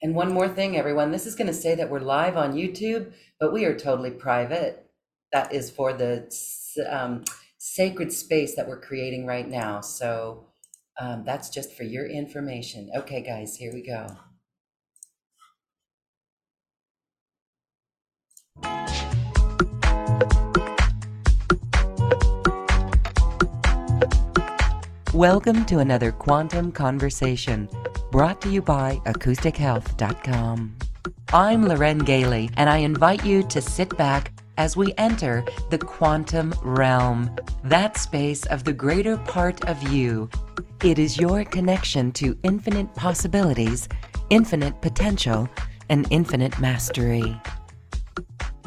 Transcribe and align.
And 0.00 0.14
one 0.14 0.32
more 0.32 0.48
thing, 0.48 0.76
everyone, 0.76 1.10
this 1.10 1.26
is 1.26 1.34
going 1.34 1.48
to 1.48 1.52
say 1.52 1.74
that 1.74 1.90
we're 1.90 1.98
live 1.98 2.36
on 2.36 2.52
YouTube, 2.52 3.12
but 3.40 3.52
we 3.52 3.64
are 3.64 3.76
totally 3.76 4.12
private. 4.12 4.86
That 5.32 5.52
is 5.52 5.70
for 5.70 5.92
the 5.92 6.32
um, 6.88 7.24
sacred 7.58 8.12
space 8.12 8.54
that 8.54 8.68
we're 8.68 8.80
creating 8.80 9.26
right 9.26 9.48
now. 9.48 9.80
So 9.80 10.46
um, 11.00 11.24
that's 11.26 11.50
just 11.50 11.76
for 11.76 11.82
your 11.82 12.06
information. 12.06 12.92
Okay, 12.96 13.22
guys, 13.22 13.56
here 13.56 13.72
we 13.74 13.82
go. 13.82 14.06
Welcome 25.12 25.64
to 25.64 25.80
another 25.80 26.12
Quantum 26.12 26.70
Conversation 26.70 27.68
brought 28.18 28.40
to 28.40 28.48
you 28.48 28.60
by 28.60 29.00
acoustichealth.com. 29.06 30.74
I'm 31.32 31.62
Loren 31.62 31.98
Gailey, 31.98 32.50
and 32.56 32.68
I 32.68 32.78
invite 32.78 33.24
you 33.24 33.44
to 33.44 33.62
sit 33.62 33.96
back 33.96 34.32
as 34.56 34.76
we 34.76 34.92
enter 34.98 35.44
the 35.70 35.78
quantum 35.78 36.52
realm, 36.64 37.30
that 37.62 37.96
space 37.96 38.44
of 38.46 38.64
the 38.64 38.72
greater 38.72 39.18
part 39.18 39.64
of 39.66 39.80
you. 39.92 40.28
It 40.82 40.98
is 40.98 41.16
your 41.16 41.44
connection 41.44 42.10
to 42.14 42.36
infinite 42.42 42.92
possibilities, 42.96 43.88
infinite 44.30 44.82
potential, 44.82 45.48
and 45.88 46.04
infinite 46.10 46.58
mastery. 46.58 47.40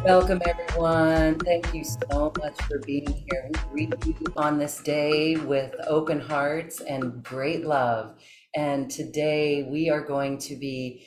Welcome, 0.06 0.42
everyone. 0.48 1.38
Thank 1.40 1.74
you 1.74 1.84
so 1.84 2.32
much 2.40 2.60
for 2.62 2.80
being 2.80 3.26
here. 3.30 3.52
We 3.74 3.88
greet 3.88 4.20
you 4.22 4.34
on 4.38 4.58
this 4.58 4.82
day 4.82 5.36
with 5.36 5.76
open 5.88 6.22
hearts 6.22 6.80
and 6.80 7.22
great 7.22 7.66
love. 7.66 8.16
And 8.56 8.90
today 8.90 9.64
we 9.64 9.90
are 9.90 10.02
going 10.02 10.38
to 10.40 10.56
be 10.56 11.06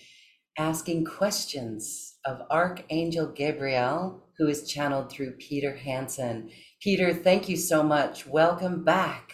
asking 0.58 1.04
questions 1.04 2.14
of 2.24 2.42
Archangel 2.50 3.32
Gabriel, 3.32 4.22
who 4.38 4.48
is 4.48 4.68
channeled 4.68 5.10
through 5.10 5.32
Peter 5.32 5.74
Hansen. 5.76 6.50
Peter, 6.80 7.12
thank 7.12 7.48
you 7.48 7.56
so 7.56 7.82
much. 7.82 8.26
Welcome 8.26 8.84
back. 8.84 9.32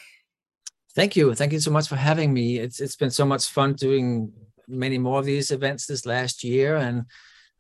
Thank 0.95 1.15
you. 1.15 1.35
Thank 1.35 1.53
you 1.53 1.61
so 1.61 1.71
much 1.71 1.89
for 1.89 1.97
having 1.97 2.33
me. 2.33 2.59
It's 2.59 2.81
it's 2.81 2.97
been 2.97 3.11
so 3.11 3.25
much 3.25 3.47
fun 3.49 3.75
doing 3.75 4.33
many 4.67 4.99
more 4.99 5.21
of 5.21 5.25
these 5.25 5.51
events 5.51 5.87
this 5.87 6.07
last 6.07 6.43
year 6.43 6.77
and 6.77 7.05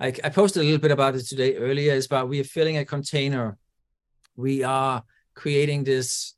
I, 0.00 0.14
I 0.24 0.30
posted 0.30 0.62
a 0.62 0.64
little 0.64 0.80
bit 0.80 0.91
about 0.91 1.14
it 1.14 1.27
today 1.27 1.56
earlier. 1.56 1.92
Is 1.92 2.06
about 2.06 2.28
we 2.28 2.41
are 2.41 2.44
filling 2.44 2.78
a 2.78 2.84
container. 2.84 3.58
We 4.34 4.64
are 4.64 5.05
creating 5.34 5.84
this 5.84 6.34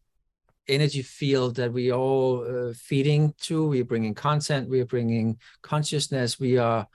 energy 0.69 1.03
field 1.03 1.57
that 1.57 1.73
we 1.73 1.93
all 1.93 2.45
uh, 2.45 2.73
feeding 2.75 3.35
to. 3.43 3.67
We're 3.67 3.85
bringing 3.85 4.15
content. 4.15 4.69
We 4.69 4.81
are 4.81 4.87
bringing 4.87 5.39
consciousness. 5.63 6.39
We 6.39 6.59
are 6.59 6.87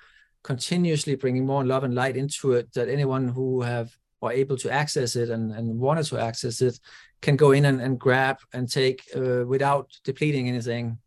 continuously 0.43 1.15
bringing 1.15 1.45
more 1.45 1.65
love 1.65 1.83
and 1.83 1.95
light 1.95 2.17
into 2.17 2.53
it. 2.53 2.73
That 2.73 2.89
anyone 2.89 3.27
who 3.27 3.61
have 3.61 3.91
or 4.21 4.31
able 4.31 4.57
to 4.57 4.71
access 4.71 5.15
it 5.15 5.29
and, 5.29 5.51
and 5.51 5.79
wanted 5.79 6.05
to 6.05 6.17
access 6.17 6.61
it 6.61 6.79
can 7.21 7.35
go 7.35 7.51
in 7.51 7.65
and, 7.65 7.79
and 7.81 7.99
grab 7.99 8.38
and 8.53 8.69
take 8.69 9.03
uh, 9.15 9.45
without 9.45 9.89
depleting 10.03 10.47
anything. 10.47 10.97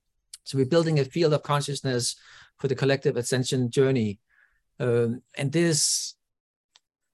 So 0.44 0.58
we're 0.58 0.66
building 0.66 0.98
a 1.00 1.04
field 1.04 1.32
of 1.32 1.42
consciousness 1.42 2.16
for 2.58 2.68
the 2.68 2.74
collective 2.74 3.16
ascension 3.16 3.70
journey 3.70 4.20
um, 4.80 5.22
and 5.36 5.52
this 5.52 6.14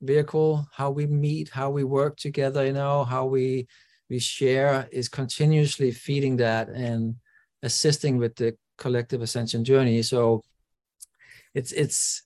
vehicle, 0.00 0.68
how 0.72 0.90
we 0.90 1.06
meet, 1.06 1.48
how 1.48 1.70
we 1.70 1.82
work 1.82 2.16
together, 2.16 2.64
you 2.64 2.72
know, 2.72 3.04
how 3.04 3.26
we 3.26 3.66
we 4.08 4.18
share 4.18 4.88
is 4.92 5.08
continuously 5.08 5.90
feeding 5.90 6.36
that 6.36 6.68
and 6.68 7.16
assisting 7.62 8.18
with 8.18 8.36
the 8.36 8.56
collective 8.78 9.22
ascension 9.22 9.64
journey. 9.64 10.02
So 10.02 10.42
it's 11.54 11.72
it's 11.72 12.22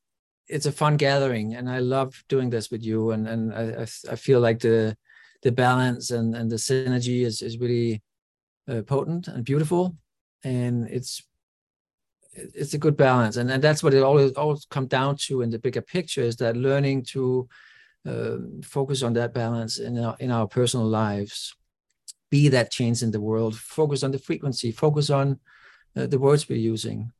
it's 0.48 0.66
a 0.66 0.72
fun 0.72 0.96
gathering, 0.96 1.54
and 1.54 1.70
I 1.70 1.78
love 1.78 2.24
doing 2.28 2.50
this 2.50 2.70
with 2.70 2.82
you. 2.82 3.12
And 3.12 3.26
and 3.28 3.54
I 3.54 3.82
I 3.82 4.16
feel 4.16 4.40
like 4.40 4.60
the 4.60 4.96
the 5.42 5.52
balance 5.52 6.10
and 6.10 6.34
and 6.34 6.50
the 6.50 6.56
synergy 6.56 7.24
is 7.24 7.42
is 7.42 7.58
really 7.58 8.02
uh, 8.68 8.82
potent 8.82 9.28
and 9.28 9.44
beautiful, 9.44 9.96
and 10.44 10.88
it's 10.88 11.22
it's 12.32 12.74
a 12.74 12.78
good 12.78 12.96
balance 12.96 13.36
and, 13.36 13.50
and 13.50 13.62
that's 13.62 13.82
what 13.82 13.92
it 13.92 14.02
always 14.02 14.32
always 14.32 14.64
come 14.70 14.86
down 14.86 15.16
to 15.16 15.42
in 15.42 15.50
the 15.50 15.58
bigger 15.58 15.80
picture 15.80 16.22
is 16.22 16.36
that 16.36 16.56
learning 16.56 17.04
to 17.04 17.48
uh, 18.06 18.36
focus 18.62 19.02
on 19.02 19.12
that 19.12 19.34
balance 19.34 19.78
in 19.78 19.98
our, 19.98 20.16
in 20.20 20.30
our 20.30 20.46
personal 20.46 20.86
lives 20.86 21.56
be 22.30 22.48
that 22.48 22.70
change 22.70 23.02
in 23.02 23.10
the 23.10 23.20
world. 23.20 23.56
Focus 23.56 24.02
on 24.02 24.12
the 24.12 24.18
frequency. 24.18 24.70
Focus 24.72 25.10
on 25.10 25.40
uh, 25.96 26.06
the 26.06 26.18
words 26.18 26.48
we're 26.48 26.58
using. 26.58 27.12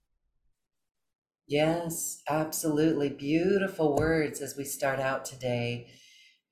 Yes 1.47 2.22
absolutely. 2.28 3.09
Beautiful 3.09 3.97
words 3.97 4.41
as 4.41 4.56
we 4.56 4.65
start 4.65 5.00
out 5.00 5.25
today. 5.25 5.88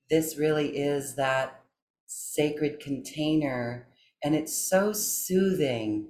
This 0.09 0.37
really 0.37 0.77
is 0.77 1.15
that 1.15 1.61
sacred 2.05 2.79
container 2.79 3.87
and 4.23 4.35
it's 4.35 4.69
so 4.69 4.91
soothing 4.91 6.09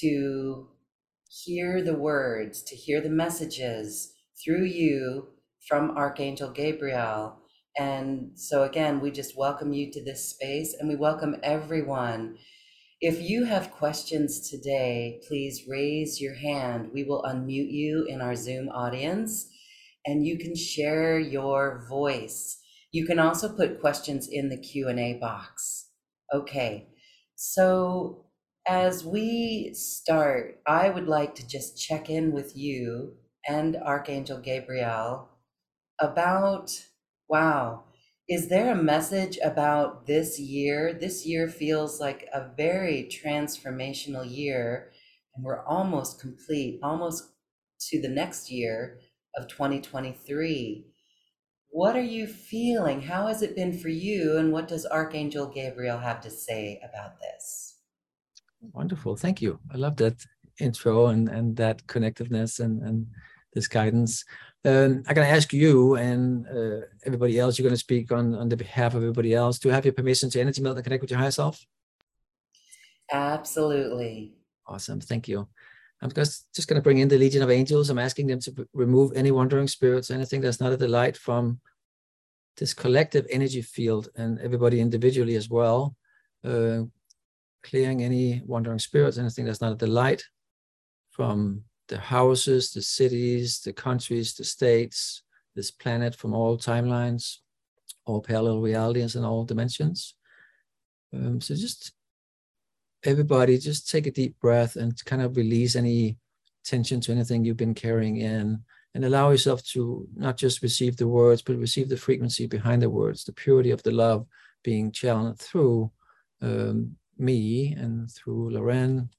to 0.00 0.68
hear 1.28 1.82
the 1.82 1.94
words, 1.94 2.62
to 2.62 2.74
hear 2.74 3.00
the 3.00 3.10
messages 3.10 4.14
through 4.42 4.64
you 4.64 5.28
from 5.68 5.90
Archangel 5.90 6.50
Gabriel. 6.50 7.36
And 7.76 8.32
so, 8.36 8.62
again, 8.62 9.00
we 9.00 9.10
just 9.10 9.36
welcome 9.36 9.72
you 9.72 9.90
to 9.92 10.04
this 10.04 10.28
space 10.28 10.74
and 10.78 10.88
we 10.88 10.94
welcome 10.94 11.36
everyone. 11.42 12.36
If 13.00 13.20
you 13.20 13.44
have 13.44 13.72
questions 13.72 14.48
today, 14.48 15.20
please 15.26 15.64
raise 15.68 16.20
your 16.20 16.34
hand. 16.34 16.90
We 16.94 17.02
will 17.02 17.22
unmute 17.22 17.72
you 17.72 18.06
in 18.08 18.20
our 18.20 18.36
Zoom 18.36 18.68
audience 18.68 19.48
and 20.06 20.24
you 20.24 20.38
can 20.38 20.54
share 20.54 21.18
your 21.18 21.84
voice. 21.88 22.60
You 22.92 23.06
can 23.06 23.18
also 23.18 23.48
put 23.48 23.80
questions 23.80 24.28
in 24.30 24.48
the 24.48 24.56
Q&A 24.56 25.14
box. 25.14 25.90
Okay. 26.32 26.88
So 27.34 28.26
as 28.66 29.04
we 29.04 29.72
start, 29.74 30.60
I 30.66 30.90
would 30.90 31.08
like 31.08 31.34
to 31.34 31.46
just 31.46 31.76
check 31.76 32.08
in 32.08 32.32
with 32.32 32.56
you 32.56 33.16
and 33.48 33.76
Archangel 33.76 34.38
Gabriel 34.38 35.28
about 36.00 36.70
wow, 37.34 37.82
is 38.28 38.48
there 38.48 38.70
a 38.72 38.88
message 38.94 39.40
about 39.42 40.06
this 40.06 40.38
year? 40.38 40.92
This 40.92 41.26
year 41.26 41.48
feels 41.48 41.98
like 41.98 42.28
a 42.32 42.48
very 42.56 43.10
transformational 43.10 44.24
year, 44.24 44.92
and 45.34 45.44
we're 45.44 45.64
almost 45.64 46.20
complete, 46.20 46.78
almost 46.80 47.24
to 47.88 48.00
the 48.00 48.08
next 48.08 48.52
year 48.52 49.00
of 49.36 49.48
2023. 49.48 50.86
What 51.70 51.96
are 51.96 52.10
you 52.18 52.28
feeling? 52.28 53.02
How 53.02 53.26
has 53.26 53.42
it 53.42 53.56
been 53.56 53.76
for 53.76 53.88
you? 53.88 54.36
And 54.38 54.52
what 54.52 54.68
does 54.68 54.86
Archangel 54.86 55.48
Gabriel 55.48 55.98
have 55.98 56.20
to 56.20 56.30
say 56.30 56.80
about 56.88 57.18
this? 57.18 57.78
Wonderful. 58.60 59.16
Thank 59.16 59.42
you. 59.42 59.58
I 59.72 59.76
love 59.76 59.96
that 59.96 60.24
intro 60.60 61.08
and, 61.08 61.28
and 61.28 61.56
that 61.56 61.84
connectiveness 61.88 62.60
and, 62.60 62.80
and 62.84 63.08
this 63.54 63.66
guidance. 63.66 64.24
Um, 64.66 65.02
I'm 65.06 65.14
going 65.14 65.28
to 65.28 65.34
ask 65.34 65.52
you 65.52 65.96
and 65.96 66.46
uh, 66.46 66.86
everybody 67.04 67.38
else, 67.38 67.58
you're 67.58 67.64
going 67.64 67.74
to 67.74 67.78
speak 67.78 68.10
on, 68.10 68.34
on 68.34 68.48
the 68.48 68.56
behalf 68.56 68.94
of 68.94 69.02
everybody 69.02 69.34
else. 69.34 69.58
Do 69.58 69.68
you 69.68 69.74
have 69.74 69.84
your 69.84 69.92
permission 69.92 70.30
to 70.30 70.40
energy 70.40 70.62
melt 70.62 70.76
and 70.76 70.84
connect 70.84 71.02
with 71.02 71.10
your 71.10 71.20
higher 71.20 71.30
self? 71.30 71.64
Absolutely. 73.12 74.32
Awesome. 74.66 75.00
Thank 75.00 75.28
you. 75.28 75.46
I'm 76.00 76.10
just, 76.10 76.52
just 76.54 76.66
going 76.66 76.80
to 76.80 76.82
bring 76.82 76.98
in 76.98 77.08
the 77.08 77.18
Legion 77.18 77.42
of 77.42 77.50
Angels. 77.50 77.90
I'm 77.90 77.98
asking 77.98 78.26
them 78.26 78.40
to 78.40 78.66
remove 78.72 79.12
any 79.14 79.30
wandering 79.30 79.68
spirits, 79.68 80.10
anything 80.10 80.40
that's 80.40 80.60
not 80.60 80.72
a 80.72 80.76
delight 80.78 81.16
from 81.16 81.60
this 82.56 82.72
collective 82.72 83.26
energy 83.30 83.60
field 83.60 84.08
and 84.16 84.38
everybody 84.40 84.80
individually 84.80 85.36
as 85.36 85.50
well. 85.50 85.94
Uh, 86.42 86.82
clearing 87.62 88.02
any 88.02 88.42
wandering 88.46 88.78
spirits, 88.78 89.18
anything 89.18 89.44
that's 89.44 89.60
not 89.60 89.72
a 89.72 89.76
delight 89.76 90.22
from 91.10 91.64
the 91.88 91.98
houses, 91.98 92.72
the 92.72 92.82
cities, 92.82 93.60
the 93.60 93.72
countries, 93.72 94.34
the 94.34 94.44
states, 94.44 95.22
this 95.54 95.70
planet 95.70 96.14
from 96.14 96.34
all 96.34 96.56
timelines, 96.58 97.38
all 98.06 98.20
parallel 98.20 98.60
realities 98.60 99.16
and 99.16 99.24
all 99.24 99.44
dimensions. 99.44 100.14
Um, 101.12 101.40
so 101.40 101.54
just 101.54 101.92
everybody, 103.04 103.58
just 103.58 103.90
take 103.90 104.06
a 104.06 104.10
deep 104.10 104.38
breath 104.40 104.76
and 104.76 104.92
kind 105.04 105.22
of 105.22 105.36
release 105.36 105.76
any 105.76 106.16
tension 106.64 107.00
to 107.00 107.12
anything 107.12 107.44
you've 107.44 107.56
been 107.56 107.74
carrying 107.74 108.16
in 108.16 108.60
and 108.94 109.04
allow 109.04 109.30
yourself 109.30 109.62
to 109.64 110.06
not 110.16 110.36
just 110.36 110.62
receive 110.62 110.96
the 110.96 111.08
words, 111.08 111.42
but 111.42 111.56
receive 111.56 111.88
the 111.88 111.96
frequency 111.96 112.46
behind 112.46 112.80
the 112.80 112.90
words, 112.90 113.24
the 113.24 113.32
purity 113.32 113.70
of 113.70 113.82
the 113.82 113.90
love 113.90 114.26
being 114.62 114.90
channeled 114.92 115.38
through 115.38 115.90
um, 116.40 116.96
me 117.18 117.72
and 117.72 118.10
through 118.10 118.50
Loren 118.50 119.10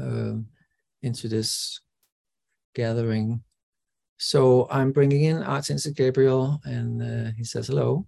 uh, 0.00 0.34
into 1.02 1.28
this 1.28 1.80
gathering. 2.74 3.42
So 4.18 4.68
I'm 4.70 4.92
bringing 4.92 5.24
in 5.24 5.42
Archangel 5.42 5.92
Gabriel, 5.92 6.60
and 6.64 7.02
uh, 7.02 7.32
he 7.36 7.44
says 7.44 7.66
hello. 7.68 8.06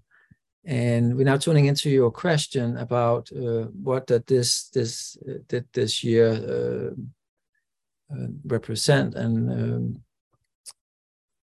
And 0.65 1.17
we're 1.17 1.25
now 1.25 1.37
tuning 1.37 1.67
into 1.67 1.91
your 1.91 2.11
question 2.11 2.79
about 2.79 3.31
uh, 3.33 3.67
what 3.83 4.07
did 4.07 4.27
this 4.27 4.69
this 4.69 5.19
uh, 5.29 5.39
did 5.49 5.67
this 5.73 6.03
year 6.03 6.31
uh, 6.33 8.15
uh, 8.15 8.29
represent, 8.47 9.15
and 9.15 9.51
um, 9.51 10.03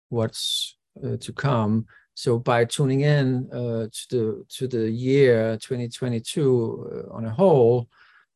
what's 0.09 0.77
to 1.19 1.33
come. 1.33 1.85
So 2.13 2.37
by 2.37 2.65
tuning 2.65 3.01
in 3.01 3.49
uh, 3.51 3.87
to 3.91 4.07
the 4.09 4.45
to 4.57 4.67
the 4.67 4.89
year 4.89 5.57
2022 5.57 7.07
uh, 7.09 7.15
on 7.15 7.25
a 7.25 7.29
whole, 7.29 7.89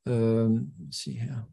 um, 0.08 0.72
see 0.90 1.14
here. 1.14 1.46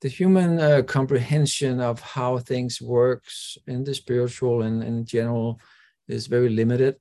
The 0.00 0.08
human 0.08 0.58
uh, 0.58 0.82
comprehension 0.82 1.80
of 1.80 2.00
how 2.00 2.38
things 2.38 2.80
works 2.80 3.58
in 3.66 3.84
the 3.84 3.94
spiritual 3.94 4.62
and 4.62 4.82
in 4.82 5.04
general 5.04 5.60
is 6.08 6.26
very 6.26 6.48
limited 6.48 6.96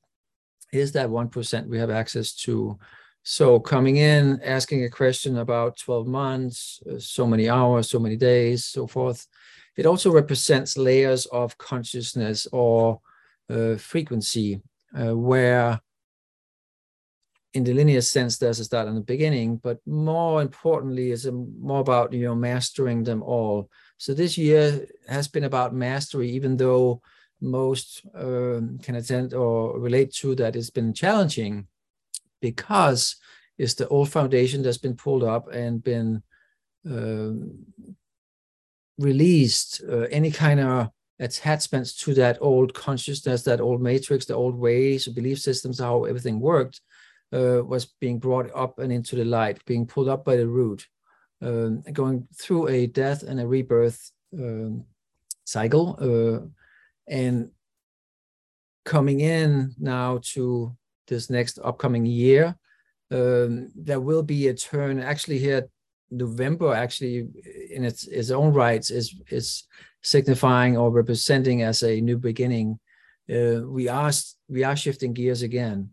is 0.71 0.91
that 0.91 1.09
1% 1.09 1.67
we 1.67 1.77
have 1.77 1.89
access 1.89 2.33
to. 2.35 2.77
So 3.23 3.59
coming 3.59 3.97
in 3.97 4.41
asking 4.43 4.83
a 4.83 4.89
question 4.89 5.37
about 5.37 5.77
12 5.77 6.07
months 6.07 6.81
uh, 6.89 6.99
so 6.99 7.27
many 7.27 7.49
hours 7.49 7.89
so 7.89 7.99
many 7.99 8.15
days 8.15 8.65
so 8.65 8.87
forth 8.87 9.27
it 9.77 9.85
also 9.85 10.09
represents 10.11 10.77
layers 10.77 11.25
of 11.27 11.57
consciousness 11.57 12.47
or 12.51 12.99
uh, 13.49 13.75
frequency 13.75 14.61
uh, 14.97 15.15
where 15.15 15.79
in 17.53 17.63
the 17.63 17.73
linear 17.73 18.01
sense, 18.01 18.37
there's 18.37 18.59
a 18.59 18.65
start 18.65 18.87
and 18.87 18.97
a 18.97 19.01
beginning, 19.01 19.57
but 19.57 19.79
more 19.87 20.41
importantly, 20.41 21.11
is 21.11 21.27
more 21.31 21.79
about 21.79 22.13
you 22.13 22.25
know 22.25 22.35
mastering 22.35 23.03
them 23.03 23.23
all. 23.23 23.69
So 23.97 24.13
this 24.13 24.37
year 24.37 24.85
has 25.07 25.27
been 25.27 25.45
about 25.45 25.73
mastery, 25.73 26.29
even 26.29 26.57
though 26.57 27.01
most 27.41 28.05
um, 28.13 28.79
can 28.83 28.95
attend 28.95 29.33
or 29.33 29.79
relate 29.79 30.13
to 30.13 30.35
that 30.35 30.55
it's 30.55 30.69
been 30.69 30.93
challenging 30.93 31.67
because 32.41 33.15
it's 33.57 33.73
the 33.73 33.87
old 33.87 34.09
foundation 34.09 34.61
that's 34.61 34.77
been 34.77 34.95
pulled 34.95 35.23
up 35.23 35.51
and 35.51 35.83
been 35.83 36.21
um, 36.85 37.65
released. 38.97 39.81
Uh, 39.89 40.07
any 40.11 40.31
kind 40.31 40.59
of 40.59 40.89
attachments 41.19 41.95
to 41.95 42.13
that 42.13 42.37
old 42.41 42.73
consciousness, 42.73 43.41
that 43.43 43.59
old 43.59 43.81
matrix, 43.81 44.25
the 44.25 44.35
old 44.35 44.55
ways, 44.55 45.07
belief 45.07 45.39
systems, 45.39 45.79
how 45.79 46.03
everything 46.05 46.39
worked 46.39 46.81
uh, 47.33 47.61
was 47.63 47.85
being 47.85 48.19
brought 48.19 48.49
up 48.55 48.79
and 48.79 48.91
into 48.91 49.15
the 49.15 49.25
light, 49.25 49.63
being 49.65 49.85
pulled 49.85 50.09
up 50.09 50.25
by 50.25 50.35
the 50.35 50.47
root, 50.47 50.85
um, 51.41 51.81
going 51.93 52.27
through 52.35 52.67
a 52.67 52.87
death 52.87 53.23
and 53.23 53.39
a 53.39 53.47
rebirth 53.47 54.11
um, 54.33 54.85
cycle, 55.45 55.97
uh, 55.99 56.45
and 57.07 57.49
coming 58.85 59.19
in 59.19 59.73
now 59.79 60.19
to 60.23 60.75
this 61.07 61.29
next 61.29 61.59
upcoming 61.63 62.05
year. 62.05 62.55
Um, 63.11 63.71
there 63.75 63.99
will 63.99 64.23
be 64.23 64.47
a 64.47 64.53
turn. 64.53 64.99
Actually, 64.99 65.39
here 65.39 65.67
November, 66.11 66.73
actually, 66.73 67.27
in 67.71 67.83
its 67.83 68.07
its 68.07 68.31
own 68.31 68.53
rights, 68.53 68.91
is 68.91 69.15
is 69.29 69.67
signifying 70.01 70.77
or 70.77 70.91
representing 70.91 71.63
as 71.63 71.83
a 71.83 72.01
new 72.01 72.17
beginning. 72.17 72.79
Uh, 73.29 73.61
we 73.65 73.87
are 73.87 74.11
we 74.47 74.63
are 74.63 74.75
shifting 74.75 75.13
gears 75.13 75.43
again 75.43 75.91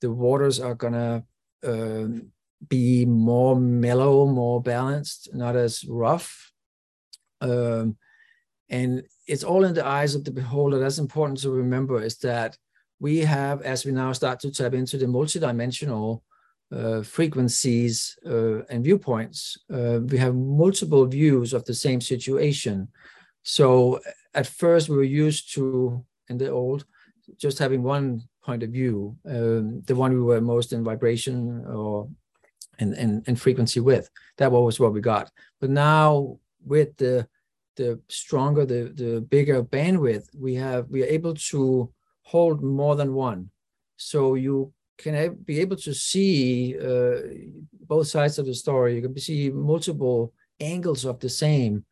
the 0.00 0.10
waters 0.10 0.60
are 0.60 0.74
gonna 0.74 1.24
um, 1.64 2.32
be 2.68 3.06
more 3.06 3.56
mellow, 3.56 4.26
more 4.26 4.62
balanced, 4.62 5.34
not 5.34 5.56
as 5.56 5.84
rough. 5.84 6.52
Um, 7.40 7.96
and 8.68 9.02
it's 9.26 9.44
all 9.44 9.64
in 9.64 9.74
the 9.74 9.86
eyes 9.86 10.14
of 10.14 10.24
the 10.24 10.30
beholder. 10.30 10.78
That's 10.78 10.98
important 10.98 11.40
to 11.40 11.50
remember 11.50 12.00
is 12.02 12.18
that 12.18 12.56
we 13.00 13.18
have, 13.18 13.62
as 13.62 13.84
we 13.84 13.92
now 13.92 14.12
start 14.12 14.40
to 14.40 14.50
tap 14.50 14.74
into 14.74 14.98
the 14.98 15.06
multidimensional 15.06 16.20
uh, 16.72 17.02
frequencies 17.02 18.16
uh, 18.26 18.62
and 18.64 18.84
viewpoints, 18.84 19.58
uh, 19.72 20.00
we 20.04 20.18
have 20.18 20.34
multiple 20.34 21.06
views 21.06 21.52
of 21.52 21.64
the 21.64 21.74
same 21.74 22.00
situation. 22.00 22.88
So 23.42 24.00
at 24.34 24.46
first 24.46 24.88
we 24.88 24.96
were 24.96 25.02
used 25.02 25.52
to, 25.54 26.04
in 26.28 26.38
the 26.38 26.50
old, 26.50 26.84
just 27.38 27.58
having 27.58 27.82
one 27.82 28.28
point 28.42 28.62
of 28.62 28.70
view, 28.70 29.16
um, 29.26 29.82
the 29.82 29.94
one 29.94 30.12
we 30.12 30.20
were 30.20 30.40
most 30.40 30.72
in 30.72 30.84
vibration 30.84 31.64
or 31.66 32.08
in, 32.78 33.22
in, 33.26 33.36
frequency 33.36 33.80
with. 33.80 34.08
That 34.38 34.50
was 34.50 34.80
what 34.80 34.92
we 34.92 35.00
got. 35.00 35.30
But 35.60 35.70
now 35.70 36.38
with 36.64 36.96
the 36.96 37.26
the 37.76 38.00
stronger, 38.08 38.66
the 38.66 38.92
the 38.94 39.20
bigger 39.20 39.62
bandwidth, 39.62 40.26
we 40.36 40.54
have 40.54 40.88
we 40.88 41.02
are 41.02 41.06
able 41.18 41.34
to 41.34 41.92
hold 42.22 42.62
more 42.62 42.96
than 42.96 43.14
one. 43.14 43.50
So 43.96 44.34
you 44.34 44.72
can 44.98 45.34
be 45.44 45.60
able 45.60 45.76
to 45.76 45.94
see 45.94 46.76
uh, 46.78 47.20
both 47.86 48.06
sides 48.06 48.38
of 48.38 48.46
the 48.46 48.54
story. 48.54 48.96
You 48.96 49.02
can 49.02 49.18
see 49.18 49.50
multiple 49.50 50.32
angles 50.58 51.04
of 51.04 51.18
the 51.20 51.28
same. 51.28 51.84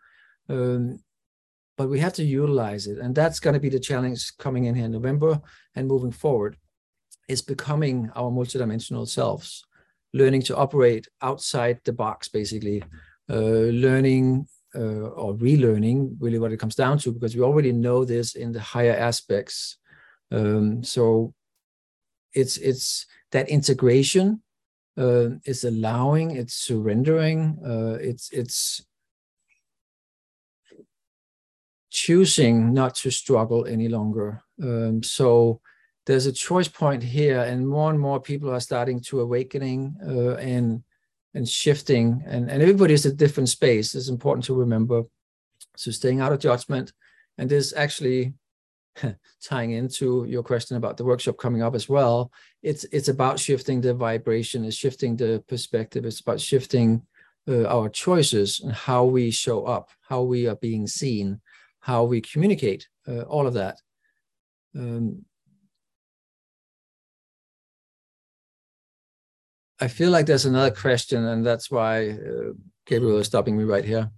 Um, 0.49 1.00
but 1.79 1.89
we 1.89 2.01
have 2.01 2.13
to 2.13 2.25
utilize 2.25 2.89
it. 2.89 2.99
And 2.99 3.15
that's 3.15 3.39
going 3.39 3.55
to 3.55 3.61
be 3.61 3.69
the 3.69 3.79
challenge 3.79 4.37
coming 4.37 4.65
in 4.65 4.75
here 4.75 4.87
in 4.87 4.93
November 4.93 5.41
and 5.77 5.87
moving 5.87 6.11
forward 6.11 6.57
is 7.29 7.41
becoming 7.41 8.11
our 8.17 8.31
multidimensional 8.31 9.07
selves, 9.07 9.65
learning 10.13 10.43
to 10.43 10.57
operate 10.57 11.07
outside 11.23 11.79
the 11.85 11.93
box, 11.93 12.29
basically, 12.29 12.83
uh, 13.31 13.71
learning 13.87 14.49
uh, 14.75 15.09
or 15.23 15.35
relearning, 15.35 16.17
really 16.19 16.41
what 16.41 16.53
it 16.53 16.59
comes 16.59 16.75
down 16.75 16.99
to, 16.99 17.13
because 17.13 17.37
we 17.37 17.43
already 17.43 17.73
know 17.73 18.05
this 18.05 18.35
in 18.35 18.53
the 18.53 18.61
higher 18.61 18.97
aspects. 18.97 19.79
Um, 20.33 20.83
so 20.83 21.33
it's 22.35 22.57
it's 22.59 23.07
that 23.31 23.49
integration 23.49 24.43
uh, 24.99 25.29
is 25.45 25.65
allowing, 25.65 26.33
it's 26.33 26.55
surrendering, 26.55 27.59
uh, 27.65 27.99
it's 28.01 28.31
it's 28.31 28.85
choosing 32.06 32.73
not 32.73 32.95
to 32.95 33.11
struggle 33.11 33.67
any 33.67 33.89
longer. 33.89 34.43
Um, 34.62 35.03
so 35.03 35.61
there's 36.06 36.27
a 36.27 36.33
choice 36.33 36.69
point 36.69 37.03
here, 37.03 37.41
and 37.41 37.69
more 37.69 37.91
and 37.91 38.00
more 38.00 38.21
people 38.21 38.50
are 38.50 38.61
starting 38.61 39.00
to 39.09 39.21
awakening 39.21 39.97
uh, 40.06 40.37
and 40.37 40.83
and 41.35 41.47
shifting, 41.49 42.23
and 42.27 42.50
and 42.50 42.62
everybody's 42.62 43.06
a 43.06 43.12
different 43.23 43.49
space. 43.49 43.95
It's 43.95 44.09
important 44.09 44.45
to 44.47 44.55
remember. 44.55 45.03
So 45.77 45.91
staying 45.91 46.21
out 46.21 46.33
of 46.33 46.41
judgment, 46.41 46.93
and 47.37 47.50
this 47.50 47.75
actually 47.77 48.35
tying 49.43 49.73
into 49.73 50.25
your 50.29 50.43
question 50.43 50.77
about 50.77 50.97
the 50.97 51.05
workshop 51.05 51.37
coming 51.37 51.62
up 51.62 51.75
as 51.75 51.89
well. 51.89 52.31
It's 52.62 52.85
it's 52.97 53.09
about 53.09 53.39
shifting 53.39 53.81
the 53.81 53.95
vibration, 53.95 54.65
it's 54.65 54.77
shifting 54.77 55.17
the 55.17 55.43
perspective, 55.49 56.05
it's 56.05 56.21
about 56.21 56.40
shifting 56.40 57.02
uh, 57.49 57.64
our 57.64 57.88
choices 57.88 58.61
and 58.61 58.73
how 58.73 59.05
we 59.05 59.31
show 59.31 59.64
up, 59.64 59.88
how 60.09 60.23
we 60.23 60.47
are 60.47 60.61
being 60.69 60.87
seen, 60.87 61.40
how 61.88 62.04
we 62.04 62.21
communicate, 62.21 62.87
uh, 63.09 63.23
all 63.23 63.47
of 63.47 63.54
that. 63.54 63.80
Um, 64.76 65.25
I 69.80 69.88
feel 69.88 70.11
like 70.11 70.26
there's 70.26 70.45
another 70.45 70.71
question, 70.71 71.25
and 71.25 71.47
that's 71.47 71.71
why 71.71 72.11
uh, 72.11 72.52
Gabriel 72.87 73.16
is 73.16 73.26
stopping 73.26 73.57
me 73.57 73.64
right 73.64 73.87
here. 73.87 74.11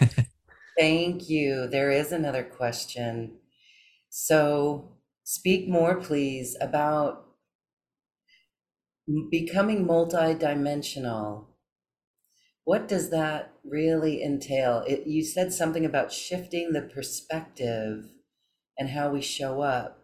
Thank 0.78 1.28
you. 1.28 1.66
There 1.66 1.90
is 1.90 2.12
another 2.12 2.44
question. 2.44 3.36
So, 4.08 4.96
speak 5.22 5.68
more, 5.68 5.96
please, 5.96 6.56
about 6.62 7.26
becoming 9.30 9.84
multidimensional 9.84 11.49
what 12.64 12.88
does 12.88 13.10
that 13.10 13.52
really 13.64 14.22
entail? 14.22 14.84
It, 14.86 15.06
you 15.06 15.24
said 15.24 15.52
something 15.52 15.84
about 15.84 16.12
shifting 16.12 16.72
the 16.72 16.82
perspective 16.82 18.10
and 18.78 18.90
how 18.90 19.10
we 19.10 19.20
show 19.20 19.62
up. 19.62 19.98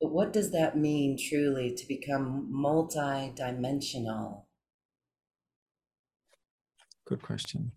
But 0.00 0.12
what 0.12 0.32
does 0.32 0.52
that 0.52 0.76
mean 0.76 1.16
truly 1.18 1.74
to 1.74 1.86
become 1.86 2.52
multidimensional? 2.52 4.42
Good 7.06 7.22
question. 7.22 7.72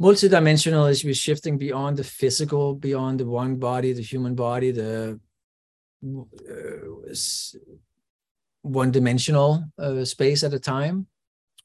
Multidimensional 0.00 0.90
is 0.90 1.04
we're 1.04 1.14
shifting 1.14 1.56
beyond 1.56 1.96
the 1.96 2.04
physical, 2.04 2.74
beyond 2.74 3.18
the 3.18 3.26
one 3.26 3.56
body, 3.56 3.94
the 3.94 4.02
human 4.02 4.34
body, 4.34 4.70
the 4.70 5.18
uh, 6.04 7.14
one 8.66 8.90
dimensional 8.90 9.64
uh, 9.78 10.04
space 10.04 10.42
at 10.42 10.52
a 10.52 10.58
time. 10.58 11.06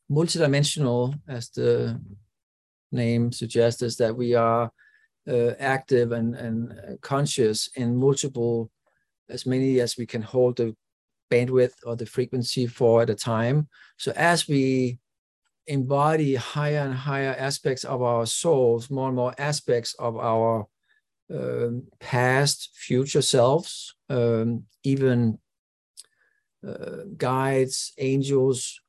Multidimensional, 0.10 1.20
as 1.28 1.50
the 1.50 2.00
name 2.92 3.32
suggests, 3.32 3.82
is 3.82 3.98
that 3.98 4.16
we 4.16 4.36
are 4.36 4.72
uh, 5.28 5.52
active 5.60 6.12
and, 6.12 6.36
and 6.36 7.02
conscious 7.02 7.70
in 7.76 7.96
multiple, 7.96 8.70
as 9.30 9.46
many 9.46 9.80
as 9.80 9.98
we 9.98 10.06
can 10.06 10.22
hold 10.22 10.58
the 10.58 10.76
bandwidth 11.32 11.74
or 11.86 11.96
the 11.96 12.06
frequency 12.06 12.68
for 12.68 13.02
at 13.02 13.10
a 13.10 13.16
time. 13.16 13.68
So 13.98 14.12
as 14.16 14.48
we 14.48 15.00
embody 15.66 16.36
higher 16.36 16.80
and 16.80 16.94
higher 16.94 17.36
aspects 17.38 17.84
of 17.84 18.02
our 18.02 18.26
souls, 18.26 18.90
more 18.92 19.08
and 19.08 19.16
more 19.16 19.34
aspects 19.38 19.96
of 19.98 20.18
our 20.18 20.68
um, 21.34 21.84
past, 22.00 22.70
future 22.74 23.22
selves, 23.22 23.96
um, 24.10 24.66
even 24.84 25.40
uh, 26.68 27.04
guides, 27.18 27.94
angels, 27.98 28.82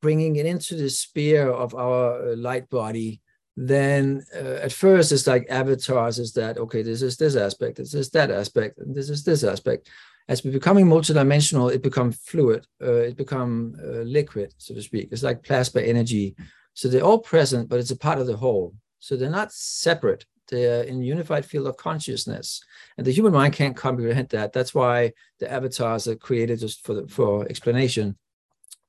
bringing 0.00 0.36
it 0.36 0.46
into 0.46 0.74
the 0.74 0.90
sphere 0.90 1.48
of 1.48 1.74
our 1.74 2.32
uh, 2.32 2.36
light 2.36 2.68
body, 2.68 3.20
then 3.56 4.24
uh, 4.34 4.58
at 4.62 4.72
first 4.72 5.12
it's 5.12 5.26
like 5.26 5.46
avatars 5.50 6.18
is 6.18 6.32
that, 6.32 6.58
okay, 6.58 6.82
this 6.82 7.02
is 7.02 7.16
this 7.16 7.36
aspect, 7.36 7.76
this 7.76 7.94
is 7.94 8.10
that 8.10 8.30
aspect, 8.30 8.78
and 8.78 8.94
this 8.94 9.10
is 9.10 9.24
this 9.24 9.44
aspect. 9.44 9.88
As 10.28 10.44
we're 10.44 10.52
becoming 10.52 10.86
multidimensional, 10.86 11.72
it 11.72 11.82
becomes 11.82 12.16
fluid, 12.16 12.66
uh, 12.82 12.92
it 12.92 13.16
become 13.16 13.76
uh, 13.82 14.02
liquid, 14.02 14.54
so 14.56 14.74
to 14.74 14.82
speak. 14.82 15.08
It's 15.10 15.22
like 15.22 15.42
plasma 15.42 15.82
energy. 15.82 16.36
So 16.74 16.88
they're 16.88 17.04
all 17.04 17.18
present, 17.18 17.68
but 17.68 17.80
it's 17.80 17.90
a 17.90 17.96
part 17.96 18.18
of 18.18 18.26
the 18.26 18.36
whole. 18.36 18.74
So 18.98 19.16
they're 19.16 19.28
not 19.28 19.52
separate. 19.52 20.24
They're 20.48 20.82
in 20.82 21.02
unified 21.02 21.46
field 21.46 21.66
of 21.66 21.76
consciousness. 21.76 22.62
And 22.96 23.06
the 23.06 23.12
human 23.12 23.32
mind 23.32 23.54
can't 23.54 23.76
comprehend 23.76 24.28
that. 24.30 24.52
That's 24.52 24.74
why 24.74 25.12
the 25.38 25.50
avatars 25.50 26.08
are 26.08 26.16
created 26.16 26.60
just 26.60 26.84
for 26.84 26.94
the, 26.94 27.08
for 27.08 27.46
explanation 27.48 28.16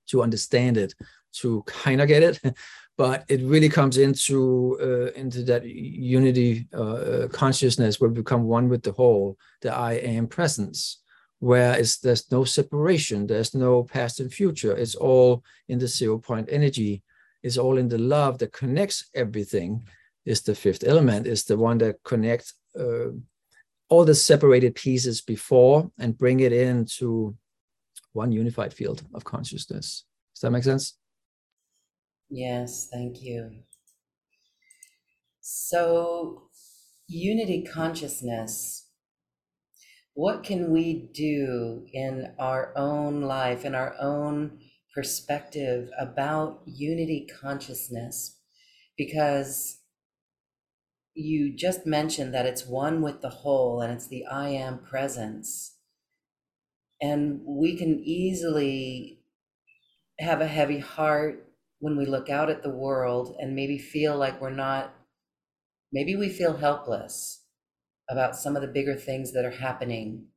to 0.08 0.22
understand 0.22 0.78
it, 0.78 0.94
to 1.34 1.64
kind 1.64 2.02
of 2.02 2.08
get 2.08 2.24
it. 2.24 2.40
but 2.98 3.26
it 3.28 3.42
really 3.42 3.70
comes 3.70 3.98
into 3.98 4.78
uh, 4.82 5.12
into 5.20 5.44
that 5.44 5.66
unity 5.66 6.68
uh, 6.74 6.82
uh, 6.82 7.28
consciousness 7.28 8.00
where 8.00 8.10
we 8.10 8.16
become 8.16 8.44
one 8.44 8.70
with 8.70 8.84
the 8.84 8.92
whole, 8.92 9.38
the 9.62 9.74
I 9.74 9.94
am 9.94 10.28
presence, 10.28 11.02
where 11.40 11.78
it's, 11.78 11.98
there's 11.98 12.32
no 12.32 12.44
separation, 12.44 13.26
there's 13.26 13.56
no 13.56 13.84
past 13.84 14.20
and 14.20 14.32
future. 14.32 14.76
It's 14.76 14.96
all 14.96 15.44
in 15.68 15.80
the 15.80 15.88
zero 15.88 16.20
point 16.20 16.50
energy. 16.52 17.02
It's 17.42 17.58
all 17.58 17.78
in 17.78 17.90
the 17.90 17.98
love 17.98 18.38
that 18.38 18.54
connects 18.54 19.10
everything. 19.14 19.86
Is 20.26 20.42
the 20.42 20.56
fifth 20.56 20.84
element. 20.86 21.28
Is 21.28 21.44
the 21.44 21.58
one 21.58 21.78
that 21.80 22.04
connects 22.04 22.54
uh, 22.80 23.10
all 23.90 24.06
the 24.06 24.16
separated 24.16 24.76
pieces 24.76 25.22
before 25.22 25.92
and 26.00 26.18
bring 26.18 26.40
it 26.40 26.54
into 26.54 27.36
one 28.14 28.32
unified 28.32 28.74
field 28.74 29.04
of 29.14 29.24
consciousness. 29.24 30.06
Does 30.34 30.42
that 30.42 30.52
make 30.52 30.64
sense? 30.64 30.98
Yes, 32.30 32.90
thank 32.92 33.22
you. 33.22 33.52
So, 35.42 36.50
unity 37.08 37.64
consciousness, 37.64 38.88
what 40.14 40.44
can 40.44 40.72
we 40.72 41.10
do 41.14 41.86
in 41.92 42.34
our 42.40 42.72
own 42.76 43.22
life, 43.22 43.66
in 43.66 43.76
our 43.76 43.96
own 44.00 44.60
perspective 44.96 45.90
about 46.00 46.62
unity 46.66 47.28
consciousness? 47.42 48.40
Because 48.98 49.83
you 51.16 51.56
just 51.56 51.86
mentioned 51.86 52.34
that 52.34 52.46
it's 52.46 52.66
one 52.66 53.02
with 53.02 53.22
the 53.22 53.30
whole 53.30 53.82
and 53.82 53.94
it's 53.94 54.08
the 54.08 54.26
I 54.26 54.50
am 54.50 54.80
presence. 54.80 55.78
And 57.02 57.42
we 57.46 57.78
can 57.78 58.02
easily 58.04 59.20
have 60.20 60.42
a 60.42 60.48
heavy 60.48 60.80
heart 60.80 61.52
when 61.80 61.98
we 61.98 62.06
look 62.06 62.30
out 62.30 62.50
at 62.50 62.64
the 62.64 62.70
world 62.70 63.36
and 63.40 63.56
maybe 63.56 63.78
feel 63.78 64.18
like 64.18 64.40
we're 64.40 64.50
not, 64.50 64.94
maybe 65.92 66.16
we 66.16 66.30
feel 66.30 66.58
helpless 66.58 67.44
about 68.10 68.36
some 68.36 68.56
of 68.56 68.62
the 68.62 68.68
bigger 68.68 68.96
things 68.96 69.34
that 69.34 69.46
are 69.46 69.52
happening. 69.52 70.28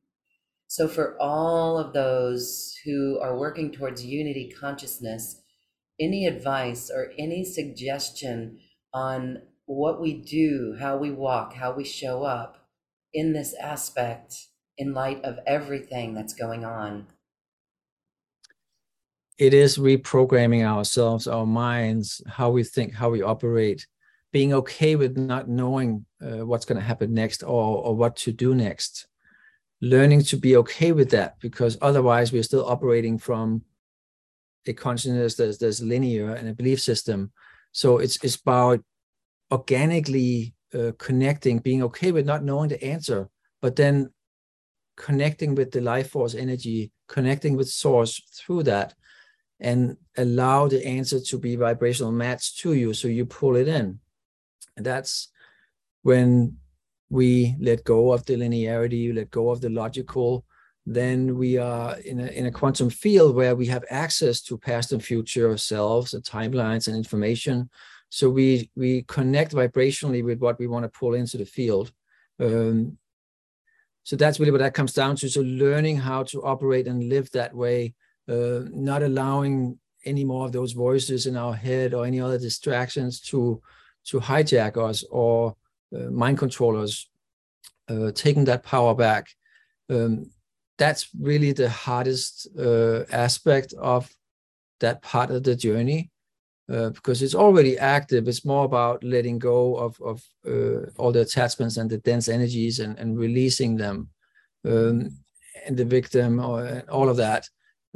So, 0.67 0.89
for 0.89 1.17
all 1.21 1.77
of 1.77 1.93
those 1.93 2.75
who 2.83 3.19
are 3.21 3.37
working 3.37 3.71
towards 3.71 4.03
unity 4.03 4.53
consciousness, 4.59 5.41
any 5.99 6.27
advice 6.27 6.91
or 6.93 7.13
any 7.17 7.45
suggestion 7.45 8.59
on 8.93 9.43
what 9.67 10.01
we 10.01 10.15
do, 10.15 10.75
how 10.79 10.97
we 10.97 11.11
walk, 11.11 11.53
how 11.53 11.73
we 11.73 11.85
show 11.85 12.23
up 12.23 12.57
in 13.13 13.33
this 13.33 13.53
aspect 13.61 14.47
in 14.77 14.93
light 14.93 15.23
of 15.23 15.37
everything 15.45 16.15
that's 16.15 16.33
going 16.33 16.65
on? 16.65 17.07
it 19.37 19.53
is 19.53 19.77
reprogramming 19.77 20.63
ourselves, 20.63 21.27
our 21.27 21.45
minds, 21.45 22.21
how 22.27 22.49
we 22.49 22.63
think, 22.63 22.93
how 22.93 23.09
we 23.09 23.21
operate, 23.21 23.85
being 24.31 24.53
okay 24.53 24.95
with 24.95 25.15
not 25.15 25.47
knowing 25.47 26.05
uh, 26.21 26.45
what's 26.45 26.65
going 26.65 26.79
to 26.79 26.85
happen 26.85 27.13
next 27.13 27.43
or, 27.43 27.77
or 27.83 27.95
what 27.95 28.15
to 28.15 28.31
do 28.31 28.55
next. 28.55 29.07
Learning 29.79 30.23
to 30.23 30.37
be 30.37 30.57
okay 30.57 30.91
with 30.91 31.11
that 31.11 31.39
because 31.39 31.77
otherwise 31.81 32.31
we're 32.31 32.43
still 32.43 32.67
operating 32.67 33.19
from 33.19 33.61
a 34.65 34.73
consciousness 34.73 35.35
that's, 35.35 35.59
that's 35.59 35.81
linear 35.81 36.33
and 36.33 36.49
a 36.49 36.53
belief 36.53 36.81
system. 36.81 37.31
So 37.73 37.99
it's, 37.99 38.21
it's 38.23 38.35
about 38.35 38.83
organically 39.51 40.53
uh, 40.73 40.91
connecting, 40.97 41.59
being 41.59 41.83
okay 41.83 42.11
with 42.11 42.25
not 42.25 42.43
knowing 42.43 42.69
the 42.69 42.83
answer, 42.83 43.29
but 43.61 43.75
then 43.75 44.11
connecting 44.95 45.55
with 45.55 45.71
the 45.71 45.81
life 45.81 46.11
force 46.11 46.35
energy, 46.35 46.91
connecting 47.07 47.55
with 47.55 47.69
source 47.69 48.21
through 48.33 48.63
that 48.63 48.93
and 49.59 49.97
allow 50.17 50.67
the 50.67 50.85
answer 50.85 51.19
to 51.19 51.39
be 51.39 51.55
vibrational 51.55 52.11
match 52.11 52.57
to 52.59 52.73
you 52.73 52.93
so 52.93 53.07
you 53.07 53.25
pull 53.25 53.55
it 53.55 53.67
in. 53.67 53.99
And 54.75 54.85
that's 54.85 55.29
when 56.03 56.57
we 57.09 57.55
let 57.59 57.83
go 57.83 58.11
of 58.11 58.25
the 58.25 58.35
linearity 58.35 59.15
let 59.15 59.31
go 59.31 59.49
of 59.49 59.61
the 59.61 59.69
logical 59.69 60.45
then 60.85 61.37
we 61.37 61.57
are 61.57 61.97
in 61.99 62.19
a, 62.21 62.27
in 62.27 62.45
a 62.45 62.51
quantum 62.51 62.89
field 62.89 63.35
where 63.35 63.55
we 63.55 63.65
have 63.65 63.83
access 63.89 64.41
to 64.41 64.57
past 64.57 64.93
and 64.93 65.03
future 65.03 65.57
selves 65.57 66.13
and 66.13 66.23
timelines 66.23 66.87
and 66.87 66.95
information 66.95 67.69
so 68.09 68.29
we 68.29 68.69
we 68.75 69.03
connect 69.03 69.53
vibrationally 69.53 70.23
with 70.23 70.39
what 70.39 70.59
we 70.59 70.67
want 70.67 70.83
to 70.83 70.99
pull 70.99 71.13
into 71.13 71.37
the 71.37 71.45
field. 71.45 71.91
Um, 72.39 72.97
so 74.03 74.15
that's 74.15 74.39
really 74.39 74.51
what 74.51 74.61
that 74.61 74.73
comes 74.73 74.93
down 74.93 75.17
to. 75.17 75.29
So 75.29 75.41
learning 75.41 75.97
how 75.97 76.23
to 76.23 76.41
operate 76.43 76.87
and 76.87 77.09
live 77.09 77.29
that 77.31 77.53
way 77.53 77.93
uh, 78.29 78.61
not 78.71 79.03
allowing 79.03 79.79
any 80.05 80.23
more 80.23 80.45
of 80.45 80.51
those 80.51 80.73
voices 80.73 81.25
in 81.25 81.35
our 81.35 81.53
head 81.53 81.93
or 81.93 82.05
any 82.05 82.19
other 82.19 82.37
distractions 82.37 83.19
to 83.19 83.61
to 84.05 84.19
hijack 84.19 84.77
us 84.77 85.03
or 85.09 85.55
uh, 85.95 86.09
mind 86.09 86.37
controllers 86.37 87.09
uh, 87.89 88.11
taking 88.11 88.45
that 88.45 88.63
power 88.63 88.95
back. 88.95 89.27
Um, 89.89 90.29
that's 90.77 91.09
really 91.19 91.51
the 91.51 91.69
hardest 91.69 92.47
uh, 92.57 93.03
aspect 93.11 93.73
of 93.73 94.09
that 94.79 95.01
part 95.01 95.31
of 95.31 95.43
the 95.43 95.55
journey 95.55 96.11
uh, 96.71 96.89
because 96.89 97.21
it's 97.21 97.35
already 97.35 97.77
active 97.77 98.27
it's 98.27 98.45
more 98.45 98.65
about 98.65 99.03
letting 99.03 99.39
go 99.39 99.75
of, 99.77 99.99
of 100.01 100.23
uh, 100.47 100.89
all 100.97 101.11
the 101.11 101.21
attachments 101.21 101.77
and 101.77 101.89
the 101.89 101.97
dense 101.99 102.27
energies 102.27 102.79
and, 102.79 102.97
and 102.99 103.17
releasing 103.17 103.77
them 103.77 104.09
um, 104.65 105.09
and 105.65 105.77
the 105.77 105.85
victim 105.85 106.39
or 106.39 106.83
all 106.89 107.09
of 107.09 107.17
that 107.17 107.47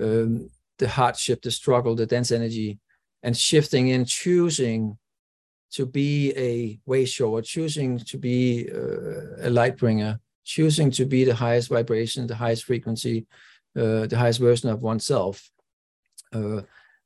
um, 0.01 0.49
the 0.81 0.89
hardship, 0.89 1.41
the 1.41 1.51
struggle, 1.51 1.95
the 1.95 2.05
dense 2.05 2.31
energy, 2.31 2.79
and 3.23 3.37
shifting 3.37 3.89
in, 3.89 4.03
choosing 4.03 4.97
to 5.71 5.85
be 5.85 6.33
a 6.35 6.79
way 6.85 7.05
shower, 7.05 7.41
choosing 7.41 7.97
to 7.99 8.17
be 8.17 8.67
uh, 8.73 9.47
a 9.47 9.49
light 9.49 9.77
bringer, 9.77 10.19
choosing 10.43 10.91
to 10.91 11.05
be 11.05 11.23
the 11.23 11.35
highest 11.35 11.69
vibration, 11.69 12.27
the 12.27 12.35
highest 12.35 12.65
frequency, 12.65 13.25
uh, 13.77 14.07
the 14.07 14.17
highest 14.17 14.39
version 14.39 14.69
of 14.69 14.81
oneself. 14.81 15.49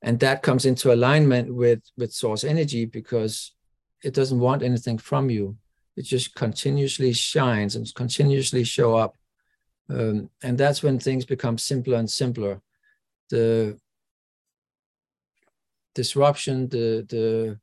And 0.01 0.19
that 0.19 0.43
comes 0.43 0.65
into 0.65 0.93
alignment 0.93 1.53
with 1.53 1.81
with 1.97 2.13
source 2.13 2.43
energy 2.43 2.85
because 2.85 3.53
it 4.03 4.13
doesn't 4.13 4.39
want 4.39 4.61
anything 4.61 4.97
from 4.97 5.29
you. 5.29 5.57
It 5.95 6.03
just 6.03 6.35
continuously 6.35 7.13
shines 7.13 7.75
and 7.75 7.91
continuously 7.95 8.63
show 8.63 8.95
up. 8.95 9.15
Um, 9.89 10.29
and 10.43 10.57
that's 10.57 10.83
when 10.83 10.99
things 10.99 11.25
become 11.25 11.57
simpler 11.57 11.97
and 11.97 12.09
simpler 12.09 12.61
the 13.29 13.79
disruption, 15.93 16.67
the 16.69 17.05
the 17.09 17.59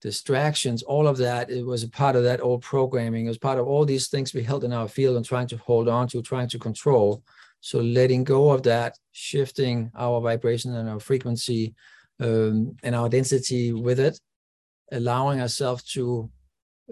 distractions, 0.00 0.82
all 0.82 1.06
of 1.06 1.18
that, 1.18 1.50
it 1.50 1.64
was 1.64 1.82
a 1.82 1.88
part 1.88 2.16
of 2.16 2.24
that 2.24 2.40
old 2.40 2.62
programming. 2.62 3.26
It 3.26 3.28
was 3.28 3.38
part 3.38 3.58
of 3.58 3.66
all 3.68 3.84
these 3.84 4.08
things 4.08 4.32
we 4.32 4.42
held 4.42 4.64
in 4.64 4.72
our 4.72 4.88
field 4.88 5.16
and 5.16 5.24
trying 5.24 5.46
to 5.48 5.58
hold 5.58 5.88
on 5.88 6.08
to, 6.08 6.22
trying 6.22 6.48
to 6.48 6.58
control. 6.58 7.22
So 7.60 7.80
letting 7.80 8.24
go 8.24 8.50
of 8.50 8.62
that, 8.64 8.96
shifting 9.12 9.90
our 9.94 10.20
vibration 10.20 10.74
and 10.74 10.88
our 10.88 11.00
frequency 11.00 11.74
um, 12.18 12.76
and 12.82 12.94
our 12.94 13.08
density 13.08 13.72
with 13.72 14.00
it, 14.00 14.18
allowing 14.92 15.40
ourselves 15.40 15.84
to 15.92 16.30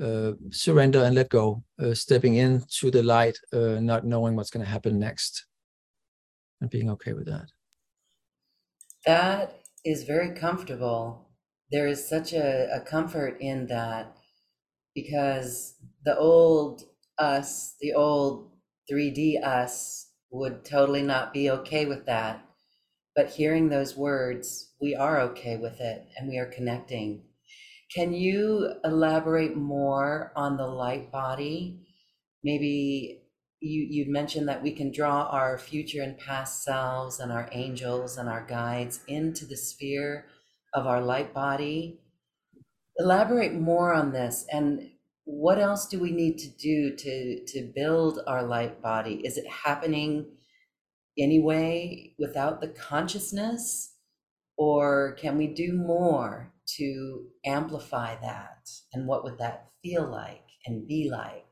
uh, 0.01 0.33
surrender 0.51 1.03
and 1.03 1.15
let 1.15 1.29
go, 1.29 1.65
uh, 1.83 1.95
stepping 1.95 2.37
into 2.37 2.91
the 2.91 3.03
light, 3.03 3.37
uh, 3.53 3.81
not 3.81 4.05
knowing 4.05 4.37
what's 4.37 4.51
going 4.51 4.65
to 4.65 4.71
happen 4.71 4.99
next, 4.99 5.47
and 6.61 6.71
being 6.71 6.91
okay 6.91 7.13
with 7.15 7.27
that. 7.27 7.47
That 9.07 9.61
is 9.85 10.05
very 10.05 10.35
comfortable. 10.35 11.29
There 11.71 11.87
is 11.87 12.09
such 12.09 12.33
a, 12.33 12.69
a 12.75 12.81
comfort 12.81 13.39
in 13.41 13.67
that 13.67 14.17
because 14.95 15.75
the 16.05 16.17
old 16.17 16.83
us, 17.19 17.75
the 17.81 17.95
old 17.95 18.51
3D 18.91 19.43
us, 19.43 20.08
would 20.31 20.65
totally 20.65 21.03
not 21.03 21.33
be 21.33 21.51
okay 21.51 21.87
with 21.87 22.07
that. 22.07 22.45
But 23.15 23.31
hearing 23.31 23.69
those 23.69 23.97
words, 23.97 24.73
we 24.81 24.95
are 24.95 25.21
okay 25.21 25.57
with 25.57 25.81
it 25.81 26.07
and 26.17 26.29
we 26.29 26.39
are 26.39 26.47
connecting. 26.47 27.25
Can 27.95 28.13
you 28.13 28.75
elaborate 28.85 29.57
more 29.57 30.33
on 30.37 30.57
the 30.57 30.67
light 30.67 31.11
body? 31.11 31.81
Maybe 32.45 33.23
you 33.61 33.87
you 33.91 34.13
mentioned 34.13 34.49
that 34.49 34.63
we 34.63 34.73
can 34.73 34.93
draw 34.93 35.25
our 35.25 35.59
future 35.59 36.03
and 36.03 36.17
past 36.19 36.63
selves 36.63 37.19
and 37.19 37.33
our 37.33 37.49
angels 37.51 38.17
and 38.17 38.29
our 38.29 38.47
guides 38.47 39.01
into 39.09 39.47
the 39.47 39.57
sphere 39.57 40.27
of 40.75 40.87
our 40.87 41.01
light 41.01 41.35
body. 41.35 41.99
Elaborate 42.99 43.55
more 43.55 43.93
on 43.93 44.13
this 44.13 44.45
and 44.53 44.91
what 45.29 45.59
else 45.59 45.87
do 45.87 46.01
we 46.01 46.11
need 46.11 46.39
to 46.39 46.49
do 46.49 46.97
to 46.97 47.45
to 47.45 47.71
build 47.75 48.21
our 48.27 48.43
light 48.43 48.81
body? 48.81 49.21
Is 49.27 49.37
it 49.37 49.47
happening 49.47 50.25
anyway 51.19 52.15
without 52.19 52.63
the 52.63 52.69
consciousness 52.69 53.95
or 54.57 55.17
can 55.21 55.37
we 55.37 55.47
do 55.47 55.75
more 55.75 56.55
to 56.79 57.27
amplify 57.45 58.17
that 58.23 58.71
and 58.95 59.07
what 59.07 59.23
would 59.23 59.37
that 59.37 59.67
feel 59.83 60.11
like 60.11 60.47
and 60.65 60.89
be 60.89 61.11
like? 61.11 61.45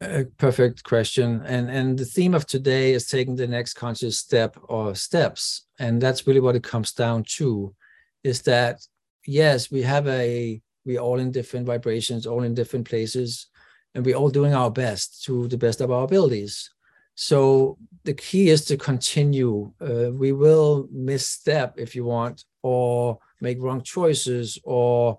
A 0.00 0.24
perfect 0.38 0.82
question. 0.82 1.40
And 1.46 1.70
and 1.70 1.96
the 1.96 2.04
theme 2.04 2.34
of 2.34 2.46
today 2.46 2.94
is 2.94 3.06
taking 3.06 3.36
the 3.36 3.46
next 3.46 3.74
conscious 3.74 4.18
step 4.18 4.56
or 4.64 4.96
steps. 4.96 5.66
And 5.78 6.00
that's 6.00 6.26
really 6.26 6.40
what 6.40 6.56
it 6.56 6.64
comes 6.64 6.92
down 6.92 7.22
to 7.36 7.76
is 8.24 8.42
that 8.42 8.80
yes, 9.24 9.70
we 9.70 9.82
have 9.82 10.08
a 10.08 10.60
we're 10.86 11.00
all 11.00 11.18
in 11.18 11.32
different 11.32 11.66
vibrations, 11.66 12.26
all 12.26 12.44
in 12.44 12.54
different 12.54 12.88
places, 12.88 13.48
and 13.94 14.06
we're 14.06 14.16
all 14.16 14.30
doing 14.30 14.54
our 14.54 14.70
best 14.70 15.24
to 15.24 15.48
the 15.48 15.58
best 15.58 15.80
of 15.80 15.90
our 15.90 16.04
abilities. 16.04 16.70
So 17.16 17.76
the 18.04 18.14
key 18.14 18.50
is 18.50 18.64
to 18.66 18.76
continue. 18.76 19.72
Uh, 19.80 20.12
we 20.12 20.32
will 20.32 20.88
misstep 20.92 21.74
if 21.78 21.96
you 21.96 22.04
want, 22.04 22.44
or 22.62 23.18
make 23.40 23.60
wrong 23.60 23.82
choices, 23.82 24.58
or 24.64 25.18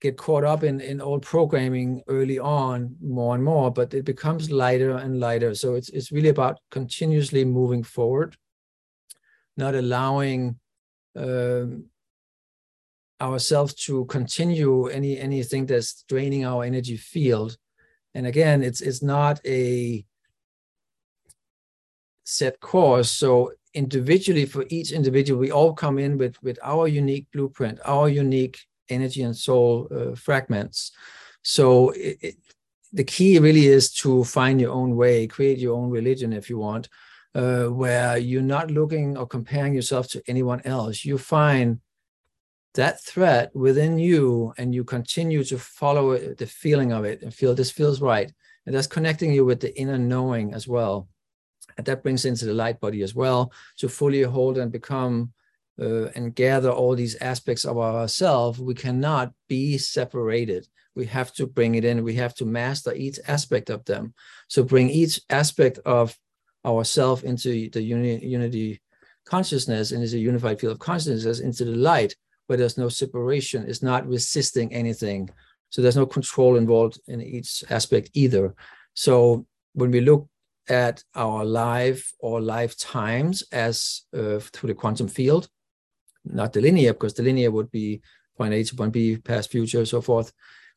get 0.00 0.16
caught 0.16 0.44
up 0.44 0.62
in 0.62 0.80
in 0.80 1.00
old 1.00 1.22
programming 1.22 2.02
early 2.08 2.38
on 2.38 2.96
more 3.02 3.34
and 3.34 3.44
more 3.44 3.70
but 3.70 3.92
it 3.92 4.04
becomes 4.04 4.50
lighter 4.50 4.96
and 4.96 5.20
lighter 5.20 5.54
so 5.54 5.74
it's 5.74 5.90
it's 5.90 6.10
really 6.10 6.30
about 6.30 6.58
continuously 6.70 7.44
moving 7.44 7.82
forward 7.82 8.34
not 9.58 9.74
allowing 9.74 10.58
um, 11.16 11.84
ourselves 13.20 13.74
to 13.74 14.04
continue 14.06 14.86
any 14.88 15.18
anything 15.18 15.66
that's 15.66 16.04
draining 16.08 16.44
our 16.44 16.64
energy 16.64 16.96
field 16.96 17.56
and 18.14 18.26
again 18.26 18.62
it's 18.62 18.80
it's 18.80 19.02
not 19.02 19.40
a 19.46 20.04
set 22.24 22.60
course 22.60 23.10
so 23.10 23.52
individually 23.74 24.46
for 24.46 24.64
each 24.68 24.92
individual 24.92 25.40
we 25.40 25.50
all 25.50 25.72
come 25.72 25.98
in 25.98 26.18
with 26.18 26.40
with 26.42 26.58
our 26.62 26.88
unique 26.88 27.26
blueprint 27.32 27.78
our 27.84 28.08
unique 28.08 28.58
energy 28.90 29.22
and 29.22 29.36
soul 29.36 29.88
uh, 29.90 30.14
fragments. 30.14 30.92
So 31.42 31.90
it, 31.90 32.18
it, 32.20 32.36
the 32.92 33.04
key 33.04 33.38
really 33.38 33.66
is 33.66 33.92
to 33.94 34.24
find 34.24 34.60
your 34.60 34.72
own 34.72 34.96
way, 34.96 35.26
create 35.26 35.58
your 35.58 35.76
own 35.76 35.90
religion 35.90 36.32
if 36.32 36.50
you 36.50 36.58
want, 36.58 36.88
uh, 37.34 37.66
where 37.66 38.18
you're 38.18 38.42
not 38.42 38.70
looking 38.70 39.16
or 39.16 39.26
comparing 39.26 39.74
yourself 39.74 40.08
to 40.08 40.22
anyone 40.26 40.60
else. 40.64 41.04
You 41.04 41.16
find 41.16 41.80
that 42.74 43.02
thread 43.02 43.50
within 43.54 43.98
you 43.98 44.54
and 44.58 44.74
you 44.74 44.84
continue 44.84 45.42
to 45.44 45.58
follow 45.58 46.12
it, 46.12 46.38
the 46.38 46.46
feeling 46.46 46.92
of 46.92 47.04
it 47.04 47.22
and 47.22 47.34
feel 47.34 47.54
this 47.54 47.70
feels 47.70 48.00
right. 48.00 48.32
And 48.66 48.74
that's 48.74 48.86
connecting 48.86 49.32
you 49.32 49.44
with 49.44 49.60
the 49.60 49.76
inner 49.78 49.98
knowing 49.98 50.54
as 50.54 50.68
well. 50.68 51.08
And 51.76 51.86
that 51.86 52.02
brings 52.02 52.24
into 52.24 52.44
the 52.44 52.54
light 52.54 52.80
body 52.80 53.02
as 53.02 53.14
well 53.14 53.52
to 53.78 53.88
fully 53.88 54.22
hold 54.22 54.58
and 54.58 54.70
become 54.70 55.32
uh, 55.80 56.08
and 56.14 56.34
gather 56.34 56.70
all 56.70 56.94
these 56.94 57.16
aspects 57.16 57.64
of 57.64 57.78
ourselves, 57.78 58.60
we 58.60 58.74
cannot 58.74 59.32
be 59.48 59.78
separated. 59.78 60.68
We 60.94 61.06
have 61.06 61.32
to 61.34 61.46
bring 61.46 61.74
it 61.74 61.84
in. 61.84 62.04
We 62.04 62.14
have 62.16 62.34
to 62.34 62.44
master 62.44 62.92
each 62.92 63.18
aspect 63.26 63.70
of 63.70 63.84
them. 63.86 64.12
So 64.48 64.62
bring 64.62 64.90
each 64.90 65.20
aspect 65.30 65.78
of 65.86 66.16
ourself 66.66 67.24
into 67.24 67.70
the 67.70 67.82
uni- 67.82 68.24
unity 68.24 68.82
consciousness 69.24 69.92
and 69.92 70.02
is 70.02 70.12
a 70.12 70.18
unified 70.18 70.60
field 70.60 70.72
of 70.72 70.78
consciousness 70.80 71.40
into 71.40 71.64
the 71.64 71.76
light 71.76 72.14
where 72.50 72.56
there's 72.56 72.76
no 72.76 72.88
separation. 72.88 73.64
It's 73.68 73.80
not 73.80 74.08
resisting 74.08 74.74
anything. 74.74 75.30
So 75.68 75.80
there's 75.80 75.94
no 75.94 76.04
control 76.04 76.56
involved 76.56 76.98
in 77.06 77.22
each 77.22 77.62
aspect 77.70 78.10
either. 78.12 78.56
So 78.92 79.46
when 79.74 79.92
we 79.92 80.00
look 80.00 80.28
at 80.68 81.04
our 81.14 81.44
life 81.44 82.12
or 82.18 82.40
lifetimes 82.40 83.44
as 83.52 84.02
uh, 84.12 84.40
through 84.40 84.66
the 84.66 84.74
quantum 84.74 85.06
field, 85.06 85.48
not 86.24 86.52
the 86.52 86.60
linear, 86.60 86.92
because 86.92 87.14
the 87.14 87.22
linear 87.22 87.52
would 87.52 87.70
be 87.70 88.02
point 88.36 88.52
A 88.52 88.64
to 88.64 88.74
point 88.74 88.92
B, 88.92 89.16
past, 89.16 89.52
future, 89.52 89.86
so 89.86 90.00
forth. 90.00 90.32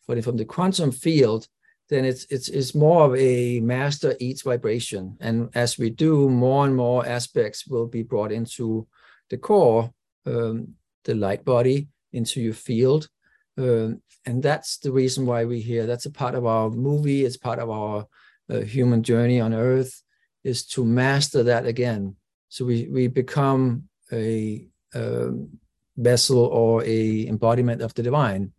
But 0.07 0.23
from 0.23 0.37
the 0.37 0.45
quantum 0.45 0.91
field, 0.91 1.47
then 1.89 2.05
it's 2.05 2.25
it's 2.29 2.49
it's 2.49 2.75
more 2.75 3.05
of 3.05 3.15
a 3.15 3.61
master 3.61 4.15
each 4.19 4.43
vibration. 4.43 5.17
And 5.19 5.49
as 5.55 5.79
we 5.79 5.89
do, 5.89 6.29
more 6.29 6.67
and 6.67 6.75
more 6.75 7.03
aspects 7.03 7.65
will 7.65 7.87
be 7.87 8.03
brought 8.03 8.31
into 8.31 8.87
the 9.31 9.37
core, 9.39 9.91
um, 10.27 10.75
the 11.03 11.15
light 11.15 11.43
body, 11.45 11.87
into 12.11 12.41
your 12.41 12.53
field. 12.53 13.09
Um, 13.57 14.01
and 14.25 14.41
that's 14.41 14.77
the 14.77 14.91
reason 14.91 15.25
why 15.25 15.43
we're 15.43 15.61
here. 15.61 15.85
That's 15.85 16.05
a 16.05 16.11
part 16.11 16.35
of 16.35 16.45
our 16.45 16.69
movie. 16.69 17.25
It's 17.25 17.37
part 17.37 17.59
of 17.59 17.69
our 17.69 18.07
uh, 18.49 18.61
human 18.61 19.03
journey 19.03 19.39
on 19.41 19.53
Earth, 19.53 20.01
is 20.43 20.65
to 20.67 20.85
master 20.85 21.43
that 21.43 21.65
again. 21.65 22.15
So 22.49 22.65
we 22.65 22.87
we 22.89 23.07
become 23.07 23.89
a 24.11 24.67
um, 24.95 25.59
vessel 25.97 26.39
or 26.39 26.83
a 26.83 27.27
embodiment 27.27 27.81
of 27.81 27.93
the 27.93 28.03
divine, 28.03 28.53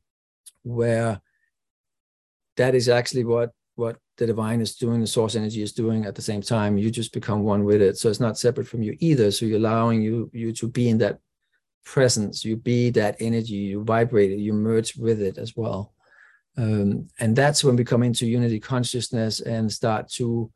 where 0.63 1.21
that 2.57 2.75
is 2.75 2.89
actually 2.89 3.25
what 3.25 3.53
what 3.77 3.97
the 4.17 4.27
divine 4.27 4.61
is 4.61 4.77
doing, 4.77 5.01
the 5.01 5.07
source 5.07 5.35
energy 5.35 5.63
is 5.63 5.73
doing 5.73 6.07
at 6.07 6.15
the 6.15 6.23
same 6.23 6.43
time. 6.43 6.79
You 6.79 6.91
just 6.91 7.13
become 7.13 7.43
one 7.43 7.65
with 7.65 7.83
it. 7.83 7.99
So 7.99 8.09
it's 8.09 8.21
not 8.21 8.39
separate 8.39 8.69
from 8.69 8.83
you 8.83 8.97
either. 9.01 9.31
So 9.31 9.47
you're 9.47 9.59
allowing 9.59 10.03
you 10.03 10.31
you 10.33 10.53
to 10.53 10.69
be 10.69 10.89
in 10.89 10.99
that 10.99 11.19
presence. 11.85 12.45
You 12.45 12.57
be 12.57 12.91
that 12.91 13.17
energy. 13.21 13.55
You 13.55 13.85
vibrate 13.85 14.33
it. 14.33 14.39
You 14.39 14.53
merge 14.53 14.97
with 14.97 15.21
it 15.21 15.39
as 15.39 15.57
well. 15.57 15.95
Um, 16.57 17.09
and 17.19 17.35
that's 17.35 17.65
when 17.65 17.77
we 17.77 17.85
come 17.85 18.03
into 18.03 18.27
unity 18.27 18.61
consciousness 18.61 19.41
and 19.41 19.71
start 19.73 20.09
to 20.13 20.51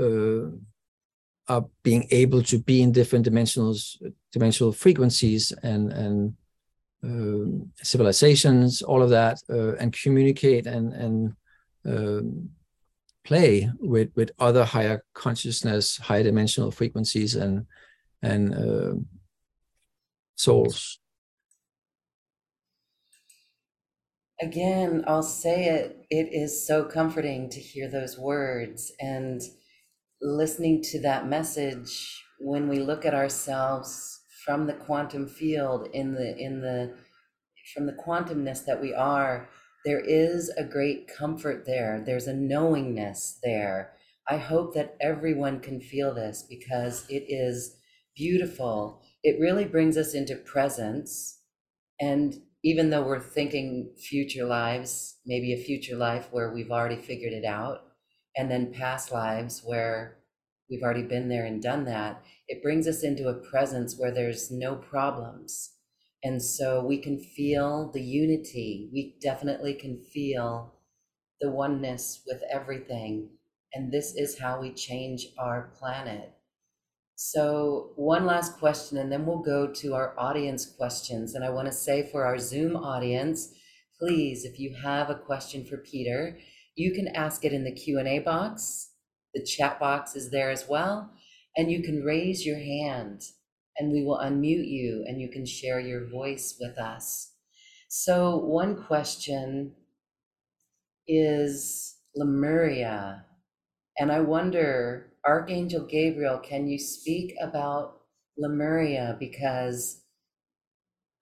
uh, 0.00 0.50
of 1.46 1.68
being 1.82 2.06
able 2.10 2.42
to 2.42 2.58
be 2.58 2.80
in 2.80 2.90
different 2.90 3.26
dimensionals, 3.26 4.02
dimensional 4.32 4.72
frequencies 4.72 5.52
and 5.62 5.92
and 5.92 6.34
uh, 7.04 7.64
civilizations, 7.82 8.80
all 8.80 9.02
of 9.02 9.10
that, 9.10 9.38
uh, 9.50 9.74
and 9.76 9.92
communicate 9.92 10.66
and 10.66 10.92
and 10.94 11.34
um, 11.86 12.48
play 13.24 13.70
with 13.78 14.10
with 14.16 14.30
other 14.38 14.64
higher 14.64 15.04
consciousness, 15.12 15.98
higher 15.98 16.22
dimensional 16.22 16.70
frequencies 16.70 17.34
and 17.34 17.66
and 18.22 18.54
uh, 18.54 18.94
souls. 20.36 20.98
Again, 24.40 25.04
I'll 25.06 25.22
say 25.22 25.66
it. 25.66 26.06
It 26.10 26.28
is 26.32 26.66
so 26.66 26.84
comforting 26.84 27.48
to 27.50 27.60
hear 27.60 27.88
those 27.88 28.18
words 28.18 28.92
and 29.00 29.40
listening 30.20 30.82
to 30.82 31.00
that 31.02 31.28
message 31.28 32.24
when 32.40 32.68
we 32.68 32.80
look 32.80 33.04
at 33.04 33.14
ourselves 33.14 34.20
from 34.44 34.66
the 34.66 34.72
quantum 34.72 35.26
field 35.26 35.88
in 35.92 36.14
the 36.14 36.36
in 36.36 36.60
the 36.60 36.94
from 37.74 37.86
the 37.86 37.92
quantumness 37.92 38.64
that 38.64 38.80
we 38.80 38.94
are 38.94 39.48
there 39.84 40.00
is 40.00 40.50
a 40.56 40.64
great 40.64 41.08
comfort 41.08 41.64
there 41.66 42.02
there's 42.04 42.26
a 42.26 42.34
knowingness 42.34 43.38
there 43.42 43.92
i 44.28 44.36
hope 44.36 44.74
that 44.74 44.96
everyone 45.00 45.60
can 45.60 45.80
feel 45.80 46.14
this 46.14 46.44
because 46.48 47.06
it 47.08 47.24
is 47.28 47.76
beautiful 48.16 49.02
it 49.24 49.40
really 49.40 49.64
brings 49.64 49.96
us 49.98 50.14
into 50.14 50.36
presence 50.36 51.40
and 52.00 52.42
even 52.64 52.90
though 52.90 53.04
we're 53.04 53.20
thinking 53.20 53.94
future 53.98 54.44
lives 54.44 55.16
maybe 55.26 55.52
a 55.52 55.64
future 55.64 55.96
life 55.96 56.28
where 56.32 56.52
we've 56.54 56.70
already 56.72 56.96
figured 57.00 57.32
it 57.32 57.44
out 57.44 57.82
and 58.36 58.50
then 58.50 58.72
past 58.72 59.12
lives 59.12 59.62
where 59.64 60.18
we've 60.70 60.82
already 60.82 61.02
been 61.02 61.28
there 61.28 61.44
and 61.46 61.62
done 61.62 61.84
that, 61.84 62.24
it 62.48 62.62
brings 62.62 62.88
us 62.88 63.02
into 63.02 63.28
a 63.28 63.34
presence 63.34 63.96
where 63.98 64.10
there's 64.10 64.50
no 64.50 64.76
problems. 64.76 65.74
And 66.22 66.42
so 66.42 66.84
we 66.84 66.98
can 66.98 67.18
feel 67.18 67.90
the 67.92 68.02
unity. 68.02 68.90
We 68.92 69.16
definitely 69.20 69.74
can 69.74 70.02
feel 70.02 70.74
the 71.40 71.50
oneness 71.50 72.22
with 72.26 72.42
everything. 72.50 73.30
And 73.74 73.92
this 73.92 74.14
is 74.16 74.38
how 74.38 74.60
we 74.60 74.72
change 74.72 75.28
our 75.38 75.72
planet. 75.78 76.32
So, 77.16 77.92
one 77.94 78.26
last 78.26 78.58
question, 78.58 78.98
and 78.98 79.10
then 79.10 79.24
we'll 79.24 79.42
go 79.42 79.68
to 79.68 79.94
our 79.94 80.18
audience 80.18 80.66
questions. 80.66 81.34
And 81.34 81.44
I 81.44 81.50
want 81.50 81.66
to 81.66 81.72
say 81.72 82.08
for 82.10 82.24
our 82.24 82.38
Zoom 82.38 82.76
audience, 82.76 83.52
please, 84.00 84.44
if 84.44 84.58
you 84.58 84.74
have 84.82 85.10
a 85.10 85.14
question 85.14 85.64
for 85.64 85.76
Peter, 85.76 86.38
you 86.74 86.92
can 86.92 87.08
ask 87.08 87.44
it 87.44 87.52
in 87.52 87.62
the 87.62 87.72
Q&A 87.72 88.18
box. 88.18 88.90
The 89.32 89.44
chat 89.44 89.78
box 89.78 90.16
is 90.16 90.30
there 90.30 90.50
as 90.50 90.66
well. 90.68 91.10
And 91.56 91.70
you 91.70 91.82
can 91.82 92.02
raise 92.02 92.44
your 92.44 92.58
hand 92.58 93.22
and 93.78 93.92
we 93.92 94.02
will 94.02 94.18
unmute 94.18 94.68
you 94.68 95.04
and 95.06 95.20
you 95.20 95.28
can 95.30 95.46
share 95.46 95.80
your 95.80 96.08
voice 96.08 96.56
with 96.60 96.78
us. 96.78 97.32
So, 97.88 98.36
one 98.36 98.82
question 98.84 99.74
is 101.06 101.96
Lemuria. 102.16 103.24
And 103.98 104.10
I 104.10 104.20
wonder, 104.20 105.12
Archangel 105.26 105.86
Gabriel, 105.86 106.38
can 106.38 106.66
you 106.66 106.78
speak 106.78 107.34
about 107.40 108.00
Lemuria? 108.36 109.16
Because 109.18 110.02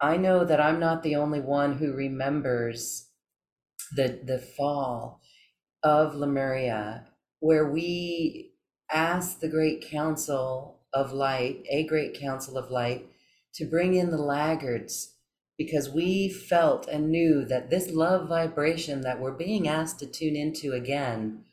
I 0.00 0.16
know 0.16 0.44
that 0.44 0.60
I'm 0.60 0.80
not 0.80 1.02
the 1.02 1.14
only 1.16 1.40
one 1.40 1.78
who 1.78 1.92
remembers 1.92 3.08
the, 3.94 4.20
the 4.24 4.38
fall 4.38 5.20
of 5.82 6.14
Lemuria, 6.14 7.06
where 7.38 7.70
we 7.70 8.52
asked 8.90 9.40
the 9.40 9.48
Great 9.48 9.88
Council 9.88 10.80
of 10.92 11.12
Light, 11.12 11.64
a 11.70 11.84
Great 11.84 12.18
Council 12.18 12.58
of 12.58 12.70
Light, 12.70 13.06
to 13.54 13.64
bring 13.64 13.94
in 13.94 14.10
the 14.10 14.18
laggards 14.18 15.14
because 15.56 15.90
we 15.90 16.28
felt 16.28 16.88
and 16.88 17.10
knew 17.10 17.44
that 17.44 17.70
this 17.70 17.90
love 17.90 18.28
vibration 18.28 19.02
that 19.02 19.20
we're 19.20 19.30
being 19.30 19.68
asked 19.68 19.98
to 20.00 20.06
tune 20.06 20.34
into 20.34 20.72
again 20.72 21.44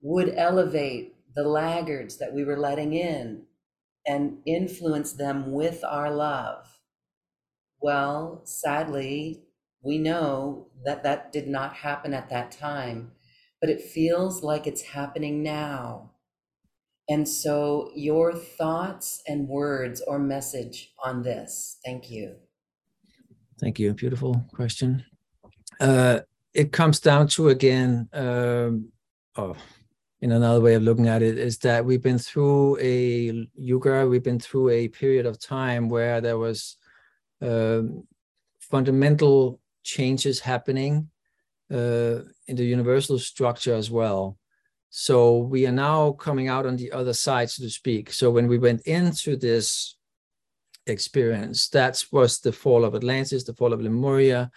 would 0.00 0.32
elevate 0.34 1.14
the 1.34 1.44
laggards 1.44 2.18
that 2.18 2.32
we 2.32 2.44
were 2.44 2.58
letting 2.58 2.92
in 2.92 3.44
and 4.06 4.38
influence 4.46 5.12
them 5.12 5.52
with 5.52 5.84
our 5.84 6.10
love. 6.10 6.66
Well, 7.80 8.42
sadly, 8.44 9.44
we 9.82 9.98
know 9.98 10.68
that 10.84 11.02
that 11.02 11.32
did 11.32 11.48
not 11.48 11.74
happen 11.74 12.12
at 12.12 12.28
that 12.30 12.50
time, 12.50 13.12
but 13.60 13.70
it 13.70 13.80
feels 13.80 14.42
like 14.42 14.66
it's 14.66 14.82
happening 14.82 15.42
now. 15.42 16.10
And 17.08 17.28
so, 17.28 17.90
your 17.94 18.32
thoughts 18.32 19.22
and 19.26 19.48
words 19.48 20.00
or 20.06 20.18
message 20.18 20.92
on 21.02 21.22
this. 21.22 21.78
Thank 21.84 22.10
you. 22.10 22.36
Thank 23.58 23.78
you. 23.78 23.92
Beautiful 23.94 24.44
question. 24.54 25.04
Uh, 25.80 26.20
it 26.54 26.72
comes 26.72 27.00
down 27.00 27.28
to 27.28 27.48
again, 27.48 28.08
um, 28.12 28.92
oh, 29.36 29.56
in 30.22 30.32
another 30.32 30.60
way 30.60 30.74
of 30.74 30.82
looking 30.82 31.08
at 31.08 31.22
it, 31.22 31.38
is 31.38 31.58
that 31.58 31.84
we've 31.84 32.02
been 32.02 32.18
through 32.18 32.78
a 32.78 33.46
yuga, 33.54 34.06
we've 34.06 34.22
been 34.22 34.38
through 34.40 34.68
a 34.70 34.88
period 34.88 35.26
of 35.26 35.40
time 35.40 35.88
where 35.88 36.20
there 36.20 36.38
was 36.38 36.76
um, 37.40 38.06
fundamental 38.60 39.60
changes 39.82 40.40
happening 40.40 41.08
uh, 41.72 42.20
in 42.46 42.56
the 42.56 42.64
universal 42.64 43.18
structure 43.18 43.74
as 43.74 43.90
well. 43.90 44.36
So 44.90 45.38
we 45.38 45.66
are 45.66 45.72
now 45.72 46.12
coming 46.12 46.48
out 46.48 46.66
on 46.66 46.76
the 46.76 46.92
other 46.92 47.12
side, 47.12 47.48
so 47.48 47.62
to 47.62 47.70
speak. 47.70 48.12
So 48.12 48.30
when 48.30 48.48
we 48.48 48.58
went 48.58 48.82
into 48.82 49.36
this 49.36 49.96
experience, 50.86 51.68
that 51.68 52.04
was 52.10 52.40
the 52.40 52.52
fall 52.52 52.84
of 52.84 52.94
Atlantis, 52.94 53.44
the 53.44 53.54
fall 53.54 53.72
of 53.72 53.80
Lemuria. 53.80 54.50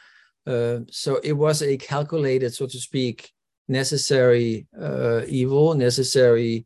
Uh, 0.45 0.79
so 0.89 1.19
it 1.23 1.33
was 1.33 1.61
a 1.61 1.77
calculated, 1.77 2.53
so 2.53 2.65
to 2.65 2.79
speak, 2.79 3.31
necessary 3.73 4.67
uh, 4.79 5.21
evil, 5.27 5.73
necessary 5.73 6.65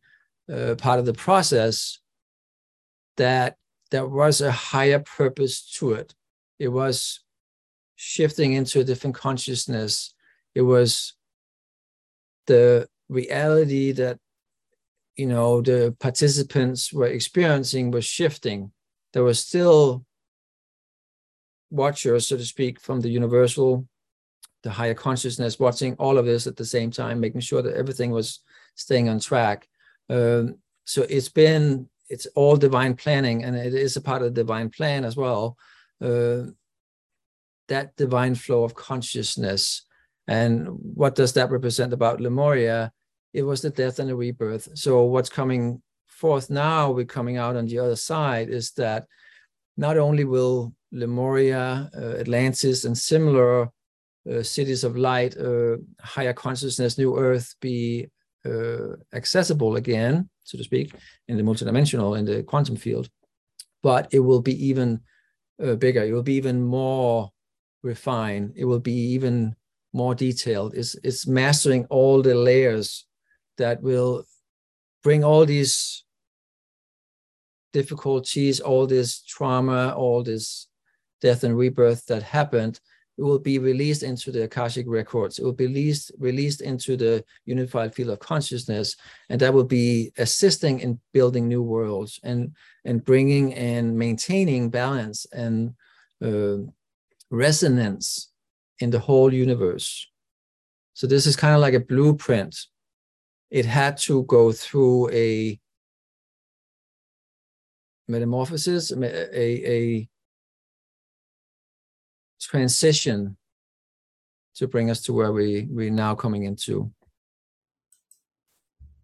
uh, 0.54 0.76
part 0.76 1.00
of 1.00 1.06
the 1.06 1.14
process 1.14 2.00
that 3.16 3.58
there 3.90 4.06
was 4.06 4.42
a 4.42 4.52
higher 4.52 5.00
purpose 5.00 5.56
to 5.78 5.94
it. 5.94 6.14
It 6.60 6.68
was 6.68 7.22
shifting 7.96 8.54
into 8.54 8.80
a 8.80 8.84
different 8.84 9.16
consciousness. 9.16 10.14
It 10.54 10.62
was 10.62 11.14
the 12.46 12.88
reality 13.10 13.92
that 13.94 14.20
you 15.16 15.26
know 15.26 15.62
the 15.62 15.96
participants 16.00 16.94
were 16.94 17.08
experiencing 17.08 17.92
was 17.92 18.06
shifting. 18.06 18.72
There 19.14 19.24
was 19.24 19.40
still 19.40 20.06
watchers, 21.70 22.28
so 22.28 22.38
to 22.38 22.46
speak, 22.46 22.80
from 22.80 23.02
the 23.02 23.10
universal, 23.10 23.88
the 24.64 24.72
higher 24.72 24.94
consciousness, 24.94 25.60
watching 25.60 25.96
all 25.96 26.18
of 26.18 26.26
this 26.26 26.48
at 26.48 26.56
the 26.56 26.66
same 26.66 26.92
time, 26.92 27.20
making 27.20 27.42
sure 27.42 27.62
that 27.62 27.76
everything 27.76 28.12
was 28.12 28.40
staying 28.76 29.10
on 29.10 29.20
track. 29.20 29.68
Um, 30.10 30.58
so 30.86 31.04
it's 31.04 31.30
been 31.30 31.90
it's 32.10 32.26
all 32.36 32.56
divine 32.56 32.96
planning 32.96 33.44
and 33.44 33.56
it 33.56 33.74
is 33.74 33.98
a 33.98 34.02
part 34.02 34.22
of 34.22 34.34
the 34.34 34.42
divine 34.42 34.70
plan 34.70 35.04
as 35.04 35.18
well. 35.18 35.58
Uh, 36.02 36.44
that 37.68 37.96
divine 37.98 38.34
flow 38.34 38.64
of 38.64 38.74
consciousness. 38.76 39.86
And 40.28 40.68
what 40.70 41.16
does 41.16 41.34
that 41.34 41.52
represent 41.52 41.92
about 41.92 42.22
lemuria? 42.22 42.94
It 43.34 43.44
was 43.44 43.62
the 43.62 43.70
death 43.70 44.00
and 44.00 44.10
the 44.10 44.16
rebirth. 44.16 44.70
So 44.76 45.04
what's 45.04 45.30
coming 45.30 45.82
forth 46.18 46.50
now 46.50 46.90
we're 46.90 47.06
coming 47.06 47.38
out 47.38 47.56
on 47.56 47.68
the 47.68 47.78
other 47.78 47.96
side 47.96 48.50
is 48.50 48.72
that 48.72 49.06
not 49.78 49.98
only 49.98 50.24
will 50.24 50.74
lemuria 50.92 51.92
uh, 51.96 52.16
atlantis 52.20 52.86
and 52.86 52.98
similar 52.98 53.70
cities 54.44 54.84
of 54.84 54.98
light 54.98 55.38
uh, 55.38 55.78
higher 56.02 56.34
consciousness 56.34 56.98
new 56.98 57.18
earth 57.18 57.56
be 57.62 58.08
uh, 58.46 58.94
accessible 59.14 59.76
again 59.76 60.30
so 60.48 60.58
to 60.58 60.64
speak, 60.64 60.94
in 61.28 61.36
the 61.36 61.44
multidimensional, 61.44 62.18
in 62.18 62.24
the 62.24 62.42
quantum 62.42 62.78
field. 62.78 63.10
But 63.84 64.08
it 64.12 64.20
will 64.20 64.42
be 64.42 64.68
even 64.68 65.02
uh, 65.62 65.76
bigger. 65.76 66.04
It 66.04 66.14
will 66.14 66.24
be 66.24 66.36
even 66.36 66.62
more 66.62 67.32
refined. 67.84 68.54
It 68.56 68.64
will 68.64 68.80
be 68.80 68.94
even 69.16 69.56
more 69.92 70.16
detailed. 70.16 70.74
It's, 70.74 70.96
it's 71.04 71.28
mastering 71.28 71.86
all 71.90 72.22
the 72.22 72.34
layers 72.34 73.06
that 73.58 73.82
will 73.82 74.24
bring 75.04 75.24
all 75.26 75.46
these 75.46 76.06
difficulties, 77.74 78.62
all 78.62 78.88
this 78.88 79.22
trauma, 79.24 79.94
all 79.98 80.24
this 80.24 80.68
death 81.20 81.44
and 81.44 81.58
rebirth 81.58 82.06
that 82.06 82.24
happened 82.24 82.80
it 83.18 83.24
will 83.24 83.40
be 83.40 83.58
released 83.58 84.04
into 84.04 84.32
the 84.32 84.44
Akashic 84.44 84.86
records. 84.88 85.40
It 85.40 85.44
will 85.44 85.54
be 85.54 85.66
released, 85.68 86.12
released 86.20 86.62
into 86.62 86.96
the 86.96 87.24
unified 87.46 87.96
field 87.96 88.10
of 88.10 88.20
consciousness, 88.20 88.96
and 89.30 89.42
that 89.42 89.54
will 89.54 89.64
be 89.64 90.12
assisting 90.18 90.80
in 90.82 91.00
building 91.14 91.48
new 91.48 91.64
worlds 91.64 92.20
and 92.24 92.56
and 92.86 93.04
bringing 93.04 93.54
and 93.56 93.98
maintaining 93.98 94.70
balance 94.70 95.26
and 95.34 95.74
uh, 96.24 96.58
resonance 97.32 98.32
in 98.80 98.92
the 98.92 99.00
whole 99.00 99.34
universe. 99.34 100.08
So 100.94 101.08
this 101.08 101.26
is 101.26 101.36
kind 101.36 101.56
of 101.56 101.62
like 101.62 101.74
a 101.74 101.80
blueprint. 101.80 102.56
It 103.50 103.66
had 103.66 103.98
to 104.00 104.24
go 104.24 104.52
through 104.52 105.10
a 105.12 105.60
metamorphosis, 108.08 108.92
a, 108.92 109.72
a 109.72 110.08
transition 112.40 113.38
to 114.56 114.68
bring 114.68 114.90
us 114.90 115.02
to 115.04 115.14
where 115.14 115.32
we 115.32 115.68
we're 115.70 115.92
now 115.92 116.16
coming 116.16 116.44
into. 116.44 116.92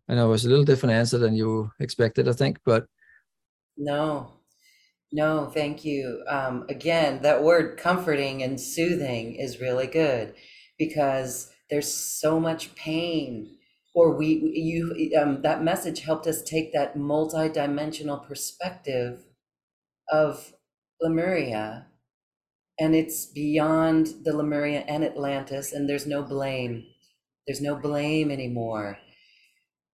I 0.09 0.15
know 0.15 0.27
it 0.27 0.31
was 0.31 0.45
a 0.45 0.49
little 0.49 0.65
different 0.65 0.93
answer 0.93 1.17
than 1.17 1.35
you 1.35 1.71
expected, 1.79 2.27
I 2.27 2.33
think, 2.33 2.59
but 2.65 2.85
no, 3.77 4.33
no, 5.11 5.45
thank 5.53 5.85
you. 5.85 6.23
Um, 6.27 6.65
again, 6.69 7.21
that 7.21 7.43
word 7.43 7.77
comforting 7.77 8.43
and 8.43 8.59
soothing 8.59 9.35
is 9.35 9.61
really 9.61 9.87
good 9.87 10.33
because 10.77 11.51
there's 11.69 11.91
so 11.91 12.39
much 12.39 12.75
pain. 12.75 13.57
Or 13.95 14.15
we, 14.15 14.51
you, 14.55 15.11
um, 15.19 15.43
that 15.43 15.63
message 15.63 16.01
helped 16.01 16.25
us 16.25 16.41
take 16.41 16.73
that 16.73 16.97
multi-dimensional 16.97 18.17
perspective 18.17 19.25
of 20.11 20.53
Lemuria 20.99 21.85
and 22.83 22.93
it's 22.93 23.25
beyond 23.25 24.13
the 24.25 24.35
Lemuria 24.35 24.81
and 24.89 25.05
Atlantis, 25.05 25.71
and 25.71 25.89
there's 25.89 26.05
no 26.05 26.21
blame. 26.21 26.85
There's 27.47 27.61
no 27.61 27.77
blame 27.77 28.29
anymore. 28.29 28.99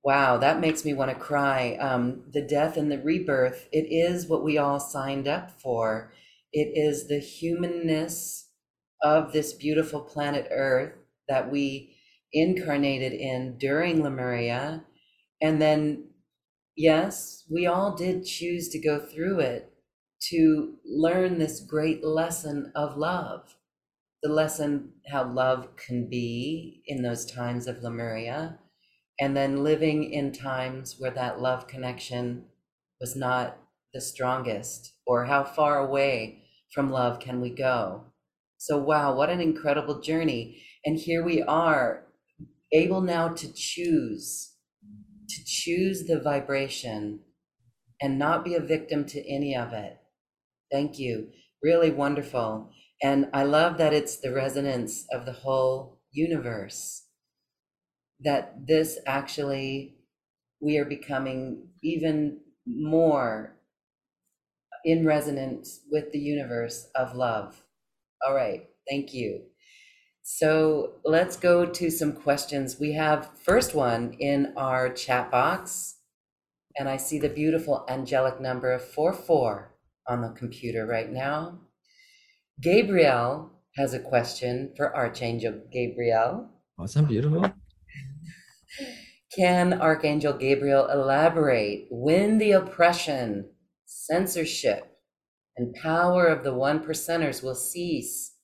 Wow, 0.03 0.37
that 0.37 0.59
makes 0.59 0.83
me 0.83 0.95
want 0.95 1.11
to 1.11 1.15
cry. 1.15 1.77
Um, 1.79 2.23
the 2.33 2.41
death 2.41 2.77
and 2.77 2.91
the 2.91 2.97
rebirth, 2.97 3.69
it 3.71 3.85
is 3.91 4.25
what 4.25 4.43
we 4.43 4.57
all 4.57 4.79
signed 4.79 5.27
up 5.27 5.51
for. 5.61 6.11
It 6.51 6.71
is 6.73 7.07
the 7.07 7.19
humanness 7.19 8.49
of 9.03 9.33
this 9.33 9.53
beautiful 9.53 10.01
planet 10.01 10.47
Earth 10.49 10.93
that 11.27 11.51
we 11.51 11.95
incarnated 12.33 13.13
in 13.13 13.59
during 13.59 14.01
Lemuria. 14.01 14.83
And 15.39 15.61
then, 15.61 16.05
yes, 16.75 17.43
we 17.51 17.67
all 17.67 17.95
did 17.95 18.25
choose 18.25 18.67
to 18.69 18.79
go 18.79 18.97
through 18.97 19.41
it 19.41 19.71
to 20.21 20.75
learn 20.85 21.39
this 21.39 21.61
great 21.61 22.03
lesson 22.03 22.71
of 22.75 22.97
love 22.97 23.55
the 24.21 24.29
lesson 24.29 24.91
how 25.07 25.23
love 25.23 25.75
can 25.77 26.09
be 26.09 26.81
in 26.85 27.01
those 27.01 27.25
times 27.25 27.67
of 27.67 27.81
Lemuria, 27.81 28.59
and 29.19 29.35
then 29.35 29.63
living 29.63 30.11
in 30.11 30.31
times 30.31 30.95
where 30.99 31.11
that 31.11 31.39
love 31.39 31.67
connection 31.67 32.45
was 32.99 33.15
not 33.15 33.57
the 33.93 34.01
strongest, 34.01 34.93
or 35.07 35.25
how 35.25 35.43
far 35.43 35.79
away 35.79 36.43
from 36.73 36.91
love 36.91 37.19
can 37.19 37.39
we 37.41 37.49
go. 37.49 38.03
So, 38.57 38.77
wow, 38.77 39.15
what 39.15 39.29
an 39.29 39.39
incredible 39.39 40.01
journey. 40.01 40.63
And 40.85 40.97
here 40.97 41.23
we 41.23 41.41
are, 41.41 42.05
able 42.73 43.01
now 43.01 43.29
to 43.29 43.53
choose, 43.53 44.53
to 45.29 45.43
choose 45.45 46.05
the 46.05 46.19
vibration 46.19 47.21
and 48.01 48.19
not 48.19 48.43
be 48.43 48.53
a 48.55 48.59
victim 48.59 49.05
to 49.05 49.27
any 49.27 49.55
of 49.55 49.73
it 49.73 49.98
Thank 50.71 50.97
you. 50.97 51.31
Really 51.61 51.91
wonderful. 51.91 52.71
And 53.03 53.29
I 53.33 53.43
love 53.43 53.77
that 53.77 53.93
it's 53.93 54.17
the 54.17 54.33
resonance 54.33 55.05
of 55.11 55.25
the 55.25 55.33
whole 55.33 55.99
universe. 56.11 57.03
that 58.19 58.67
this 58.67 58.99
actually, 59.05 59.95
we 60.61 60.77
are 60.77 60.85
becoming 60.85 61.69
even 61.83 62.39
more 62.65 63.55
in 64.85 65.05
resonance 65.05 65.81
with 65.91 66.11
the 66.11 66.19
universe 66.19 66.87
of 66.95 67.15
love. 67.15 67.63
All 68.25 68.35
right, 68.35 68.67
thank 68.89 69.13
you. 69.13 69.43
So 70.23 70.93
let's 71.05 71.37
go 71.37 71.65
to 71.65 71.89
some 71.91 72.13
questions. 72.13 72.79
We 72.79 72.93
have 72.93 73.31
first 73.37 73.75
one 73.75 74.13
in 74.19 74.53
our 74.57 74.89
chat 74.89 75.31
box, 75.31 75.97
and 76.77 76.89
I 76.89 76.97
see 76.97 77.19
the 77.19 77.29
beautiful 77.29 77.85
angelic 77.89 78.41
number 78.41 78.71
of 78.71 78.83
44 78.83 79.68
on 80.09 80.21
the 80.21 80.29
computer 80.29 80.85
right 80.85 81.11
now. 81.11 81.59
Gabriel 82.59 83.51
has 83.75 83.93
a 83.93 83.99
question 83.99 84.73
for 84.75 84.93
Archangel 84.95 85.61
Gabriel. 85.71 86.49
Awesome, 86.77 87.05
beautiful. 87.05 87.53
Can 89.33 89.79
Archangel 89.79 90.33
Gabriel 90.33 90.89
elaborate 90.89 91.87
when 91.91 92.39
the 92.39 92.51
oppression, 92.51 93.51
censorship, 93.85 94.97
and 95.55 95.75
power 95.75 96.25
of 96.25 96.43
the 96.43 96.53
one 96.53 96.79
percenters 96.79 97.43
will 97.43 97.55
cease 97.55 98.35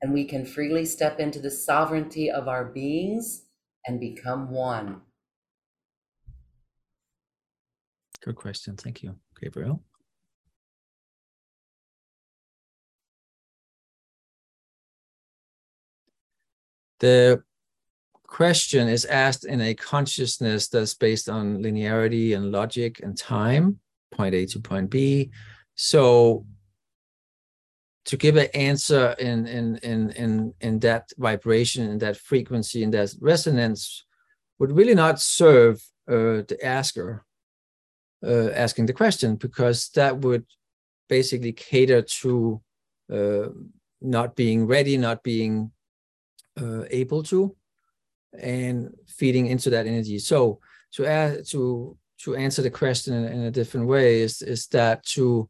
and 0.00 0.12
we 0.12 0.24
can 0.24 0.44
freely 0.44 0.84
step 0.84 1.20
into 1.20 1.38
the 1.38 1.50
sovereignty 1.50 2.30
of 2.30 2.48
our 2.48 2.64
beings 2.64 3.44
and 3.86 4.00
become 4.00 4.50
one? 4.50 5.02
Good 8.24 8.36
question. 8.36 8.76
Thank 8.76 9.02
you, 9.02 9.16
Gabriel. 9.40 9.82
The 17.02 17.42
question 18.28 18.88
is 18.88 19.04
asked 19.04 19.44
in 19.44 19.60
a 19.60 19.74
consciousness 19.74 20.68
that's 20.68 20.94
based 20.94 21.28
on 21.28 21.58
linearity 21.58 22.34
and 22.36 22.52
logic 22.52 23.00
and 23.02 23.18
time, 23.18 23.80
point 24.12 24.34
A 24.36 24.46
to 24.46 24.60
point 24.60 24.88
B. 24.88 25.30
So 25.74 26.46
to 28.04 28.16
give 28.16 28.36
an 28.36 28.48
answer 28.54 29.16
in 29.18 29.46
in 29.46 29.76
in 29.78 30.10
in 30.10 30.54
in 30.60 30.78
that 30.78 31.10
vibration, 31.18 31.90
in 31.90 31.98
that 31.98 32.16
frequency, 32.16 32.84
in 32.84 32.92
that 32.92 33.12
resonance, 33.20 34.04
would 34.60 34.70
really 34.70 34.94
not 34.94 35.20
serve 35.20 35.82
uh, 36.08 36.46
the 36.46 36.58
asker 36.62 37.24
uh, 38.24 38.50
asking 38.50 38.86
the 38.86 38.92
question 38.92 39.34
because 39.34 39.88
that 39.96 40.18
would 40.18 40.46
basically 41.08 41.52
cater 41.52 42.00
to 42.00 42.62
uh, 43.12 43.48
not 44.00 44.36
being 44.36 44.68
ready, 44.68 44.96
not 44.96 45.24
being 45.24 45.72
uh, 46.60 46.84
able 46.90 47.22
to, 47.24 47.54
and 48.38 48.94
feeding 49.06 49.46
into 49.46 49.70
that 49.70 49.86
energy. 49.86 50.18
So 50.18 50.60
to 50.92 51.06
add, 51.06 51.46
to 51.48 51.96
to 52.24 52.36
answer 52.36 52.62
the 52.62 52.70
question 52.70 53.14
in, 53.14 53.24
in 53.32 53.40
a 53.42 53.50
different 53.50 53.86
way 53.86 54.20
is 54.20 54.42
is 54.42 54.66
that 54.68 55.04
to 55.06 55.48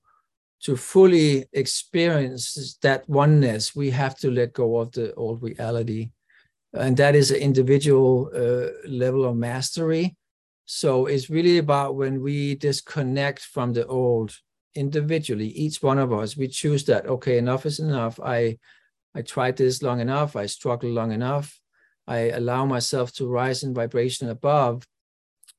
to 0.63 0.77
fully 0.77 1.45
experience 1.53 2.79
that 2.83 3.09
oneness, 3.09 3.75
we 3.75 3.91
have 3.91 4.17
to 4.17 4.31
let 4.31 4.53
go 4.53 4.79
of 4.79 4.93
the 4.93 5.13
old 5.15 5.43
reality. 5.43 6.11
And 6.73 6.97
that 6.97 7.15
is 7.15 7.31
an 7.31 7.39
individual 7.39 8.31
uh, 8.35 8.89
level 8.89 9.25
of 9.25 9.37
mastery. 9.37 10.17
So 10.65 11.07
it's 11.07 11.29
really 11.29 11.59
about 11.59 11.97
when 11.97 12.23
we 12.23 12.55
disconnect 12.55 13.41
from 13.41 13.73
the 13.73 13.87
old 13.87 14.35
individually, 14.75 15.49
each 15.49 15.83
one 15.83 15.99
of 15.99 16.13
us, 16.13 16.37
we 16.37 16.49
choose 16.49 16.85
that, 16.85 17.07
okay, 17.07 17.39
enough 17.39 17.67
is 17.67 17.81
enough. 17.81 18.21
I 18.21 18.59
I 19.15 19.23
tried 19.23 19.57
this 19.57 19.83
long 19.83 20.01
enough, 20.01 20.37
I 20.37 20.47
struggled 20.47 20.93
long 20.93 21.13
enough. 21.13 21.59
I 22.07 22.31
allow 22.31 22.67
myself 22.67 23.13
to 23.15 23.29
rise 23.29 23.63
in 23.63 23.75
vibration 23.75 24.29
above. 24.29 24.87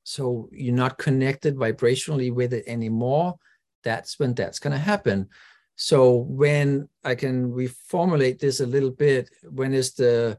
So 0.02 0.50
you're 0.52 0.74
not 0.74 0.98
connected 0.98 1.56
vibrationally 1.56 2.32
with 2.32 2.52
it 2.52 2.64
anymore 2.66 3.36
that's 3.84 4.18
when 4.18 4.34
that's 4.34 4.58
going 4.58 4.72
to 4.72 4.78
happen. 4.78 5.28
So 5.76 6.16
when 6.16 6.88
I 7.04 7.14
can 7.14 7.52
reformulate 7.52 8.38
this 8.40 8.60
a 8.60 8.66
little 8.66 8.90
bit, 8.90 9.30
when 9.48 9.74
is 9.74 9.92
the 9.94 10.38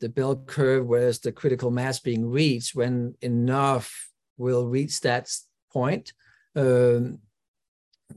the 0.00 0.08
bell 0.08 0.36
curve, 0.36 0.86
where 0.86 1.08
is 1.08 1.20
the 1.20 1.32
critical 1.32 1.70
mass 1.70 1.98
being 1.98 2.28
reached, 2.28 2.74
when 2.74 3.14
enough 3.22 4.10
will 4.36 4.66
reach 4.66 5.00
that 5.00 5.30
point, 5.72 6.12
um, 6.56 7.20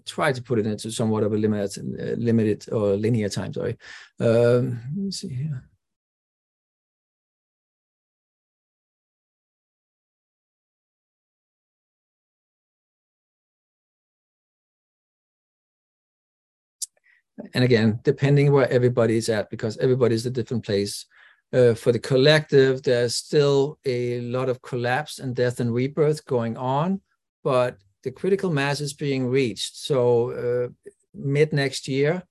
try 0.06 0.32
to 0.32 0.42
put 0.42 0.60
it 0.60 0.68
into 0.68 0.92
somewhat 0.92 1.24
of 1.24 1.34
a 1.34 1.38
limited, 1.38 2.00
uh, 2.00 2.16
limited 2.18 2.72
or 2.72 2.96
linear 2.96 3.30
time. 3.30 3.54
Sorry. 3.54 3.78
Um, 4.20 4.82
let 4.96 5.06
me 5.06 5.12
see 5.12 5.30
here. 5.30 5.64
and 17.54 17.64
again, 17.64 18.00
depending 18.04 18.52
where 18.52 18.70
everybody 18.72 19.18
is 19.18 19.30
at, 19.30 19.50
because 19.50 19.78
everybody's 19.78 20.26
a 20.26 20.32
different 20.32 20.66
place. 20.66 21.06
Uh, 21.54 21.74
for 21.74 21.92
the 21.92 22.00
collective, 22.00 22.84
there's 22.84 23.16
still 23.16 23.80
a 23.86 24.20
lot 24.22 24.50
of 24.50 24.62
collapse 24.62 25.20
and 25.20 25.36
death 25.36 25.60
and 25.60 25.74
rebirth 25.74 26.26
going 26.26 26.58
on, 26.58 27.00
but 27.44 27.78
the 28.08 28.20
critical 28.22 28.50
mass 28.50 28.80
is 28.80 28.94
being 28.94 29.28
reached. 29.28 29.76
So 29.76 29.98
uh, 30.44 30.68
mid 31.14 31.52
next 31.52 31.90
year, 31.90 32.24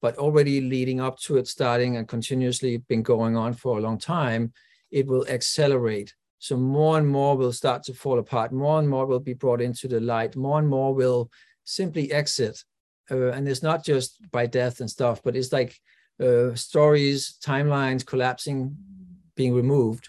but 0.00 0.18
already 0.18 0.60
leading 0.60 1.00
up 1.00 1.18
to 1.24 1.36
it, 1.38 1.48
starting 1.48 1.96
and 1.96 2.06
continuously 2.06 2.76
been 2.76 3.02
going 3.02 3.36
on 3.36 3.52
for 3.54 3.76
a 3.76 3.80
long 3.80 3.98
time, 3.98 4.52
it 4.92 5.04
will 5.08 5.26
accelerate. 5.26 6.14
So 6.38 6.56
more 6.56 6.96
and 6.98 7.08
more 7.08 7.36
will 7.36 7.52
start 7.52 7.82
to 7.84 7.92
fall 7.92 8.20
apart. 8.20 8.52
More 8.52 8.78
and 8.78 8.88
more 8.88 9.04
will 9.04 9.24
be 9.30 9.34
brought 9.34 9.60
into 9.60 9.88
the 9.88 9.98
light. 9.98 10.36
More 10.36 10.60
and 10.60 10.68
more 10.68 10.94
will 10.94 11.28
simply 11.64 12.12
exit 12.12 12.62
uh, 13.10 13.30
and 13.32 13.48
it's 13.48 13.62
not 13.62 13.84
just 13.84 14.18
by 14.30 14.46
death 14.46 14.80
and 14.80 14.90
stuff, 14.90 15.22
but 15.22 15.36
it's 15.36 15.52
like 15.52 15.78
uh, 16.22 16.54
stories, 16.54 17.36
timelines 17.44 18.04
collapsing, 18.04 18.76
being 19.36 19.54
removed. 19.54 20.08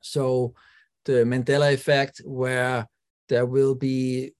So 0.00 0.54
the 1.04 1.24
Mandela 1.24 1.72
effect, 1.72 2.20
where 2.24 2.88
there 3.28 3.46
will 3.46 3.74
be 3.74 4.32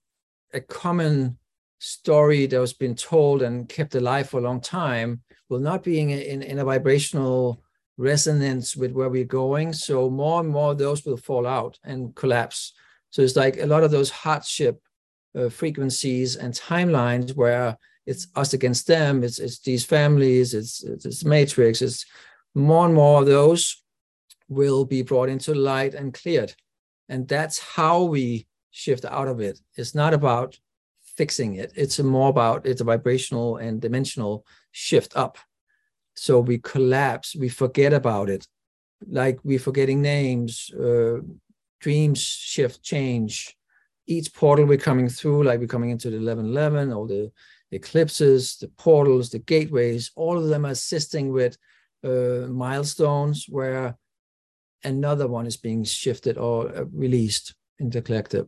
a 0.54 0.60
common 0.60 1.36
story 1.78 2.46
that 2.46 2.58
has 2.58 2.72
been 2.72 2.94
told 2.94 3.42
and 3.42 3.68
kept 3.68 3.94
alive 3.94 4.28
for 4.28 4.38
a 4.38 4.42
long 4.42 4.60
time, 4.60 5.20
will 5.48 5.58
not 5.58 5.82
be 5.82 6.00
in, 6.00 6.10
in, 6.10 6.42
in 6.42 6.58
a 6.58 6.64
vibrational 6.64 7.62
resonance 7.96 8.74
with 8.74 8.92
where 8.92 9.10
we're 9.10 9.24
going. 9.24 9.72
So 9.72 10.08
more 10.08 10.40
and 10.40 10.48
more 10.48 10.72
of 10.72 10.78
those 10.78 11.04
will 11.04 11.16
fall 11.16 11.46
out 11.46 11.78
and 11.84 12.14
collapse. 12.14 12.72
So 13.10 13.22
it's 13.22 13.36
like 13.36 13.58
a 13.58 13.66
lot 13.66 13.84
of 13.84 13.90
those 13.90 14.10
hardship 14.10 14.80
uh, 15.38 15.48
frequencies 15.48 16.36
and 16.36 16.54
timelines 16.54 17.36
where 17.36 17.76
it's 18.06 18.28
us 18.34 18.52
against 18.52 18.86
them, 18.86 19.22
it's, 19.22 19.38
it's 19.38 19.58
these 19.60 19.84
families, 19.84 20.54
it's, 20.54 20.82
it's, 20.84 21.06
it's 21.06 21.24
matrix, 21.24 21.80
it's 21.82 22.04
more 22.54 22.84
and 22.84 22.94
more 22.94 23.20
of 23.20 23.26
those 23.26 23.82
will 24.48 24.84
be 24.84 25.02
brought 25.02 25.28
into 25.28 25.54
light 25.54 25.94
and 25.94 26.12
cleared. 26.12 26.54
And 27.08 27.26
that's 27.28 27.58
how 27.58 28.04
we 28.04 28.46
shift 28.74 29.04
out 29.04 29.28
of 29.28 29.40
it. 29.40 29.60
It's 29.76 29.94
not 29.94 30.12
about 30.12 30.58
fixing 31.16 31.54
it. 31.54 31.72
It's 31.76 31.98
more 32.00 32.28
about 32.28 32.66
it's 32.66 32.80
a 32.80 32.90
vibrational 32.92 33.56
and 33.56 33.80
dimensional 33.80 34.44
shift 34.72 35.16
up. 35.16 35.38
So 36.16 36.40
we 36.40 36.58
collapse, 36.58 37.36
we 37.36 37.48
forget 37.48 37.92
about 37.92 38.28
it. 38.28 38.46
Like 39.06 39.38
we're 39.44 39.60
forgetting 39.60 40.02
names, 40.02 40.70
uh, 40.74 41.18
dreams 41.80 42.20
shift, 42.20 42.82
change, 42.82 43.56
each 44.06 44.34
portal 44.34 44.66
we're 44.66 44.88
coming 44.90 45.08
through, 45.08 45.44
like 45.44 45.60
we're 45.60 45.74
coming 45.76 45.90
into 45.90 46.10
the 46.10 46.16
1111 46.16 46.92
all 46.92 47.06
the 47.06 47.30
eclipses, 47.70 48.56
the 48.56 48.68
portals, 48.68 49.30
the 49.30 49.38
gateways, 49.38 50.10
all 50.16 50.36
of 50.36 50.48
them 50.48 50.64
assisting 50.64 51.32
with 51.32 51.56
uh, 52.02 52.48
milestones 52.48 53.46
where 53.48 53.96
another 54.82 55.28
one 55.28 55.46
is 55.46 55.56
being 55.56 55.84
shifted 55.84 56.38
or 56.38 56.76
uh, 56.76 56.84
released 56.92 57.54
in 57.78 57.90
the 57.90 58.02
collective. 58.02 58.46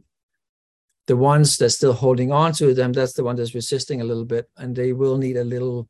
The 1.06 1.16
ones 1.16 1.56
that's 1.56 1.76
still 1.76 1.92
holding 1.92 2.32
on 2.32 2.52
to 2.54 2.74
them, 2.74 2.92
that's 2.92 3.12
the 3.12 3.24
one 3.24 3.36
that's 3.36 3.54
resisting 3.54 4.00
a 4.00 4.04
little 4.04 4.24
bit, 4.24 4.50
and 4.56 4.74
they 4.74 4.92
will 4.92 5.18
need 5.18 5.36
a 5.36 5.44
little 5.44 5.88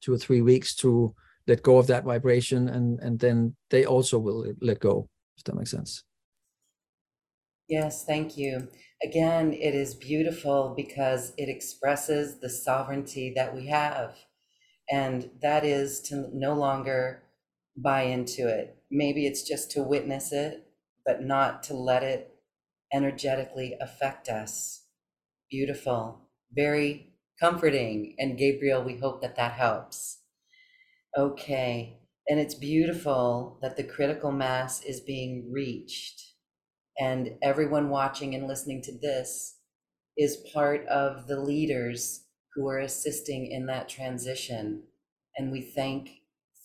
two 0.00 0.14
or 0.14 0.18
three 0.18 0.42
weeks 0.42 0.74
to 0.76 1.14
let 1.46 1.62
go 1.62 1.78
of 1.78 1.86
that 1.88 2.04
vibration, 2.04 2.68
and 2.68 3.00
and 3.00 3.18
then 3.18 3.56
they 3.70 3.84
also 3.84 4.18
will 4.18 4.46
let 4.60 4.80
go. 4.80 5.08
If 5.36 5.44
that 5.44 5.56
makes 5.56 5.70
sense. 5.70 6.04
Yes, 7.68 8.04
thank 8.04 8.36
you. 8.36 8.68
Again, 9.02 9.52
it 9.52 9.74
is 9.74 9.94
beautiful 9.94 10.74
because 10.76 11.32
it 11.36 11.48
expresses 11.48 12.38
the 12.40 12.50
sovereignty 12.50 13.32
that 13.34 13.54
we 13.54 13.66
have. 13.66 14.16
And 14.90 15.30
that 15.40 15.64
is 15.64 16.00
to 16.02 16.28
no 16.32 16.54
longer 16.54 17.22
buy 17.76 18.02
into 18.02 18.48
it. 18.48 18.76
Maybe 18.90 19.26
it's 19.26 19.42
just 19.42 19.70
to 19.72 19.82
witness 19.82 20.32
it, 20.32 20.66
but 21.06 21.22
not 21.22 21.62
to 21.64 21.74
let 21.74 22.02
it 22.02 22.33
energetically 22.94 23.76
affect 23.80 24.28
us. 24.28 24.86
Beautiful, 25.50 26.28
very 26.52 27.14
comforting. 27.40 28.14
And 28.18 28.38
Gabriel, 28.38 28.84
we 28.84 28.98
hope 28.98 29.22
that 29.22 29.36
that 29.36 29.52
helps. 29.52 30.20
Okay. 31.16 31.98
And 32.28 32.40
it's 32.40 32.54
beautiful 32.54 33.58
that 33.62 33.76
the 33.76 33.84
critical 33.84 34.32
mass 34.32 34.82
is 34.82 35.00
being 35.00 35.50
reached. 35.52 36.22
And 36.98 37.36
everyone 37.42 37.90
watching 37.90 38.34
and 38.34 38.46
listening 38.48 38.82
to 38.82 38.98
this 38.98 39.58
is 40.16 40.44
part 40.54 40.86
of 40.86 41.26
the 41.26 41.40
leaders 41.40 42.24
who 42.54 42.68
are 42.68 42.78
assisting 42.78 43.50
in 43.50 43.66
that 43.66 43.88
transition. 43.88 44.84
And 45.36 45.52
we 45.52 45.60
thank, 45.60 46.10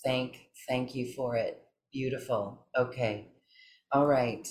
thank, 0.05 0.49
thank 0.67 0.95
you 0.95 1.11
for 1.13 1.35
it. 1.35 1.61
Beautiful. 1.91 2.67
Okay. 2.77 3.29
All 3.91 4.05
right. 4.05 4.47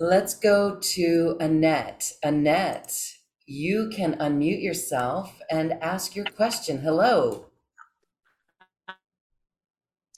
Let's 0.00 0.34
go 0.34 0.76
to 0.80 1.36
Annette. 1.38 2.10
Annette, 2.24 3.14
you 3.46 3.90
can 3.94 4.14
unmute 4.14 4.60
yourself 4.60 5.40
and 5.52 5.74
ask 5.74 6.16
your 6.16 6.24
question. 6.24 6.78
Hello. 6.78 7.46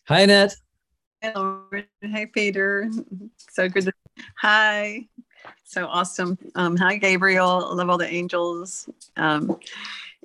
Hi, 0.09 0.21
Annette. 0.21 0.57
Hello. 1.21 1.65
Hey, 2.01 2.25
Peter. 2.25 2.91
So 3.51 3.69
good. 3.69 3.85
To, 3.85 3.93
hi. 4.39 5.07
So 5.65 5.87
awesome. 5.87 6.39
Um, 6.55 6.79
hi, 6.79 6.97
Gabriel. 6.97 7.69
I 7.71 7.75
love 7.75 7.91
all 7.91 7.99
the 7.99 8.11
angels. 8.11 8.89
Um, 9.19 9.61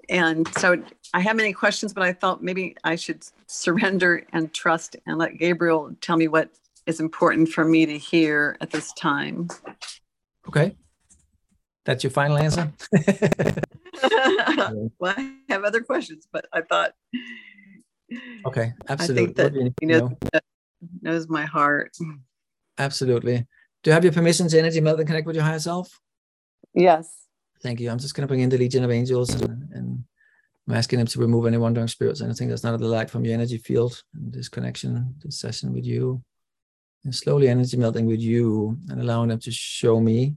and 0.08 0.48
so 0.60 0.82
I 1.14 1.20
have 1.20 1.36
many 1.36 1.52
questions, 1.52 1.94
but 1.94 2.04
I 2.04 2.14
thought 2.14 2.42
maybe 2.42 2.78
I 2.86 2.96
should 2.96 3.26
surrender 3.48 4.26
and 4.32 4.54
trust 4.54 4.96
and 5.06 5.18
let 5.18 5.38
Gabriel 5.38 5.94
tell 6.00 6.16
me 6.16 6.30
what 6.30 6.50
is 6.92 7.00
important 7.00 7.50
for 7.50 7.64
me 7.64 7.86
to 7.86 7.98
hear 7.98 8.58
at 8.60 8.70
this 8.70 8.92
time. 8.94 9.48
Okay. 10.48 10.76
That's 11.86 12.04
your 12.04 12.12
final 12.12 12.38
answer? 12.38 12.72
well, 15.00 15.14
I 15.18 15.36
have 15.50 15.64
other 15.64 15.82
questions, 15.82 16.28
but 16.32 16.46
I 16.54 16.62
thought. 16.62 16.92
Okay, 18.46 18.74
absolutely. 18.90 19.24
I 19.24 19.26
think 19.26 19.38
that 19.38 19.54
you, 19.56 19.74
you 19.82 19.88
know, 19.88 20.18
know, 20.34 20.40
knows 21.02 21.30
my 21.30 21.46
heart. 21.46 21.96
Absolutely. 22.78 23.48
Do 23.84 23.90
you 23.90 23.94
have 23.94 24.04
your 24.04 24.14
permission 24.14 24.48
to 24.50 24.60
energy 24.60 24.82
melt 24.82 25.00
and 25.00 25.08
connect 25.08 25.26
with 25.26 25.36
your 25.36 25.46
higher 25.46 25.60
self? 25.60 26.00
Yes. 26.76 27.26
Thank 27.64 27.80
you. 27.80 27.90
I'm 27.90 28.00
just 28.00 28.14
going 28.14 28.24
to 28.24 28.28
bring 28.28 28.42
in 28.42 28.50
the 28.50 28.58
Legion 28.58 28.84
of 28.84 28.92
Angels 28.92 29.34
and, 29.34 29.70
and 29.72 30.04
I'm 30.68 30.76
asking 30.76 31.00
them 31.00 31.08
to 31.08 31.20
remove 31.20 31.46
any 31.48 31.58
wandering 31.58 31.88
spirits, 31.88 32.22
anything 32.22 32.50
that's 32.50 32.64
not 32.64 32.74
of 32.74 32.80
the 32.80 32.88
light 32.88 33.10
from 33.10 33.26
your 33.26 33.34
energy 33.34 33.58
field 33.58 34.04
and 34.14 34.32
this 34.34 34.50
connection, 34.50 35.16
this 35.24 35.40
session 35.40 35.74
with 35.74 35.86
you. 35.86 36.22
And 37.04 37.16
slowly 37.16 37.50
energy 37.50 37.78
melting 37.78 38.06
with 38.06 38.20
you 38.20 38.78
and 38.90 39.02
allowing 39.02 39.30
them 39.30 39.40
to 39.40 39.52
show 39.52 40.00
me 40.00 40.36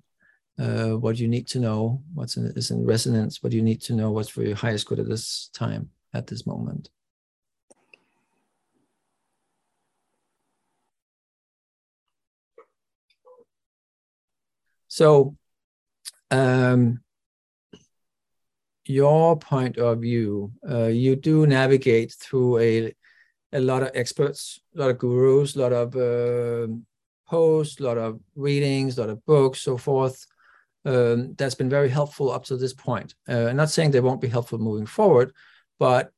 uh, 0.59 0.91
what 0.91 1.19
you 1.19 1.29
need 1.29 1.47
to 1.49 1.59
know, 1.59 2.03
what's 2.15 2.37
in, 2.37 2.47
is 2.57 2.71
in 2.71 2.87
resonance, 2.87 3.43
what 3.43 3.53
you 3.53 3.63
need 3.63 3.83
to 3.83 3.93
know, 3.93 4.11
what's 4.11 4.29
for 4.29 4.43
your 4.43 4.57
highest 4.57 4.87
good 4.87 5.01
at 5.01 5.09
this 5.09 5.51
time, 5.53 5.91
at 6.15 6.27
this 6.27 6.47
moment. 6.47 6.89
So, 14.89 15.37
um, 16.31 17.01
your 18.87 19.37
point 19.37 19.77
of 19.79 20.01
view, 20.01 20.53
uh, 20.69 20.87
you 20.87 21.17
do 21.17 21.47
navigate 21.47 22.13
through 22.13 22.59
a 22.59 22.95
a 23.55 23.61
lot 23.61 23.83
of 23.83 23.91
experts, 23.95 24.61
a 24.75 24.81
lot 24.81 24.91
of 24.91 24.99
gurus, 24.99 25.55
a 25.55 25.61
lot 25.61 25.73
of 25.73 25.97
uh, 25.97 26.73
posts, 27.27 27.81
a 27.81 27.85
lot 27.85 27.97
of 27.97 28.21
readings, 28.35 28.99
a 28.99 29.01
lot 29.01 29.11
of 29.11 29.25
books, 29.25 29.61
so 29.61 29.79
forth. 29.79 30.27
Um, 30.85 31.35
that's 31.39 31.55
been 31.55 31.71
very 31.71 31.89
helpful 31.89 32.31
up 32.31 32.45
to 32.47 32.57
this 32.57 32.75
point. 32.75 33.15
Uh, 33.29 33.47
I'm 33.47 33.57
not 33.57 33.71
saying 33.71 33.91
they 33.91 34.01
won't 34.01 34.21
be 34.21 34.29
helpful 34.29 34.59
moving 34.59 34.87
forward, 34.87 35.33
but 35.79 36.13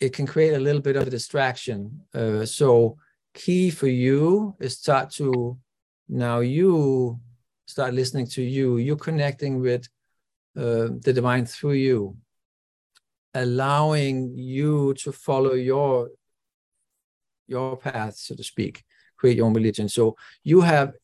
it 0.00 0.12
can 0.12 0.26
create 0.26 0.54
a 0.54 0.60
little 0.60 0.82
bit 0.82 0.96
of 0.96 1.06
a 1.06 1.10
distraction. 1.10 2.00
Uh, 2.12 2.44
so 2.44 2.96
key 3.32 3.70
for 3.70 3.86
you 3.86 4.54
is 4.58 4.76
start 4.76 5.10
to 5.12 5.56
now 6.08 6.40
you 6.40 7.20
start 7.66 7.94
listening 7.94 8.26
to 8.26 8.42
you. 8.42 8.78
You're 8.78 8.96
connecting 8.96 9.60
with 9.60 9.88
uh, 10.56 10.88
the 11.04 11.12
divine 11.14 11.46
through 11.46 11.74
you, 11.74 12.16
allowing 13.34 14.36
you 14.36 14.94
to 14.94 15.12
follow 15.12 15.54
your 15.54 16.10
your 17.50 17.76
path, 17.76 18.16
so 18.16 18.34
to 18.34 18.44
speak, 18.44 18.84
create 19.16 19.36
your 19.36 19.46
own 19.46 19.54
religion. 19.54 19.88
So 19.88 20.16
you 20.42 20.60
have 20.60 20.94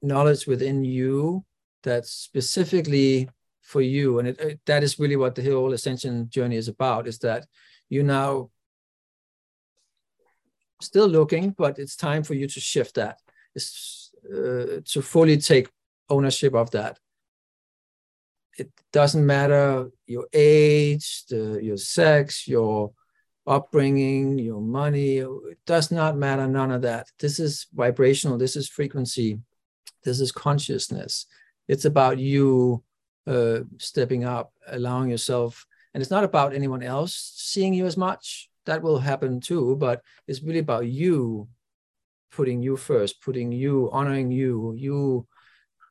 knowledge 0.00 0.46
within 0.46 0.84
you 0.84 1.44
that's 1.82 2.10
specifically 2.10 3.28
for 3.62 3.80
you, 3.80 4.18
and 4.18 4.28
it, 4.28 4.40
it, 4.40 4.60
that 4.66 4.82
is 4.82 4.98
really 4.98 5.16
what 5.16 5.34
the 5.34 5.44
whole 5.44 5.72
ascension 5.72 6.30
journey 6.30 6.56
is 6.56 6.68
about. 6.68 7.06
Is 7.06 7.18
that 7.18 7.46
you 7.90 8.02
now 8.02 8.50
still 10.80 11.08
looking, 11.08 11.50
but 11.50 11.78
it's 11.78 11.96
time 11.96 12.22
for 12.22 12.34
you 12.34 12.46
to 12.46 12.60
shift 12.60 12.94
that. 12.94 13.18
It's 13.54 14.10
uh, 14.24 14.80
to 14.84 15.02
fully 15.02 15.36
take 15.36 15.68
ownership 16.08 16.54
of 16.54 16.70
that 16.70 16.98
it 18.58 18.70
doesn't 18.92 19.24
matter 19.24 19.90
your 20.06 20.26
age, 20.32 21.24
the, 21.28 21.60
your 21.62 21.76
sex, 21.76 22.48
your 22.48 22.92
upbringing, 23.48 24.38
your 24.38 24.60
money. 24.60 25.18
It 25.18 25.58
does 25.66 25.90
not 25.90 26.16
matter. 26.16 26.46
None 26.46 26.70
of 26.70 26.82
that. 26.82 27.08
This 27.18 27.40
is 27.40 27.66
vibrational. 27.72 28.38
This 28.38 28.56
is 28.56 28.68
frequency. 28.68 29.40
This 30.04 30.20
is 30.20 30.30
consciousness. 30.30 31.26
It's 31.66 31.84
about 31.84 32.18
you 32.18 32.82
uh, 33.26 33.60
stepping 33.78 34.24
up, 34.24 34.52
allowing 34.66 35.10
yourself. 35.10 35.66
And 35.92 36.00
it's 36.00 36.10
not 36.10 36.24
about 36.24 36.54
anyone 36.54 36.82
else 36.82 37.32
seeing 37.36 37.74
you 37.74 37.86
as 37.86 37.96
much. 37.96 38.48
That 38.66 38.82
will 38.82 38.98
happen 38.98 39.40
too. 39.40 39.76
But 39.76 40.02
it's 40.26 40.42
really 40.42 40.60
about 40.60 40.86
you 40.86 41.48
putting 42.30 42.62
you 42.62 42.76
first, 42.76 43.22
putting 43.22 43.50
you, 43.52 43.88
honoring 43.92 44.30
you, 44.30 44.74
you 44.76 45.26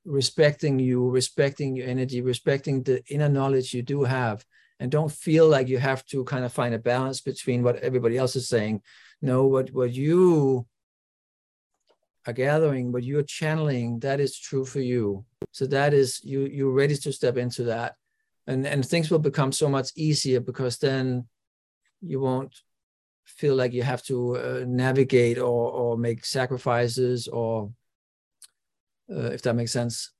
respecting 0.06 0.80
you, 0.80 1.10
respecting 1.10 1.76
your 1.76 1.88
energy, 1.88 2.22
respecting 2.22 2.84
the 2.84 3.04
inner 3.10 3.30
knowledge 3.30 3.74
you 3.74 3.82
do 3.82 4.04
have, 4.04 4.46
and 4.80 4.92
don't 4.92 5.12
feel 5.12 5.48
like 5.48 5.68
you 5.68 5.80
have 5.80 6.06
to 6.06 6.24
kind 6.26 6.46
of 6.46 6.54
find 6.54 6.74
a 6.76 6.80
balance 6.80 7.22
between 7.22 7.64
what 7.64 7.78
everybody 7.78 8.18
else 8.18 8.36
is 8.36 8.48
saying. 8.48 8.82
No, 9.22 9.48
what 9.48 9.72
what 9.72 9.94
you 9.94 10.68
are 12.26 12.34
gathering, 12.34 12.92
what 12.92 13.04
you're 13.04 13.24
channeling, 13.24 14.00
that 14.00 14.20
is 14.20 14.38
true 14.38 14.66
for 14.66 14.82
you. 14.82 15.26
So 15.52 15.66
that 15.68 15.94
is 15.94 16.24
you 16.24 16.42
you're 16.42 16.72
ready 16.72 16.96
to 16.96 17.12
step 17.12 17.38
into 17.38 17.64
that. 17.64 17.96
And 18.46 18.66
and 18.68 18.86
things 18.86 19.10
will 19.10 19.20
become 19.20 19.52
so 19.52 19.68
much 19.68 19.90
easier 19.96 20.40
because 20.40 20.78
then 20.78 21.28
you 22.02 22.20
won't 22.20 22.56
feel 23.26 23.56
like 23.56 23.74
you 23.74 23.84
have 23.84 24.04
to 24.04 24.38
uh, 24.38 24.64
navigate 24.68 25.38
or 25.38 25.72
or 25.72 25.98
make 25.98 26.26
sacrifices 26.26 27.28
or 27.28 27.72
uh, 29.10 29.32
if 29.32 29.42
that 29.42 29.56
makes 29.56 29.72
sense. 29.72 30.12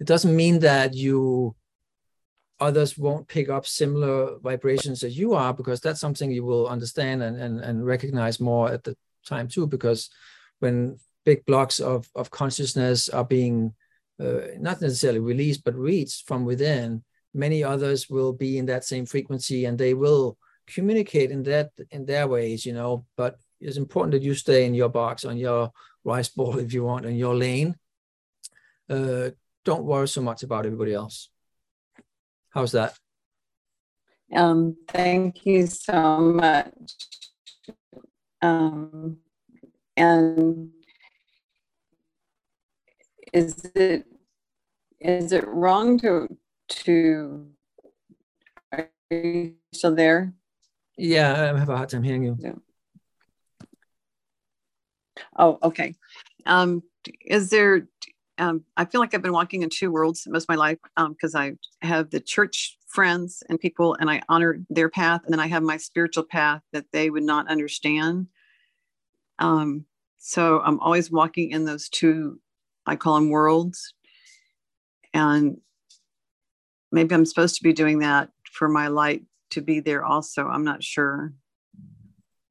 It 0.00 0.06
doesn't 0.06 0.34
mean 0.34 0.60
that 0.60 0.94
you 0.94 1.54
others 2.60 2.98
won't 2.98 3.28
pick 3.28 3.48
up 3.48 3.66
similar 3.66 4.38
vibrations 4.38 5.02
as 5.02 5.16
you 5.16 5.34
are 5.34 5.52
because 5.52 5.80
that's 5.80 6.00
something 6.00 6.30
you 6.30 6.44
will 6.44 6.68
understand 6.68 7.22
and, 7.22 7.40
and, 7.40 7.60
and 7.60 7.86
recognize 7.86 8.40
more 8.40 8.70
at 8.70 8.84
the 8.84 8.96
time 9.26 9.48
too 9.48 9.66
because 9.66 10.10
when 10.60 10.98
big 11.24 11.44
blocks 11.46 11.80
of, 11.80 12.08
of 12.14 12.30
consciousness 12.30 13.08
are 13.08 13.24
being 13.24 13.74
uh, 14.20 14.40
not 14.58 14.80
necessarily 14.80 15.20
released 15.20 15.64
but 15.64 15.74
reached 15.74 16.26
from 16.26 16.44
within 16.44 17.02
many 17.32 17.64
others 17.64 18.10
will 18.10 18.32
be 18.32 18.58
in 18.58 18.66
that 18.66 18.84
same 18.84 19.06
frequency 19.06 19.64
and 19.64 19.78
they 19.78 19.94
will 19.94 20.36
communicate 20.66 21.30
in 21.30 21.42
that 21.42 21.70
in 21.90 22.04
their 22.04 22.28
ways 22.28 22.66
you 22.66 22.72
know 22.72 23.04
but 23.16 23.38
it's 23.60 23.76
important 23.76 24.12
that 24.12 24.22
you 24.22 24.34
stay 24.34 24.64
in 24.64 24.74
your 24.74 24.88
box 24.88 25.24
on 25.24 25.36
your 25.36 25.70
rice 26.04 26.28
bowl 26.28 26.58
if 26.64 26.72
you 26.72 26.84
want 26.84 27.06
in 27.06 27.16
your 27.16 27.34
lane 27.34 27.74
uh, 28.90 29.30
don't 29.64 29.84
worry 29.84 30.08
so 30.08 30.20
much 30.20 30.42
about 30.42 30.66
everybody 30.66 30.92
else. 30.92 31.30
How's 32.50 32.72
that? 32.72 32.98
Um, 34.34 34.76
thank 34.88 35.46
you 35.46 35.66
so 35.66 36.18
much. 36.18 37.08
Um, 38.42 39.18
and 39.96 40.70
is 43.32 43.70
it 43.74 44.06
is 45.00 45.32
it 45.32 45.46
wrong 45.46 45.98
to 46.00 46.36
to 46.68 47.46
are 48.72 48.90
you 49.10 49.54
still 49.72 49.94
there? 49.94 50.32
Yeah, 50.96 51.32
I 51.32 51.58
have 51.58 51.68
a 51.68 51.76
hard 51.76 51.88
time 51.88 52.02
hearing 52.02 52.24
you. 52.24 52.36
Yeah. 52.38 52.54
Oh, 55.36 55.58
okay. 55.62 55.94
Um, 56.46 56.82
is 57.24 57.50
there 57.50 57.88
um, 58.40 58.64
I 58.76 58.86
feel 58.86 59.00
like 59.00 59.14
I've 59.14 59.22
been 59.22 59.32
walking 59.32 59.62
in 59.62 59.68
two 59.68 59.92
worlds 59.92 60.26
most 60.26 60.44
of 60.44 60.48
my 60.48 60.54
life 60.54 60.78
because 60.96 61.34
um, 61.34 61.58
I 61.82 61.86
have 61.86 62.10
the 62.10 62.20
church 62.20 62.78
friends 62.88 63.42
and 63.48 63.60
people, 63.60 63.96
and 64.00 64.10
I 64.10 64.22
honor 64.28 64.60
their 64.70 64.88
path, 64.88 65.20
and 65.24 65.32
then 65.32 65.40
I 65.40 65.46
have 65.46 65.62
my 65.62 65.76
spiritual 65.76 66.24
path 66.24 66.62
that 66.72 66.86
they 66.90 67.10
would 67.10 67.22
not 67.22 67.48
understand. 67.48 68.28
Um, 69.38 69.84
so 70.18 70.60
I'm 70.60 70.80
always 70.80 71.10
walking 71.10 71.50
in 71.50 71.66
those 71.66 71.88
two, 71.88 72.40
I 72.86 72.96
call 72.96 73.14
them 73.16 73.28
worlds, 73.28 73.94
and 75.12 75.60
maybe 76.90 77.14
I'm 77.14 77.26
supposed 77.26 77.56
to 77.56 77.62
be 77.62 77.74
doing 77.74 77.98
that 78.00 78.30
for 78.50 78.68
my 78.68 78.88
light 78.88 79.22
to 79.50 79.60
be 79.60 79.80
there 79.80 80.04
also. 80.04 80.46
I'm 80.46 80.64
not 80.64 80.82
sure. 80.82 81.34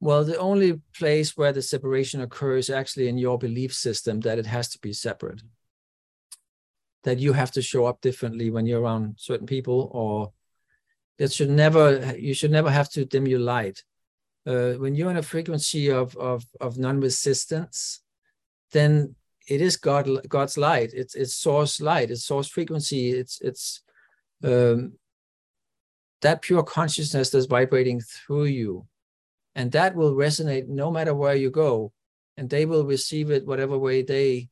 Well, 0.01 0.23
the 0.23 0.37
only 0.37 0.81
place 0.95 1.35
where 1.35 1.51
the 1.51 1.61
separation 1.61 2.21
occurs 2.21 2.69
actually 2.69 3.09
in 3.09 3.17
your 3.17 3.37
belief 3.37 3.73
system 3.73 4.21
that 4.21 4.39
it 4.39 4.45
has 4.45 4.69
to 4.69 4.79
be 4.79 4.93
separate. 4.93 5.41
That 7.03 7.19
you 7.19 7.33
have 7.33 7.51
to 7.51 7.61
show 7.61 7.85
up 7.85 8.01
differently 8.01 8.49
when 8.49 8.65
you're 8.65 8.81
around 8.81 9.15
certain 9.17 9.47
people, 9.47 9.89
or 9.93 10.33
that 11.17 11.31
should 11.31 11.49
never 11.49 12.15
you 12.17 12.33
should 12.33 12.51
never 12.51 12.69
have 12.69 12.89
to 12.91 13.05
dim 13.05 13.27
your 13.27 13.39
light. 13.39 13.83
Uh, 14.45 14.73
when 14.73 14.95
you're 14.95 15.11
in 15.11 15.17
a 15.17 15.21
frequency 15.21 15.89
of 15.89 16.15
of 16.17 16.45
of 16.59 16.77
non-resistance, 16.77 18.01
then 18.71 19.15
it 19.47 19.61
is 19.61 19.77
God 19.77 20.07
God's 20.27 20.57
light. 20.57 20.91
It's 20.93 21.15
it's 21.15 21.35
source 21.35 21.81
light. 21.81 22.11
It's 22.11 22.25
source 22.25 22.47
frequency. 22.47 23.11
It's 23.11 23.39
it's 23.41 23.81
um, 24.43 24.93
that 26.21 26.41
pure 26.41 26.63
consciousness 26.63 27.29
that's 27.29 27.45
vibrating 27.45 28.01
through 28.01 28.45
you, 28.45 28.87
and 29.55 29.71
that 29.71 29.95
will 29.95 30.15
resonate 30.15 30.67
no 30.67 30.91
matter 30.91 31.15
where 31.15 31.35
you 31.35 31.49
go, 31.49 31.91
and 32.37 32.49
they 32.49 32.65
will 32.65 32.85
receive 32.85 33.31
it 33.31 33.45
whatever 33.47 33.77
way 33.77 34.01
they 34.01 34.49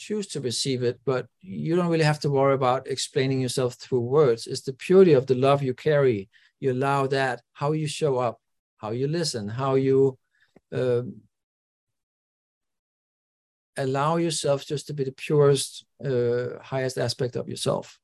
choose 0.00 0.26
to 0.28 0.40
receive 0.40 0.82
it. 0.82 0.98
But 1.04 1.26
you 1.40 1.76
don't 1.76 1.92
really 1.92 2.10
have 2.12 2.20
to 2.20 2.30
worry 2.30 2.54
about 2.54 2.88
explaining 2.88 3.40
yourself 3.40 3.74
through 3.74 4.00
words. 4.00 4.46
It's 4.46 4.62
the 4.62 4.72
purity 4.72 5.12
of 5.12 5.26
the 5.26 5.34
love 5.34 5.62
you 5.62 5.74
carry. 5.74 6.28
You 6.58 6.72
allow 6.72 7.06
that 7.08 7.42
how 7.52 7.72
you 7.72 7.86
show 7.86 8.18
up, 8.18 8.40
how 8.78 8.90
you 8.90 9.06
listen, 9.08 9.48
how 9.48 9.74
you. 9.74 10.18
Um, 10.72 11.22
allow 13.76 14.16
yourself 14.16 14.66
just 14.66 14.86
to 14.86 14.92
be 14.92 15.04
the 15.04 15.12
purest, 15.12 15.84
uh, 16.04 16.58
highest 16.62 16.98
aspect 16.98 17.36
of 17.36 17.48
yourself. 17.48 17.98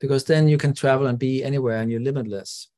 Because 0.00 0.24
then 0.24 0.48
you 0.48 0.58
can 0.58 0.72
travel 0.74 1.06
and 1.06 1.18
be 1.18 1.44
anywhere 1.44 1.78
and 1.78 1.90
you're 1.90 2.00
limitless. 2.00 2.68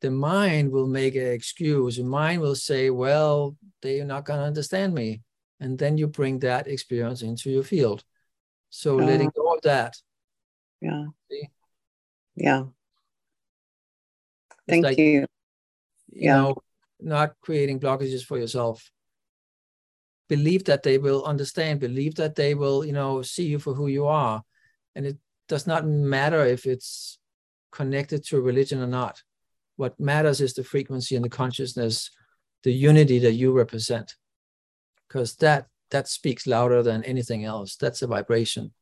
The 0.00 0.10
mind 0.10 0.72
will 0.72 0.86
make 0.86 1.14
an 1.14 1.26
excuse. 1.26 1.96
The 1.96 2.04
mind 2.04 2.40
will 2.40 2.54
say, 2.54 2.90
well, 2.90 3.56
they're 3.82 4.04
not 4.04 4.24
going 4.24 4.40
to 4.40 4.46
understand 4.46 4.94
me. 4.94 5.22
And 5.60 5.78
then 5.78 5.98
you 5.98 6.06
bring 6.06 6.38
that 6.40 6.66
experience 6.66 7.22
into 7.22 7.50
your 7.50 7.62
field. 7.62 8.02
So 8.70 8.98
uh, 8.98 9.04
letting 9.04 9.30
go 9.36 9.54
of 9.54 9.62
that. 9.62 9.96
Yeah. 10.80 11.06
See? 11.30 11.48
Yeah. 12.34 12.64
Thank 14.66 14.84
like, 14.84 14.98
you. 14.98 15.04
You 15.12 15.26
yeah. 16.08 16.36
know, 16.36 16.56
not 17.00 17.34
creating 17.42 17.80
blockages 17.80 18.24
for 18.24 18.38
yourself 18.38 18.90
believe 20.30 20.64
that 20.64 20.84
they 20.84 20.96
will 20.96 21.24
understand 21.24 21.80
believe 21.80 22.14
that 22.14 22.36
they 22.36 22.54
will 22.54 22.84
you 22.84 22.92
know 22.92 23.20
see 23.20 23.46
you 23.46 23.58
for 23.58 23.74
who 23.74 23.88
you 23.88 24.06
are 24.06 24.42
and 24.94 25.04
it 25.04 25.18
does 25.48 25.66
not 25.66 25.84
matter 25.84 26.44
if 26.44 26.66
it's 26.66 27.18
connected 27.72 28.24
to 28.24 28.40
religion 28.40 28.80
or 28.80 28.86
not 28.86 29.20
what 29.80 29.98
matters 29.98 30.40
is 30.40 30.54
the 30.54 30.64
frequency 30.64 31.16
and 31.16 31.24
the 31.24 31.36
consciousness 31.42 32.10
the 32.62 32.72
unity 32.72 33.18
that 33.18 33.32
you 33.32 33.52
represent 33.52 34.14
because 35.08 35.36
that 35.36 35.66
that 35.90 36.06
speaks 36.06 36.46
louder 36.46 36.82
than 36.82 37.02
anything 37.04 37.44
else 37.44 37.76
that's 37.76 38.02
a 38.02 38.06
vibration 38.06 38.72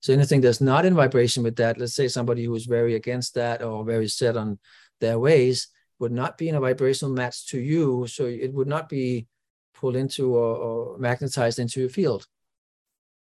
so 0.00 0.12
anything 0.12 0.40
that's 0.40 0.60
not 0.60 0.86
in 0.86 0.94
vibration 0.94 1.42
with 1.42 1.56
that 1.56 1.78
let's 1.78 1.94
say 1.94 2.08
somebody 2.08 2.44
who 2.44 2.54
is 2.54 2.66
very 2.66 2.94
against 2.94 3.34
that 3.34 3.62
or 3.62 3.84
very 3.84 4.08
set 4.08 4.36
on 4.36 4.58
their 5.00 5.18
ways 5.18 5.68
would 5.98 6.12
not 6.12 6.36
be 6.36 6.48
in 6.48 6.54
a 6.54 6.60
vibrational 6.60 7.14
match 7.14 7.46
to 7.46 7.58
you. 7.58 8.06
So 8.06 8.26
it 8.26 8.52
would 8.52 8.68
not 8.68 8.88
be 8.88 9.26
pulled 9.74 9.96
into 9.96 10.34
or, 10.34 10.56
or 10.56 10.98
magnetized 10.98 11.58
into 11.58 11.80
your 11.80 11.88
field. 11.88 12.26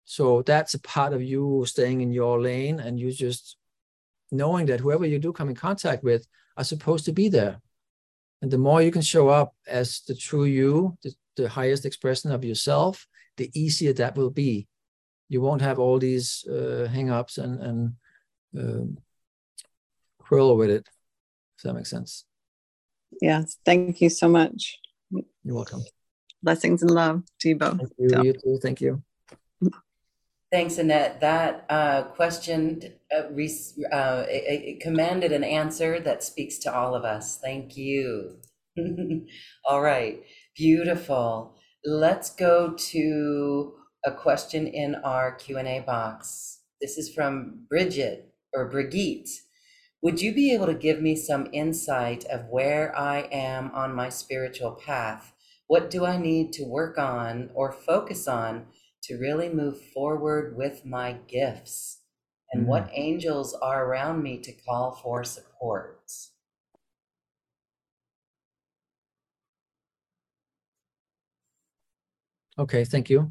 So 0.04 0.42
that's 0.42 0.74
a 0.74 0.80
part 0.80 1.12
of 1.12 1.22
you 1.22 1.64
staying 1.66 2.00
in 2.00 2.12
your 2.12 2.40
lane 2.40 2.80
and 2.80 2.98
you 2.98 3.12
just 3.12 3.56
knowing 4.30 4.66
that 4.66 4.80
whoever 4.80 5.06
you 5.06 5.18
do 5.18 5.32
come 5.32 5.48
in 5.48 5.54
contact 5.54 6.02
with 6.04 6.26
are 6.56 6.64
supposed 6.64 7.04
to 7.06 7.12
be 7.12 7.28
there. 7.28 7.60
And 8.42 8.50
the 8.50 8.58
more 8.58 8.82
you 8.82 8.90
can 8.90 9.02
show 9.02 9.28
up 9.28 9.54
as 9.66 10.00
the 10.06 10.14
true 10.14 10.44
you, 10.44 10.96
the, 11.02 11.14
the 11.36 11.48
highest 11.48 11.86
expression 11.86 12.32
of 12.32 12.44
yourself, 12.44 13.06
the 13.36 13.50
easier 13.54 13.92
that 13.94 14.16
will 14.16 14.30
be. 14.30 14.66
You 15.28 15.40
won't 15.40 15.62
have 15.62 15.78
all 15.78 15.98
these 15.98 16.46
uh, 16.46 16.88
hang-ups 16.90 17.38
and, 17.38 17.60
and 17.60 17.92
um, 18.58 18.98
quarrel 20.18 20.56
with 20.56 20.70
it, 20.70 20.88
if 21.56 21.62
that 21.64 21.74
makes 21.74 21.90
sense. 21.90 22.24
Yes. 23.20 23.56
Thank 23.64 24.00
you 24.00 24.10
so 24.10 24.28
much. 24.28 24.78
You're 25.10 25.54
welcome. 25.54 25.82
Blessings 26.42 26.82
and 26.82 26.90
love 26.90 27.22
to 27.40 27.48
you 27.48 27.56
both. 27.56 27.78
Thank 27.78 27.92
you. 27.98 28.22
You 28.22 28.32
too. 28.32 28.58
Thank 28.62 28.80
you. 28.80 29.02
Thanks, 30.52 30.78
Annette. 30.78 31.20
That 31.20 31.64
uh, 31.68 32.02
question 32.04 32.92
uh, 33.14 33.28
uh, 33.92 34.26
it, 34.28 34.62
it 34.62 34.80
commanded 34.80 35.32
an 35.32 35.44
answer 35.44 36.00
that 36.00 36.22
speaks 36.22 36.58
to 36.58 36.74
all 36.74 36.94
of 36.94 37.04
us. 37.04 37.38
Thank 37.38 37.76
you. 37.76 38.40
all 39.64 39.80
right. 39.80 40.22
Beautiful. 40.56 41.56
Let's 41.84 42.30
go 42.30 42.74
to 42.74 43.74
a 44.04 44.10
question 44.10 44.66
in 44.66 44.96
our 44.96 45.32
Q&A 45.32 45.80
box. 45.80 46.60
This 46.80 46.98
is 46.98 47.14
from 47.14 47.66
Bridget 47.68 48.34
or 48.52 48.68
Brigitte. 48.68 49.28
Would 50.02 50.20
you 50.20 50.32
be 50.34 50.52
able 50.52 50.66
to 50.66 50.74
give 50.74 51.00
me 51.00 51.16
some 51.16 51.48
insight 51.52 52.24
of 52.26 52.48
where 52.48 52.96
I 52.96 53.28
am 53.32 53.70
on 53.72 53.94
my 53.94 54.08
spiritual 54.08 54.72
path? 54.72 55.32
What 55.66 55.90
do 55.90 56.04
I 56.04 56.16
need 56.16 56.52
to 56.54 56.64
work 56.64 56.98
on 56.98 57.50
or 57.54 57.72
focus 57.72 58.28
on 58.28 58.66
to 59.04 59.18
really 59.18 59.48
move 59.48 59.80
forward 59.80 60.56
with 60.56 60.84
my 60.84 61.16
gifts? 61.26 62.02
And 62.56 62.64
mm. 62.64 62.68
what 62.68 62.88
angels 62.94 63.52
are 63.52 63.84
around 63.84 64.22
me 64.22 64.38
to 64.38 64.50
call 64.50 64.92
for 64.92 65.22
support? 65.24 65.92
Okay, 72.58 72.84
thank 72.86 73.10
you. 73.10 73.30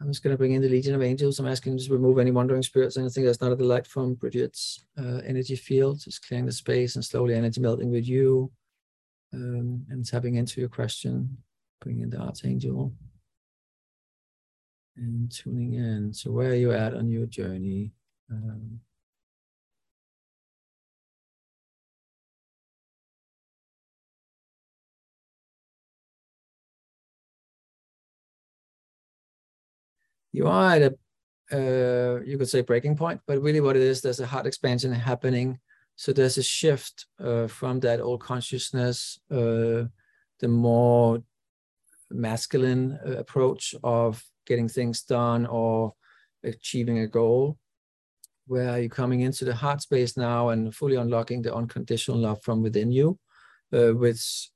I'm 0.00 0.08
just 0.08 0.24
going 0.24 0.34
to 0.34 0.38
bring 0.38 0.52
in 0.52 0.62
the 0.62 0.68
Legion 0.68 0.96
of 0.96 1.02
Angels. 1.02 1.38
I'm 1.38 1.46
asking 1.46 1.78
to 1.78 1.92
remove 1.92 2.18
any 2.18 2.32
wandering 2.32 2.64
spirits, 2.64 2.96
anything 2.96 3.24
that's 3.24 3.40
not 3.40 3.52
a 3.52 3.56
delight 3.56 3.86
from 3.86 4.14
Bridget's 4.14 4.84
uh, 4.98 5.20
energy 5.24 5.54
field. 5.54 6.00
Just 6.00 6.26
clearing 6.26 6.46
the 6.46 6.52
space 6.52 6.96
and 6.96 7.04
slowly 7.04 7.34
energy 7.34 7.60
melting 7.60 7.92
with 7.92 8.08
you 8.08 8.50
um, 9.32 9.86
and 9.90 10.04
tapping 10.04 10.34
into 10.34 10.58
your 10.58 10.70
question. 10.70 11.36
Bring 11.80 12.00
in 12.00 12.10
the 12.10 12.18
Archangel 12.18 12.92
and 14.96 15.30
tuning 15.30 15.74
in. 15.74 16.12
So 16.12 16.32
where 16.32 16.50
are 16.50 16.54
you 16.54 16.72
at 16.72 16.94
on 16.94 17.08
your 17.08 17.26
journey? 17.26 17.92
Um, 18.30 18.80
you 30.32 30.46
are 30.46 30.74
at 30.74 30.82
a 30.82 30.94
uh, 31.52 32.20
you 32.24 32.38
could 32.38 32.48
say 32.48 32.60
breaking 32.60 32.96
point, 32.96 33.20
but 33.26 33.42
really 33.42 33.60
what 33.60 33.76
it 33.76 33.82
is, 33.82 34.00
there's 34.00 34.20
a 34.20 34.26
heart 34.26 34.46
expansion 34.46 34.92
happening. 34.92 35.58
So 35.96 36.12
there's 36.12 36.38
a 36.38 36.44
shift 36.44 37.06
uh, 37.18 37.48
from 37.48 37.80
that 37.80 38.00
old 38.00 38.20
consciousness, 38.20 39.18
uh, 39.32 39.84
the 40.38 40.48
more 40.48 41.22
masculine 42.10 42.98
uh, 43.04 43.16
approach 43.18 43.74
of 43.82 44.24
getting 44.46 44.68
things 44.68 45.02
done 45.02 45.44
or 45.46 45.92
achieving 46.44 47.00
a 47.00 47.08
goal, 47.08 47.58
where 48.50 48.80
you're 48.80 48.88
coming 48.88 49.20
into 49.20 49.44
the 49.44 49.54
heart 49.54 49.80
space 49.80 50.16
now 50.16 50.48
and 50.48 50.74
fully 50.74 50.96
unlocking 50.96 51.40
the 51.40 51.54
unconditional 51.54 52.18
love 52.18 52.42
from 52.42 52.60
within 52.60 52.90
you, 52.90 53.16
uh, 53.72 53.90
which 53.90 54.50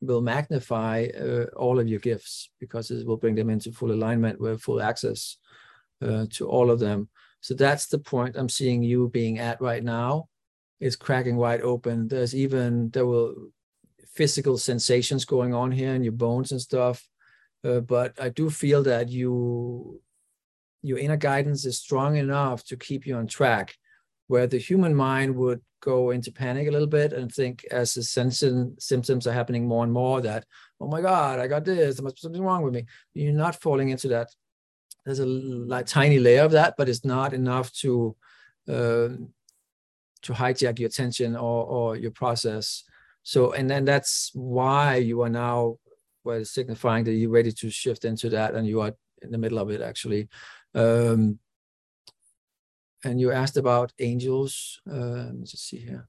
will 0.00 0.20
magnify 0.20 1.08
uh, 1.18 1.46
all 1.56 1.80
of 1.80 1.88
your 1.88 1.98
gifts 1.98 2.50
because 2.60 2.92
it 2.92 3.04
will 3.04 3.16
bring 3.16 3.34
them 3.34 3.50
into 3.50 3.72
full 3.72 3.90
alignment 3.90 4.40
with 4.40 4.62
full 4.62 4.80
access 4.80 5.38
uh, 6.06 6.24
to 6.30 6.48
all 6.48 6.70
of 6.70 6.78
them. 6.78 7.08
So 7.40 7.54
that's 7.54 7.86
the 7.88 7.98
point 7.98 8.36
I'm 8.36 8.48
seeing 8.48 8.80
you 8.80 9.08
being 9.08 9.40
at 9.40 9.60
right 9.60 9.82
now. 9.82 10.28
It's 10.78 10.94
cracking 10.94 11.36
wide 11.36 11.62
open. 11.62 12.06
There's 12.06 12.32
even 12.32 12.90
there 12.90 13.06
will 13.06 13.34
physical 14.14 14.56
sensations 14.56 15.24
going 15.24 15.52
on 15.52 15.72
here 15.72 15.94
in 15.94 16.04
your 16.04 16.12
bones 16.12 16.52
and 16.52 16.60
stuff. 16.60 17.04
Uh, 17.64 17.80
but 17.80 18.12
I 18.22 18.28
do 18.28 18.50
feel 18.50 18.84
that 18.84 19.08
you 19.08 20.00
your 20.82 20.98
inner 20.98 21.16
guidance 21.16 21.64
is 21.64 21.78
strong 21.78 22.16
enough 22.16 22.64
to 22.64 22.76
keep 22.76 23.06
you 23.06 23.16
on 23.16 23.26
track, 23.26 23.76
where 24.28 24.46
the 24.46 24.58
human 24.58 24.94
mind 24.94 25.34
would 25.36 25.60
go 25.80 26.10
into 26.10 26.30
panic 26.30 26.68
a 26.68 26.70
little 26.70 26.86
bit 26.86 27.12
and 27.12 27.32
think 27.32 27.64
as 27.70 27.94
the 27.94 28.02
sensing 28.02 28.74
symptoms 28.78 29.26
are 29.26 29.32
happening 29.32 29.66
more 29.66 29.84
and 29.84 29.92
more 29.92 30.20
that, 30.20 30.44
oh 30.80 30.86
my 30.86 31.00
God, 31.00 31.38
I 31.38 31.46
got 31.46 31.64
this, 31.64 31.96
there 31.96 32.04
must 32.04 32.16
be 32.16 32.20
something 32.20 32.42
wrong 32.42 32.62
with 32.62 32.74
me. 32.74 32.84
You're 33.14 33.32
not 33.32 33.60
falling 33.60 33.88
into 33.90 34.08
that. 34.08 34.28
There's 35.04 35.20
a 35.20 35.26
like, 35.26 35.86
tiny 35.86 36.18
layer 36.18 36.42
of 36.42 36.52
that, 36.52 36.74
but 36.76 36.88
it's 36.88 37.04
not 37.04 37.32
enough 37.32 37.72
to 37.80 38.14
uh, 38.68 39.08
to 40.22 40.34
hijack 40.34 40.78
your 40.78 40.88
attention 40.88 41.34
or, 41.34 41.64
or 41.64 41.96
your 41.96 42.10
process. 42.10 42.84
So, 43.22 43.52
and 43.52 43.68
then 43.68 43.86
that's 43.86 44.30
why 44.34 44.96
you 44.96 45.22
are 45.22 45.30
now 45.30 45.78
well, 46.24 46.44
signifying 46.44 47.04
that 47.04 47.12
you're 47.12 47.30
ready 47.30 47.52
to 47.52 47.70
shift 47.70 48.04
into 48.04 48.28
that 48.30 48.54
and 48.54 48.66
you 48.66 48.80
are 48.82 48.92
in 49.22 49.30
the 49.30 49.38
middle 49.38 49.58
of 49.58 49.70
it 49.70 49.80
actually. 49.80 50.28
Um, 50.74 51.38
and 53.04 53.20
you 53.20 53.32
asked 53.32 53.56
about 53.56 53.92
angels. 53.98 54.80
Uh, 54.90 55.24
let 55.26 55.34
me 55.34 55.44
just 55.44 55.68
see 55.68 55.78
here. 55.78 56.08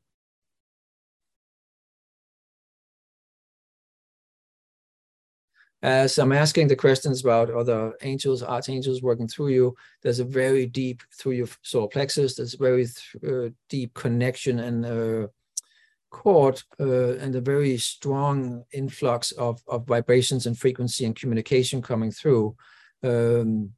As 5.84 6.20
I'm 6.20 6.32
asking 6.32 6.68
the 6.68 6.76
questions 6.76 7.22
about 7.22 7.50
other 7.50 7.94
angels, 8.04 8.44
archangels 8.44 9.02
working 9.02 9.28
through 9.28 9.48
you, 9.48 9.76
there's 10.04 10.20
a 10.20 10.24
very 10.24 10.68
deep 10.68 11.02
through 11.18 11.32
your 11.32 11.48
solar 11.64 11.88
plexus. 11.88 12.36
There's 12.36 12.54
a 12.54 12.58
very 12.58 12.86
uh, 13.28 13.50
deep 13.68 13.96
connection 13.96 14.60
and 14.60 14.86
uh, 14.86 15.28
cord, 16.12 16.62
uh, 16.80 17.16
and 17.16 17.36
a 17.36 17.42
very 17.42 17.78
strong 17.78 18.64
influx 18.74 19.32
of, 19.32 19.64
of 19.68 19.88
vibrations 19.88 20.46
and 20.46 20.56
frequency 20.56 21.06
and 21.06 21.16
communication 21.16 21.82
coming 21.82 22.12
through. 22.12 22.56
Um, 23.02 23.72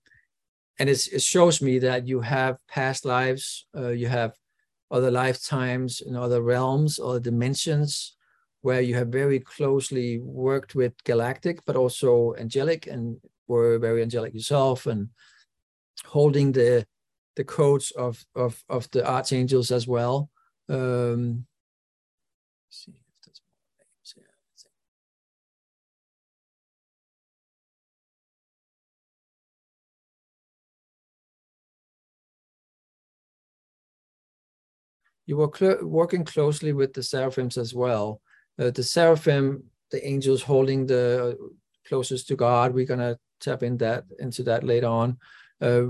and 0.79 0.89
it 0.89 1.21
shows 1.21 1.61
me 1.61 1.79
that 1.79 2.07
you 2.07 2.21
have 2.21 2.57
past 2.67 3.05
lives, 3.05 3.65
uh, 3.77 3.89
you 3.89 4.07
have 4.07 4.33
other 4.89 5.11
lifetimes 5.11 6.01
in 6.01 6.15
other 6.15 6.41
realms 6.41 6.99
or 6.99 7.19
dimensions 7.19 8.15
where 8.61 8.81
you 8.81 8.95
have 8.95 9.09
very 9.09 9.39
closely 9.39 10.19
worked 10.19 10.73
with 10.73 10.93
galactic, 11.03 11.59
but 11.65 11.75
also 11.75 12.33
angelic, 12.35 12.87
and 12.87 13.17
were 13.47 13.77
very 13.77 14.01
angelic 14.01 14.33
yourself, 14.33 14.85
and 14.85 15.09
holding 16.05 16.51
the 16.51 16.85
the 17.35 17.43
codes 17.43 17.91
of 17.91 18.23
of 18.35 18.63
of 18.69 18.89
the 18.91 19.05
archangels 19.05 19.71
as 19.71 19.87
well. 19.87 20.29
Um, 20.69 21.45
see 22.69 22.93
You 35.25 35.37
were 35.37 35.51
cl 35.55 35.77
working 35.83 36.25
closely 36.25 36.73
with 36.73 36.93
the 36.93 37.03
seraphims 37.03 37.57
as 37.57 37.73
well 37.73 38.21
uh, 38.59 38.71
the 38.71 38.83
seraphim, 38.83 39.63
the 39.91 40.05
angels 40.05 40.43
holding 40.43 40.85
the 40.85 41.37
closest 41.87 42.27
to 42.27 42.35
God. 42.35 42.73
We're 42.73 42.85
gonna 42.85 43.17
tap 43.39 43.63
in 43.63 43.77
that 43.77 44.05
into 44.19 44.43
that 44.43 44.63
later 44.63 44.87
on. 44.87 45.17
Uh, 45.61 45.85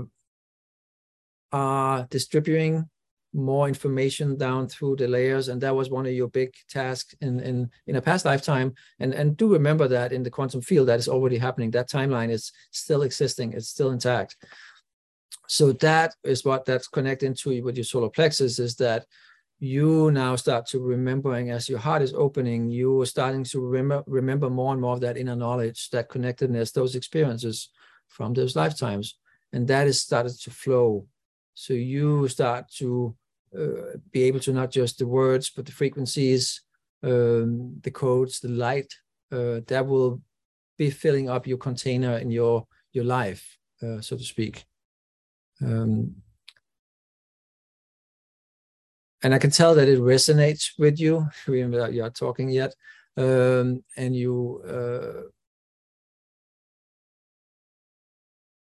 are 1.52 2.06
distributing 2.10 2.88
more 3.32 3.66
information 3.68 4.36
down 4.36 4.68
through 4.68 4.96
the 4.96 5.08
layers, 5.08 5.48
and 5.48 5.60
that 5.60 5.74
was 5.74 5.90
one 5.90 6.06
of 6.06 6.12
your 6.12 6.28
big 6.28 6.52
tasks 6.68 7.14
in 7.20 7.40
in 7.40 7.70
in 7.86 7.96
a 7.96 8.02
past 8.02 8.24
lifetime. 8.24 8.72
And 8.98 9.12
and 9.12 9.36
do 9.36 9.52
remember 9.52 9.88
that 9.88 10.12
in 10.12 10.22
the 10.22 10.30
quantum 10.30 10.62
field, 10.62 10.88
that 10.88 10.98
is 10.98 11.08
already 11.08 11.38
happening. 11.38 11.70
That 11.70 11.90
timeline 11.90 12.30
is 12.30 12.52
still 12.70 13.02
existing. 13.02 13.52
It's 13.52 13.68
still 13.68 13.90
intact. 13.90 14.36
So 15.46 15.72
that 15.72 16.14
is 16.24 16.44
what 16.44 16.64
that's 16.64 16.88
connecting 16.88 17.34
to 17.34 17.62
with 17.62 17.76
your 17.76 17.84
solar 17.84 18.08
plexus 18.08 18.58
is 18.58 18.76
that 18.76 19.06
you 19.60 20.10
now 20.10 20.36
start 20.36 20.66
to 20.66 20.80
remembering 20.80 21.50
as 21.50 21.68
your 21.68 21.78
heart 21.78 22.02
is 22.02 22.12
opening, 22.12 22.68
you 22.70 23.00
are 23.00 23.06
starting 23.06 23.44
to 23.44 23.60
remember 23.60 24.02
remember 24.06 24.50
more 24.50 24.72
and 24.72 24.80
more 24.80 24.94
of 24.94 25.00
that 25.00 25.16
inner 25.16 25.36
knowledge, 25.36 25.90
that 25.90 26.08
connectedness, 26.08 26.72
those 26.72 26.94
experiences 26.94 27.70
from 28.08 28.34
those 28.34 28.56
lifetimes, 28.56 29.16
and 29.52 29.66
that 29.68 29.86
is 29.86 30.02
started 30.02 30.38
to 30.40 30.50
flow. 30.50 31.06
So 31.54 31.72
you 31.72 32.28
start 32.28 32.68
to 32.78 33.14
uh, 33.56 33.98
be 34.10 34.24
able 34.24 34.40
to 34.40 34.52
not 34.52 34.70
just 34.70 34.98
the 34.98 35.06
words, 35.06 35.50
but 35.54 35.66
the 35.66 35.72
frequencies, 35.72 36.62
um, 37.02 37.80
the 37.82 37.90
codes, 37.90 38.40
the 38.40 38.48
light 38.48 38.92
uh, 39.30 39.60
that 39.68 39.86
will 39.86 40.20
be 40.76 40.90
filling 40.90 41.30
up 41.30 41.46
your 41.46 41.58
container 41.58 42.18
in 42.18 42.30
your 42.30 42.66
your 42.92 43.04
life, 43.04 43.58
uh, 43.82 44.00
so 44.00 44.16
to 44.16 44.24
speak. 44.24 44.64
Um, 45.64 46.16
and 49.22 49.34
I 49.34 49.38
can 49.38 49.50
tell 49.50 49.74
that 49.74 49.88
it 49.88 49.98
resonates 49.98 50.72
with 50.78 51.00
you, 51.00 51.26
even 51.48 51.70
without 51.70 51.94
you 51.94 52.02
are 52.04 52.10
talking 52.10 52.50
yet, 52.50 52.74
um, 53.16 53.82
and 53.96 54.14
you 54.14 54.62
uh, 54.68 55.28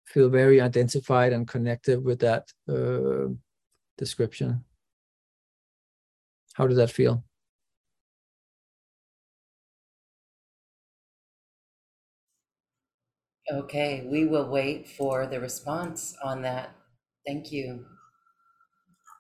feel 0.07 0.29
very 0.29 0.61
identified 0.61 1.33
and 1.33 1.49
connected 1.49 2.05
with 2.05 2.21
that 2.21 2.53
uh, 2.69 3.33
description. 3.97 4.63
How 6.53 6.67
does 6.67 6.77
that 6.77 6.91
feel? 6.91 7.25
Okay, 13.51 14.07
we 14.11 14.27
will 14.27 14.49
wait 14.49 14.87
for 14.87 15.27
the 15.27 15.41
response 15.41 16.15
on 16.23 16.43
that. 16.43 16.75
Thank 17.27 17.53
you. 17.53 17.85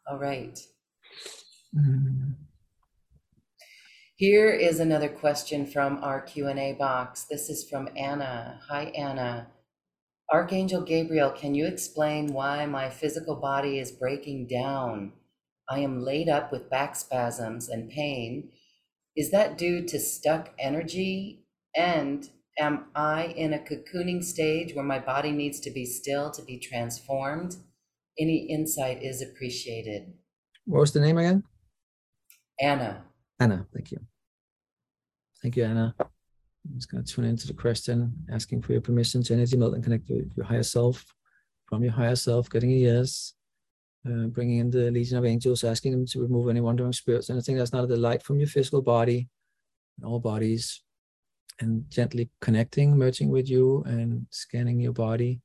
All 0.08 0.18
right. 0.18 0.58
Mm. 1.74 2.34
Here 4.16 4.50
is 4.50 4.78
another 4.78 5.08
question 5.08 5.66
from 5.66 6.02
our 6.02 6.20
Q&A 6.20 6.74
box. 6.74 7.24
This 7.24 7.48
is 7.48 7.68
from 7.68 7.88
Anna. 7.96 8.60
Hi, 8.68 8.84
Anna. 8.96 9.48
Archangel 10.32 10.82
Gabriel, 10.82 11.30
can 11.30 11.54
you 11.54 11.66
explain 11.66 12.32
why 12.32 12.64
my 12.66 12.88
physical 12.88 13.36
body 13.36 13.78
is 13.78 13.90
breaking 13.90 14.46
down? 14.46 15.12
I 15.68 15.80
am 15.80 16.04
laid 16.04 16.28
up 16.28 16.50
with 16.50 16.70
back 16.70 16.96
spasms 16.96 17.68
and 17.68 17.90
pain. 17.90 18.50
Is 19.16 19.30
that 19.30 19.58
due 19.58 19.84
to 19.86 19.98
stuck 19.98 20.50
energy? 20.58 21.44
And 21.76 22.28
am 22.58 22.86
I 22.94 23.26
in 23.26 23.52
a 23.52 23.58
cocooning 23.58 24.22
stage 24.22 24.74
where 24.74 24.84
my 24.84 24.98
body 24.98 25.32
needs 25.32 25.60
to 25.60 25.70
be 25.70 25.84
still 25.84 26.30
to 26.30 26.42
be 26.42 26.58
transformed? 26.58 27.56
Any 28.18 28.46
insight 28.50 29.02
is 29.02 29.22
appreciated. 29.22 30.12
What 30.64 30.80
was 30.80 30.92
the 30.92 31.00
name 31.00 31.18
again? 31.18 31.42
Anna. 32.60 33.04
Anna, 33.40 33.66
thank 33.74 33.90
you. 33.90 33.98
Thank 35.40 35.56
you, 35.56 35.64
Anna. 35.64 35.94
I'm 35.98 36.76
just 36.76 36.90
going 36.90 37.02
to 37.02 37.12
tune 37.12 37.24
into 37.24 37.46
the 37.46 37.54
question, 37.54 38.12
asking 38.30 38.62
for 38.62 38.72
your 38.72 38.80
permission 38.80 39.22
to 39.24 39.34
energy 39.34 39.56
melt 39.56 39.74
and 39.74 39.82
connect 39.82 40.08
with 40.08 40.32
your 40.36 40.46
higher 40.46 40.62
self, 40.62 41.04
from 41.66 41.82
your 41.82 41.92
higher 41.92 42.14
self, 42.14 42.48
getting 42.48 42.70
a 42.70 42.76
yes, 42.76 43.34
uh, 44.06 44.26
bringing 44.26 44.58
in 44.58 44.70
the 44.70 44.90
Legion 44.90 45.18
of 45.18 45.24
Angels, 45.24 45.64
asking 45.64 45.92
them 45.92 46.06
to 46.06 46.20
remove 46.20 46.48
any 46.48 46.60
wandering 46.60 46.92
spirits, 46.92 47.30
anything 47.30 47.56
that's 47.56 47.72
not 47.72 47.84
a 47.84 47.88
delight 47.88 48.22
from 48.22 48.38
your 48.38 48.46
physical 48.46 48.82
body, 48.82 49.28
and 49.96 50.06
all 50.06 50.20
bodies, 50.20 50.82
and 51.60 51.84
gently 51.90 52.30
connecting, 52.40 52.96
merging 52.96 53.28
with 53.28 53.48
you, 53.48 53.82
and 53.86 54.26
scanning 54.30 54.78
your 54.78 54.92
body 54.92 55.40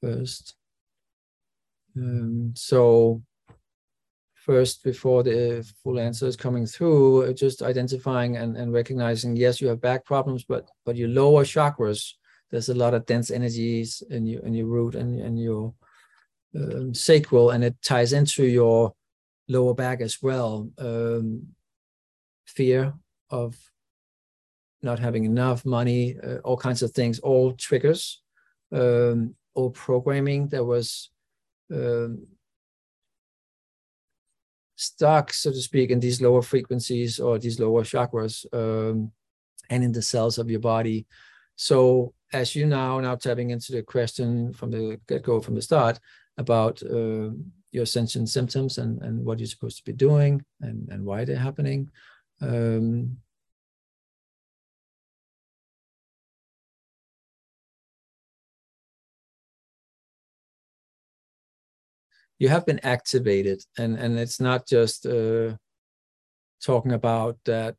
first. 0.00 0.54
Um, 1.96 2.52
so 2.54 3.22
first 4.34 4.82
before 4.82 5.22
the 5.22 5.68
full 5.82 5.98
answer 5.98 6.26
is 6.26 6.36
coming 6.36 6.66
through 6.66 7.24
uh, 7.24 7.32
just 7.32 7.62
identifying 7.62 8.36
and, 8.36 8.56
and 8.56 8.72
recognizing 8.72 9.36
yes 9.36 9.60
you 9.60 9.68
have 9.68 9.82
back 9.82 10.02
problems 10.04 10.44
but 10.44 10.66
but 10.86 10.96
your 10.96 11.08
lower 11.08 11.44
chakras 11.44 12.14
there's 12.50 12.68
a 12.70 12.74
lot 12.74 12.94
of 12.94 13.04
dense 13.06 13.30
energies 13.30 14.02
in 14.10 14.26
your 14.26 14.42
in 14.42 14.54
your 14.54 14.66
root 14.66 14.94
and, 14.94 15.20
and 15.20 15.38
your 15.38 15.74
um, 16.56 16.94
sacral 16.94 17.50
and 17.50 17.62
it 17.62 17.76
ties 17.82 18.12
into 18.12 18.44
your 18.44 18.94
lower 19.48 19.74
back 19.74 20.00
as 20.00 20.22
well. 20.22 20.70
Um, 20.78 21.48
fear 22.46 22.94
of 23.30 23.56
not 24.82 24.98
having 24.98 25.24
enough 25.24 25.64
money 25.64 26.16
uh, 26.22 26.38
all 26.38 26.56
kinds 26.56 26.82
of 26.82 26.90
things 26.92 27.20
all 27.20 27.52
triggers 27.52 28.22
um, 28.72 29.34
all 29.54 29.70
programming 29.70 30.48
that 30.48 30.64
was 30.64 31.10
um, 31.72 32.26
stuck, 34.76 35.32
so 35.32 35.50
to 35.50 35.60
speak, 35.60 35.90
in 35.90 36.00
these 36.00 36.22
lower 36.22 36.42
frequencies 36.42 37.20
or 37.20 37.38
these 37.38 37.60
lower 37.60 37.82
chakras 37.82 38.46
um, 38.52 39.12
and 39.68 39.84
in 39.84 39.92
the 39.92 40.02
cells 40.02 40.38
of 40.38 40.50
your 40.50 40.60
body. 40.60 41.06
So 41.56 42.14
as 42.32 42.54
you 42.54 42.66
now 42.66 43.00
now 43.00 43.16
tapping 43.16 43.50
into 43.50 43.72
the 43.72 43.82
question 43.82 44.52
from 44.52 44.70
the 44.70 45.00
get-go 45.06 45.40
from 45.40 45.54
the 45.54 45.62
start 45.62 45.98
about 46.38 46.82
uh, 46.82 47.30
your 47.72 47.82
ascension 47.82 48.26
symptoms 48.26 48.78
and, 48.78 49.02
and 49.02 49.24
what 49.24 49.38
you're 49.38 49.46
supposed 49.46 49.76
to 49.78 49.84
be 49.84 49.92
doing 49.92 50.42
and, 50.60 50.88
and 50.88 51.04
why 51.04 51.24
they're 51.24 51.36
happening. 51.36 51.90
Um, 52.40 53.18
you 62.40 62.48
have 62.48 62.66
been 62.66 62.80
activated 62.82 63.62
and 63.78 63.96
and 63.96 64.18
it's 64.18 64.40
not 64.40 64.66
just 64.66 65.06
uh, 65.06 65.54
talking 66.64 66.92
about 66.92 67.38
that 67.44 67.76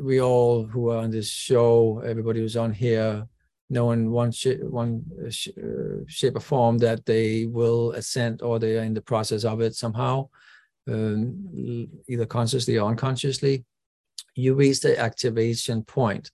we 0.00 0.20
all 0.20 0.64
who 0.64 0.90
are 0.90 0.98
on 0.98 1.10
this 1.10 1.28
show 1.28 2.00
everybody 2.04 2.40
who's 2.40 2.56
on 2.56 2.72
here 2.72 3.26
know 3.68 3.90
in 3.90 4.12
one 4.12 4.30
sh- 4.30 4.62
one 4.62 5.02
uh, 5.26 5.30
sh- 5.30 5.58
uh, 5.58 5.98
shape 6.06 6.36
or 6.36 6.40
form 6.40 6.78
that 6.78 7.04
they 7.04 7.46
will 7.46 7.90
ascend 7.92 8.42
or 8.42 8.58
they 8.58 8.78
are 8.78 8.84
in 8.84 8.94
the 8.94 9.08
process 9.12 9.44
of 9.44 9.60
it 9.60 9.74
somehow 9.74 10.28
um, 10.88 11.88
either 12.08 12.26
consciously 12.26 12.78
or 12.78 12.88
unconsciously. 12.88 13.64
You 14.34 14.54
reach 14.54 14.80
the 14.80 14.98
activation 14.98 15.82
point. 15.82 16.30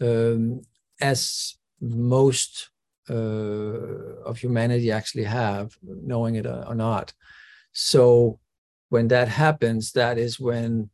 Um, 0.00 0.62
as 1.00 1.56
most 1.80 2.70
uh, 3.10 4.22
of 4.24 4.38
humanity 4.38 4.90
actually 4.90 5.24
have, 5.24 5.76
knowing 5.82 6.36
it 6.36 6.46
or 6.46 6.74
not. 6.74 7.12
So 7.72 8.38
when 8.88 9.08
that 9.08 9.28
happens, 9.28 9.92
that 9.92 10.18
is 10.18 10.38
when 10.38 10.90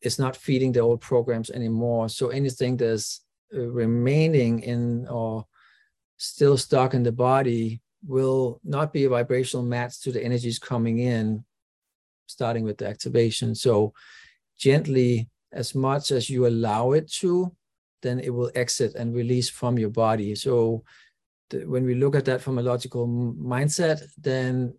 it's 0.00 0.18
not 0.18 0.36
feeding 0.36 0.72
the 0.72 0.80
old 0.80 1.00
programs 1.00 1.50
anymore. 1.50 2.08
So 2.08 2.28
anything 2.28 2.76
that's 2.76 3.22
uh, 3.54 3.60
remaining 3.60 4.60
in 4.60 5.06
or 5.08 5.46
still 6.16 6.56
stuck 6.56 6.94
in 6.94 7.02
the 7.02 7.12
body 7.12 7.80
will 8.06 8.60
not 8.62 8.92
be 8.92 9.04
a 9.04 9.08
vibrational 9.08 9.64
match 9.64 10.00
to 10.02 10.12
the 10.12 10.22
energies 10.22 10.58
coming 10.58 10.98
in, 10.98 11.44
starting 12.26 12.64
with 12.64 12.78
the 12.78 12.86
activation. 12.86 13.54
So 13.54 13.94
gently, 14.58 15.28
as 15.52 15.74
much 15.74 16.10
as 16.10 16.28
you 16.28 16.46
allow 16.46 16.92
it 16.92 17.10
to, 17.20 17.54
then 18.02 18.20
it 18.20 18.30
will 18.30 18.50
exit 18.54 18.94
and 18.94 19.14
release 19.14 19.48
from 19.48 19.78
your 19.78 19.90
body. 19.90 20.34
So 20.34 20.84
when 21.52 21.84
we 21.84 21.94
look 21.94 22.14
at 22.14 22.24
that 22.24 22.40
from 22.40 22.58
a 22.58 22.62
logical 22.62 23.06
mindset, 23.06 24.02
then 24.18 24.74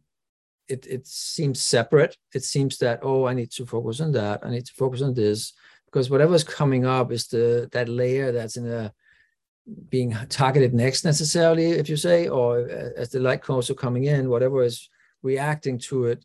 it, 0.68 0.86
it 0.88 1.08
seems 1.08 1.62
separate. 1.62 2.18
It 2.34 2.44
seems 2.44 2.78
that, 2.80 3.00
oh, 3.04 3.26
I 3.26 3.34
need 3.34 3.52
to 3.52 3.66
focus 3.66 4.02
on 4.02 4.12
that. 4.14 4.42
I 4.44 4.50
need 4.50 4.66
to 4.66 4.74
focus 4.74 5.02
on 5.02 5.14
this 5.14 5.54
because 5.86 6.10
whatever's 6.10 6.44
coming 6.44 6.86
up 6.86 7.12
is 7.12 7.28
the 7.28 7.70
that 7.72 7.88
layer 7.88 8.32
that's 8.32 8.58
in 8.58 8.68
a 8.68 8.92
being 9.90 10.16
targeted 10.30 10.74
next 10.74 11.06
necessarily, 11.06 11.72
if 11.72 11.90
you 11.90 11.98
say, 11.98 12.28
or 12.28 12.68
as 12.98 13.10
the 13.10 13.20
light 13.20 13.50
also 13.50 13.74
coming 13.74 14.06
in, 14.06 14.30
whatever 14.30 14.64
is 14.64 14.90
reacting 15.24 15.80
to 15.80 16.06
it, 16.06 16.24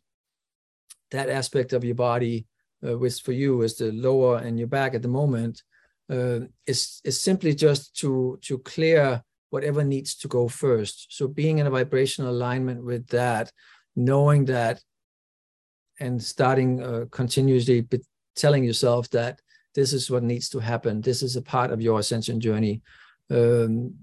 that 1.11 1.30
aspect 1.30 1.72
of 1.72 1.84
your 1.84 1.95
body, 1.95 2.47
uh, 2.86 2.99
which 2.99 3.20
for 3.22 3.32
you 3.32 3.62
is 3.62 3.76
the 3.76 3.93
lower 3.93 4.38
and 4.38 4.59
your 4.59 4.68
back 4.68 4.95
at 4.95 5.03
the 5.03 5.09
moment, 5.09 5.62
uh, 6.11 6.41
is 6.66 7.01
is 7.05 7.20
simply 7.20 7.55
just 7.55 7.97
to 7.97 8.38
to 8.43 8.59
clear 8.59 9.22
whatever 9.51 9.84
needs 9.84 10.14
to 10.16 10.28
go 10.28 10.48
first. 10.48 11.07
So 11.11 11.28
being 11.28 11.59
in 11.59 11.66
a 11.66 11.70
vibrational 11.70 12.30
alignment 12.30 12.84
with 12.84 13.07
that, 13.09 13.53
knowing 13.94 14.46
that, 14.46 14.82
and 15.98 16.22
starting 16.22 16.82
uh, 16.82 17.05
continuously 17.11 17.86
telling 18.34 18.64
yourself 18.64 19.11
that 19.11 19.40
this 19.74 19.92
is 19.92 20.11
what 20.11 20.22
needs 20.22 20.48
to 20.48 20.59
happen. 20.59 21.01
This 21.03 21.22
is 21.22 21.36
a 21.36 21.42
part 21.42 21.70
of 21.70 21.82
your 21.82 21.98
ascension 21.98 22.40
journey. 22.40 22.80
Um, 23.30 23.94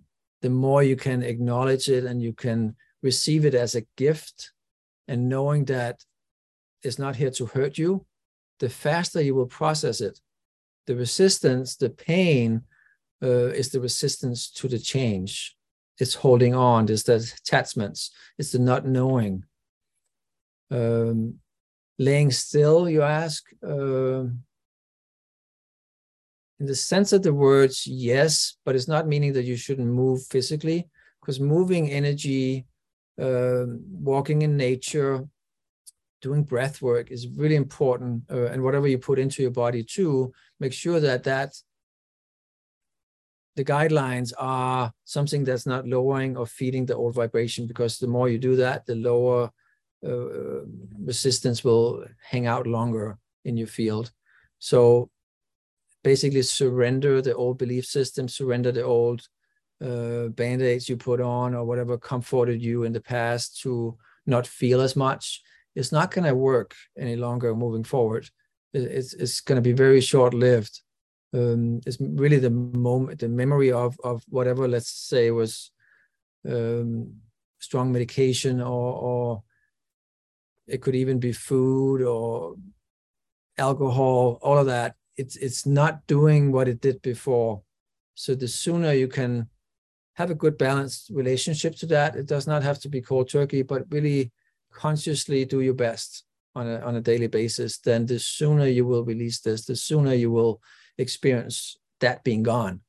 the 0.41 0.49
more 0.49 0.83
you 0.83 0.95
can 0.95 1.23
acknowledge 1.23 1.89
it 1.89 2.03
and 2.05 2.21
you 2.21 2.33
can 2.33 2.75
receive 3.01 3.45
it 3.45 3.55
as 3.55 3.75
a 3.75 3.85
gift, 3.95 4.51
and 5.07 5.27
knowing 5.27 5.65
that 5.65 6.03
it's 6.83 6.99
not 6.99 7.15
here 7.15 7.31
to 7.31 7.45
hurt 7.47 7.77
you, 7.77 8.05
the 8.59 8.69
faster 8.69 9.21
you 9.21 9.33
will 9.33 9.47
process 9.47 10.01
it. 10.01 10.19
The 10.85 10.95
resistance, 10.95 11.75
the 11.75 11.89
pain, 11.89 12.61
uh, 13.23 13.47
is 13.47 13.69
the 13.69 13.79
resistance 13.79 14.49
to 14.51 14.67
the 14.67 14.79
change. 14.79 15.55
It's 15.99 16.13
holding 16.13 16.53
on. 16.53 16.89
It's 16.89 17.03
the 17.03 17.15
attachments. 17.15 18.11
It's 18.37 18.51
the 18.51 18.59
not 18.59 18.85
knowing. 18.85 19.43
Um, 20.69 21.35
laying 21.97 22.31
still, 22.31 22.87
you 22.87 23.01
ask. 23.01 23.43
Uh, 23.63 24.25
in 26.59 26.65
the 26.65 26.75
sense 26.75 27.13
of 27.13 27.21
the 27.21 27.33
words, 27.33 27.85
yes, 27.85 28.57
but 28.65 28.75
it's 28.75 28.87
not 28.87 29.07
meaning 29.07 29.33
that 29.33 29.43
you 29.43 29.55
shouldn't 29.55 29.87
move 29.87 30.25
physically, 30.25 30.87
because 31.21 31.39
moving 31.39 31.91
energy, 31.91 32.65
uh, 33.21 33.65
walking 33.91 34.41
in 34.41 34.57
nature, 34.57 35.27
doing 36.21 36.43
breath 36.43 36.81
work 36.81 37.11
is 37.11 37.27
really 37.27 37.55
important. 37.55 38.23
Uh, 38.31 38.45
and 38.45 38.63
whatever 38.63 38.87
you 38.87 38.97
put 38.97 39.19
into 39.19 39.41
your 39.41 39.51
body 39.51 39.83
too, 39.83 40.31
make 40.59 40.73
sure 40.73 40.99
that 40.99 41.23
that 41.23 41.53
the 43.57 43.65
guidelines 43.65 44.31
are 44.37 44.93
something 45.03 45.43
that's 45.43 45.65
not 45.65 45.87
lowering 45.87 46.37
or 46.37 46.45
feeding 46.45 46.85
the 46.85 46.95
old 46.95 47.15
vibration 47.15 47.65
because 47.65 47.97
the 47.97 48.07
more 48.07 48.29
you 48.29 48.37
do 48.37 48.55
that, 48.55 48.85
the 48.85 48.95
lower 48.95 49.51
uh, 50.07 50.61
resistance 51.03 51.63
will 51.63 52.05
hang 52.21 52.45
out 52.45 52.67
longer 52.67 53.17
in 53.45 53.57
your 53.57 53.67
field. 53.67 54.11
So 54.59 55.09
basically 56.03 56.43
surrender 56.43 57.19
the 57.19 57.35
old 57.35 57.57
belief 57.57 57.85
system, 57.85 58.27
surrender 58.27 58.71
the 58.71 58.83
old 58.83 59.27
uh, 59.83 60.27
band-aids 60.27 60.87
you 60.87 60.95
put 60.95 61.19
on 61.19 61.55
or 61.55 61.65
whatever 61.65 61.97
comforted 61.97 62.61
you 62.61 62.83
in 62.83 62.93
the 62.93 63.01
past 63.01 63.59
to 63.61 63.97
not 64.27 64.45
feel 64.45 64.81
as 64.81 64.95
much. 64.95 65.41
It's 65.75 65.91
not 65.91 66.11
going 66.11 66.25
to 66.25 66.35
work 66.35 66.75
any 66.95 67.15
longer 67.15 67.55
moving 67.55 67.83
forward. 67.83 68.29
It's, 68.73 69.13
it's 69.15 69.41
going 69.41 69.55
to 69.55 69.61
be 69.61 69.73
very 69.73 70.01
short-lived 70.01 70.79
um, 71.33 71.81
it's 71.85 71.97
really 71.99 72.39
the 72.39 72.49
moment, 72.49 73.19
the 73.19 73.27
memory 73.27 73.71
of 73.71 73.97
of 74.03 74.23
whatever, 74.29 74.67
let's 74.67 74.89
say, 74.89 75.31
was 75.31 75.71
um, 76.47 77.15
strong 77.59 77.91
medication, 77.91 78.61
or 78.61 78.93
or 78.93 79.43
it 80.67 80.81
could 80.81 80.95
even 80.95 81.19
be 81.19 81.31
food 81.31 82.01
or 82.01 82.55
alcohol, 83.57 84.39
all 84.41 84.57
of 84.57 84.67
that. 84.67 84.95
It's 85.17 85.35
it's 85.35 85.65
not 85.65 86.05
doing 86.07 86.51
what 86.51 86.67
it 86.67 86.81
did 86.81 87.01
before. 87.01 87.63
So 88.15 88.33
the 88.33 88.47
sooner 88.47 88.93
you 88.93 89.07
can 89.07 89.49
have 90.13 90.31
a 90.31 90.35
good 90.35 90.57
balanced 90.57 91.11
relationship 91.11 91.75
to 91.75 91.85
that, 91.87 92.15
it 92.15 92.25
does 92.25 92.47
not 92.47 92.63
have 92.63 92.79
to 92.79 92.89
be 92.89 93.01
cold 93.01 93.29
turkey, 93.29 93.61
but 93.61 93.83
really 93.91 94.31
consciously 94.71 95.45
do 95.45 95.61
your 95.61 95.73
best 95.73 96.23
on 96.55 96.67
a 96.67 96.79
on 96.79 96.95
a 96.95 97.01
daily 97.01 97.27
basis. 97.27 97.77
Then 97.79 98.05
the 98.05 98.19
sooner 98.19 98.67
you 98.67 98.85
will 98.85 99.03
release 99.03 99.41
this, 99.41 99.65
the 99.65 99.75
sooner 99.75 100.13
you 100.13 100.31
will 100.31 100.61
experience 100.97 101.77
that 101.99 102.23
being 102.23 102.43
gone, 102.43 102.81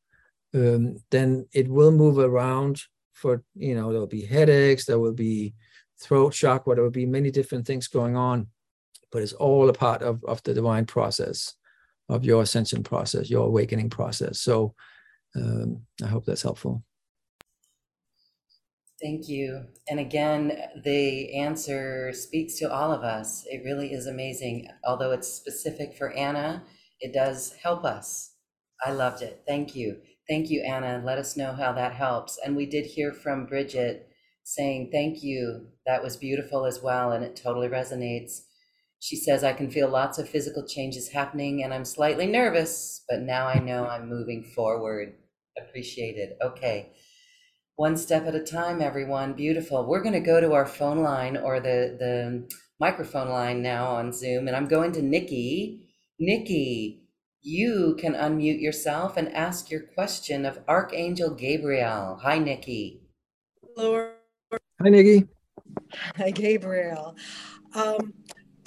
um, 0.55 0.97
then 1.11 1.47
it 1.53 1.69
will 1.69 1.91
move 1.91 2.19
around 2.19 2.83
for, 3.13 3.43
you 3.55 3.75
know, 3.75 3.91
there'll 3.91 4.07
be 4.07 4.25
headaches, 4.25 4.85
there 4.85 4.99
will 4.99 5.13
be 5.13 5.55
throat 6.01 6.33
shock, 6.33 6.65
there 6.65 6.83
will 6.83 6.91
be 6.91 7.07
many 7.07 7.31
different 7.31 7.67
things 7.67 7.89
going 7.89 8.17
on, 8.17 8.47
but 9.11 9.23
it's 9.23 9.33
all 9.33 9.69
a 9.69 9.73
part 9.73 10.03
of, 10.03 10.23
of 10.25 10.43
the 10.45 10.55
divine 10.55 10.87
process, 10.87 11.55
of 12.09 12.25
your 12.25 12.43
ascension 12.43 12.83
process, 12.83 13.29
your 13.29 13.47
awakening 13.47 13.91
process. 13.91 14.41
So 14.41 14.75
um, 15.35 15.83
I 16.03 16.07
hope 16.07 16.25
that's 16.25 16.43
helpful. 16.43 16.83
Thank 19.01 19.29
you. 19.29 19.65
And 19.89 20.01
again, 20.01 20.59
the 20.83 21.33
answer 21.37 22.13
speaks 22.13 22.59
to 22.59 22.73
all 22.73 22.93
of 22.93 23.03
us. 23.05 23.45
It 23.47 23.63
really 23.65 23.93
is 23.93 24.09
amazing. 24.09 24.69
Although 24.85 25.13
it's 25.13 25.29
specific 25.29 25.97
for 25.97 26.11
Anna, 26.13 26.65
it 27.01 27.13
does 27.15 27.55
help 27.63 27.85
us. 27.85 28.35
I 28.85 28.93
loved 28.93 29.23
it. 29.23 29.43
Thank 29.47 29.75
you. 29.75 29.99
Thank 30.29 30.51
you, 30.51 30.63
Anna. 30.63 31.03
Let 31.05 31.19
us 31.19 31.37
know 31.37 31.53
how 31.53 31.73
that 31.73 31.95
helps. 31.95 32.39
And 32.45 32.55
we 32.55 32.67
did 32.67 32.85
hear 32.87 33.13
from 33.13 33.47
Bridget 33.47 34.09
saying, 34.45 34.91
Thank 34.93 35.23
you. 35.23 35.69
That 35.87 36.03
was 36.03 36.17
beautiful 36.17 36.67
as 36.67 36.83
well. 36.83 37.13
And 37.13 37.25
it 37.25 37.35
totally 37.37 37.69
resonates. 37.69 38.43
She 39.01 39.17
says, 39.17 39.45
I 39.45 39.53
can 39.53 39.71
feel 39.71 39.89
lots 39.89 40.19
of 40.19 40.29
physical 40.29 40.67
changes 40.67 41.11
happening 41.11 41.63
and 41.63 41.73
I'm 41.73 41.85
slightly 41.85 42.27
nervous, 42.27 43.05
but 43.09 43.21
now 43.21 43.47
I 43.47 43.59
know 43.59 43.87
I'm 43.87 44.09
moving 44.09 44.43
forward. 44.43 45.15
Appreciated. 45.57 46.31
Okay. 46.43 46.93
One 47.77 47.97
step 47.97 48.27
at 48.27 48.35
a 48.35 48.43
time, 48.43 48.83
everyone. 48.83 49.35
Beautiful. 49.35 49.87
We're 49.87 50.03
going 50.03 50.15
to 50.15 50.21
go 50.21 50.41
to 50.41 50.53
our 50.53 50.67
phone 50.67 50.99
line 50.99 51.37
or 51.37 51.61
the, 51.61 51.97
the 51.99 52.49
microphone 52.81 53.29
line 53.29 53.63
now 53.63 53.87
on 53.87 54.13
Zoom. 54.13 54.49
And 54.49 54.57
I'm 54.57 54.67
going 54.67 54.93
to 54.93 55.03
Nikki 55.03 55.88
Nikki, 56.19 57.03
you 57.43 57.97
can 57.99 58.15
unmute 58.15 58.61
yourself 58.61 59.17
and 59.17 59.33
ask 59.35 59.71
your 59.71 59.83
question 59.83 60.45
of 60.45 60.61
Archangel 60.67 61.31
Gabriel. 61.31 62.19
Hi, 62.23 62.39
Nikki. 62.39 63.03
Lord. 63.77 64.15
Hi, 64.83 64.89
Nikki. 64.89 65.29
Hi, 66.17 66.31
Gabriel. 66.31 67.15
Um, 67.75 68.15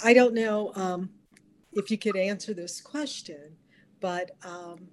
I 0.02 0.14
don't 0.14 0.32
know 0.32 0.72
um, 0.74 1.10
if 1.74 1.90
you 1.90 1.98
could 1.98 2.16
answer 2.16 2.54
this 2.54 2.80
question, 2.80 3.56
but 4.00 4.30
um, 4.44 4.88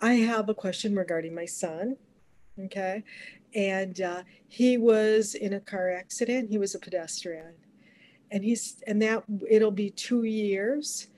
I 0.00 0.14
have 0.14 0.48
a 0.48 0.54
question 0.54 0.94
regarding 0.94 1.34
my 1.34 1.46
son. 1.46 1.96
Okay. 2.66 3.02
And 3.54 4.00
uh, 4.00 4.22
he 4.46 4.78
was 4.78 5.34
in 5.34 5.54
a 5.54 5.60
car 5.60 5.90
accident, 5.90 6.50
he 6.50 6.58
was 6.58 6.76
a 6.76 6.78
pedestrian. 6.78 7.54
And 8.30 8.44
he's, 8.44 8.82
and 8.86 9.02
that 9.02 9.24
it'll 9.48 9.70
be 9.72 9.90
two 9.90 10.22
years 10.24 11.08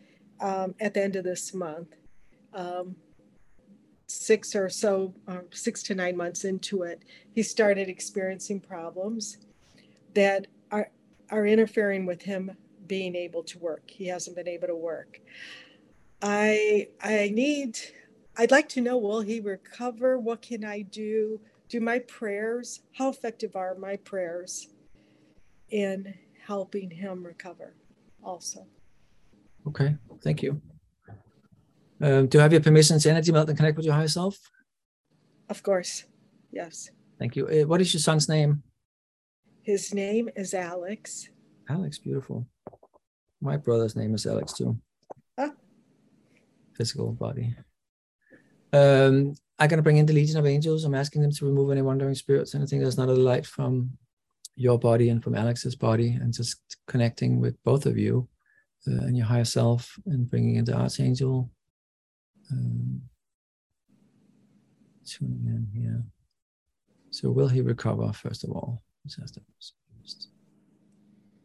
um, 0.40 0.74
at 0.80 0.94
the 0.94 1.02
end 1.02 1.16
of 1.16 1.24
this 1.24 1.54
month. 1.54 1.94
Um, 2.54 2.96
six 4.06 4.54
or 4.54 4.68
so, 4.68 5.14
uh, 5.26 5.40
six 5.50 5.82
to 5.84 5.94
nine 5.94 6.16
months 6.16 6.44
into 6.44 6.82
it, 6.82 7.02
he 7.34 7.42
started 7.42 7.88
experiencing 7.88 8.60
problems 8.60 9.38
that 10.14 10.46
are 10.70 10.90
are 11.30 11.46
interfering 11.46 12.06
with 12.06 12.22
him 12.22 12.52
being 12.86 13.16
able 13.16 13.42
to 13.42 13.58
work. 13.58 13.90
He 13.90 14.06
hasn't 14.06 14.36
been 14.36 14.48
able 14.48 14.68
to 14.68 14.76
work. 14.76 15.20
I 16.22 16.88
I 17.02 17.30
need 17.34 17.78
I'd 18.38 18.50
like 18.50 18.68
to 18.70 18.80
know 18.80 18.96
will 18.96 19.22
he 19.22 19.40
recover? 19.40 20.18
What 20.18 20.42
can 20.42 20.64
I 20.64 20.82
do? 20.82 21.40
Do 21.68 21.80
my 21.80 21.98
prayers, 22.00 22.80
how 22.92 23.08
effective 23.08 23.56
are 23.56 23.74
my 23.74 23.96
prayers 23.96 24.68
in 25.70 26.14
helping 26.46 26.90
him 26.90 27.24
recover 27.24 27.74
also? 28.22 28.66
Okay, 29.68 29.96
thank 30.22 30.42
you. 30.42 30.60
Um, 32.00 32.26
do 32.26 32.38
you 32.38 32.42
have 32.42 32.52
your 32.52 32.60
permission 32.60 32.98
to 32.98 33.10
energy 33.10 33.32
melt 33.32 33.48
and 33.48 33.56
connect 33.56 33.76
with 33.76 33.86
your 33.86 33.94
higher 33.94 34.08
self? 34.08 34.38
Of 35.48 35.62
course, 35.62 36.04
yes. 36.52 36.90
Thank 37.18 37.36
you. 37.36 37.48
Uh, 37.48 37.66
what 37.66 37.80
is 37.80 37.92
your 37.94 38.00
son's 38.00 38.28
name? 38.28 38.62
His 39.62 39.94
name 39.94 40.28
is 40.36 40.54
Alex. 40.54 41.28
Alex, 41.68 41.98
beautiful. 41.98 42.46
My 43.40 43.56
brother's 43.56 43.96
name 43.96 44.14
is 44.14 44.26
Alex 44.26 44.52
too. 44.52 44.78
Physical 46.74 47.12
body. 47.12 47.56
Um, 48.72 49.34
I'm 49.58 49.68
going 49.68 49.78
to 49.78 49.82
bring 49.82 49.96
in 49.96 50.04
the 50.04 50.12
Legion 50.12 50.36
of 50.36 50.46
Angels. 50.46 50.84
I'm 50.84 50.94
asking 50.94 51.22
them 51.22 51.30
to 51.30 51.46
remove 51.46 51.70
any 51.70 51.80
wandering 51.80 52.14
spirits, 52.14 52.54
anything 52.54 52.80
that's 52.80 52.98
not 52.98 53.08
a 53.08 53.14
light 53.14 53.46
from 53.46 53.90
your 54.56 54.78
body 54.78 55.08
and 55.08 55.24
from 55.24 55.34
Alex's 55.34 55.74
body, 55.74 56.10
and 56.20 56.34
just 56.34 56.60
connecting 56.86 57.40
with 57.40 57.56
both 57.64 57.86
of 57.86 57.96
you 57.96 58.28
and 58.86 59.16
your 59.16 59.26
higher 59.26 59.44
self 59.44 59.98
and 60.06 60.28
bringing 60.28 60.56
in 60.56 60.64
the 60.64 60.74
Archangel. 60.74 61.50
Um, 62.50 63.02
tuning 65.04 65.46
in 65.46 65.80
here. 65.80 66.02
So, 67.10 67.30
will 67.30 67.48
he 67.48 67.60
recover, 67.60 68.12
first 68.12 68.44
of 68.44 68.50
all? 68.50 68.82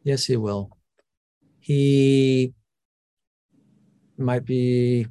Yes, 0.04 0.26
he 0.26 0.38
will. 0.38 0.78
He 1.60 2.54
might 4.18 4.46
be 4.46 5.08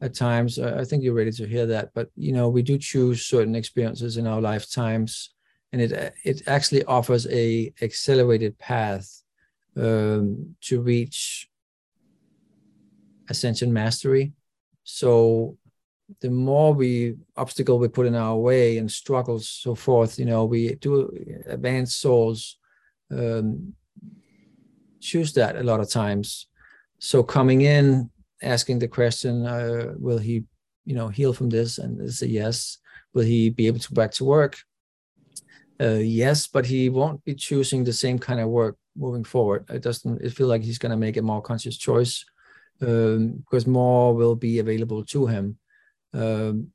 at 0.00 0.14
times 0.14 0.58
i 0.58 0.84
think 0.84 1.02
you're 1.02 1.14
ready 1.14 1.32
to 1.32 1.46
hear 1.46 1.66
that 1.66 1.90
but 1.94 2.08
you 2.14 2.32
know 2.32 2.48
we 2.48 2.62
do 2.62 2.78
choose 2.78 3.26
certain 3.26 3.54
experiences 3.54 4.16
in 4.16 4.26
our 4.26 4.40
lifetimes 4.40 5.34
and 5.72 5.82
it 5.82 6.14
it 6.24 6.42
actually 6.46 6.84
offers 6.84 7.26
a 7.28 7.72
accelerated 7.82 8.56
path 8.58 9.22
um, 9.78 10.54
to 10.60 10.80
reach 10.80 11.48
ascension 13.28 13.72
mastery 13.72 14.32
so 14.84 15.56
the 16.20 16.30
more 16.30 16.72
we 16.72 17.14
obstacle 17.36 17.78
we 17.78 17.88
put 17.88 18.06
in 18.06 18.14
our 18.14 18.36
way 18.36 18.78
and 18.78 18.90
struggles 18.90 19.48
so 19.48 19.74
forth 19.74 20.18
you 20.18 20.24
know 20.24 20.44
we 20.44 20.74
do 20.76 21.10
advanced 21.46 22.00
souls 22.00 22.58
um, 23.10 23.72
choose 25.00 25.32
that 25.32 25.56
a 25.56 25.62
lot 25.62 25.80
of 25.80 25.90
times 25.90 26.46
so 26.98 27.22
coming 27.22 27.62
in 27.62 28.10
asking 28.42 28.78
the 28.78 28.88
question, 28.88 29.46
uh, 29.46 29.94
will 29.98 30.18
he, 30.18 30.44
you 30.84 30.94
know, 30.94 31.08
heal 31.08 31.32
from 31.32 31.48
this? 31.48 31.78
And 31.78 32.00
it's 32.00 32.22
a 32.22 32.28
yes. 32.28 32.78
Will 33.14 33.24
he 33.24 33.50
be 33.50 33.66
able 33.66 33.78
to 33.78 33.88
go 33.88 33.94
back 33.94 34.12
to 34.12 34.24
work? 34.24 34.58
Uh, 35.80 36.00
yes, 36.00 36.46
but 36.46 36.66
he 36.66 36.88
won't 36.88 37.24
be 37.24 37.34
choosing 37.34 37.84
the 37.84 37.92
same 37.92 38.18
kind 38.18 38.40
of 38.40 38.48
work 38.48 38.76
moving 38.98 39.24
forward. 39.24 39.64
It 39.70 39.82
doesn't. 39.82 40.20
It 40.22 40.32
feel 40.32 40.48
like 40.48 40.62
he's 40.62 40.78
going 40.78 40.90
to 40.90 40.96
make 40.96 41.16
a 41.16 41.22
more 41.22 41.42
conscious 41.42 41.76
choice 41.76 42.24
um, 42.82 43.38
because 43.38 43.66
more 43.66 44.14
will 44.14 44.34
be 44.34 44.58
available 44.58 45.04
to 45.06 45.26
him, 45.26 45.58
um, 46.12 46.68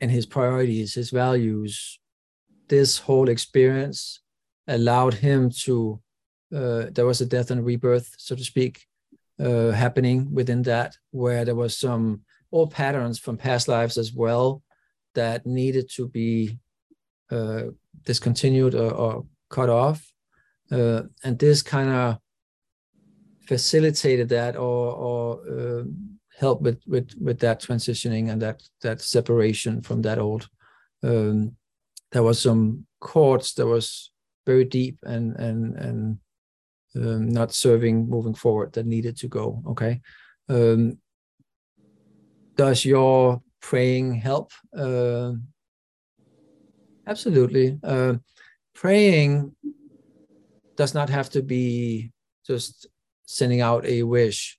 and 0.00 0.10
his 0.10 0.26
priorities, 0.26 0.94
his 0.94 1.10
values. 1.10 1.98
This 2.68 2.98
whole 2.98 3.28
experience 3.28 4.20
allowed 4.68 5.14
him 5.14 5.50
to. 5.64 6.00
Uh, 6.54 6.86
there 6.90 7.06
was 7.06 7.20
a 7.20 7.26
death 7.26 7.50
and 7.50 7.64
rebirth, 7.64 8.14
so 8.18 8.36
to 8.36 8.44
speak, 8.44 8.86
uh, 9.40 9.70
happening 9.70 10.32
within 10.32 10.62
that, 10.62 10.96
where 11.10 11.44
there 11.44 11.54
was 11.54 11.76
some 11.76 12.20
old 12.52 12.70
patterns 12.70 13.18
from 13.18 13.36
past 13.36 13.68
lives 13.68 13.96
as 13.96 14.12
well 14.12 14.62
that 15.14 15.46
needed 15.46 15.90
to 15.96 16.08
be 16.08 16.58
uh, 17.30 17.64
discontinued 18.04 18.74
or, 18.74 18.92
or, 18.92 19.26
cut 19.48 19.68
off. 19.68 20.11
Uh, 20.72 21.02
and 21.22 21.38
this 21.38 21.62
kind 21.62 21.90
of 21.90 22.18
facilitated 23.46 24.28
that 24.30 24.56
or, 24.56 24.92
or 24.94 25.40
uh, 25.50 25.84
helped 26.38 26.62
with, 26.62 26.80
with, 26.86 27.14
with 27.20 27.38
that 27.40 27.60
transitioning 27.60 28.30
and 28.30 28.40
that, 28.40 28.62
that 28.80 29.00
separation 29.00 29.82
from 29.82 30.00
that 30.02 30.18
old. 30.18 30.48
Um, 31.02 31.56
there 32.12 32.22
was 32.22 32.40
some 32.40 32.86
cords 33.00 33.54
that 33.54 33.66
was 33.66 34.10
very 34.46 34.64
deep 34.64 34.98
and, 35.04 35.36
and, 35.36 35.76
and 35.76 36.18
um, 36.94 37.28
not 37.28 37.52
serving 37.52 38.08
moving 38.08 38.34
forward 38.34 38.72
that 38.74 38.86
needed 38.86 39.16
to 39.16 39.28
go 39.28 39.62
okay 39.66 40.00
um, 40.48 40.98
does 42.56 42.84
your 42.84 43.40
praying 43.60 44.14
help 44.14 44.52
uh, 44.76 45.32
absolutely 47.06 47.78
uh, 47.82 48.14
praying 48.74 49.54
does 50.76 50.94
not 50.94 51.08
have 51.10 51.30
to 51.30 51.42
be 51.42 52.12
just 52.46 52.86
sending 53.26 53.60
out 53.60 53.84
a 53.86 54.02
wish 54.02 54.58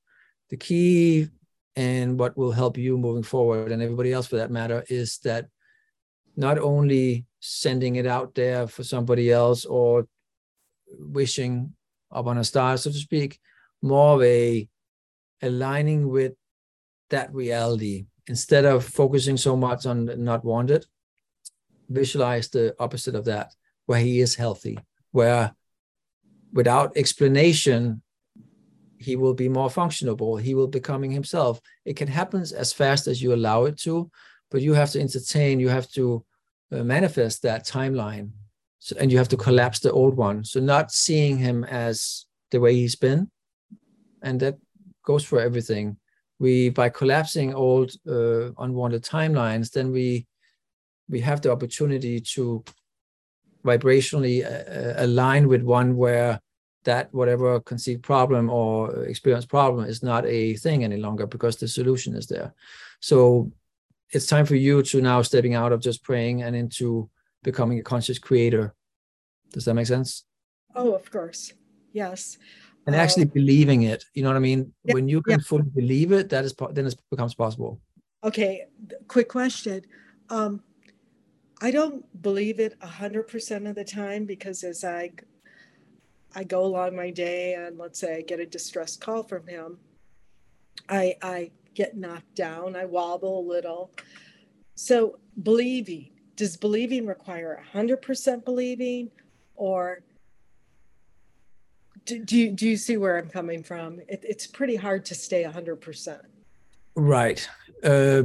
the 0.49 0.57
key 0.57 1.28
and 1.76 2.20
what 2.20 2.38
will 2.38 2.51
help 2.51 2.78
you 2.78 2.97
moving 2.97 3.24
forward 3.24 3.72
and 3.72 3.82
everybody 3.82 4.14
else 4.14 4.28
for 4.28 4.38
that 4.38 4.51
matter 4.51 4.84
is 4.89 5.18
that 5.20 5.47
not 6.36 6.57
only 6.57 7.26
sending 7.39 7.95
it 7.95 8.05
out 8.05 8.34
there 8.36 8.68
for 8.68 8.84
somebody 8.84 9.32
else 9.32 9.66
or 9.66 10.07
wishing 10.99 11.74
up 12.11 12.28
on 12.28 12.38
a 12.38 12.43
star, 12.43 12.78
so 12.78 12.91
to 12.91 12.97
speak, 12.97 13.39
more 13.82 14.16
of 14.16 14.24
a 14.24 14.68
aligning 15.41 16.09
with 16.09 16.34
that 17.09 17.34
reality 17.34 18.05
instead 18.28 18.66
of 18.66 18.86
focusing 18.86 19.38
so 19.38 19.57
much 19.57 19.86
on 19.86 20.05
not 20.24 20.45
wanted. 20.45 20.86
Visualize 21.89 22.49
the 22.49 22.74
opposite 22.80 23.14
of 23.14 23.26
that, 23.26 23.53
where 23.86 23.99
he 23.99 24.22
is 24.22 24.36
healthy, 24.36 24.78
where 25.11 25.53
without 26.54 26.95
explanation, 26.95 28.01
he 28.97 29.16
will 29.16 29.34
be 29.34 29.49
more 29.49 29.70
functionable. 29.70 30.39
He 30.39 30.56
will 30.56 30.68
becoming 30.68 31.12
himself. 31.12 31.60
It 31.84 31.95
can 31.95 32.08
happen 32.08 32.41
as 32.41 32.72
fast 32.72 33.08
as 33.08 33.22
you 33.22 33.34
allow 33.34 33.66
it 33.66 33.78
to, 33.80 34.10
but 34.49 34.62
you 34.62 34.74
have 34.74 34.91
to 34.91 35.01
entertain. 35.01 35.60
You 35.60 35.70
have 35.70 35.89
to 35.91 36.24
uh, 36.72 36.84
manifest 36.84 37.41
that 37.41 37.66
timeline 37.66 38.30
so, 38.84 38.97
and 38.99 39.10
you 39.10 39.18
have 39.18 39.30
to 39.30 39.38
collapse 39.38 39.80
the 39.80 39.93
old 39.93 40.18
one. 40.18 40.43
So 40.43 40.60
not 40.60 40.91
seeing 40.91 41.38
him 41.38 41.64
as 41.64 42.26
the 42.51 42.60
way 42.60 42.76
he's 42.76 42.97
been, 42.97 43.32
and 44.22 44.39
that 44.41 44.58
goes 45.06 45.24
for 45.24 45.39
everything. 45.39 45.95
We 46.38 46.70
by 46.70 46.89
collapsing 46.89 47.54
old 47.54 47.93
uh, 48.06 48.51
unwanted 48.58 49.04
timelines, 49.04 49.72
then 49.72 49.93
we 49.93 50.28
we 51.08 51.22
have 51.22 51.39
the 51.39 51.51
opportunity 51.54 52.20
to 52.36 52.66
vibrationally 53.66 54.43
uh, 54.43 54.49
uh 54.49 54.93
align 54.97 55.47
with 55.47 55.64
one 55.64 55.95
where 55.95 56.39
that 56.84 57.14
whatever 57.14 57.59
conceived 57.61 58.03
problem 58.03 58.49
or 58.49 59.05
experienced 59.05 59.49
problem 59.49 59.86
is 59.86 60.03
not 60.03 60.26
a 60.26 60.55
thing 60.55 60.84
any 60.84 60.97
longer 60.97 61.26
because 61.26 61.57
the 61.57 61.68
solution 61.68 62.16
is 62.16 62.28
there. 62.28 62.53
So 62.99 63.51
it's 64.09 64.28
time 64.28 64.45
for 64.45 64.55
you 64.55 64.84
to 64.84 65.01
now 65.01 65.22
stepping 65.22 65.55
out 65.55 65.72
of 65.72 65.80
just 65.80 66.03
praying 66.03 66.43
and 66.43 66.55
into 66.55 67.09
becoming 67.43 67.80
a 67.80 67.84
conscious 67.84 68.20
creator. 68.20 68.74
Does 69.51 69.66
that 69.66 69.74
make 69.74 69.88
sense? 69.88 70.26
Oh, 70.76 70.93
of 70.93 71.09
course. 71.11 71.53
Yes. 71.91 72.38
And 72.86 72.95
actually 72.95 73.24
um, 73.24 73.30
believing 73.30 73.84
it, 73.84 74.03
you 74.14 74.24
know 74.24 74.30
what 74.30 74.36
I 74.36 74.39
mean? 74.39 74.74
Yeah, 74.84 74.95
when 74.95 75.07
you 75.07 75.22
can 75.22 75.39
yeah. 75.39 75.45
fully 75.45 75.70
believe 75.74 76.11
it, 76.11 76.30
that 76.30 76.43
is 76.43 76.53
then 76.72 76.86
it 76.86 76.95
becomes 77.09 77.34
possible. 77.34 77.80
Okay, 78.24 78.66
quick 79.07 79.30
question. 79.30 79.84
Um, 80.30 80.61
I 81.64 81.72
don't 81.72 82.22
believe 82.22 82.59
it 82.59 82.76
a 82.82 82.88
hundred 82.88 83.30
percent 83.30 83.68
of 83.68 83.76
the 83.76 83.86
time 83.86 84.26
because 84.26 84.66
as 84.66 84.84
I 84.84 85.11
I 86.36 86.43
go 86.43 86.66
along 86.66 86.93
my 86.93 87.09
day 87.09 87.53
and 87.53 87.78
let's 87.78 87.99
say 87.99 88.18
I 88.18 88.22
get 88.22 88.41
a 88.41 88.45
distress 88.45 88.97
call 88.97 89.24
from 89.24 89.47
him, 89.47 89.78
I 90.89 91.16
I 91.22 91.51
get 91.74 91.95
knocked 91.95 92.36
down, 92.36 92.76
I 92.76 92.84
wobble 92.84 93.39
a 93.39 93.47
little. 93.47 93.91
So 94.76 95.20
believing 95.41 96.09
does 96.36 96.57
believing 96.57 97.05
require 97.05 97.64
100% 97.74 98.43
believing 98.43 99.09
or 99.55 100.01
do, 102.05 102.20
do, 102.26 102.38
you, 102.38 102.51
do 102.51 102.68
you 102.68 102.76
see 102.76 102.97
where 102.97 103.18
i'm 103.18 103.30
coming 103.30 103.64
from? 103.64 103.99
It, 104.09 104.26
it's 104.28 104.47
pretty 104.47 104.76
hard 104.76 105.05
to 105.05 105.16
stay 105.16 105.43
100% 105.43 106.20
right. 106.95 107.47
Uh, 107.84 108.24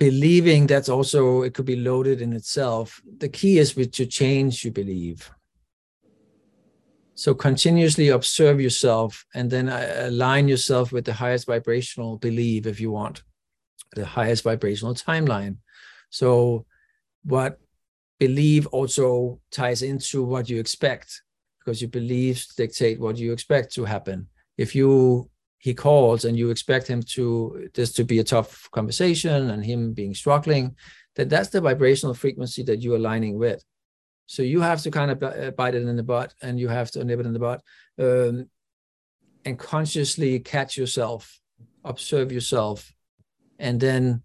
believing 0.00 0.66
that's 0.66 0.88
also 0.88 1.42
it 1.42 1.52
could 1.52 1.66
be 1.66 1.76
loaded 1.76 2.22
in 2.22 2.32
itself 2.32 3.02
the 3.18 3.28
key 3.28 3.58
is 3.58 3.76
with 3.76 3.92
to 3.92 4.06
change 4.06 4.64
you 4.64 4.72
believe. 4.72 5.30
So 7.14 7.34
continuously 7.34 8.08
observe 8.08 8.62
yourself 8.62 9.26
and 9.34 9.50
then 9.50 9.68
uh, 9.68 10.06
align 10.08 10.48
yourself 10.48 10.90
with 10.90 11.04
the 11.04 11.12
highest 11.12 11.46
vibrational 11.46 12.16
belief 12.16 12.66
if 12.66 12.80
you 12.80 12.90
want 12.90 13.22
the 13.94 14.06
highest 14.06 14.44
vibrational 14.44 14.94
timeline. 14.94 15.56
So 16.08 16.64
what 17.24 17.58
believe 18.18 18.66
also 18.68 19.40
ties 19.50 19.82
into 19.82 20.22
what 20.22 20.48
you 20.48 20.60
expect 20.60 21.22
because 21.58 21.82
your 21.82 21.90
beliefs 21.90 22.54
dictate 22.54 23.00
what 23.00 23.18
you 23.18 23.32
expect 23.32 23.74
to 23.74 23.84
happen. 23.84 24.28
If 24.56 24.74
you 24.74 25.28
he 25.60 25.74
calls 25.74 26.24
and 26.24 26.36
you 26.36 26.50
expect 26.50 26.86
him 26.86 27.02
to 27.02 27.68
this 27.74 27.92
to 27.92 28.02
be 28.02 28.18
a 28.18 28.24
tough 28.24 28.68
conversation 28.72 29.50
and 29.50 29.64
him 29.64 29.92
being 29.92 30.14
struggling 30.14 30.74
then 31.16 31.28
that's 31.28 31.50
the 31.50 31.60
vibrational 31.60 32.14
frequency 32.14 32.62
that 32.62 32.80
you're 32.80 32.96
aligning 32.96 33.38
with. 33.38 33.62
So 34.26 34.42
you 34.42 34.60
have 34.60 34.80
to 34.82 34.90
kind 34.90 35.10
of 35.10 35.22
uh, 35.22 35.50
bite 35.50 35.74
it 35.74 35.82
in 35.82 35.96
the 35.96 36.02
butt 36.02 36.34
and 36.40 36.58
you 36.58 36.68
have 36.68 36.90
to 36.92 37.04
nip 37.04 37.20
it 37.20 37.26
in 37.26 37.32
the 37.32 37.38
butt 37.38 37.62
um, 37.98 38.48
and 39.44 39.58
consciously 39.58 40.38
catch 40.40 40.76
yourself 40.76 41.38
observe 41.84 42.30
yourself 42.30 42.92
and 43.58 43.80
then 43.80 44.22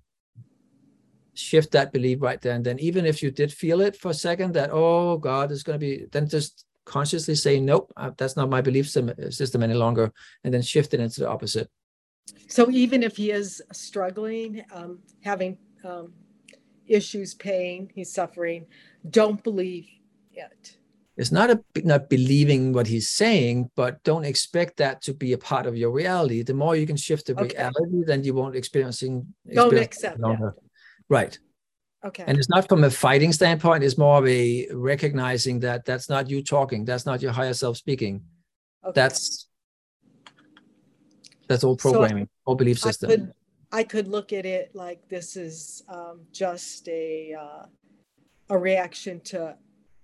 shift 1.34 1.72
that 1.72 1.92
belief 1.92 2.22
right 2.22 2.42
there 2.42 2.54
and 2.54 2.66
then. 2.66 2.80
Even 2.80 3.06
if 3.06 3.24
you 3.24 3.32
did 3.32 3.52
feel 3.52 3.82
it 3.82 3.96
for 3.96 4.12
a 4.12 4.14
second 4.14 4.54
that 4.54 4.70
oh 4.72 5.18
god 5.18 5.52
is 5.52 5.64
going 5.64 5.80
to 5.80 5.86
be 5.86 6.06
then 6.12 6.30
just 6.30 6.66
consciously 6.86 7.36
say 7.36 7.60
nope 7.60 7.92
uh, 7.98 8.12
that's 8.18 8.36
not 8.36 8.50
my 8.50 8.62
belief 8.62 8.90
system 8.90 9.64
any 9.64 9.74
longer 9.74 10.12
and 10.44 10.54
then 10.54 10.62
shift 10.62 10.94
it 10.94 11.00
into 11.00 11.20
the 11.20 11.30
opposite 11.30 11.70
so 12.48 12.70
even 12.70 13.04
if 13.04 13.18
he 13.18 13.32
is 13.32 13.62
struggling 13.72 14.64
um, 14.72 15.00
having 15.24 15.58
um, 15.84 16.14
issues, 16.88 17.34
pain, 17.34 17.90
he's 17.94 18.14
suffering. 18.14 18.66
Don't 19.10 19.44
believe 19.44 19.88
it. 20.34 20.78
It's 21.18 21.32
not 21.32 21.50
a 21.50 21.64
not 21.84 22.10
believing 22.10 22.74
what 22.74 22.88
he's 22.88 23.10
saying, 23.10 23.72
but 23.78 24.04
don't 24.04 24.26
expect 24.26 24.78
that 24.78 25.02
to 25.04 25.14
be 25.14 25.32
a 25.32 25.38
part 25.38 25.66
of 25.66 25.78
your 25.78 25.92
reality. 25.92 26.44
The 26.44 26.54
more 26.54 26.76
you 26.76 26.86
can 26.86 26.98
shift 26.98 27.28
the 27.28 27.40
Okay. 27.40 27.56
reality, 27.56 28.04
then 28.06 28.24
you 28.26 28.34
won't 28.34 28.56
experiencing. 28.56 29.34
Don't 29.46 29.68
experience 29.68 29.88
accept 29.88 30.18
it 30.18 30.22
that. 30.22 30.54
Right. 31.08 31.40
Okay. 32.06 32.24
And 32.28 32.38
it's 32.38 32.49
not 32.49 32.70
from 32.70 32.84
a 32.84 32.89
fighting 32.91 33.34
standpoint. 33.34 33.84
It's 33.84 33.97
more 33.97 34.20
of 34.20 34.28
a 34.28 34.68
recognizing 34.74 35.60
that 35.62 35.86
that's 35.86 36.08
not 36.08 36.30
you 36.30 36.43
talking. 36.43 36.86
That's 36.86 37.06
not 37.06 37.22
your 37.22 37.32
higher 37.32 37.53
self 37.53 37.78
speaking. 37.78 38.22
okay. 38.84 38.93
That's 38.93 39.47
that's 41.47 41.64
all 41.64 41.78
So 41.78 41.91
programming, 41.91 42.28
all 42.45 42.56
belief 42.56 42.78
I 42.86 42.89
system. 42.89 43.10
could, 43.10 43.34
I 43.72 43.84
could 43.84 44.08
look 44.08 44.34
at 44.34 44.45
it 44.45 44.72
like 44.76 45.08
this 45.10 45.36
is 45.36 45.84
um, 45.89 46.22
just 46.32 46.88
a 46.88 47.34
uh, 47.39 47.66
a 48.49 48.58
reaction 48.58 49.20
to 49.32 49.56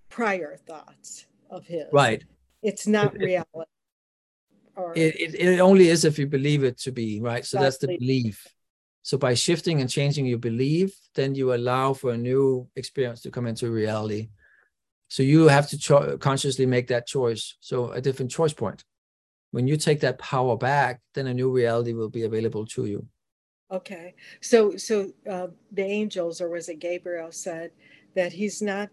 prior 0.10 0.58
thoughts 0.68 1.26
of 1.50 1.66
his. 1.66 1.86
Right. 1.92 2.24
It's 2.64 2.86
not 2.88 3.16
It- 3.16 3.22
it- 3.22 3.26
reality. 3.26 3.70
Or 4.76 4.94
It, 4.96 5.20
it 5.20 5.36
it 5.36 5.60
only 5.60 5.90
is 5.90 6.06
if 6.06 6.18
you 6.18 6.28
believe 6.28 6.64
it 6.64 6.78
to 6.80 6.92
be 6.92 7.20
right. 7.20 7.46
So 7.46 7.60
that's 7.60 7.78
the 7.78 7.88
belief. 8.00 8.48
So 9.04 9.18
by 9.18 9.34
shifting 9.34 9.82
and 9.82 9.90
changing 9.90 10.26
your 10.26 10.38
belief, 10.38 10.96
then 11.16 11.34
you 11.36 11.54
allow 11.54 11.94
for 11.94 12.12
a 12.12 12.18
new 12.18 12.68
experience 12.76 13.22
to 13.22 13.32
come 13.32 13.48
into 13.48 13.72
reality. 13.72 14.30
So 15.08 15.24
you 15.24 15.48
have 15.48 15.68
to 15.70 15.78
cho- 15.78 16.18
consciously 16.18 16.66
make 16.66 16.88
that 16.88 17.08
choice. 17.08 17.58
So 17.60 17.92
a 17.92 18.02
different 18.02 18.32
choice 18.32 18.54
point. 18.54 18.84
When 19.52 19.68
you 19.68 19.76
take 19.76 20.00
that 20.02 20.20
power 20.20 20.56
back, 20.56 21.02
then 21.14 21.28
a 21.28 21.34
new 21.34 21.52
reality 21.52 21.94
will 21.94 22.10
be 22.10 22.24
available 22.24 22.66
to 22.68 22.86
you. 22.86 23.08
okay. 23.72 24.14
So 24.42 24.78
so 24.78 25.12
uh, 25.30 25.48
the 25.72 25.84
angels, 25.84 26.42
or 26.42 26.50
was 26.50 26.70
it 26.70 26.80
Gabriel, 26.80 27.32
said 27.32 27.72
that 28.16 28.34
he's 28.34 28.62
not 28.62 28.90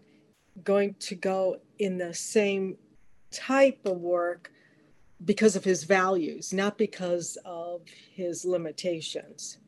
going 0.63 0.95
to 0.99 1.15
go 1.15 1.57
in 1.77 1.97
the 1.97 2.13
same 2.13 2.77
type 3.31 3.79
of 3.85 3.97
work 3.97 4.51
because 5.23 5.55
of 5.55 5.63
his 5.63 5.83
values, 5.83 6.53
not 6.53 6.77
because 6.77 7.37
of 7.45 7.81
his 8.13 8.45
limitations. 8.45 9.59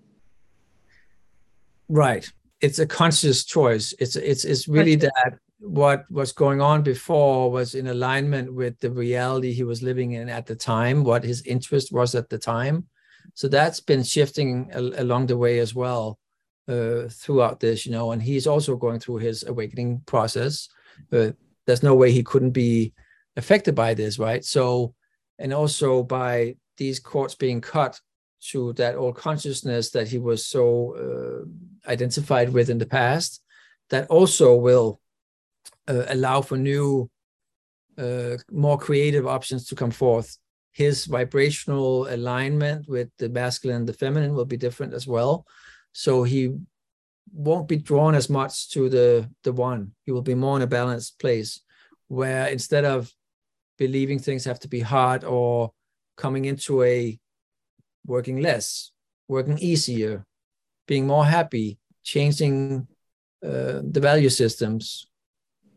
Right. 1.91 2.31
It's 2.61 2.79
a 2.79 2.85
conscious 2.85 3.43
choice. 3.43 3.93
It's 3.99 4.15
it's 4.15 4.45
it's 4.45 4.67
really 4.67 4.95
Conscious. 4.95 5.11
that 5.25 5.39
what 5.59 6.09
was 6.09 6.31
going 6.31 6.61
on 6.61 6.83
before 6.83 7.51
was 7.51 7.75
in 7.75 7.87
alignment 7.87 8.53
with 8.53 8.79
the 8.79 8.89
reality 8.89 9.51
he 9.51 9.63
was 9.63 9.83
living 9.83 10.13
in 10.13 10.29
at 10.29 10.45
the 10.45 10.55
time, 10.55 11.03
what 11.03 11.23
his 11.23 11.41
interest 11.43 11.91
was 11.91 12.15
at 12.15 12.29
the 12.29 12.37
time. 12.37 12.87
So 13.33 13.47
that's 13.49 13.81
been 13.81 14.03
shifting 14.03 14.69
a- 14.73 15.01
along 15.03 15.27
the 15.27 15.37
way 15.37 15.59
as 15.59 15.75
well 15.75 16.17
uh, 16.69 17.09
throughout 17.09 17.59
this, 17.59 17.85
you 17.85 17.91
know. 17.91 18.11
And 18.13 18.21
he's 18.21 18.47
also 18.47 18.75
going 18.77 18.99
through 19.01 19.17
his 19.17 19.43
awakening 19.43 20.01
process. 20.05 20.69
Uh, 21.11 21.31
there's 21.65 21.83
no 21.83 21.95
way 21.95 22.11
he 22.11 22.23
couldn't 22.23 22.51
be 22.51 22.93
affected 23.35 23.75
by 23.75 23.93
this, 23.95 24.17
right? 24.17 24.45
So, 24.45 24.93
and 25.39 25.53
also 25.53 26.03
by 26.03 26.55
these 26.77 26.99
cords 27.01 27.35
being 27.35 27.59
cut 27.59 27.99
to 28.51 28.73
that 28.73 28.95
old 28.95 29.15
consciousness 29.15 29.91
that 29.91 30.07
he 30.07 30.17
was 30.17 30.45
so 30.47 30.95
uh, 30.97 31.45
identified 31.87 32.49
with 32.53 32.69
in 32.69 32.77
the 32.77 32.85
past, 32.85 33.41
that 33.89 34.07
also 34.09 34.55
will 34.55 34.99
uh, 35.87 36.05
allow 36.07 36.41
for 36.41 36.57
new, 36.57 37.09
uh, 37.97 38.37
more 38.51 38.77
creative 38.77 39.27
options 39.27 39.67
to 39.67 39.75
come 39.75 39.91
forth. 39.91 40.37
His 40.71 41.05
vibrational 41.05 42.07
alignment 42.07 42.87
with 42.87 43.09
the 43.17 43.29
masculine 43.29 43.81
and 43.81 43.89
the 43.89 43.93
feminine 43.93 44.33
will 44.33 44.45
be 44.45 44.57
different 44.57 44.93
as 44.93 45.05
well. 45.05 45.45
So 45.91 46.23
he 46.23 46.55
won't 47.33 47.67
be 47.67 47.77
drawn 47.77 48.15
as 48.15 48.29
much 48.29 48.69
to 48.71 48.89
the 48.89 49.29
the 49.43 49.51
one. 49.51 49.93
He 50.05 50.11
will 50.11 50.21
be 50.21 50.35
more 50.35 50.55
in 50.55 50.61
a 50.61 50.67
balanced 50.67 51.19
place, 51.19 51.59
where 52.07 52.47
instead 52.47 52.85
of 52.85 53.11
believing 53.77 54.19
things 54.19 54.45
have 54.45 54.59
to 54.59 54.67
be 54.67 54.79
hard 54.79 55.23
or 55.23 55.71
coming 56.17 56.45
into 56.45 56.83
a 56.83 57.19
working 58.05 58.41
less, 58.41 58.91
working 59.27 59.57
easier, 59.59 60.25
being 60.91 61.07
more 61.07 61.23
happy, 61.23 61.77
changing 62.03 62.85
uh, 63.41 63.79
the 63.95 64.01
value 64.01 64.27
systems, 64.29 65.07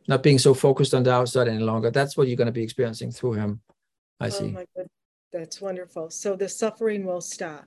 not 0.08 0.24
being 0.24 0.40
so 0.40 0.52
focused 0.52 0.92
on 0.92 1.04
the 1.04 1.12
outside 1.12 1.46
any 1.46 1.62
longer. 1.62 1.88
That's 1.92 2.16
what 2.16 2.26
you're 2.26 2.36
going 2.36 2.52
to 2.54 2.60
be 2.60 2.64
experiencing 2.64 3.12
through 3.12 3.34
him. 3.34 3.60
I 4.18 4.26
Oh 4.26 4.30
see. 4.30 4.50
my 4.50 4.66
good, 4.74 4.88
that's 5.32 5.60
wonderful. 5.60 6.10
So 6.10 6.34
the 6.34 6.48
suffering 6.48 7.06
will 7.06 7.20
stop. 7.20 7.66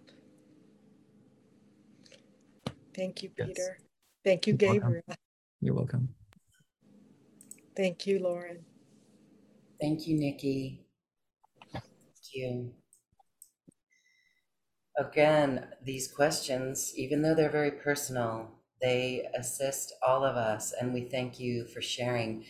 Thank 2.94 3.24
you, 3.24 3.30
Yes. 3.38 3.48
Peter. 3.48 3.78
Thank 4.26 4.46
you, 4.48 4.58
You're 4.60 4.74
welcome. 4.74 4.92
Gabriel. 4.92 5.18
You're 5.62 5.76
welcome. 5.76 6.10
Thank 7.78 8.06
you, 8.08 8.20
Lauren. 8.20 8.66
Thank 9.80 10.06
you, 10.06 10.20
Nikki. 10.20 10.82
Thank 11.72 11.86
you. 12.34 12.74
Again, 14.98 15.68
these 15.84 16.12
questions, 16.12 16.92
even 16.96 17.22
though 17.22 17.36
they're 17.36 17.52
very 17.52 17.72
personal, 17.72 18.50
they 18.82 19.28
assist 19.38 19.94
all 20.06 20.24
of 20.24 20.36
us, 20.36 20.74
and 20.74 20.94
we 20.94 21.02
thank 21.02 21.40
you 21.40 21.66
for 21.66 21.82
sharing. 21.82 22.46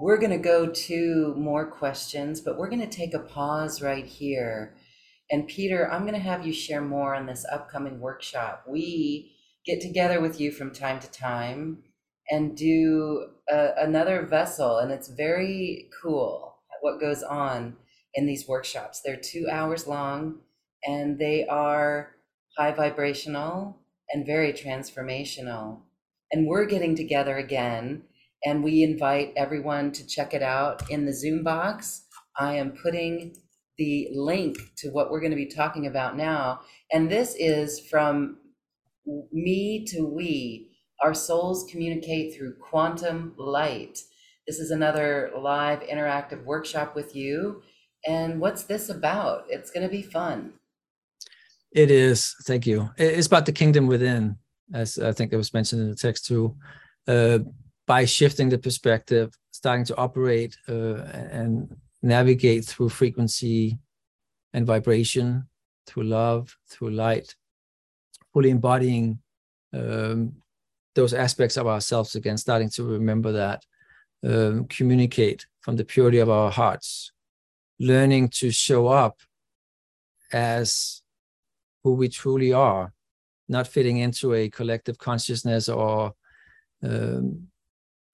We're 0.00 0.18
going 0.18 0.30
to 0.30 0.38
go 0.38 0.66
to 0.66 1.34
more 1.36 1.70
questions, 1.70 2.40
but 2.40 2.56
we're 2.56 2.70
going 2.70 2.80
to 2.80 2.96
take 2.96 3.12
a 3.12 3.18
pause 3.18 3.82
right 3.82 4.06
here. 4.06 4.74
And 5.30 5.46
Peter, 5.46 5.90
I'm 5.90 6.02
going 6.02 6.14
to 6.14 6.20
have 6.20 6.46
you 6.46 6.52
share 6.52 6.80
more 6.80 7.14
on 7.14 7.26
this 7.26 7.44
upcoming 7.52 8.00
workshop. 8.00 8.64
We 8.66 9.36
get 9.66 9.82
together 9.82 10.20
with 10.20 10.40
you 10.40 10.50
from 10.50 10.72
time 10.72 10.98
to 11.00 11.10
time 11.10 11.82
and 12.30 12.56
do 12.56 13.26
a, 13.50 13.72
another 13.78 14.24
vessel, 14.24 14.78
and 14.78 14.90
it's 14.90 15.08
very 15.08 15.90
cool 16.02 16.56
what 16.80 17.00
goes 17.00 17.22
on 17.22 17.76
in 18.14 18.26
these 18.26 18.48
workshops. 18.48 19.02
They're 19.02 19.16
two 19.16 19.46
hours 19.50 19.86
long 19.86 20.40
and 20.84 21.18
they 21.18 21.46
are 21.46 22.16
high 22.56 22.72
vibrational 22.72 23.78
and 24.10 24.26
very 24.26 24.52
transformational. 24.52 25.80
And 26.30 26.46
we're 26.46 26.66
getting 26.66 26.96
together 26.96 27.36
again, 27.36 28.02
and 28.44 28.64
we 28.64 28.82
invite 28.82 29.32
everyone 29.36 29.92
to 29.92 30.06
check 30.06 30.34
it 30.34 30.42
out 30.42 30.90
in 30.90 31.06
the 31.06 31.12
Zoom 31.12 31.44
box. 31.44 32.06
I 32.38 32.54
am 32.54 32.72
putting 32.72 33.36
the 33.78 34.08
link 34.14 34.56
to 34.78 34.88
what 34.90 35.10
we're 35.10 35.20
going 35.20 35.30
to 35.30 35.36
be 35.36 35.46
talking 35.46 35.86
about 35.86 36.16
now. 36.16 36.60
And 36.92 37.10
this 37.10 37.34
is 37.38 37.80
from 37.80 38.38
me 39.32 39.84
to 39.88 40.06
we. 40.06 40.70
Our 41.02 41.14
souls 41.14 41.66
communicate 41.70 42.34
through 42.34 42.56
quantum 42.58 43.34
light. 43.36 44.00
This 44.46 44.58
is 44.58 44.70
another 44.70 45.30
live 45.36 45.80
interactive 45.80 46.44
workshop 46.44 46.94
with 46.94 47.14
you. 47.14 47.62
And 48.06 48.40
what's 48.40 48.64
this 48.64 48.88
about? 48.88 49.44
It's 49.48 49.70
going 49.70 49.86
to 49.86 49.92
be 49.92 50.02
fun. 50.02 50.54
It 51.74 51.90
is. 51.90 52.34
Thank 52.42 52.66
you. 52.66 52.90
It's 52.98 53.26
about 53.26 53.46
the 53.46 53.52
kingdom 53.52 53.86
within, 53.86 54.36
as 54.74 54.98
I 54.98 55.12
think 55.12 55.32
it 55.32 55.36
was 55.36 55.54
mentioned 55.54 55.82
in 55.82 55.90
the 55.90 55.96
text 55.96 56.26
too. 56.26 56.56
Uh, 57.08 57.38
by 57.86 58.04
shifting 58.04 58.48
the 58.48 58.58
perspective, 58.58 59.34
starting 59.50 59.84
to 59.86 59.96
operate 59.96 60.56
uh, 60.68 60.96
and 61.32 61.74
navigate 62.02 62.64
through 62.64 62.90
frequency 62.90 63.78
and 64.52 64.66
vibration, 64.66 65.48
through 65.86 66.04
love, 66.04 66.56
through 66.68 66.90
light, 66.90 67.34
fully 68.32 68.50
embodying 68.50 69.18
um, 69.72 70.32
those 70.94 71.14
aspects 71.14 71.56
of 71.56 71.66
ourselves 71.66 72.14
again, 72.14 72.36
starting 72.36 72.68
to 72.68 72.84
remember 72.84 73.32
that, 73.32 73.64
um, 74.24 74.66
communicate 74.66 75.46
from 75.60 75.76
the 75.76 75.84
purity 75.84 76.18
of 76.18 76.28
our 76.28 76.50
hearts, 76.50 77.12
learning 77.80 78.28
to 78.28 78.50
show 78.50 78.88
up 78.88 79.20
as 80.32 81.01
who 81.82 81.94
we 81.94 82.08
truly 82.08 82.52
are, 82.52 82.92
not 83.48 83.66
fitting 83.66 83.98
into 83.98 84.34
a 84.34 84.48
collective 84.48 84.98
consciousness 84.98 85.68
or 85.68 86.14
um, 86.82 87.48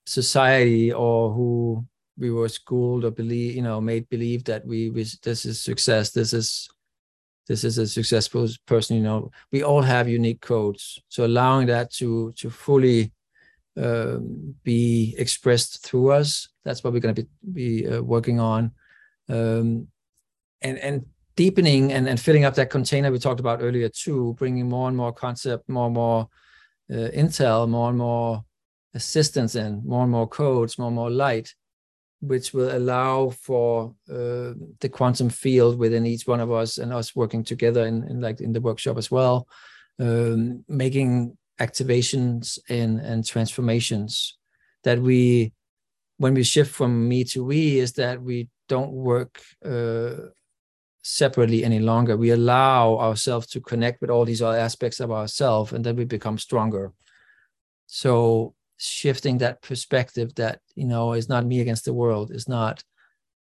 society 0.06 0.92
or 0.92 1.32
who 1.32 1.84
we 2.16 2.30
were 2.30 2.48
schooled 2.48 3.04
or 3.04 3.10
believe, 3.10 3.54
you 3.54 3.62
know, 3.62 3.80
made 3.80 4.08
believe 4.08 4.44
that 4.44 4.66
we, 4.66 4.90
we 4.90 5.04
this 5.22 5.44
is 5.44 5.60
success, 5.60 6.10
this 6.10 6.32
is 6.32 6.68
this 7.46 7.64
is 7.64 7.78
a 7.78 7.86
successful 7.86 8.46
person. 8.66 8.96
You 8.96 9.02
know, 9.02 9.30
we 9.52 9.62
all 9.62 9.82
have 9.82 10.08
unique 10.08 10.40
codes, 10.40 11.00
so 11.08 11.24
allowing 11.24 11.66
that 11.68 11.90
to 11.94 12.32
to 12.36 12.50
fully 12.50 13.12
um, 13.76 14.54
be 14.64 15.14
expressed 15.16 15.84
through 15.84 16.12
us. 16.12 16.48
That's 16.64 16.84
what 16.84 16.92
we're 16.92 17.00
going 17.00 17.14
to 17.14 17.22
be 17.22 17.28
be 17.52 17.88
uh, 17.88 18.02
working 18.02 18.40
on, 18.40 18.72
um, 19.28 19.88
and 20.60 20.78
and 20.78 21.06
deepening 21.38 21.92
and, 21.92 22.08
and 22.08 22.18
filling 22.18 22.44
up 22.44 22.56
that 22.56 22.68
container 22.68 23.12
we 23.12 23.18
talked 23.20 23.38
about 23.38 23.62
earlier 23.62 23.88
too, 23.88 24.34
bringing 24.40 24.68
more 24.68 24.88
and 24.88 24.96
more 24.96 25.12
concept, 25.12 25.68
more 25.68 25.86
and 25.86 25.94
more 25.94 26.28
uh, 26.90 27.10
intel, 27.14 27.68
more 27.68 27.90
and 27.90 27.98
more 27.98 28.44
assistance 28.94 29.54
in, 29.54 29.80
more 29.86 30.02
and 30.02 30.10
more 30.10 30.26
codes, 30.26 30.78
more 30.78 30.88
and 30.88 30.96
more 30.96 31.10
light, 31.10 31.54
which 32.20 32.52
will 32.52 32.76
allow 32.76 33.30
for 33.30 33.94
uh, 34.10 34.50
the 34.80 34.90
quantum 34.90 35.28
field 35.30 35.78
within 35.78 36.06
each 36.06 36.26
one 36.26 36.40
of 36.40 36.50
us 36.50 36.78
and 36.78 36.92
us 36.92 37.14
working 37.14 37.44
together 37.44 37.86
in, 37.86 38.02
in 38.10 38.20
like 38.20 38.40
in 38.40 38.52
the 38.52 38.60
workshop 38.60 38.98
as 38.98 39.08
well, 39.08 39.46
um, 40.00 40.64
making 40.66 41.38
activations 41.60 42.58
and 42.68 42.98
and 42.98 43.24
transformations 43.24 44.36
that 44.82 44.98
we 44.98 45.52
when 46.16 46.34
we 46.34 46.42
shift 46.42 46.72
from 46.72 47.08
me 47.08 47.22
to 47.22 47.44
we 47.44 47.78
is 47.78 47.92
that 47.92 48.20
we 48.20 48.48
don't 48.68 48.92
work 48.92 49.40
uh, 49.64 50.30
separately 51.08 51.64
any 51.64 51.78
longer. 51.78 52.16
We 52.18 52.30
allow 52.30 52.98
ourselves 52.98 53.46
to 53.48 53.60
connect 53.60 54.02
with 54.02 54.10
all 54.10 54.26
these 54.26 54.42
other 54.42 54.58
aspects 54.58 55.00
of 55.00 55.10
ourselves 55.10 55.72
and 55.72 55.82
then 55.82 55.96
we 55.96 56.04
become 56.04 56.36
stronger. 56.36 56.92
So 57.86 58.54
shifting 58.76 59.38
that 59.38 59.62
perspective 59.62 60.34
that 60.34 60.60
you 60.74 60.86
know 60.86 61.14
is 61.14 61.28
not 61.28 61.46
me 61.46 61.60
against 61.60 61.84
the 61.84 61.92
world 61.92 62.30
is 62.30 62.46
not 62.48 62.84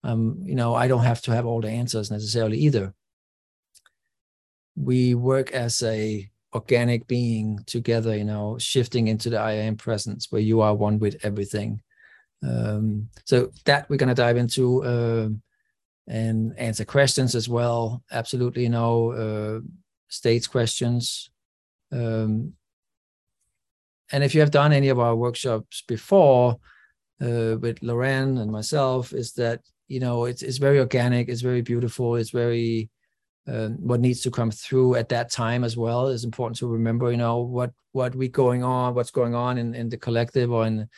um 0.03 0.43
you 0.45 0.57
know 0.57 0.75
i 0.75 0.89
don't 0.89 1.05
have 1.05 1.23
to 1.23 1.31
have 1.31 1.47
all 1.47 1.61
the 1.61 1.69
answers 1.69 2.11
necessarily 2.11 2.59
either. 2.59 2.95
We 4.75 5.15
work 5.15 5.53
as 5.53 5.83
a 5.83 6.29
organic 6.55 7.07
being 7.07 7.61
together 7.67 8.17
you 8.17 8.25
know 8.25 8.57
shifting 8.59 9.09
into 9.09 9.29
the 9.31 9.39
i 9.39 9.53
am 9.53 9.77
presence 9.77 10.33
where 10.33 10.43
you 10.43 10.63
are 10.63 10.75
one 10.75 10.99
with 10.99 11.17
everything. 11.23 11.83
Um 12.43 13.11
so 13.27 13.53
that 13.67 13.89
we're 13.91 14.03
going 14.03 14.15
to 14.17 14.23
dive 14.25 14.39
into 14.39 14.83
uh, 14.83 15.29
and 16.11 16.59
answer 16.59 16.85
questions 16.85 17.35
as 17.35 17.49
well 17.49 18.03
absolutely 18.11 18.65
you 18.65 18.69
know 18.69 19.13
uh, 19.13 19.61
states 20.09 20.47
questions 20.47 21.31
um 21.93 22.53
and 24.13 24.25
if 24.25 24.35
you 24.35 24.41
have 24.41 24.51
done 24.51 24.73
any 24.73 24.89
of 24.89 24.99
our 24.99 25.15
workshops 25.15 25.83
before 25.87 26.59
uh, 27.21 27.57
with 27.61 27.83
Loren 27.83 28.39
and 28.39 28.51
myself, 28.51 29.13
is 29.13 29.33
that 29.35 29.61
you 29.89 30.01
know 30.01 30.25
it's 30.25 30.43
it's 30.43 30.59
very 30.59 30.79
organic, 30.79 31.29
it's 31.29 31.43
very 31.43 31.63
beautiful, 31.63 32.17
it's 32.17 32.31
very 32.31 32.89
um, 33.47 33.75
what 33.81 34.01
needs 34.01 34.21
to 34.23 34.31
come 34.31 34.51
through 34.51 34.97
at 34.97 35.09
that 35.11 35.31
time 35.31 35.65
as 35.65 35.77
well 35.77 36.09
is 36.09 36.25
important 36.25 36.59
to 36.59 36.69
remember. 36.69 37.11
You 37.11 37.19
know 37.19 37.39
what 37.39 37.73
what 37.93 38.15
we 38.15 38.29
going 38.29 38.63
on, 38.63 38.95
what's 38.95 39.11
going 39.11 39.35
on 39.35 39.59
in 39.59 39.75
in 39.75 39.89
the 39.89 39.97
collective 39.97 40.51
or 40.51 40.67
in, 40.67 40.89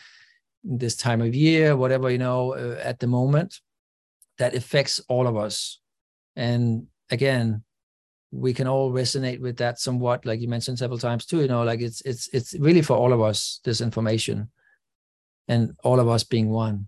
in 0.65 0.79
this 0.79 0.97
time 0.97 1.21
of 1.21 1.35
year, 1.35 1.77
whatever 1.77 2.11
you 2.11 2.19
know 2.19 2.55
uh, 2.55 2.81
at 2.83 2.99
the 2.99 3.07
moment, 3.07 3.61
that 4.39 4.55
affects 4.55 5.01
all 5.09 5.27
of 5.27 5.37
us. 5.37 5.81
And 6.37 6.87
again, 7.11 7.63
we 8.31 8.55
can 8.55 8.67
all 8.67 8.91
resonate 8.91 9.41
with 9.41 9.59
that 9.59 9.79
somewhat 9.79 10.25
like 10.25 10.41
you 10.41 10.49
mentioned 10.49 10.79
several 10.79 10.99
times 10.99 11.27
too 11.27 11.43
you 11.43 11.49
know 11.49 11.63
like 11.63 11.83
it's 11.83 12.01
it's 12.01 12.29
it's 12.33 12.55
really 12.55 12.81
for 12.81 12.97
all 12.97 13.13
of 13.13 13.21
us 13.21 13.61
this 13.63 13.83
information 13.83 14.49
and 15.49 15.77
all 15.85 16.01
of 16.01 16.09
us 16.09 16.25
being 16.25 16.49
one. 16.49 16.87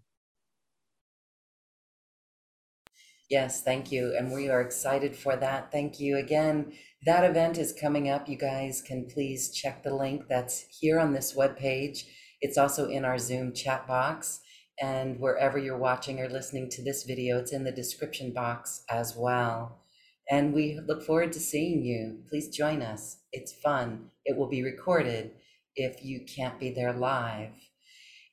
Yes 3.28 3.62
thank 3.62 3.92
you. 3.92 4.14
And 4.16 4.32
we 4.32 4.49
are 4.49 4.61
excited 4.61 5.14
for 5.16 5.36
that. 5.36 5.70
Thank 5.70 6.01
you 6.01 6.16
again. 6.16 6.72
That 7.05 7.24
event 7.24 7.59
is 7.59 7.74
coming 7.78 8.09
up. 8.09 8.28
You 8.28 8.36
guys 8.38 8.80
can 8.80 9.07
please 9.12 9.51
check 9.51 9.82
the 9.82 9.95
link 9.95 10.24
that's 10.28 10.64
here 10.80 10.99
on 10.99 11.12
this 11.12 11.34
web 11.34 11.57
page 11.57 12.07
it's 12.45 12.59
also 12.59 12.88
in 12.88 13.07
our 13.07 13.18
zoom 13.18 13.55
chat 13.55 13.86
box 13.86 14.40
and 14.81 15.18
wherever 15.20 15.59
you're 15.59 15.77
watching 15.77 16.20
or 16.20 16.29
listening 16.29 16.68
to 16.68 16.83
this 16.83 17.05
video 17.05 17.39
it's 17.39 17.53
in 17.53 17.64
the 17.64 17.72
description 17.72 18.33
box 18.33 18.85
as 18.91 19.14
well 19.16 19.85
and 20.31 20.55
we 20.55 20.81
look 20.87 21.03
forward 21.03 21.33
to 21.33 21.41
seeing 21.41 21.85
you. 21.85 22.20
Please 22.29 22.49
join 22.49 22.83
us. 22.83 23.18
It's 23.33 23.53
fun. 23.53 24.11
It 24.25 24.37
will 24.37 24.49
be 24.49 24.62
recorded 24.62 25.33
if 25.77 26.05
you 26.05 26.25
can't 26.25 26.59
be 26.59 26.70
there 26.70 26.93
live. 26.93 27.53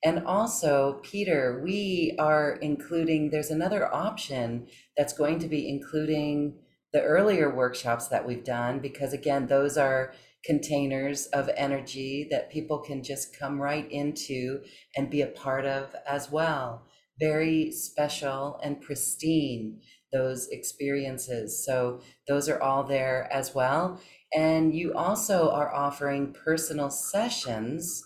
And 0.04 0.26
also, 0.26 1.00
Peter, 1.04 1.62
we 1.64 2.16
are 2.18 2.54
including, 2.54 3.30
there's 3.30 3.52
another 3.52 3.94
option 3.94 4.68
that's 4.98 5.14
going 5.14 5.40
to 5.40 5.48
be 5.48 5.70
including 5.70 6.56
the 6.92 7.02
earlier 7.02 7.54
workshops 7.54 8.08
that 8.08 8.26
we've 8.26 8.44
done, 8.44 8.80
because 8.80 9.14
again, 9.14 9.48
those 9.48 9.78
are 9.78 10.14
containers 10.46 11.28
of 11.28 11.50
energy 11.56 12.28
that 12.32 12.52
people 12.52 12.80
can 12.80 13.04
just 13.04 13.38
come 13.38 13.62
right 13.62 13.90
into 13.92 14.62
and 14.96 15.10
be 15.10 15.22
a 15.22 15.28
part 15.28 15.66
of 15.66 15.96
as 16.08 16.32
well. 16.32 16.86
Very 17.20 17.72
special 17.72 18.60
and 18.64 18.82
pristine 18.82 19.80
those 20.12 20.48
experiences. 20.50 21.64
So 21.66 22.02
those 22.28 22.50
are 22.50 22.62
all 22.62 22.84
there 22.84 23.30
as 23.32 23.56
well. 23.56 24.00
And 24.34 24.74
you 24.74 24.94
also 24.94 25.52
are 25.52 25.74
offering 25.74 26.34
personal 26.34 26.90
sessions 26.90 28.04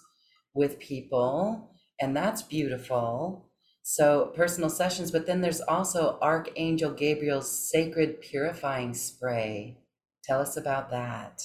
with 0.53 0.79
people, 0.79 1.71
and 1.99 2.15
that's 2.15 2.41
beautiful. 2.41 3.49
So 3.83 4.31
personal 4.35 4.69
sessions, 4.69 5.11
but 5.11 5.27
then 5.27 5.41
there's 5.41 5.61
also 5.61 6.17
Archangel 6.21 6.91
Gabriel's 6.91 7.69
sacred 7.69 8.21
purifying 8.21 8.93
spray. 8.93 9.77
Tell 10.23 10.41
us 10.41 10.57
about 10.57 10.89
that. 10.89 11.43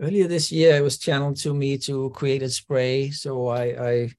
Earlier 0.00 0.28
this 0.28 0.52
year, 0.52 0.76
it 0.76 0.82
was 0.82 0.98
channeled 0.98 1.36
to 1.38 1.52
me 1.52 1.76
to 1.78 2.10
create 2.10 2.42
a 2.42 2.48
spray. 2.48 3.10
So 3.10 3.48
I, 3.48 3.64
I 3.90 4.10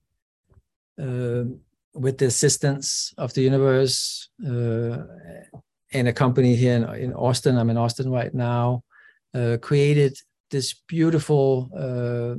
uh, 1.01 1.45
with 1.93 2.17
the 2.17 2.25
assistance 2.25 3.13
of 3.17 3.33
the 3.33 3.41
universe 3.41 4.29
uh, 4.45 4.97
and 5.93 6.07
a 6.07 6.13
company 6.13 6.55
here 6.55 6.75
in, 6.75 6.83
in, 6.95 7.13
Austin, 7.13 7.57
I'm 7.57 7.69
in 7.69 7.77
Austin 7.77 8.11
right 8.11 8.33
now, 8.33 8.83
uh, 9.33 9.57
created 9.61 10.17
this 10.51 10.73
beautiful 10.87 11.69
uh, 11.75 12.35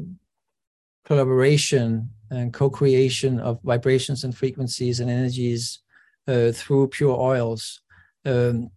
collaboration 1.05 2.11
and 2.31 2.53
co-creation 2.53 3.41
of 3.41 3.61
vibrations 3.63 4.25
and 4.25 4.37
frequencies 4.37 5.01
and 5.01 5.11
energies 5.11 5.81
uh, 6.29 6.53
through 6.53 6.89
pure 6.89 7.19
oils. 7.19 7.81
Um, 8.25 8.71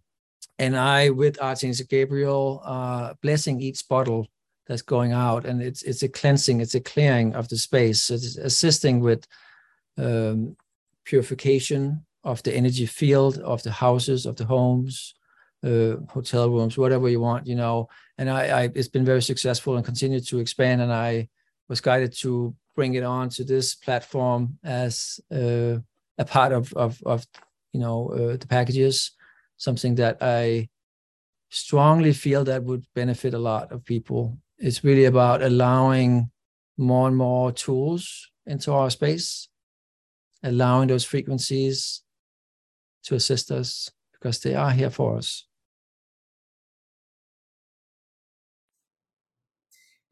and 0.58 0.76
I, 0.76 1.10
with 1.10 1.40
Archangel 1.40 1.86
Gabriel, 1.88 2.62
uh, 2.64 3.14
blessing 3.22 3.60
each 3.60 3.86
bottle 3.88 4.26
that's 4.66 4.82
going 4.82 5.12
out, 5.12 5.44
and 5.46 5.62
it's 5.62 5.82
it's 5.82 6.02
a 6.02 6.08
cleansing, 6.08 6.60
it's 6.60 6.74
a 6.74 6.80
clearing 6.80 7.34
of 7.34 7.48
the 7.48 7.56
space. 7.56 8.10
It's 8.10 8.36
assisting 8.36 9.00
with 9.00 9.26
um, 9.98 10.56
purification 11.04 12.04
of 12.22 12.42
the 12.42 12.54
energy 12.54 12.86
field 12.86 13.38
of 13.38 13.62
the 13.62 13.70
houses, 13.70 14.26
of 14.26 14.36
the 14.36 14.46
homes, 14.46 15.14
uh, 15.64 15.96
hotel 16.08 16.50
rooms, 16.50 16.78
whatever 16.78 17.08
you 17.08 17.20
want, 17.20 17.46
you 17.46 17.54
know. 17.54 17.88
And 18.18 18.30
I, 18.30 18.62
I, 18.62 18.70
it's 18.74 18.88
been 18.88 19.04
very 19.04 19.22
successful 19.22 19.76
and 19.76 19.84
continued 19.84 20.26
to 20.28 20.38
expand. 20.38 20.80
And 20.80 20.92
I 20.92 21.28
was 21.68 21.80
guided 21.80 22.12
to 22.18 22.54
bring 22.74 22.94
it 22.94 23.04
on 23.04 23.28
to 23.30 23.44
this 23.44 23.74
platform 23.74 24.58
as 24.64 25.20
uh, 25.32 25.78
a 26.18 26.24
part 26.24 26.52
of, 26.52 26.72
of, 26.74 27.00
of 27.04 27.26
you 27.72 27.80
know, 27.80 28.08
uh, 28.08 28.36
the 28.36 28.46
packages, 28.46 29.12
something 29.56 29.96
that 29.96 30.18
I 30.20 30.68
strongly 31.50 32.12
feel 32.12 32.44
that 32.44 32.64
would 32.64 32.84
benefit 32.94 33.34
a 33.34 33.38
lot 33.38 33.70
of 33.70 33.84
people. 33.84 34.38
It's 34.58 34.84
really 34.84 35.04
about 35.04 35.42
allowing 35.42 36.30
more 36.76 37.08
and 37.08 37.16
more 37.16 37.52
tools 37.52 38.30
into 38.46 38.72
our 38.72 38.90
space 38.90 39.48
allowing 40.44 40.88
those 40.88 41.04
frequencies 41.04 42.02
to 43.02 43.14
assist 43.14 43.50
us 43.50 43.90
because 44.12 44.38
they 44.40 44.54
are 44.54 44.70
here 44.70 44.90
for 44.90 45.16
us. 45.16 45.46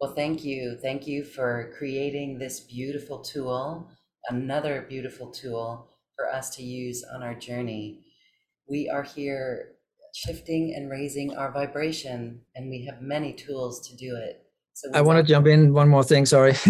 Well, 0.00 0.14
thank 0.14 0.42
you. 0.42 0.78
Thank 0.82 1.06
you 1.06 1.22
for 1.22 1.72
creating 1.78 2.38
this 2.38 2.58
beautiful 2.60 3.20
tool, 3.20 3.88
another 4.30 4.86
beautiful 4.88 5.30
tool 5.30 5.88
for 6.16 6.28
us 6.28 6.50
to 6.56 6.62
use 6.62 7.04
on 7.04 7.22
our 7.22 7.34
journey. 7.34 8.00
We 8.66 8.88
are 8.88 9.04
here 9.04 9.71
shifting 10.12 10.74
and 10.74 10.90
raising 10.90 11.34
our 11.36 11.50
vibration, 11.52 12.40
and 12.54 12.68
we 12.70 12.84
have 12.84 13.00
many 13.00 13.32
tools 13.32 13.88
to 13.88 13.96
do 13.96 14.16
it. 14.16 14.44
So 14.74 14.90
I 14.94 15.02
want 15.02 15.24
to 15.24 15.32
jump 15.32 15.46
in 15.46 15.72
one 15.72 15.88
more 15.88 16.04
thing. 16.04 16.26
Sorry. 16.26 16.54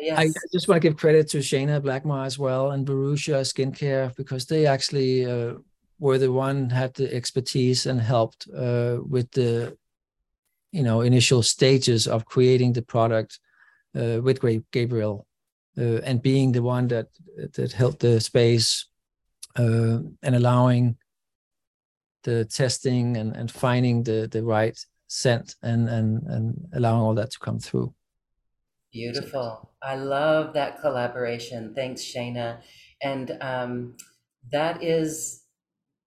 Yes. 0.00 0.18
I 0.18 0.28
just 0.52 0.68
want 0.68 0.82
to 0.82 0.88
give 0.88 0.98
credit 0.98 1.28
to 1.30 1.38
Shayna 1.38 1.80
Blackmar 1.80 2.26
as 2.26 2.38
well 2.38 2.72
and 2.72 2.86
Verusha 2.86 3.40
Skincare 3.40 4.14
because 4.14 4.44
they 4.44 4.66
actually 4.66 5.24
uh, 5.24 5.54
were 5.98 6.18
the 6.18 6.30
one 6.30 6.68
had 6.68 6.92
the 6.94 7.12
expertise 7.14 7.86
and 7.86 8.00
helped 8.00 8.46
uh, 8.54 8.98
with 9.08 9.30
the 9.30 9.76
you 10.72 10.82
know 10.82 11.00
initial 11.00 11.42
stages 11.42 12.06
of 12.06 12.26
creating 12.26 12.72
the 12.74 12.82
product 12.82 13.38
uh, 13.98 14.20
with 14.22 14.42
Gabriel 14.70 15.26
uh, 15.78 16.00
and 16.04 16.20
being 16.20 16.52
the 16.52 16.62
one 16.62 16.88
that 16.88 17.08
that 17.54 17.72
held 17.72 17.98
the 18.00 18.20
space 18.20 18.86
uh, 19.56 19.98
and 20.22 20.34
allowing 20.34 20.96
the 22.26 22.44
testing 22.44 23.16
and, 23.16 23.34
and 23.36 23.50
finding 23.50 24.02
the 24.02 24.28
the 24.30 24.42
right 24.42 24.78
scent 25.06 25.54
and 25.62 25.88
and 25.88 26.08
and 26.34 26.44
allowing 26.74 27.00
all 27.00 27.14
that 27.14 27.30
to 27.30 27.38
come 27.38 27.58
through. 27.58 27.94
Beautiful. 28.92 29.72
I 29.82 29.94
love 29.96 30.54
that 30.54 30.80
collaboration. 30.80 31.72
Thanks, 31.74 32.02
Shayna. 32.02 32.60
And 33.02 33.36
um, 33.40 33.96
that 34.50 34.82
is 34.82 35.44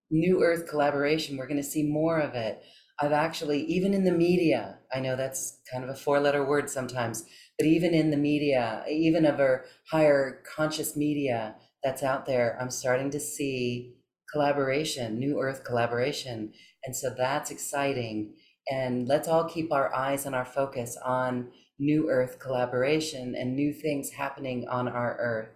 New 0.09 0.43
Earth 0.43 0.67
collaboration. 0.67 1.37
We're 1.37 1.47
going 1.47 1.63
to 1.65 1.73
see 1.75 1.83
more 1.83 2.19
of 2.19 2.33
it. 2.33 2.63
I've 2.99 3.11
actually, 3.11 3.61
even 3.65 3.93
in 3.93 4.03
the 4.03 4.11
media, 4.11 4.79
I 4.93 4.99
know 4.99 5.15
that's 5.15 5.61
kind 5.71 5.83
of 5.83 5.89
a 5.89 5.95
four 5.95 6.19
letter 6.19 6.43
word 6.43 6.69
sometimes, 6.69 7.23
but 7.57 7.67
even 7.67 7.93
in 7.93 8.09
the 8.09 8.17
media, 8.17 8.83
even 8.89 9.25
of 9.25 9.39
our 9.39 9.65
higher 9.91 10.41
conscious 10.55 10.97
media 10.97 11.55
that's 11.83 12.03
out 12.03 12.25
there, 12.25 12.57
I'm 12.59 12.71
starting 12.71 13.11
to 13.11 13.19
see 13.19 13.98
collaboration, 14.31 15.19
New 15.19 15.39
Earth 15.41 15.63
collaboration. 15.63 16.53
And 16.83 16.95
so 16.95 17.09
that's 17.15 17.51
exciting. 17.51 18.33
And 18.71 19.07
let's 19.07 19.27
all 19.27 19.45
keep 19.45 19.71
our 19.71 19.93
eyes 19.93 20.25
and 20.25 20.35
our 20.35 20.45
focus 20.45 20.97
on 21.03 21.49
new 21.79 22.09
earth 22.09 22.39
collaboration 22.39 23.35
and 23.35 23.55
new 23.55 23.73
things 23.73 24.11
happening 24.11 24.67
on 24.67 24.87
our 24.87 25.17
earth. 25.17 25.49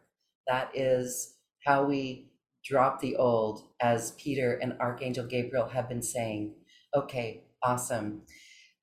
That 0.48 0.72
is 0.74 1.36
how 1.66 1.84
we 1.84 2.32
drop 2.66 3.02
the 3.02 3.16
old, 3.18 3.64
as 3.82 4.12
Peter 4.12 4.54
and 4.54 4.74
Archangel 4.80 5.26
Gabriel 5.26 5.68
have 5.68 5.90
been 5.90 6.02
saying. 6.02 6.56
Okay, 6.96 7.44
awesome. 7.62 8.22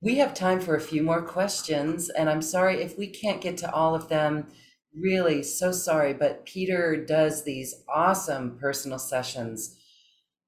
We 0.01 0.15
have 0.15 0.33
time 0.33 0.61
for 0.61 0.75
a 0.75 0.81
few 0.81 1.03
more 1.03 1.21
questions, 1.21 2.09
and 2.09 2.29
I'm 2.29 2.41
sorry 2.41 2.81
if 2.81 2.97
we 2.97 3.07
can't 3.07 3.41
get 3.41 3.57
to 3.57 3.71
all 3.71 3.95
of 3.95 4.07
them. 4.07 4.47
Really, 4.95 5.41
so 5.41 5.71
sorry, 5.71 6.13
but 6.13 6.45
Peter 6.45 6.95
does 6.95 7.43
these 7.43 7.83
awesome 7.93 8.57
personal 8.59 8.99
sessions 8.99 9.77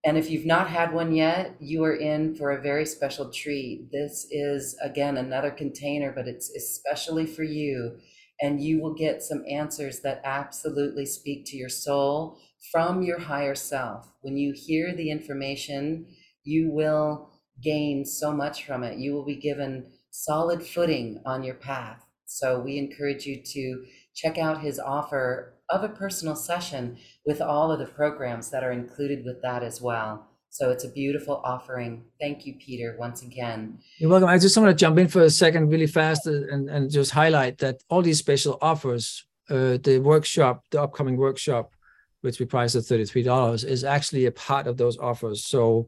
and 0.05 0.17
if 0.17 0.29
you've 0.29 0.45
not 0.45 0.69
had 0.69 0.93
one 0.93 1.13
yet, 1.13 1.55
you 1.59 1.83
are 1.85 1.95
in 1.95 2.35
for 2.35 2.51
a 2.51 2.61
very 2.61 2.85
special 2.85 3.31
treat. 3.31 3.89
This 3.91 4.27
is, 4.31 4.75
again, 4.81 5.15
another 5.15 5.51
container, 5.51 6.11
but 6.11 6.27
it's 6.27 6.49
especially 6.49 7.25
for 7.25 7.43
you. 7.43 7.99
And 8.41 8.61
you 8.61 8.81
will 8.81 8.93
get 8.93 9.23
some 9.23 9.43
answers 9.49 10.01
that 10.01 10.21
absolutely 10.25 11.05
speak 11.05 11.45
to 11.45 11.57
your 11.57 11.69
soul 11.69 12.37
from 12.71 13.01
your 13.01 13.19
higher 13.19 13.55
self. 13.55 14.11
When 14.21 14.35
you 14.35 14.53
hear 14.53 14.93
the 14.93 15.09
information, 15.09 16.07
you 16.43 16.69
will 16.69 17.29
gain 17.61 18.03
so 18.03 18.33
much 18.33 18.65
from 18.65 18.83
it. 18.83 18.97
You 18.97 19.13
will 19.13 19.25
be 19.25 19.35
given 19.35 19.91
solid 20.09 20.63
footing 20.63 21.21
on 21.25 21.43
your 21.43 21.55
path. 21.55 22.05
So 22.25 22.59
we 22.59 22.77
encourage 22.77 23.25
you 23.25 23.41
to 23.41 23.85
check 24.13 24.37
out 24.37 24.61
his 24.61 24.79
offer 24.79 25.59
of 25.73 25.83
a 25.83 25.89
personal 25.89 26.35
session 26.35 26.97
with 27.25 27.41
all 27.41 27.71
of 27.71 27.79
the 27.79 27.85
programs 27.85 28.49
that 28.51 28.63
are 28.63 28.71
included 28.71 29.25
with 29.25 29.41
that 29.41 29.63
as 29.63 29.81
well. 29.81 30.27
So 30.49 30.69
it's 30.69 30.83
a 30.83 30.89
beautiful 30.89 31.41
offering. 31.43 32.03
Thank 32.21 32.45
you, 32.45 32.53
Peter, 32.59 32.95
once 32.99 33.23
again. 33.23 33.79
You're 33.97 34.11
welcome. 34.11 34.29
I 34.29 34.37
just 34.37 34.55
want 34.55 34.69
to 34.69 34.75
jump 34.75 34.99
in 34.99 35.07
for 35.07 35.23
a 35.23 35.29
second 35.29 35.69
really 35.69 35.87
fast 35.87 36.27
and, 36.27 36.69
and 36.69 36.91
just 36.91 37.09
highlight 37.09 37.57
that 37.57 37.81
all 37.89 38.03
these 38.03 38.19
special 38.19 38.59
offers, 38.61 39.25
uh, 39.49 39.77
the 39.81 39.97
workshop, 39.97 40.63
the 40.69 40.79
upcoming 40.79 41.17
workshop, 41.17 41.73
which 42.21 42.39
we 42.39 42.45
price 42.45 42.75
at 42.75 42.83
$33, 42.83 43.65
is 43.65 43.83
actually 43.83 44.27
a 44.27 44.31
part 44.31 44.67
of 44.67 44.77
those 44.77 44.95
offers. 44.99 45.43
So 45.43 45.87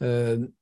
um, 0.00 0.54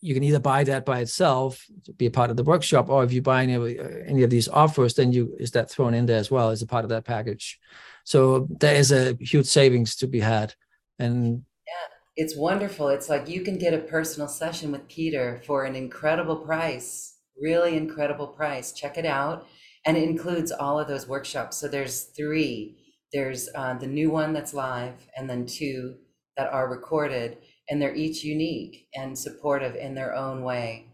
you 0.00 0.14
can 0.14 0.22
either 0.22 0.38
buy 0.38 0.64
that 0.64 0.84
by 0.84 1.00
itself 1.00 1.64
to 1.84 1.92
be 1.92 2.06
a 2.06 2.10
part 2.10 2.30
of 2.30 2.36
the 2.36 2.44
workshop, 2.44 2.88
or 2.88 3.04
if 3.04 3.12
you 3.12 3.22
buy 3.22 3.42
any 3.42 3.54
of, 3.54 3.62
uh, 3.62 4.04
any 4.06 4.22
of 4.22 4.30
these 4.30 4.48
offers, 4.48 4.94
then 4.94 5.12
you 5.12 5.34
is 5.38 5.50
that 5.52 5.70
thrown 5.70 5.94
in 5.94 6.06
there 6.06 6.18
as 6.18 6.30
well 6.30 6.50
as 6.50 6.62
a 6.62 6.66
part 6.66 6.84
of 6.84 6.90
that 6.90 7.04
package. 7.04 7.58
So 8.04 8.46
there 8.60 8.74
is 8.74 8.92
a 8.92 9.16
huge 9.20 9.46
savings 9.46 9.96
to 9.96 10.06
be 10.06 10.20
had, 10.20 10.54
and 10.98 11.42
yeah, 11.66 11.88
it's 12.16 12.36
wonderful. 12.36 12.88
It's 12.88 13.08
like 13.08 13.28
you 13.28 13.42
can 13.42 13.58
get 13.58 13.74
a 13.74 13.78
personal 13.78 14.28
session 14.28 14.72
with 14.72 14.88
Peter 14.88 15.40
for 15.46 15.64
an 15.64 15.74
incredible 15.74 16.36
price, 16.36 17.16
really 17.40 17.76
incredible 17.76 18.28
price. 18.28 18.72
Check 18.72 18.96
it 18.96 19.06
out, 19.06 19.46
and 19.84 19.96
it 19.96 20.04
includes 20.04 20.52
all 20.52 20.78
of 20.78 20.88
those 20.88 21.08
workshops. 21.08 21.56
So 21.56 21.68
there's 21.68 22.04
three. 22.16 22.78
There's 23.12 23.48
uh, 23.54 23.74
the 23.74 23.86
new 23.86 24.10
one 24.10 24.32
that's 24.32 24.54
live, 24.54 24.94
and 25.16 25.28
then 25.28 25.46
two 25.46 25.96
that 26.36 26.52
are 26.52 26.68
recorded 26.68 27.38
and 27.68 27.80
they're 27.80 27.94
each 27.94 28.22
unique 28.24 28.88
and 28.94 29.18
supportive 29.18 29.74
in 29.74 29.94
their 29.94 30.14
own 30.14 30.42
way 30.42 30.86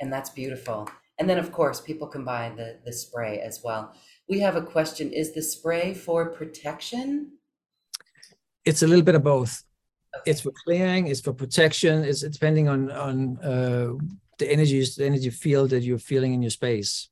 and 0.00 0.12
that's 0.12 0.30
beautiful. 0.30 0.88
And 1.18 1.28
then 1.28 1.38
of 1.38 1.52
course 1.52 1.80
people 1.80 2.06
can 2.06 2.24
buy 2.24 2.52
the 2.56 2.78
the 2.84 2.92
spray 2.92 3.40
as 3.40 3.60
well. 3.64 3.94
We 4.28 4.40
have 4.40 4.56
a 4.56 4.62
question 4.62 5.12
is 5.12 5.32
the 5.32 5.42
spray 5.42 5.94
for 5.94 6.26
protection? 6.26 7.32
It's 8.64 8.82
a 8.82 8.86
little 8.86 9.04
bit 9.04 9.14
of 9.14 9.22
both. 9.22 9.62
Okay. 10.16 10.30
it's 10.30 10.40
for 10.40 10.52
clearing 10.64 11.08
it's 11.08 11.20
for 11.20 11.34
protection 11.34 12.02
it's 12.02 12.22
depending 12.22 12.68
on 12.68 12.90
on 12.90 13.16
uh, 13.50 13.92
the 14.38 14.50
energies 14.50 14.96
the 14.96 15.04
energy 15.04 15.30
field 15.30 15.70
that 15.70 15.82
you're 15.82 16.06
feeling 16.12 16.32
in 16.34 16.42
your 16.42 16.54
space. 16.60 17.08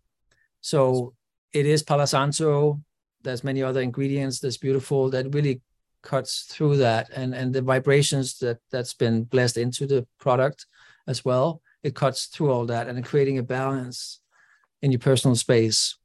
So 0.60 1.14
it 1.52 1.66
is 1.66 1.82
palo 1.82 2.06
santo 2.06 2.80
there's 3.22 3.42
many 3.42 3.62
other 3.62 3.80
ingredients 3.80 4.38
that's 4.38 4.58
beautiful 4.58 5.10
that 5.10 5.34
really 5.34 5.62
cuts 6.04 6.46
through 6.50 6.76
that 6.76 7.10
and 7.16 7.34
and 7.34 7.52
the 7.52 7.62
vibrations 7.62 8.38
that 8.38 8.58
that's 8.70 8.94
been 8.94 9.24
blessed 9.24 9.56
into 9.56 9.86
the 9.86 10.06
product 10.18 10.66
as 11.08 11.24
well 11.24 11.60
it 11.84 11.94
cuts 11.94 12.26
through 12.26 12.50
all 12.50 12.66
that 12.66 12.88
and 12.88 13.04
creating 13.04 13.38
a 13.38 13.42
balance 13.42 14.20
in 14.80 14.90
your 14.90 14.98
personal 14.98 15.36
space. 15.36 15.96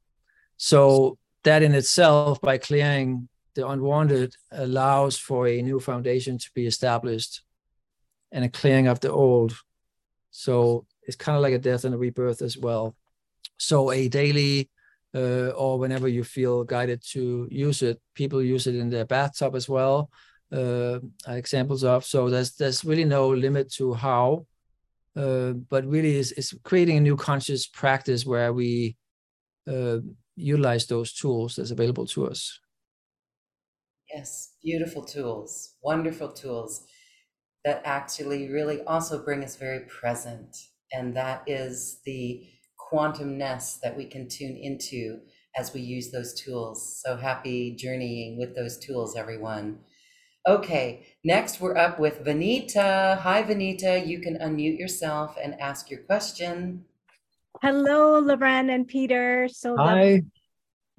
So 0.58 1.18
that 1.42 1.62
in 1.62 1.74
itself 1.74 2.40
by 2.40 2.58
clearing 2.58 3.28
the 3.54 3.66
unwanted 3.66 4.34
allows 4.52 5.16
for 5.16 5.48
a 5.48 5.62
new 5.62 5.80
foundation 5.80 6.38
to 6.38 6.50
be 6.54 6.66
established 6.66 7.42
and 8.30 8.44
a 8.44 8.48
clearing 8.48 8.88
of 8.88 9.00
the 9.00 9.10
old. 9.10 9.56
So 10.30 10.86
it's 11.02 11.16
kind 11.16 11.34
of 11.34 11.42
like 11.42 11.54
a 11.54 11.58
death 11.58 11.84
and 11.84 11.94
a 11.94 11.98
rebirth 11.98 12.42
as 12.42 12.58
well. 12.58 12.94
So 13.56 13.90
a 13.90 14.08
daily 14.08 14.68
uh, 15.14 15.48
or 15.50 15.78
whenever 15.78 16.08
you 16.08 16.24
feel 16.24 16.64
guided 16.64 17.02
to 17.12 17.48
use 17.50 17.82
it. 17.82 18.00
People 18.14 18.42
use 18.42 18.66
it 18.66 18.74
in 18.74 18.90
their 18.90 19.04
bathtub 19.04 19.54
as 19.54 19.68
well. 19.68 20.10
Uh, 20.52 20.98
examples 21.28 21.84
of 21.84 22.04
so 22.04 22.28
there's 22.28 22.56
there's 22.56 22.84
really 22.84 23.04
no 23.04 23.28
limit 23.28 23.72
to 23.72 23.94
how, 23.94 24.44
uh, 25.16 25.52
but 25.68 25.86
really 25.86 26.16
is 26.16 26.32
is 26.32 26.54
creating 26.64 26.96
a 26.96 27.00
new 27.00 27.16
conscious 27.16 27.68
practice 27.68 28.26
where 28.26 28.52
we 28.52 28.96
uh, 29.68 29.98
utilize 30.34 30.86
those 30.86 31.12
tools 31.12 31.56
that's 31.56 31.70
available 31.70 32.06
to 32.06 32.26
us. 32.26 32.58
Yes, 34.12 34.54
beautiful 34.60 35.04
tools, 35.04 35.76
wonderful 35.82 36.32
tools 36.32 36.84
that 37.64 37.82
actually 37.84 38.50
really 38.50 38.82
also 38.82 39.22
bring 39.24 39.44
us 39.44 39.54
very 39.54 39.80
present, 39.86 40.56
and 40.92 41.14
that 41.16 41.44
is 41.46 42.00
the 42.04 42.44
quantumness 42.90 43.80
that 43.80 43.96
we 43.96 44.04
can 44.04 44.28
tune 44.28 44.56
into 44.56 45.20
as 45.56 45.72
we 45.72 45.80
use 45.80 46.10
those 46.10 46.34
tools. 46.34 47.00
So 47.04 47.16
happy 47.16 47.74
journeying 47.76 48.38
with 48.38 48.54
those 48.54 48.78
tools, 48.78 49.16
everyone. 49.16 49.78
Okay, 50.48 51.06
next 51.22 51.60
we're 51.60 51.76
up 51.76 51.98
with 51.98 52.24
Vanita. 52.24 53.18
Hi, 53.18 53.42
Vanita. 53.42 54.06
You 54.06 54.20
can 54.20 54.38
unmute 54.38 54.78
yourself 54.78 55.36
and 55.42 55.60
ask 55.60 55.90
your 55.90 56.00
question. 56.00 56.84
Hello, 57.62 58.18
Loren 58.18 58.70
and 58.70 58.88
Peter. 58.88 59.48
So 59.48 59.76
Hi 59.76 60.22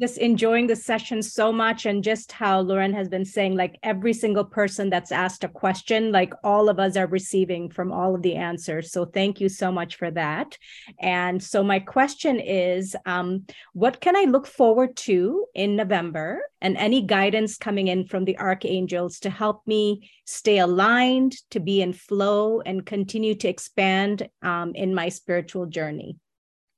just 0.02 0.18
enjoying 0.18 0.66
the 0.66 0.76
session 0.76 1.22
so 1.22 1.52
much 1.52 1.86
and 1.86 2.04
just 2.04 2.32
how 2.32 2.60
Lauren 2.60 2.91
has 2.91 3.08
been 3.08 3.24
saying, 3.24 3.56
like 3.56 3.78
every 3.84 4.14
single 4.14 4.43
person 4.43 4.89
that's 4.89 5.12
asked 5.12 5.43
a 5.43 5.47
question, 5.47 6.11
like 6.11 6.34
all 6.44 6.69
of 6.69 6.80
us 6.80 6.98
are 6.98 7.06
receiving 7.06 7.69
from 7.69 7.91
all 7.91 8.15
of 8.15 8.23
the 8.23 8.36
answers. 8.36 8.91
So 8.91 9.06
thank 9.06 9.40
you 9.40 9.48
so 9.48 9.72
much 9.72 9.98
for 9.98 10.10
that. 10.10 10.57
And 10.99 11.41
so 11.41 11.64
my 11.64 11.80
question 11.80 12.40
is, 12.40 12.95
um, 13.06 13.45
what 13.73 14.02
can 14.02 14.15
I 14.15 14.23
look 14.23 14.48
forward 14.48 14.98
to 14.98 15.45
in 15.53 15.76
November 15.76 16.41
and 16.61 16.78
any 16.78 17.03
guidance 17.03 17.57
coming 17.57 17.88
in 17.88 18.07
from 18.07 18.26
the 18.26 18.40
archangels 18.40 19.19
to 19.19 19.30
help 19.30 19.61
me 19.68 20.10
stay 20.26 20.57
aligned, 20.57 21.36
to 21.52 21.60
be 21.60 21.80
in 21.80 21.94
flow 21.94 22.61
and 22.61 22.88
continue 22.88 23.36
to 23.36 23.48
expand 23.48 24.28
um, 24.41 24.72
in 24.73 24.95
my 24.95 25.10
spiritual 25.10 25.68
journey? 25.68 26.18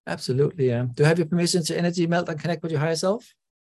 Absolutely. 0.06 0.68
Yeah. 0.68 0.86
Do 0.94 1.04
you 1.04 1.08
have 1.08 1.18
your 1.18 1.28
permission 1.28 1.64
to 1.64 1.78
energy 1.78 2.08
meld 2.08 2.30
and 2.30 2.40
connect 2.40 2.62
with 2.62 2.72
your 2.72 2.82
higher 2.82 2.96
self? 2.96 3.34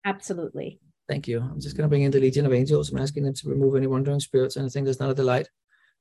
Absolutely. 0.05 0.79
Thank 1.07 1.27
you. 1.27 1.39
I'm 1.39 1.61
just 1.61 1.77
going 1.77 1.83
to 1.83 1.89
bring 1.89 2.01
in 2.01 2.11
the 2.11 2.19
Legion 2.19 2.45
of 2.45 2.53
Angels. 2.53 2.91
I'm 2.91 2.97
asking 2.97 3.23
them 3.23 3.33
to 3.35 3.49
remove 3.49 3.75
any 3.75 3.87
wandering 3.87 4.19
spirits, 4.19 4.57
anything 4.57 4.83
that's 4.83 4.99
not 4.99 5.11
a 5.11 5.13
delight 5.13 5.47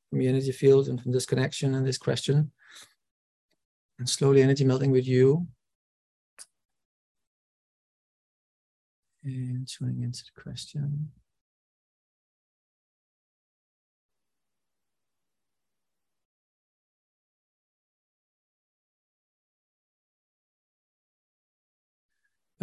from 0.08 0.20
your 0.20 0.30
energy 0.30 0.52
field 0.52 0.88
and 0.88 1.00
from 1.00 1.12
this 1.12 1.26
connection 1.26 1.74
and 1.74 1.86
this 1.86 1.98
question. 1.98 2.50
And 3.98 4.08
slowly 4.08 4.42
energy 4.42 4.64
melting 4.64 4.90
with 4.90 5.06
you. 5.06 5.46
And 9.22 9.68
tuning 9.68 10.02
into 10.02 10.24
the 10.24 10.42
question. 10.42 11.10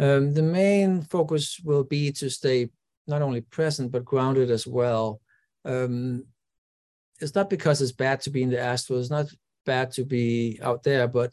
Um, 0.02 0.34
the 0.34 0.42
main 0.42 1.02
focus 1.02 1.60
will 1.64 1.84
be 1.84 2.10
to 2.12 2.28
stay 2.28 2.68
not 3.06 3.22
only 3.22 3.40
present 3.40 3.92
but 3.92 4.04
grounded 4.04 4.50
as 4.50 4.66
well. 4.66 5.20
Um, 5.64 6.24
it's 7.20 7.36
not 7.36 7.48
because 7.48 7.80
it's 7.80 7.92
bad 7.92 8.20
to 8.22 8.30
be 8.30 8.42
in 8.42 8.50
the 8.50 8.60
astral. 8.60 8.98
It's 8.98 9.10
not 9.10 9.26
bad 9.64 9.92
to 9.92 10.04
be 10.04 10.58
out 10.60 10.82
there, 10.82 11.06
but 11.06 11.32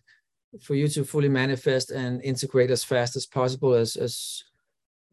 for 0.61 0.75
you 0.75 0.87
to 0.89 1.03
fully 1.03 1.29
manifest 1.29 1.89
and 1.89 2.21
integrate 2.21 2.69
as 2.69 2.83
fast 2.83 3.15
as 3.15 3.25
possible 3.25 3.73
as 3.73 3.95
as 3.95 4.43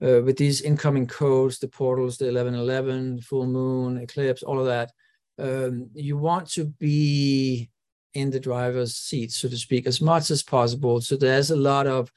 uh, 0.02 0.20
with 0.22 0.36
these 0.36 0.60
incoming 0.60 1.06
codes, 1.06 1.58
the 1.58 1.68
portals, 1.68 2.18
the 2.18 2.26
1111, 2.26 3.22
full 3.22 3.46
moon, 3.46 3.96
eclipse, 3.96 4.42
all 4.42 4.60
of 4.60 4.66
that. 4.66 4.92
Um, 5.38 5.88
you 5.94 6.18
want 6.18 6.50
to 6.50 6.66
be 6.66 7.70
in 8.12 8.30
the 8.30 8.40
driver's 8.40 8.96
seat, 8.96 9.32
so 9.32 9.48
to 9.48 9.56
speak, 9.56 9.86
as 9.86 10.02
much 10.02 10.30
as 10.30 10.42
possible. 10.42 11.00
So 11.00 11.16
there's 11.16 11.50
a 11.50 11.56
lot 11.56 11.86
of 11.86 12.12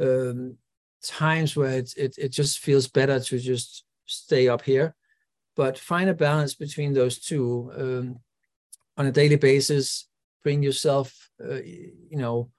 um, 0.00 0.56
times 1.02 1.56
where 1.56 1.78
it, 1.78 1.92
it, 1.96 2.14
it 2.18 2.28
just 2.32 2.58
feels 2.58 2.88
better 2.88 3.20
to 3.20 3.38
just 3.38 3.84
stay 4.06 4.48
up 4.48 4.62
here 4.62 4.94
but 5.56 5.78
find 5.78 6.10
a 6.10 6.14
balance 6.14 6.54
between 6.54 6.92
those 6.92 7.18
two 7.18 7.70
um, 7.76 8.18
on 8.96 9.06
a 9.06 9.12
daily 9.12 9.36
basis 9.36 10.08
bring 10.42 10.62
yourself 10.62 11.30
uh, 11.42 11.54
you 11.54 12.16
know 12.16 12.50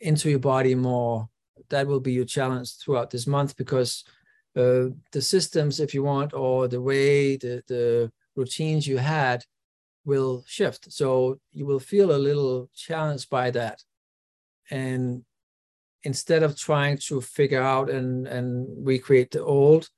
into 0.00 0.28
your 0.28 0.38
body 0.38 0.74
more 0.74 1.28
that 1.70 1.86
will 1.86 2.00
be 2.00 2.12
your 2.12 2.24
challenge 2.24 2.76
throughout 2.76 3.10
this 3.10 3.26
month 3.26 3.56
because 3.56 4.04
uh, 4.56 4.88
the 5.12 5.22
systems, 5.22 5.80
if 5.80 5.94
you 5.94 6.02
want, 6.02 6.34
or 6.34 6.68
the 6.68 6.80
way 6.80 7.36
the, 7.36 7.62
the 7.68 8.12
routines 8.36 8.86
you 8.86 8.98
had 8.98 9.42
will 10.04 10.44
shift. 10.46 10.92
So 10.92 11.38
you 11.52 11.64
will 11.64 11.80
feel 11.80 12.14
a 12.14 12.18
little 12.18 12.68
challenged 12.74 13.30
by 13.30 13.50
that. 13.52 13.82
And 14.70 15.24
instead 16.04 16.42
of 16.42 16.58
trying 16.58 16.98
to 16.98 17.20
figure 17.20 17.62
out 17.62 17.90
and, 17.90 18.26
and 18.26 18.66
recreate 18.86 19.30
the 19.30 19.42
old, 19.42 19.88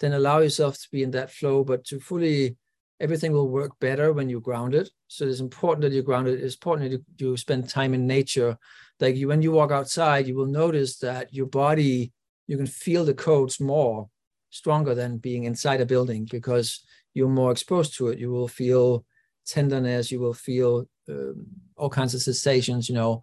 then 0.00 0.12
allow 0.12 0.38
yourself 0.38 0.74
to 0.78 0.88
be 0.90 1.02
in 1.02 1.10
that 1.12 1.30
flow, 1.30 1.64
but 1.64 1.84
to 1.84 2.00
fully, 2.00 2.56
everything 3.00 3.32
will 3.32 3.48
work 3.48 3.72
better 3.80 4.12
when 4.12 4.28
you're 4.28 4.40
grounded. 4.40 4.88
So 5.08 5.26
it's 5.26 5.40
important 5.40 5.82
that 5.82 5.92
you're 5.92 6.02
grounded. 6.02 6.40
It's 6.40 6.54
important 6.54 6.90
that 6.90 6.96
you, 6.96 7.30
you 7.30 7.36
spend 7.36 7.68
time 7.68 7.94
in 7.94 8.06
nature. 8.06 8.58
Like 9.00 9.16
you, 9.16 9.28
when 9.28 9.42
you 9.42 9.52
walk 9.52 9.70
outside, 9.70 10.26
you 10.26 10.36
will 10.36 10.46
notice 10.46 10.98
that 10.98 11.32
your 11.32 11.46
body, 11.46 12.12
you 12.46 12.56
can 12.56 12.66
feel 12.66 13.04
the 13.04 13.14
codes 13.14 13.60
more 13.60 14.08
stronger 14.50 14.94
than 14.94 15.18
being 15.18 15.44
inside 15.44 15.80
a 15.80 15.86
building 15.86 16.28
because 16.30 16.84
you're 17.14 17.28
more 17.28 17.52
exposed 17.52 17.96
to 17.96 18.08
it. 18.08 18.18
You 18.18 18.30
will 18.30 18.48
feel 18.48 19.04
tenderness, 19.46 20.10
you 20.10 20.20
will 20.20 20.34
feel 20.34 20.88
um, 21.08 21.46
all 21.76 21.90
kinds 21.90 22.14
of 22.14 22.22
sensations, 22.22 22.88
you 22.88 22.94
know. 22.94 23.22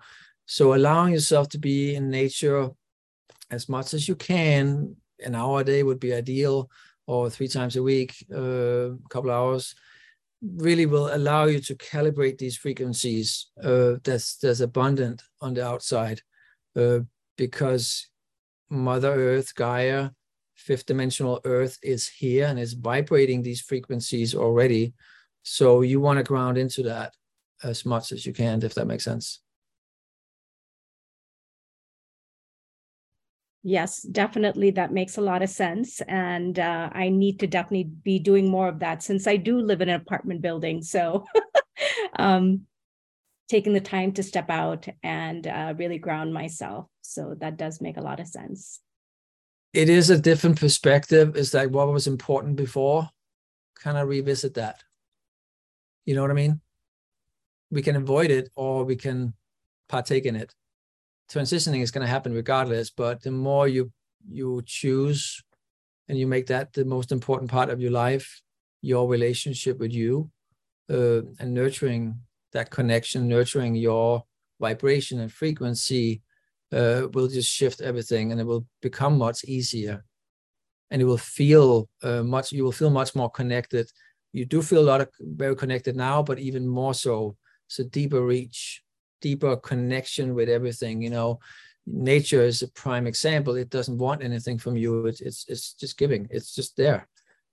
So 0.52 0.74
allowing 0.74 1.14
yourself 1.14 1.48
to 1.52 1.58
be 1.58 1.96
in 1.96 2.10
nature 2.10 2.72
as 3.52 3.70
much 3.70 3.94
as 3.94 4.10
you 4.10 4.18
can, 4.18 4.98
an 5.24 5.34
hour 5.34 5.62
a 5.62 5.64
day 5.64 5.82
would 5.82 6.02
be 6.02 6.14
ideal, 6.14 6.70
or 7.08 7.30
three 7.30 7.48
times 7.48 7.78
a 7.78 7.84
week, 7.84 8.14
uh, 8.36 8.92
a 8.92 9.10
couple 9.10 9.32
hours, 9.32 9.74
really 10.42 10.86
will 10.86 11.16
allow 11.16 11.46
you 11.46 11.62
to 11.62 11.76
calibrate 11.76 12.38
these 12.38 12.58
frequencies 12.58 13.48
uh, 13.64 13.94
that's 14.04 14.36
that's 14.40 14.60
abundant 14.60 15.24
on 15.40 15.54
the 15.54 15.66
outside, 15.66 16.20
uh, 16.76 17.00
because 17.38 18.10
Mother 18.70 19.14
Earth, 19.14 19.56
Gaia, 19.56 20.10
fifth 20.56 20.86
dimensional 20.86 21.40
Earth 21.46 21.78
is 21.82 22.10
here 22.10 22.48
and 22.48 22.60
is 22.60 22.74
vibrating 22.74 23.42
these 23.42 23.62
frequencies 23.62 24.36
already. 24.36 24.94
So 25.44 25.80
you 25.80 26.02
want 26.02 26.18
to 26.18 26.24
ground 26.24 26.58
into 26.58 26.84
that 26.84 27.14
as 27.64 27.86
much 27.86 28.12
as 28.12 28.26
you 28.26 28.34
can, 28.34 28.62
if 28.64 28.74
that 28.74 28.88
makes 28.88 29.06
sense. 29.06 29.42
Yes, 33.64 34.02
definitely. 34.02 34.72
That 34.72 34.92
makes 34.92 35.18
a 35.18 35.22
lot 35.22 35.44
of 35.44 35.50
sense. 35.50 36.02
And 36.08 36.58
uh, 36.58 36.90
I 36.94 37.10
need 37.10 37.40
to 37.42 37.48
definitely 37.48 37.84
be 37.84 38.18
doing 38.18 38.50
more 38.50 38.68
of 38.68 38.80
that 38.80 39.04
since 39.04 39.28
I 39.28 39.38
do 39.38 39.60
live 39.60 39.82
in 39.82 39.90
an 39.90 40.02
apartment 40.02 40.42
building. 40.42 40.82
So 40.82 41.26
um, 42.18 42.62
taking 43.50 43.74
the 43.74 43.82
time 43.82 44.14
to 44.14 44.24
step 44.24 44.50
out 44.50 44.88
and 45.04 45.46
uh, 45.46 45.76
really 45.78 46.00
ground 46.00 46.34
myself. 46.34 46.88
So 47.02 47.36
that 47.40 47.58
does 47.58 47.82
make 47.82 47.98
a 47.98 48.02
lot 48.02 48.20
of 48.20 48.28
sense. 48.28 48.80
It 49.74 49.90
is 49.90 50.10
a 50.10 50.20
different 50.20 50.60
perspective. 50.60 51.36
Is 51.38 51.54
like 51.54 51.70
what 51.70 51.88
was 51.88 52.08
important 52.08 52.56
before. 52.56 53.10
Kind 53.76 53.98
of 53.98 54.08
revisit 54.08 54.56
that. 54.56 54.84
You 56.06 56.16
know 56.16 56.24
what 56.24 56.32
I 56.32 56.36
mean? 56.36 56.62
We 57.70 57.84
can 57.84 57.96
avoid 57.96 58.32
it 58.32 58.50
or 58.56 58.84
we 58.84 58.96
can 58.96 59.34
partake 59.88 60.26
in 60.26 60.36
it 60.36 60.54
transitioning 61.32 61.82
is 61.82 61.92
going 61.92 62.06
to 62.06 62.12
happen 62.12 62.34
regardless 62.34 62.90
but 62.90 63.22
the 63.24 63.32
more 63.32 63.68
you 63.68 63.92
you 64.30 64.62
choose 64.66 65.44
and 66.08 66.18
you 66.18 66.28
make 66.28 66.48
that 66.48 66.74
the 66.74 66.86
most 66.86 67.12
important 67.12 67.50
part 67.50 67.70
of 67.70 67.80
your 67.80 67.92
life 67.92 68.42
your 68.82 69.08
relationship 69.08 69.80
with 69.80 69.94
you 69.94 70.30
uh, 70.90 71.22
and 71.40 71.54
nurturing 71.54 72.16
that 72.54 72.70
connection 72.70 73.28
nurturing 73.28 73.76
your 73.76 74.24
vibration 74.60 75.20
and 75.20 75.32
frequency 75.32 76.22
uh, 76.72 77.08
will 77.14 77.28
just 77.28 77.50
shift 77.50 77.82
everything 77.82 78.32
and 78.32 78.40
it 78.40 78.46
will 78.46 78.66
become 78.82 79.18
much 79.18 79.44
easier. 79.44 80.06
And 80.90 81.02
it 81.02 81.06
will 81.06 81.18
feel 81.18 81.90
uh, 82.04 82.24
much 82.24 82.52
you 82.52 82.64
will 82.64 82.72
feel 82.72 82.90
much 82.90 83.16
more 83.16 83.30
connected. 83.30 83.90
You 84.34 84.46
do 84.46 84.62
feel 84.62 84.80
a 84.80 84.90
lot 84.92 85.02
of 85.02 85.10
very 85.20 85.56
connected 85.56 85.96
now 85.96 86.22
but 86.22 86.40
even 86.40 86.68
more 86.68 86.94
so. 86.94 87.36
It's 87.68 87.80
a 87.80 87.86
deeper 87.86 88.22
reach 88.22 88.82
deeper 89.22 89.56
connection 89.56 90.36
with 90.36 90.50
everything 90.50 91.02
you 91.02 91.10
know. 91.10 91.40
Nature 91.88 92.42
is 92.42 92.62
a 92.62 92.68
prime 92.70 93.08
example. 93.08 93.56
It 93.56 93.70
doesn't 93.70 93.98
want 93.98 94.24
anything 94.24 94.58
from 94.58 94.78
you. 94.78 95.08
It's 95.08 95.22
it's, 95.22 95.46
it's 95.48 95.74
just 95.74 95.98
giving. 95.98 96.28
It's 96.30 96.54
just 96.54 96.78
there. 96.78 97.08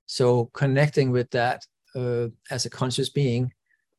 So 0.06 0.50
connecting 0.52 1.10
with 1.10 1.30
that 1.30 1.64
uh, 1.94 2.28
as 2.50 2.66
a 2.66 2.70
conscious 2.70 3.08
being 3.08 3.52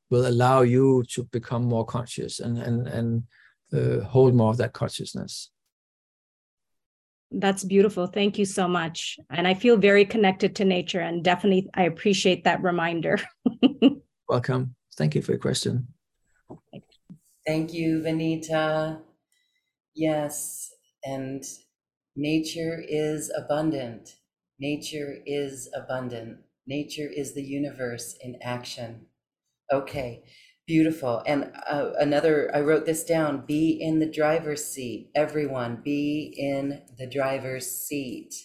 will 0.09 0.27
allow 0.27 0.61
you 0.61 1.03
to 1.13 1.23
become 1.25 1.63
more 1.63 1.85
conscious 1.85 2.39
and 2.39 2.57
and 2.57 2.87
and 2.87 3.23
uh, 3.73 4.03
hold 4.05 4.35
more 4.35 4.51
of 4.51 4.57
that 4.57 4.73
consciousness. 4.73 5.51
That's 7.31 7.63
beautiful. 7.63 8.07
Thank 8.07 8.39
you 8.39 8.45
so 8.45 8.67
much. 8.67 9.19
And 9.29 9.47
i 9.47 9.53
feel 9.53 9.77
very 9.77 10.05
connected 10.05 10.55
to 10.55 10.65
nature 10.65 11.01
and 11.01 11.23
definitely 11.23 11.69
i 11.73 11.83
appreciate 11.83 12.43
that 12.43 12.61
reminder. 12.63 13.17
Welcome. 14.27 14.75
Thank 14.97 15.15
you 15.15 15.21
for 15.21 15.31
your 15.33 15.39
question 15.39 15.87
Thank 17.49 17.73
you, 17.73 17.99
Vanita. 17.99 18.99
Yes, 19.95 20.71
and 21.03 21.43
nature 22.15 22.79
is 22.87 23.31
abundant. 23.35 24.17
Nature 24.59 25.17
is 25.25 25.67
abundant. 25.75 26.41
Nature 26.67 27.09
is 27.11 27.33
the 27.33 27.41
universe 27.41 28.15
in 28.21 28.37
action. 28.43 29.07
Okay, 29.73 30.21
beautiful. 30.67 31.23
And 31.25 31.51
uh, 31.67 31.93
another, 31.99 32.51
I 32.55 32.61
wrote 32.61 32.85
this 32.85 33.03
down 33.03 33.47
be 33.47 33.71
in 33.71 33.97
the 33.97 34.11
driver's 34.11 34.63
seat. 34.63 35.09
Everyone, 35.15 35.81
be 35.83 36.31
in 36.37 36.83
the 36.99 37.07
driver's 37.07 37.65
seat 37.65 38.35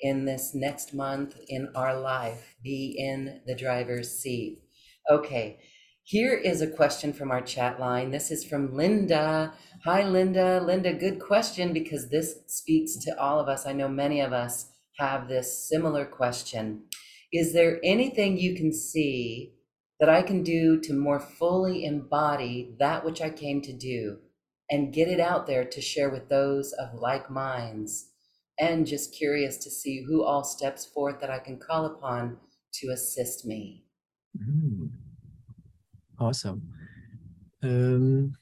in 0.00 0.24
this 0.24 0.54
next 0.54 0.94
month 0.94 1.36
in 1.48 1.68
our 1.74 2.00
life. 2.00 2.56
Be 2.64 2.96
in 2.98 3.42
the 3.46 3.54
driver's 3.54 4.10
seat. 4.10 4.62
Okay, 5.10 5.58
here 6.08 6.32
is 6.32 6.62
a 6.62 6.66
question 6.66 7.12
from 7.12 7.30
our 7.30 7.42
chat 7.42 7.78
line. 7.78 8.10
This 8.10 8.30
is 8.30 8.42
from 8.42 8.74
Linda. 8.74 9.52
Hi, 9.84 10.02
Linda. 10.02 10.58
Linda, 10.58 10.94
good 10.94 11.20
question 11.20 11.74
because 11.74 12.08
this 12.08 12.36
speaks 12.46 12.96
to 13.04 13.20
all 13.20 13.38
of 13.38 13.46
us. 13.46 13.66
I 13.66 13.74
know 13.74 13.88
many 13.88 14.22
of 14.22 14.32
us 14.32 14.70
have 14.96 15.28
this 15.28 15.68
similar 15.68 16.06
question. 16.06 16.84
Is 17.30 17.52
there 17.52 17.78
anything 17.84 18.38
you 18.38 18.56
can 18.56 18.72
see 18.72 19.52
that 20.00 20.08
I 20.08 20.22
can 20.22 20.42
do 20.42 20.80
to 20.80 20.94
more 20.94 21.20
fully 21.20 21.84
embody 21.84 22.74
that 22.78 23.04
which 23.04 23.20
I 23.20 23.28
came 23.28 23.60
to 23.60 23.72
do 23.74 24.16
and 24.70 24.94
get 24.94 25.08
it 25.08 25.20
out 25.20 25.46
there 25.46 25.66
to 25.66 25.80
share 25.82 26.08
with 26.08 26.30
those 26.30 26.72
of 26.72 26.98
like 26.98 27.30
minds? 27.30 28.12
And 28.58 28.86
just 28.86 29.14
curious 29.14 29.58
to 29.58 29.70
see 29.70 30.04
who 30.08 30.24
all 30.24 30.42
steps 30.42 30.86
forth 30.86 31.20
that 31.20 31.28
I 31.28 31.38
can 31.38 31.58
call 31.58 31.84
upon 31.84 32.38
to 32.80 32.88
assist 32.92 33.44
me. 33.44 33.84
Mm. 34.34 34.88
Awesome. 36.18 36.62
Um, 37.62 38.34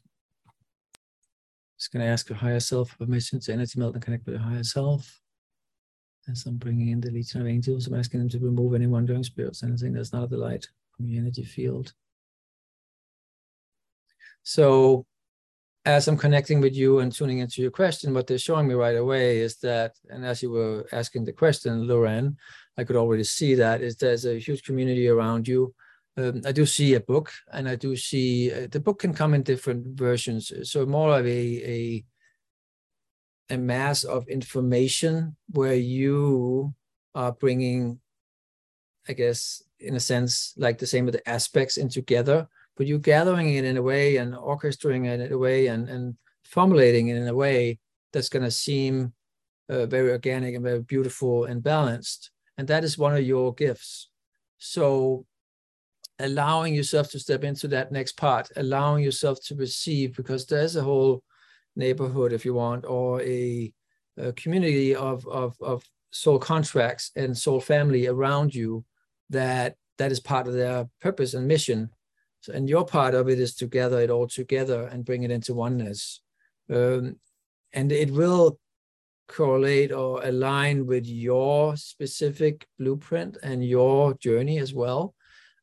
just 1.78 1.92
going 1.92 2.04
to 2.04 2.10
ask 2.10 2.28
your 2.28 2.38
higher 2.38 2.60
self 2.60 2.96
permission 2.98 3.38
to 3.40 3.52
energy 3.52 3.78
meld 3.78 3.94
and 3.94 4.02
connect 4.02 4.24
with 4.26 4.36
your 4.36 4.44
higher 4.44 4.64
self. 4.64 5.20
As 6.28 6.46
I'm 6.46 6.56
bringing 6.56 6.88
in 6.88 7.00
the 7.00 7.10
Legion 7.10 7.42
of 7.42 7.46
Angels, 7.46 7.86
I'm 7.86 7.94
asking 7.94 8.20
them 8.20 8.28
to 8.30 8.38
remove 8.38 8.74
any 8.74 8.86
wandering 8.86 9.22
spirits, 9.22 9.62
and 9.62 9.70
anything 9.70 9.92
that's 9.92 10.12
not 10.12 10.24
of 10.24 10.30
the 10.30 10.38
light 10.38 10.66
from 10.96 11.06
your 11.06 11.20
energy 11.20 11.44
field. 11.44 11.92
So, 14.42 15.06
as 15.84 16.08
I'm 16.08 16.16
connecting 16.16 16.60
with 16.60 16.74
you 16.74 16.98
and 16.98 17.12
tuning 17.12 17.38
into 17.38 17.62
your 17.62 17.70
question, 17.70 18.12
what 18.12 18.26
they're 18.26 18.38
showing 18.38 18.66
me 18.66 18.74
right 18.74 18.96
away 18.96 19.38
is 19.38 19.56
that, 19.58 19.92
and 20.08 20.24
as 20.24 20.42
you 20.42 20.50
were 20.50 20.86
asking 20.92 21.26
the 21.26 21.32
question, 21.32 21.86
Lauren, 21.86 22.36
I 22.76 22.84
could 22.84 22.96
already 22.96 23.24
see 23.24 23.54
that 23.54 23.82
is 23.82 23.96
there's 23.96 24.24
a 24.24 24.38
huge 24.38 24.64
community 24.64 25.06
around 25.08 25.46
you 25.46 25.74
um, 26.16 26.43
I 26.47 26.52
do 26.52 26.64
see 26.64 26.94
a 26.94 27.01
book, 27.01 27.32
and 27.52 27.68
I 27.68 27.76
do 27.76 27.94
see 27.97 28.51
uh, 28.52 28.68
the 28.70 28.80
book 28.80 29.01
can 29.01 29.12
come 29.12 29.34
in 29.34 29.43
different 29.43 29.98
versions. 29.98 30.52
So 30.62 30.86
more 30.86 31.18
of 31.18 31.26
a 31.26 31.30
a 31.30 32.05
a 33.51 33.56
mass 33.56 34.05
of 34.05 34.26
information 34.28 35.36
where 35.52 35.74
you 35.74 36.74
are 37.14 37.32
bringing, 37.32 38.01
I 39.09 39.12
guess, 39.12 39.62
in 39.78 39.94
a 39.94 40.01
sense, 40.01 40.55
like 40.56 40.78
the 40.78 40.86
same 40.86 41.05
with 41.05 41.14
the 41.14 41.28
aspects 41.28 41.76
in 41.76 41.88
together, 41.88 42.48
but 42.76 42.86
you're 42.86 42.98
gathering 42.98 43.55
it 43.55 43.64
in 43.64 43.76
a 43.76 43.82
way 43.82 44.16
and 44.16 44.34
orchestrating 44.34 45.06
it 45.06 45.20
in 45.20 45.32
a 45.32 45.38
way 45.38 45.66
and 45.66 45.88
and 45.88 46.16
formulating 46.44 47.09
it 47.09 47.16
in 47.16 47.28
a 47.28 47.34
way 47.34 47.78
that's 48.12 48.28
going 48.28 48.44
to 48.44 48.51
seem 48.51 49.12
uh, 49.68 49.84
very 49.86 50.10
organic 50.10 50.55
and 50.55 50.64
very 50.64 50.80
beautiful 50.80 51.44
and 51.44 51.62
balanced. 51.62 52.30
And 52.56 52.68
that 52.68 52.84
is 52.84 52.97
one 52.97 53.14
of 53.14 53.22
your 53.22 53.52
gifts. 53.52 54.09
So 54.59 55.26
allowing 56.18 56.74
yourself 56.74 57.10
to 57.10 57.18
step 57.18 57.44
into 57.44 57.68
that 57.68 57.93
next 57.93 58.16
part, 58.16 58.48
allowing 58.56 59.05
yourself 59.05 59.38
to 59.44 59.55
receive, 59.55 60.16
because 60.16 60.47
there's 60.47 60.76
a 60.76 60.82
whole 60.82 61.22
neighborhood, 61.74 62.32
if 62.32 62.44
you 62.44 62.55
want, 62.55 62.84
or 62.86 63.20
a, 63.22 63.72
a 64.16 64.32
community 64.32 64.94
of, 64.94 65.26
of, 65.28 65.55
of 65.60 65.82
soul 66.10 66.38
contracts 66.38 67.10
and 67.16 67.36
soul 67.36 67.60
family 67.60 68.06
around 68.06 68.55
you 68.55 68.84
that 69.30 69.76
that 69.98 70.12
is 70.12 70.20
part 70.20 70.47
of 70.47 70.55
their 70.55 70.88
purpose 71.01 71.34
and 71.34 71.47
mission. 71.47 71.90
So, 72.40 72.52
and 72.52 72.68
your 72.68 72.84
part 72.84 73.14
of 73.14 73.28
it 73.28 73.40
is 73.40 73.55
to 73.56 73.66
gather 73.66 74.01
it 74.01 74.10
all 74.10 74.26
together 74.26 74.86
and 74.86 75.05
bring 75.05 75.22
it 75.22 75.30
into 75.30 75.55
oneness. 75.55 76.20
Um, 76.72 77.16
and 77.72 77.93
it 77.93 78.10
will 78.10 78.59
correlate 79.28 79.93
or 79.93 80.24
align 80.24 80.86
with 80.86 81.05
your 81.06 81.76
specific 81.76 82.66
blueprint 82.78 83.36
and 83.43 83.64
your 83.64 84.14
journey 84.14 84.59
as 84.59 84.72
well. 84.72 85.15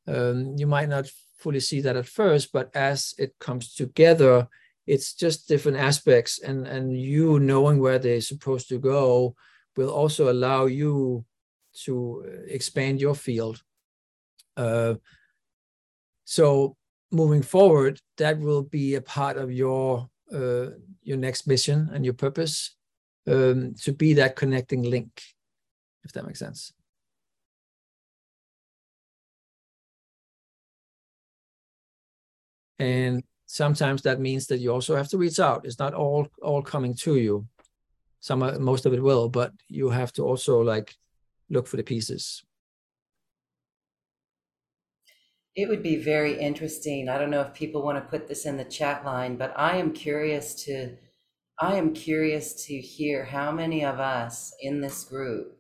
Um, 0.08 0.56
you 0.58 0.68
might 0.68 0.90
not 0.90 1.08
fully 1.38 1.60
see 1.60 1.82
that 1.82 1.96
at 1.96 2.08
first, 2.08 2.52
but 2.52 2.76
as 2.76 3.14
it 3.18 3.36
comes 3.40 3.74
together, 3.76 4.48
it's 4.86 5.14
just 5.14 5.48
different 5.48 5.78
aspects, 5.78 6.40
and 6.40 6.68
and 6.68 6.98
you 7.00 7.40
knowing 7.40 7.80
where 7.80 8.00
they're 8.00 8.22
supposed 8.22 8.68
to 8.70 8.80
go 8.80 9.36
will 9.78 9.90
also 9.90 10.32
allow 10.32 10.66
you 10.66 11.26
to 11.86 12.44
expand 12.48 13.02
your 13.02 13.16
field. 13.16 13.64
Uh, 14.58 14.96
so 16.26 16.76
moving 17.12 17.42
forward, 17.42 18.00
that 18.18 18.40
will 18.40 18.64
be 18.64 18.96
a 18.96 19.02
part 19.02 19.38
of 19.38 19.52
your 19.52 20.10
uh, 20.34 20.68
your 21.02 21.18
next 21.18 21.48
mission 21.48 21.90
and 21.94 22.04
your 22.04 22.14
purpose 22.14 22.76
um, 23.28 23.74
to 23.82 23.94
be 23.94 24.14
that 24.14 24.36
connecting 24.36 24.84
link, 24.84 25.22
if 26.04 26.12
that 26.14 26.26
makes 26.26 26.40
sense. 26.40 26.74
And 32.84 33.24
sometimes 33.46 34.02
that 34.02 34.20
means 34.20 34.48
that 34.48 34.60
you 34.60 34.70
also 34.74 34.98
have 34.98 35.08
to 35.10 35.18
reach 35.18 35.40
out. 35.40 35.66
It's 35.66 35.80
not 35.80 35.94
all 35.94 36.28
all 36.42 36.62
coming 36.62 36.94
to 37.06 37.16
you. 37.16 37.48
Some 38.20 38.40
most 38.62 38.86
of 38.86 38.94
it 38.94 39.02
will, 39.02 39.30
but 39.30 39.54
you 39.70 39.90
have 39.90 40.12
to 40.14 40.24
also 40.24 40.62
like 40.62 40.96
look 41.50 41.68
for 41.68 41.78
the 41.78 41.84
pieces. 41.84 42.44
It 45.56 45.70
would 45.70 45.84
be 45.84 45.96
very 45.96 46.38
interesting. 46.38 47.08
I 47.08 47.18
don't 47.18 47.30
know 47.30 47.42
if 47.42 47.54
people 47.54 47.84
want 47.84 47.98
to 48.00 48.10
put 48.10 48.28
this 48.28 48.46
in 48.46 48.58
the 48.58 48.66
chat 48.66 49.06
line, 49.06 49.38
but 49.38 49.54
I 49.56 49.78
am 49.78 49.94
curious 49.94 50.54
to 50.66 50.98
I 51.60 51.76
am 51.76 51.94
curious 51.94 52.66
to 52.66 52.74
hear 52.82 53.24
how 53.24 53.52
many 53.52 53.86
of 53.86 54.00
us 54.00 54.54
in 54.60 54.82
this 54.82 55.06
group 55.06 55.58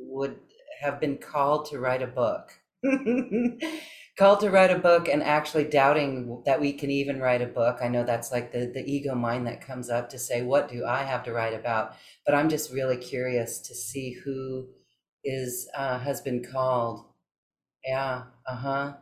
would 0.00 0.36
have 0.80 0.98
been 0.98 1.18
called 1.18 1.66
to 1.66 1.78
write 1.78 2.02
a 2.02 2.14
book. 2.22 2.50
called 4.18 4.40
to 4.40 4.50
write 4.50 4.72
a 4.72 4.78
book 4.78 5.08
and 5.08 5.22
actually 5.22 5.62
doubting 5.62 6.42
that 6.44 6.60
we 6.60 6.72
can 6.72 6.90
even 6.90 7.20
write 7.20 7.40
a 7.40 7.46
book. 7.46 7.78
I 7.80 7.86
know 7.86 8.02
that's 8.02 8.32
like 8.32 8.50
the 8.52 8.66
the 8.66 8.84
ego 8.84 9.14
mind 9.14 9.46
that 9.46 9.60
comes 9.60 9.88
up 9.88 10.10
to 10.10 10.18
say 10.18 10.42
what 10.42 10.68
do 10.68 10.84
I 10.84 11.04
have 11.04 11.22
to 11.24 11.32
write 11.32 11.54
about? 11.54 11.94
But 12.26 12.34
I'm 12.34 12.48
just 12.48 12.72
really 12.72 12.96
curious 12.96 13.60
to 13.60 13.74
see 13.74 14.12
who 14.12 14.68
is 15.24 15.68
uh 15.74 16.00
has 16.00 16.20
been 16.20 16.44
called. 16.44 17.04
Yeah, 17.84 18.24
uh-huh. 18.46 18.94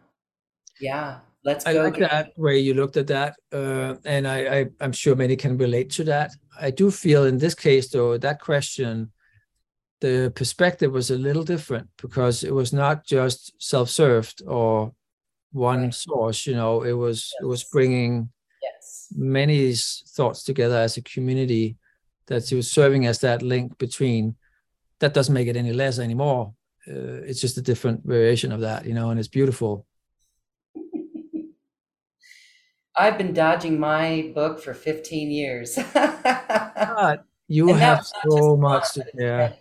Yeah, 0.81 1.21
let's 1.45 1.65
go. 1.65 1.71
I 1.71 1.75
go. 1.75 1.83
like 1.85 1.99
that 1.99 2.33
way 2.37 2.59
you 2.59 2.75
looked 2.75 2.99
at 2.99 3.07
that, 3.07 3.37
uh, 3.53 3.95
and 4.05 4.29
I, 4.29 4.59
I 4.59 4.67
I'm 4.81 4.93
sure 4.93 5.17
many 5.17 5.37
can 5.37 5.57
relate 5.57 5.91
to 5.93 6.05
that. 6.05 6.33
I 6.61 6.71
do 6.71 6.91
feel 6.91 7.25
in 7.25 7.39
this 7.39 7.55
case 7.55 7.89
though 7.89 8.19
that 8.19 8.41
question, 8.41 9.13
the 10.03 10.31
perspective 10.35 10.93
was 10.93 11.11
a 11.11 11.17
little 11.17 11.43
different 11.43 11.89
because 11.97 12.45
it 12.45 12.53
was 12.53 12.75
not 12.75 13.07
just 13.07 13.55
self-served 13.59 14.43
or 14.47 14.93
one 15.53 15.93
source. 15.93 16.47
You 16.47 16.55
know, 16.55 16.83
it 16.83 16.93
was 16.93 17.33
it 17.41 17.47
was 17.47 17.65
bringing 17.65 18.31
Yes. 18.63 19.09
many 19.15 19.75
thoughts 20.17 20.43
together 20.43 20.77
as 20.77 20.97
a 20.97 21.03
community 21.03 21.77
that 22.27 22.45
she 22.47 22.57
was 22.57 22.71
serving 22.71 23.07
as 23.07 23.21
that 23.21 23.43
link 23.43 23.79
between 23.79 24.35
that 24.99 25.15
doesn't 25.15 25.35
make 25.35 25.47
it 25.47 25.57
any 25.57 25.73
less 25.73 25.99
anymore 26.01 26.53
uh, 26.89 27.23
it's 27.29 27.41
just 27.41 27.59
a 27.59 27.63
different 27.63 28.01
variation 28.05 28.51
of 28.51 28.61
that 28.61 28.85
you 28.87 28.95
know 28.95 29.11
and 29.11 29.19
it's 29.21 29.29
beautiful 29.29 29.87
I've 32.99 33.19
been 33.19 33.35
dodging 33.35 33.79
my 33.79 34.33
book 34.35 34.59
for 34.61 34.73
15 34.75 35.31
years. 35.31 35.77
you 37.49 37.71
And 37.71 37.79
have 37.79 37.99
it's 38.01 38.13
not 38.15 38.25
just 38.25 38.37
so 38.39 38.57
much 38.57 38.93
to 38.95 39.05
yeah 39.15 39.53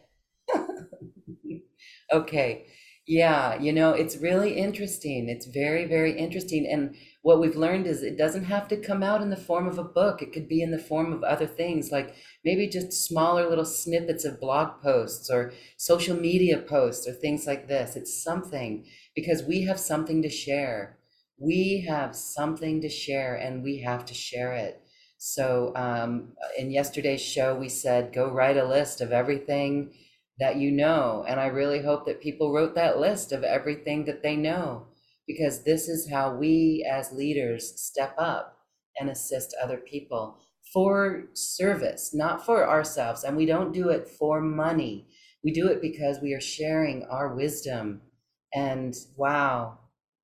okay. 2.11 2.65
Yeah, 3.07 3.59
you 3.61 3.71
know, 3.71 3.91
it's 3.91 4.17
really 4.17 4.53
interesting. 4.57 5.29
It's 5.29 5.45
very, 5.45 5.85
very 5.85 6.17
interesting. 6.17 6.67
And 6.67 6.95
what 7.21 7.39
we've 7.39 7.55
learned 7.55 7.85
is 7.85 8.01
it 8.01 8.17
doesn't 8.17 8.45
have 8.45 8.67
to 8.69 8.77
come 8.77 9.03
out 9.03 9.21
in 9.21 9.29
the 9.29 9.35
form 9.37 9.67
of 9.67 9.77
a 9.77 9.83
book. 9.83 10.23
It 10.23 10.33
could 10.33 10.47
be 10.47 10.63
in 10.63 10.71
the 10.71 10.79
form 10.79 11.13
of 11.13 11.23
other 11.23 11.45
things, 11.45 11.91
like 11.91 12.15
maybe 12.43 12.67
just 12.67 12.93
smaller 12.93 13.47
little 13.47 13.65
snippets 13.65 14.25
of 14.25 14.39
blog 14.39 14.81
posts 14.81 15.29
or 15.29 15.53
social 15.77 16.15
media 16.17 16.57
posts 16.57 17.07
or 17.07 17.13
things 17.13 17.45
like 17.45 17.67
this. 17.67 17.95
It's 17.95 18.23
something 18.23 18.87
because 19.15 19.43
we 19.43 19.61
have 19.65 19.79
something 19.79 20.23
to 20.23 20.29
share. 20.29 20.97
We 21.37 21.85
have 21.87 22.15
something 22.15 22.81
to 22.81 22.89
share 22.89 23.35
and 23.35 23.61
we 23.61 23.81
have 23.81 24.05
to 24.05 24.15
share 24.15 24.53
it. 24.53 24.81
So, 25.17 25.73
um, 25.75 26.33
in 26.57 26.71
yesterday's 26.71 27.21
show, 27.21 27.55
we 27.55 27.69
said, 27.69 28.13
go 28.13 28.29
write 28.31 28.57
a 28.57 28.65
list 28.65 28.99
of 29.01 29.11
everything 29.11 29.93
that 30.39 30.57
you 30.57 30.71
know. 30.71 31.25
And 31.27 31.39
I 31.39 31.47
really 31.47 31.81
hope 31.81 32.05
that 32.05 32.21
people 32.21 32.53
wrote 32.53 32.75
that 32.75 32.99
list 32.99 33.31
of 33.31 33.43
everything 33.43 34.05
that 34.05 34.23
they 34.23 34.35
know, 34.35 34.87
because 35.27 35.63
this 35.63 35.87
is 35.87 36.09
how 36.11 36.35
we 36.35 36.87
as 36.89 37.11
leaders 37.11 37.73
step 37.81 38.15
up 38.17 38.57
and 38.99 39.09
assist 39.09 39.55
other 39.61 39.77
people 39.77 40.39
for 40.73 41.25
service, 41.33 42.13
not 42.13 42.45
for 42.45 42.67
ourselves. 42.67 43.23
And 43.23 43.37
we 43.37 43.45
don't 43.45 43.73
do 43.73 43.89
it 43.89 44.07
for 44.09 44.41
money. 44.41 45.07
We 45.43 45.51
do 45.51 45.67
it 45.67 45.81
because 45.81 46.19
we 46.21 46.33
are 46.33 46.41
sharing 46.41 47.03
our 47.05 47.33
wisdom. 47.35 48.01
And 48.53 48.95
wow, 49.15 49.79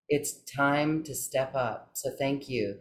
it's 0.10 0.44
time 0.56 1.04
to 1.04 1.16
step 1.16 1.54
up. 1.56 1.92
So 1.94 2.12
thank 2.18 2.50
you. 2.50 2.80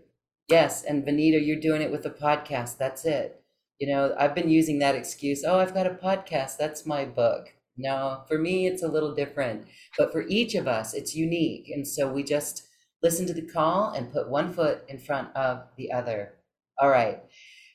Yes. 0.49 0.83
And 0.85 1.05
Vanita, 1.05 1.45
you're 1.45 1.61
doing 1.61 1.83
it 1.83 1.93
with 1.93 2.03
the 2.03 2.11
podcast. 2.11 2.77
That's 2.79 3.05
it. 3.05 3.40
You 3.81 3.89
know, 3.89 4.15
I've 4.19 4.35
been 4.35 4.51
using 4.51 4.79
that 4.79 4.95
excuse. 4.95 5.43
Oh, 5.45 5.59
I've 5.59 5.75
got 5.75 5.87
a 5.89 5.91
podcast. 5.91 6.57
That's 6.59 6.87
my 6.87 7.05
book. 7.05 7.55
No, 7.77 8.23
for 8.29 8.39
me, 8.39 8.67
it's 8.67 8.83
a 8.83 8.89
little 8.89 9.15
different. 9.15 9.67
But 9.99 10.13
for 10.13 10.23
each 10.29 10.55
of 10.55 10.69
us, 10.69 10.95
it's 10.95 11.17
unique. 11.17 11.69
And 11.71 11.89
so 11.89 12.13
we 12.13 12.23
just 12.23 12.65
listen 13.03 13.27
to 13.27 13.35
the 13.35 13.43
call 13.43 13.91
and 13.93 14.13
put 14.13 14.29
one 14.29 14.53
foot 14.53 14.85
in 14.89 14.99
front 14.99 15.35
of 15.35 15.65
the 15.77 15.91
other. 15.91 16.35
All 16.79 16.91
right. 16.91 17.23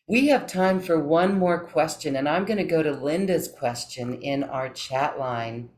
We 0.08 0.28
have 0.28 0.48
time 0.48 0.80
for 0.80 1.00
one 1.00 1.40
more 1.40 1.66
question, 1.66 2.16
and 2.16 2.30
I'm 2.30 2.46
going 2.46 2.60
to 2.60 2.64
go 2.64 2.84
to 2.84 2.92
Linda's 2.92 3.48
question 3.48 4.22
in 4.22 4.44
our 4.44 4.70
chat 4.70 5.20
line. 5.20 5.70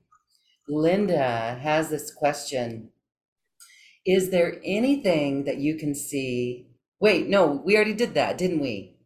Linda 0.69 1.59
has 1.61 1.89
this 1.89 2.13
question 2.13 2.91
Is 4.07 4.31
there 4.31 4.59
anything 4.65 5.43
that 5.43 5.57
you 5.59 5.75
can 5.75 5.93
see? 5.93 6.67
Wait, 6.99 7.27
no, 7.27 7.45
we 7.45 7.75
already 7.75 7.93
did 7.93 8.15
that, 8.15 8.37
didn't 8.37 8.59
we? 8.59 8.96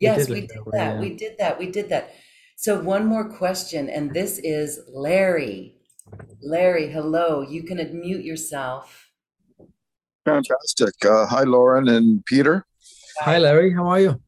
We 0.00 0.06
Yes, 0.06 0.26
did 0.26 0.32
we 0.34 0.40
did 0.42 0.50
that. 0.72 0.94
yeah. 0.94 1.00
We 1.00 1.10
did 1.14 1.36
that. 1.38 1.58
We 1.58 1.66
did 1.70 1.88
that. 1.90 2.14
So, 2.56 2.80
one 2.80 3.06
more 3.06 3.28
question, 3.28 3.88
and 3.90 4.12
this 4.14 4.38
is 4.38 4.80
Larry. 4.88 5.76
Larry, 6.42 6.90
hello. 6.90 7.42
You 7.42 7.62
can 7.62 7.78
unmute 7.78 8.24
yourself. 8.24 9.10
Fantastic. 10.24 10.94
Uh, 11.04 11.26
hi, 11.26 11.42
Lauren 11.44 11.88
and 11.88 12.24
Peter. 12.26 12.64
hi 13.20 13.38
larry 13.38 13.72
how 13.72 13.86
are 13.88 14.00
you 14.00 14.20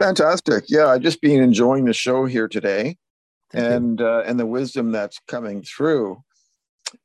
Fantastic. 0.00 0.64
Yeah, 0.68 0.86
I've 0.88 1.02
just 1.02 1.20
been 1.20 1.40
enjoying 1.42 1.84
the 1.84 1.92
show 1.92 2.24
here 2.26 2.48
today 2.48 2.96
Thank 3.52 3.64
and 3.72 4.00
uh, 4.00 4.22
and 4.26 4.38
the 4.40 4.46
wisdom 4.46 4.90
that's 4.90 5.20
coming 5.28 5.62
through. 5.62 6.20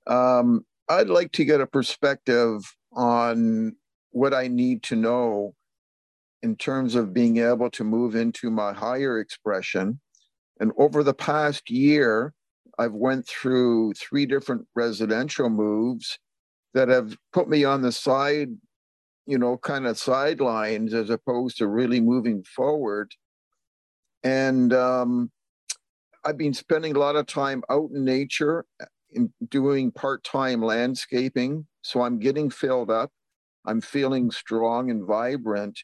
Um, 0.08 0.66
I'd 0.90 1.08
like 1.08 1.32
to 1.34 1.46
get 1.46 1.62
a 1.62 1.68
perspective 1.68 2.64
on 2.94 3.76
what 4.12 4.34
I 4.34 4.48
need 4.48 4.82
to 4.84 4.96
know 4.96 5.54
in 6.42 6.56
terms 6.56 6.96
of 6.96 7.14
being 7.14 7.38
able 7.38 7.70
to 7.72 7.84
move 7.84 8.16
into 8.16 8.50
my 8.50 8.74
higher 8.74 9.20
expression. 9.20 10.00
And 10.60 10.72
over 10.78 11.04
the 11.04 11.14
past 11.14 11.70
year, 11.70 12.34
I've 12.78 12.94
went 12.94 13.28
through 13.28 13.94
three 13.94 14.26
different 14.26 14.66
residential 14.76 15.50
moves 15.50 16.18
that 16.74 16.88
have 16.88 17.18
put 17.34 17.50
me 17.50 17.64
on 17.64 17.82
the 17.82 17.92
side 17.92 18.50
you 19.30 19.38
know, 19.38 19.58
kind 19.58 19.86
of 19.86 19.96
sidelines 19.96 20.92
as 20.92 21.12
opposed 21.12 21.56
to 21.60 21.68
really 21.68 22.02
moving 22.02 22.44
forward. 22.44 23.14
And 24.24 24.74
um, 24.74 25.30
I've 26.26 26.36
been 26.36 26.56
spending 26.56 26.96
a 26.96 27.00
lot 27.00 27.16
of 27.16 27.28
time 27.28 27.64
out 27.70 27.92
in 27.94 28.04
nature, 28.04 28.66
in 29.12 29.32
doing 29.50 29.92
part 29.92 30.24
time 30.24 30.64
landscaping. 30.64 31.68
So 31.84 32.02
I'm 32.02 32.18
getting 32.18 32.50
filled 32.50 32.90
up. 32.90 33.12
I'm 33.68 33.82
feeling 33.82 34.32
strong 34.32 34.90
and 34.90 35.06
vibrant, 35.06 35.80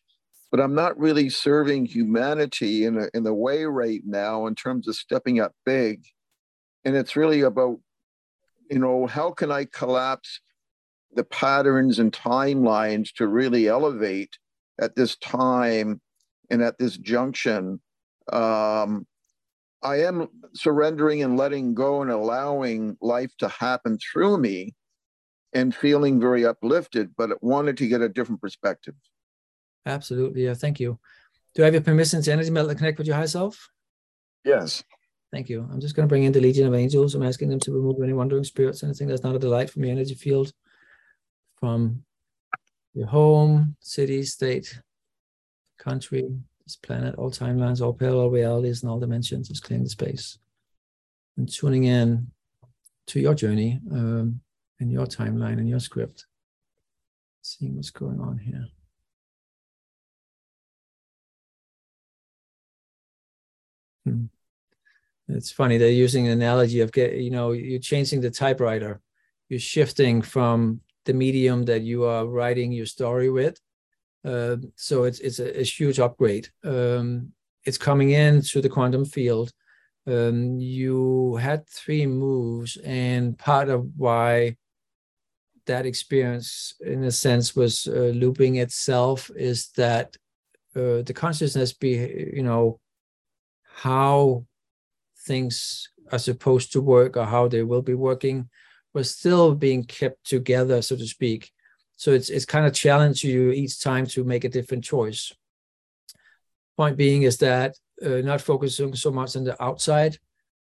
but 0.55 0.63
I'm 0.63 0.73
not 0.73 0.97
really 0.97 1.27
serving 1.27 1.85
humanity 1.85 2.85
in 2.85 2.97
a, 2.97 3.09
in 3.13 3.27
a 3.27 3.33
way 3.33 3.65
right 3.65 3.99
now 4.05 4.47
in 4.47 4.55
terms 4.55 4.87
of 4.87 4.95
stepping 4.95 5.41
up 5.41 5.51
big. 5.65 6.05
And 6.85 6.95
it's 6.95 7.17
really 7.17 7.41
about, 7.41 7.81
you 8.71 8.79
know, 8.79 9.05
how 9.05 9.31
can 9.31 9.51
I 9.51 9.65
collapse 9.65 10.39
the 11.13 11.25
patterns 11.25 11.99
and 11.99 12.13
timelines 12.13 13.11
to 13.15 13.27
really 13.27 13.67
elevate 13.67 14.29
at 14.79 14.95
this 14.95 15.17
time 15.17 15.99
and 16.49 16.61
at 16.61 16.77
this 16.77 16.95
junction. 16.95 17.81
Um, 18.31 19.05
I 19.83 20.03
am 20.03 20.29
surrendering 20.53 21.21
and 21.21 21.35
letting 21.35 21.73
go 21.73 22.01
and 22.01 22.09
allowing 22.09 22.95
life 23.01 23.35
to 23.39 23.49
happen 23.49 23.97
through 23.97 24.37
me 24.37 24.73
and 25.51 25.75
feeling 25.75 26.21
very 26.21 26.45
uplifted, 26.45 27.13
but 27.17 27.43
wanted 27.43 27.75
to 27.79 27.89
get 27.89 27.99
a 27.99 28.07
different 28.07 28.39
perspective. 28.39 28.95
Absolutely 29.85 30.43
yeah 30.45 30.53
thank 30.53 30.79
you 30.79 30.97
do 31.53 31.61
i 31.61 31.65
have 31.65 31.73
your 31.73 31.83
permission 31.83 32.21
to 32.21 32.31
energy 32.31 32.49
meld 32.49 32.69
and 32.69 32.77
connect 32.77 32.97
with 32.97 33.07
your 33.07 33.15
higher 33.15 33.27
self 33.27 33.69
Yes. 34.45 34.83
Thank 35.33 35.49
you. 35.49 35.67
I'm 35.69 35.81
just 35.81 35.95
going 35.95 36.07
to 36.07 36.09
bring 36.09 36.23
in 36.23 36.31
the 36.31 36.39
Legion 36.39 36.67
of 36.67 36.75
Angels. 36.75 37.15
I'm 37.15 37.23
asking 37.23 37.49
them 37.49 37.59
to 37.61 37.73
remove 37.73 38.01
any 38.01 38.13
wandering 38.13 38.43
spirits, 38.43 38.83
anything 38.83 39.07
that's 39.07 39.23
not 39.23 39.35
a 39.35 39.39
delight 39.39 39.69
from 39.69 39.83
your 39.83 39.91
energy 39.91 40.13
field, 40.13 40.53
from 41.59 42.03
your 42.93 43.07
home, 43.07 43.75
city, 43.81 44.23
state, 44.23 44.79
country, 45.77 46.29
this 46.63 46.77
planet, 46.77 47.15
all 47.15 47.31
timelines, 47.31 47.81
all 47.81 47.93
parallel 47.93 48.29
realities, 48.29 48.81
and 48.81 48.89
all 48.89 48.99
dimensions. 48.99 49.49
Just 49.49 49.63
clearing 49.63 49.83
the 49.83 49.89
space 49.89 50.37
and 51.37 51.51
tuning 51.51 51.83
in 51.83 52.27
to 53.07 53.19
your 53.19 53.33
journey 53.33 53.81
um, 53.91 54.39
and 54.79 54.91
your 54.91 55.07
timeline 55.07 55.57
and 55.57 55.67
your 55.67 55.79
script. 55.79 56.27
Seeing 57.41 57.75
what's 57.75 57.89
going 57.89 58.21
on 58.21 58.37
here. 58.37 58.67
It's 65.27 65.51
funny 65.51 65.77
they're 65.77 65.89
using 65.89 66.27
an 66.27 66.33
analogy 66.33 66.81
of 66.81 66.91
get 66.91 67.13
you 67.13 67.31
know 67.31 67.51
you're 67.51 67.79
changing 67.79 68.21
the 68.21 68.29
typewriter, 68.29 69.01
you're 69.49 69.59
shifting 69.59 70.21
from 70.21 70.81
the 71.05 71.13
medium 71.13 71.63
that 71.65 71.81
you 71.81 72.03
are 72.03 72.27
writing 72.27 72.71
your 72.71 72.85
story 72.85 73.29
with. 73.29 73.59
Uh, 74.23 74.57
so 74.75 75.03
it's 75.03 75.19
it's 75.19 75.39
a, 75.39 75.59
a 75.59 75.63
huge 75.63 75.99
upgrade. 75.99 76.49
Um, 76.63 77.31
it's 77.63 77.77
coming 77.77 78.11
in 78.11 78.35
into 78.35 78.61
the 78.61 78.69
quantum 78.69 79.05
field. 79.05 79.51
Um, 80.07 80.59
you 80.59 81.35
had 81.37 81.67
three 81.67 82.05
moves, 82.05 82.77
and 82.77 83.37
part 83.37 83.69
of 83.69 83.87
why 83.97 84.57
that 85.65 85.87
experience, 85.87 86.75
in 86.79 87.03
a 87.03 87.11
sense, 87.11 87.55
was 87.55 87.87
uh, 87.87 88.11
looping 88.13 88.57
itself 88.57 89.31
is 89.35 89.69
that 89.77 90.15
uh, 90.75 91.01
the 91.01 91.13
consciousness 91.13 91.73
be 91.73 92.31
you 92.33 92.43
know 92.43 92.79
how 93.75 94.45
things 95.27 95.89
are 96.11 96.19
supposed 96.19 96.71
to 96.71 96.81
work 96.81 97.17
or 97.17 97.25
how 97.25 97.47
they 97.47 97.63
will 97.63 97.81
be 97.81 97.93
working 97.93 98.49
was 98.93 99.13
still 99.13 99.53
being 99.53 99.83
kept 99.83 100.25
together, 100.25 100.81
so 100.81 100.95
to 100.95 101.05
speak. 101.05 101.51
So 101.97 102.11
it's 102.11 102.29
it's 102.29 102.45
kind 102.45 102.65
of 102.65 102.73
challenging 102.73 103.31
you 103.31 103.51
each 103.51 103.81
time 103.81 104.05
to 104.07 104.23
make 104.23 104.45
a 104.45 104.53
different 104.57 104.83
choice. 104.83 105.33
Point 106.77 106.97
being 106.97 107.23
is 107.23 107.37
that 107.37 107.75
uh, 108.05 108.21
not 108.31 108.41
focusing 108.41 108.95
so 108.95 109.11
much 109.11 109.35
on 109.35 109.43
the 109.43 109.55
outside. 109.61 110.17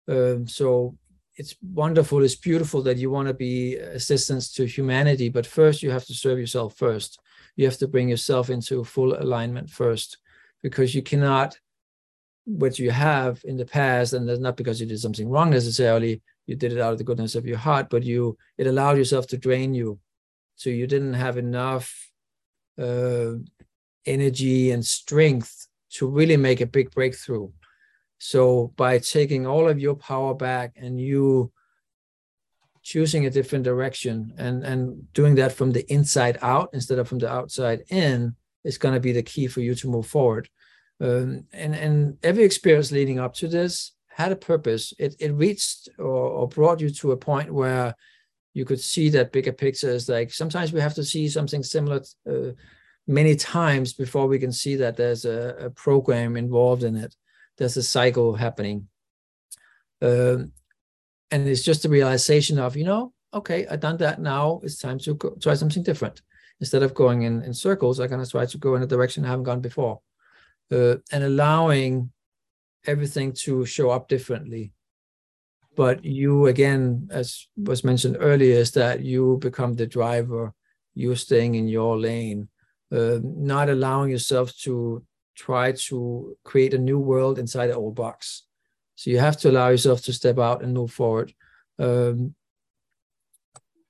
Um, 0.08 0.48
so 0.48 0.98
it's 1.36 1.56
wonderful, 1.62 2.24
it's 2.24 2.36
beautiful 2.36 2.82
that 2.84 2.98
you 2.98 3.10
want 3.12 3.28
to 3.30 3.34
be 3.34 3.76
assistance 3.78 4.52
to 4.54 4.66
humanity, 4.66 5.30
but 5.30 5.46
first 5.48 5.82
you 5.84 5.92
have 5.92 6.06
to 6.06 6.14
serve 6.14 6.40
yourself 6.40 6.76
first. 6.76 7.20
You 7.56 7.66
have 7.66 7.78
to 7.78 7.88
bring 7.88 8.10
yourself 8.10 8.50
into 8.50 8.84
full 8.84 9.14
alignment 9.14 9.70
first, 9.70 10.18
because 10.62 10.94
you 10.96 11.02
cannot 11.02 11.58
what 12.58 12.80
you 12.80 12.90
have 12.90 13.42
in 13.46 13.58
the 13.58 13.66
past, 13.66 14.14
and 14.14 14.28
that's 14.28 14.40
not 14.40 14.58
because 14.58 14.82
you 14.82 14.88
did 14.88 15.00
something 15.00 15.30
wrong 15.30 15.52
necessarily, 15.52 16.22
you 16.48 16.56
did 16.56 16.74
it 16.74 16.80
out 16.80 16.94
of 16.94 16.98
the 16.98 17.04
goodness 17.04 17.36
of 17.36 17.46
your 17.46 17.58
heart, 17.58 17.90
but 17.90 18.04
you 18.04 18.38
it 18.58 18.66
allowed 18.66 18.98
yourself 18.98 19.28
to 19.28 19.38
drain 19.38 19.74
you. 19.74 20.00
So 20.56 20.70
you 20.70 20.88
didn't 20.88 21.14
have 21.14 21.38
enough 21.38 22.12
uh, 22.78 23.34
energy 24.06 24.72
and 24.72 24.84
strength 24.86 25.68
to 25.92 26.08
really 26.08 26.38
make 26.38 26.62
a 26.62 26.66
big 26.66 26.92
breakthrough. 26.92 27.50
So 28.18 28.74
by 28.76 28.98
taking 29.00 29.46
all 29.46 29.70
of 29.70 29.80
your 29.80 29.96
power 29.96 30.34
back 30.34 30.74
and 30.76 31.00
you 31.00 31.52
choosing 32.82 33.26
a 33.26 33.30
different 33.30 33.64
direction 33.64 34.34
and, 34.38 34.64
and 34.64 35.14
doing 35.14 35.36
that 35.36 35.52
from 35.52 35.72
the 35.72 35.86
inside 35.94 36.40
out 36.42 36.70
instead 36.74 36.98
of 36.98 37.08
from 37.08 37.20
the 37.20 37.32
outside 37.32 37.84
in 37.90 38.36
is 38.64 38.78
going 38.78 38.94
to 38.96 39.00
be 39.00 39.12
the 39.12 39.24
key 39.24 39.48
for 39.48 39.62
you 39.62 39.76
to 39.76 39.90
move 39.90 40.08
forward. 40.08 40.50
Um, 41.02 41.46
and 41.54 41.76
and 41.76 42.18
every 42.24 42.44
experience 42.44 42.92
leading 42.92 43.20
up 43.20 43.34
to 43.36 43.48
this 43.48 43.94
had 44.10 44.32
a 44.32 44.36
purpose. 44.36 44.94
It 45.00 45.16
it 45.20 45.32
reached 45.34 45.90
or, 45.98 46.06
or 46.06 46.48
brought 46.48 46.82
you 46.82 46.90
to 46.90 47.14
a 47.14 47.18
point 47.18 47.54
where 47.54 47.96
you 48.54 48.66
could 48.66 48.82
see 48.82 49.10
that 49.10 49.32
bigger 49.32 49.54
picture 49.54 49.90
is 49.90 50.10
like 50.10 50.32
sometimes 50.32 50.74
we 50.74 50.82
have 50.82 50.96
to 50.96 51.04
see 51.04 51.30
something 51.30 51.64
similar 51.64 52.02
uh, 52.30 52.52
many 53.08 53.36
times 53.36 53.94
before 53.94 54.28
we 54.28 54.40
can 54.40 54.52
see 54.52 54.76
that 54.76 54.98
there's 54.98 55.24
a, 55.26 55.56
a 55.60 55.70
program 55.70 56.36
involved 56.36 56.84
in 56.84 56.96
it. 56.98 57.16
There's 57.58 57.78
a 57.78 57.84
cycle 57.84 58.36
happening. 58.36 58.88
Um, 60.02 60.52
and 61.32 61.48
it's 61.48 61.64
just 61.64 61.86
a 61.86 61.90
realization 61.90 62.60
of, 62.60 62.76
you 62.76 62.86
know, 62.86 63.14
okay, 63.34 63.68
I've 63.68 63.80
done 63.80 63.98
that 63.98 64.20
now. 64.20 64.62
It's 64.64 64.80
time 64.80 65.00
to 65.00 65.14
go, 65.16 65.36
try 65.42 65.54
something 65.54 65.84
different. 65.84 66.22
Instead 66.60 66.84
of 66.84 66.94
going 66.94 67.22
in, 67.22 67.42
in 67.44 67.54
circles, 67.54 68.00
I'm 68.00 68.10
going 68.10 68.24
to 68.24 68.30
try 68.30 68.46
to 68.46 68.58
go 68.58 68.76
in 68.76 68.84
a 68.84 68.88
direction 68.88 69.24
I 69.24 69.30
haven't 69.30 69.46
gone 69.46 69.62
before 69.62 70.02
uh, 70.72 70.96
and 71.12 71.24
allowing 71.24 72.12
everything 72.86 73.34
to 73.34 73.66
show 73.66 73.90
up 73.90 74.08
differently. 74.08 74.72
But 75.76 76.04
you, 76.04 76.48
again, 76.48 77.10
as 77.12 77.48
was 77.56 77.84
mentioned 77.84 78.18
earlier, 78.20 78.56
is 78.56 78.72
that 78.72 79.02
you 79.02 79.38
become 79.41 79.74
the 79.74 79.88
driver, 79.88 80.54
you're 80.94 81.16
staying 81.16 81.56
in 81.56 81.68
your 81.68 81.98
lane, 81.98 82.50
uh, 82.91 83.20
not 83.24 83.70
allowing 83.70 84.12
yourself 84.12 84.56
to 84.64 85.04
try 85.36 85.72
to 85.72 86.36
create 86.44 86.74
a 86.74 86.78
new 86.78 87.00
world 87.00 87.40
inside 87.40 87.70
an 87.70 87.78
old 87.78 87.96
box. 87.96 88.44
So 88.96 89.10
you 89.10 89.20
have 89.20 89.38
to 89.38 89.50
allow 89.50 89.70
yourself 89.70 90.02
to 90.04 90.14
step 90.14 90.38
out 90.38 90.62
and 90.62 90.74
move 90.74 90.91
forward. 90.91 91.34
Um, 91.78 92.36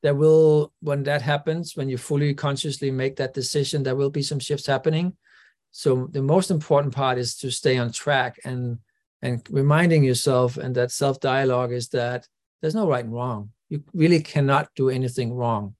there 0.03 0.13
will, 0.13 0.71
when 0.81 1.03
that 1.03 1.23
happens, 1.23 1.75
when 1.75 1.89
you 1.89 1.97
fully 1.97 2.33
consciously 2.35 2.91
make 2.91 3.15
that 3.15 3.33
decision, 3.33 3.81
there 3.81 3.95
will 3.95 4.11
be 4.11 4.21
some 4.21 4.39
shifts 4.39 4.67
happening 4.67 5.17
so 5.71 6.07
the 6.11 6.21
most 6.21 6.51
important 6.51 6.93
part 6.93 7.17
is 7.17 7.35
to 7.37 7.51
stay 7.51 7.77
on 7.77 7.91
track 7.91 8.39
and 8.43 8.79
and 9.21 9.45
reminding 9.49 10.03
yourself 10.03 10.57
and 10.57 10.73
that 10.75 10.91
self 10.91 11.19
dialogue 11.19 11.73
is 11.73 11.89
that 11.89 12.27
there's 12.61 12.75
no 12.75 12.87
right 12.87 13.03
and 13.03 13.13
wrong. 13.13 13.51
You 13.69 13.83
really 13.93 14.21
cannot 14.21 14.69
do 14.75 14.89
anything 14.89 15.33
wrong. 15.33 15.75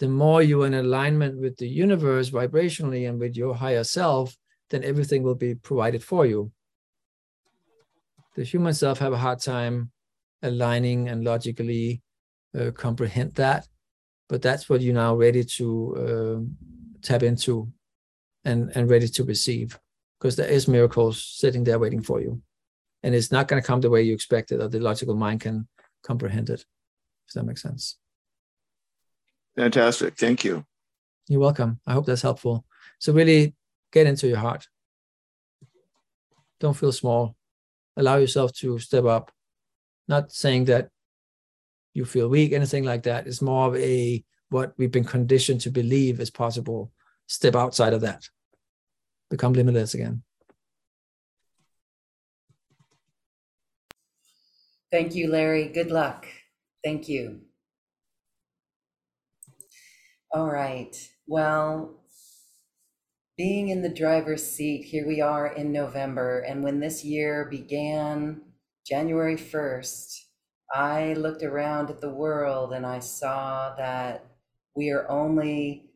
The 0.00 0.08
more 0.08 0.42
you're 0.42 0.66
in 0.66 0.74
alignment 0.74 1.40
with 1.40 1.56
the 1.56 1.68
universe 1.68 2.30
vibrationally 2.30 3.08
and 3.08 3.18
with 3.18 3.36
your 3.36 3.54
higher 3.54 3.84
self 3.84 4.36
then 4.70 4.84
everything 4.84 5.22
will 5.22 5.34
be 5.34 5.54
provided 5.54 6.02
for 6.04 6.26
you. 6.26 6.52
The 8.36 8.44
human 8.44 8.74
self 8.74 8.98
have 8.98 9.12
a 9.12 9.18
hard 9.18 9.40
time 9.40 9.90
aligning 10.42 11.08
and 11.08 11.24
logically 11.24 12.02
uh, 12.58 12.70
comprehend 12.72 13.34
that 13.34 13.66
but 14.28 14.42
that's 14.42 14.68
what 14.68 14.80
you're 14.80 14.94
now 14.94 15.14
ready 15.14 15.42
to 15.42 15.96
uh, 15.96 17.00
tap 17.02 17.22
into 17.22 17.72
and, 18.48 18.72
and 18.74 18.90
ready 18.90 19.06
to 19.06 19.24
receive 19.24 19.78
because 20.18 20.36
there 20.36 20.48
is 20.48 20.66
miracles 20.66 21.22
sitting 21.22 21.64
there 21.64 21.78
waiting 21.78 22.02
for 22.02 22.20
you. 22.20 22.40
And 23.02 23.14
it's 23.14 23.30
not 23.30 23.46
going 23.46 23.62
to 23.62 23.66
come 23.66 23.80
the 23.80 23.90
way 23.90 24.02
you 24.02 24.14
expected 24.14 24.60
or 24.60 24.68
the 24.68 24.80
logical 24.80 25.14
mind 25.14 25.42
can 25.42 25.68
comprehend 26.02 26.48
it. 26.48 26.64
Does 27.26 27.34
that 27.34 27.44
make 27.44 27.58
sense? 27.58 27.96
Fantastic. 29.54 30.16
Thank 30.16 30.44
you. 30.44 30.64
You're 31.28 31.40
welcome. 31.40 31.78
I 31.86 31.92
hope 31.92 32.06
that's 32.06 32.22
helpful. 32.22 32.64
So 32.98 33.12
really 33.12 33.54
get 33.92 34.06
into 34.06 34.26
your 34.26 34.38
heart. 34.38 34.66
Don't 36.58 36.76
feel 36.76 36.90
small. 36.90 37.36
Allow 37.96 38.16
yourself 38.16 38.52
to 38.54 38.78
step 38.78 39.04
up. 39.04 39.30
Not 40.08 40.32
saying 40.32 40.64
that 40.64 40.88
you 41.92 42.06
feel 42.06 42.28
weak, 42.28 42.52
anything 42.52 42.84
like 42.84 43.02
that. 43.02 43.26
It's 43.26 43.42
more 43.42 43.68
of 43.68 43.76
a 43.76 44.24
what 44.48 44.72
we've 44.78 44.90
been 44.90 45.04
conditioned 45.04 45.60
to 45.60 45.70
believe 45.70 46.18
is 46.18 46.30
possible. 46.30 46.90
Step 47.26 47.54
outside 47.54 47.92
of 47.92 48.00
that 48.00 48.24
become 49.30 49.52
limitless 49.52 49.94
again. 49.94 50.22
Thank 54.90 55.14
you, 55.14 55.30
Larry. 55.30 55.68
Good 55.68 55.90
luck. 55.90 56.26
Thank 56.82 57.08
you. 57.08 57.40
All 60.32 60.50
right. 60.50 60.96
Well, 61.26 62.02
being 63.36 63.68
in 63.68 63.82
the 63.82 63.88
driver's 63.88 64.44
seat, 64.44 64.84
here 64.86 65.06
we 65.06 65.20
are 65.20 65.46
in 65.46 65.72
November. 65.72 66.40
And 66.40 66.62
when 66.62 66.80
this 66.80 67.04
year 67.04 67.46
began, 67.50 68.40
January 68.86 69.36
1st, 69.36 70.24
I 70.74 71.12
looked 71.14 71.42
around 71.42 71.90
at 71.90 72.00
the 72.00 72.10
world 72.10 72.72
and 72.72 72.84
I 72.84 72.98
saw 72.98 73.74
that 73.76 74.24
we 74.74 74.90
are 74.90 75.08
only 75.10 75.87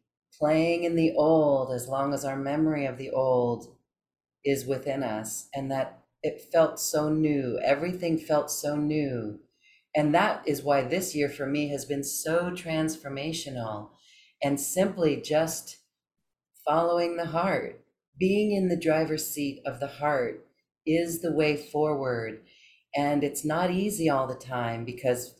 playing 0.43 0.83
in 0.83 0.97
the 0.97 1.13
old 1.13 1.73
as 1.73 1.87
long 1.87 2.13
as 2.13 2.25
our 2.25 2.35
memory 2.35 2.85
of 2.85 2.99
the 2.99 3.11
old 3.11 3.77
is 4.45 4.67
within 4.67 5.05
us 5.05 5.49
and 5.55 5.71
that 5.71 6.03
it 6.21 6.49
felt 6.53 6.81
so 6.81 7.09
new 7.09 7.61
everything 7.65 8.19
felt 8.19 8.51
so 8.51 8.75
new. 8.75 9.39
And 9.95 10.13
that 10.17 10.43
is 10.45 10.61
why 10.61 10.83
this 10.83 11.15
year 11.15 11.29
for 11.29 11.47
me 11.47 11.69
has 11.69 11.85
been 11.85 12.03
so 12.03 12.51
transformational 12.51 13.91
and 14.43 14.59
simply 14.59 15.21
just 15.21 15.77
following 16.67 17.17
the 17.17 17.27
heart. 17.27 17.85
Being 18.19 18.51
in 18.51 18.67
the 18.67 18.77
driver's 18.77 19.31
seat 19.31 19.63
of 19.65 19.79
the 19.79 19.87
heart 19.87 20.45
is 20.85 21.21
the 21.21 21.33
way 21.33 21.57
forward 21.57 22.41
and 22.97 23.23
it's 23.23 23.45
not 23.45 23.71
easy 23.71 24.11
all 24.11 24.27
the 24.27 24.35
time 24.35 24.85
because 24.85 25.37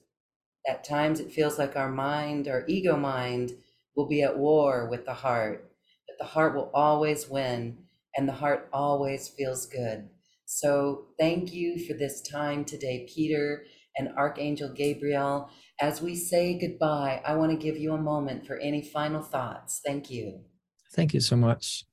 at 0.69 0.85
times 0.85 1.19
it 1.19 1.33
feels 1.33 1.59
like 1.59 1.75
our 1.75 1.91
mind 1.91 2.47
our 2.47 2.65
ego 2.69 2.97
mind 2.97 3.51
will 3.97 4.09
be 4.09 4.23
at 4.23 4.39
war 4.39 4.89
with 4.91 5.05
the 5.05 5.15
heart, 5.15 5.71
but 6.07 6.19
the 6.19 6.31
heart 6.33 6.55
will 6.55 6.71
always 6.75 7.29
win 7.29 7.79
and 8.17 8.29
the 8.29 8.33
heart 8.33 8.69
always 8.73 9.29
feels 9.29 9.67
good. 9.67 10.09
So 10.45 11.07
thank 11.19 11.53
you 11.53 11.79
for 11.87 11.95
this 11.95 12.21
time 12.21 12.65
today, 12.65 13.07
Peter 13.13 13.65
and 13.97 14.11
Archangel 14.17 14.73
Gabriel. 14.75 15.51
As 15.81 16.03
we 16.03 16.15
say 16.15 16.59
goodbye, 16.59 17.23
I 17.25 17.37
want 17.37 17.53
to 17.53 17.57
give 17.57 17.77
you 17.77 17.95
a 17.95 17.99
moment 17.99 18.47
for 18.47 18.57
any 18.59 18.83
final 18.83 19.23
thoughts. 19.23 19.81
Thank 19.85 20.11
you. 20.11 20.41
Thank 20.95 21.15
you 21.15 21.21
so 21.21 21.37
much. 21.37 21.85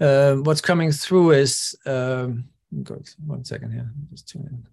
Uh, 0.00 0.34
what's 0.36 0.60
coming 0.60 0.92
through 0.92 1.32
is 1.32 1.74
um, 1.86 2.48
one 3.26 3.44
second 3.44 3.72
here. 3.72 3.90
Just 4.10 4.28
tune 4.28 4.46
in. 4.50 4.71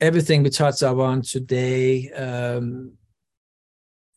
Everything 0.00 0.42
we 0.42 0.50
touch 0.50 0.82
on 0.82 1.22
today, 1.22 2.10
um, 2.12 2.92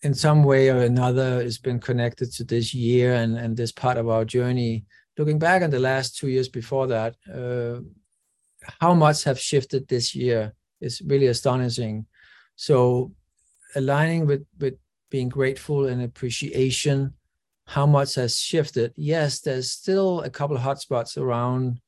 in 0.02 0.14
some 0.14 0.44
way 0.44 0.70
or 0.70 0.80
another, 0.80 1.42
has 1.42 1.58
been 1.58 1.80
connected 1.80 2.32
to 2.34 2.44
this 2.44 2.74
year 2.74 3.14
and, 3.16 3.38
and 3.38 3.56
this 3.58 3.72
part 3.72 3.98
of 3.98 4.08
our 4.08 4.26
journey. 4.26 4.86
Looking 5.18 5.40
back 5.40 5.62
on 5.62 5.70
the 5.70 5.80
last 5.80 6.18
two 6.18 6.30
years 6.30 6.50
before 6.50 6.88
that, 6.88 7.16
uh, 7.34 7.82
how 8.80 8.94
much 8.94 9.24
have 9.26 9.40
shifted 9.40 9.88
this 9.88 10.16
year 10.16 10.54
is 10.80 11.02
really 11.06 11.28
astonishing. 11.28 12.06
So 12.56 13.14
aligning 13.76 14.26
with 14.26 14.46
with 14.60 14.76
being 15.10 15.30
grateful 15.30 15.88
and 15.88 16.02
appreciation, 16.02 17.14
how 17.68 17.86
much 17.86 18.16
has 18.16 18.40
shifted. 18.40 18.94
Yes, 18.96 19.42
there's 19.42 19.72
still 19.72 20.22
a 20.22 20.30
couple 20.30 20.56
of 20.56 20.64
hotspots 20.64 21.18
around 21.18 21.80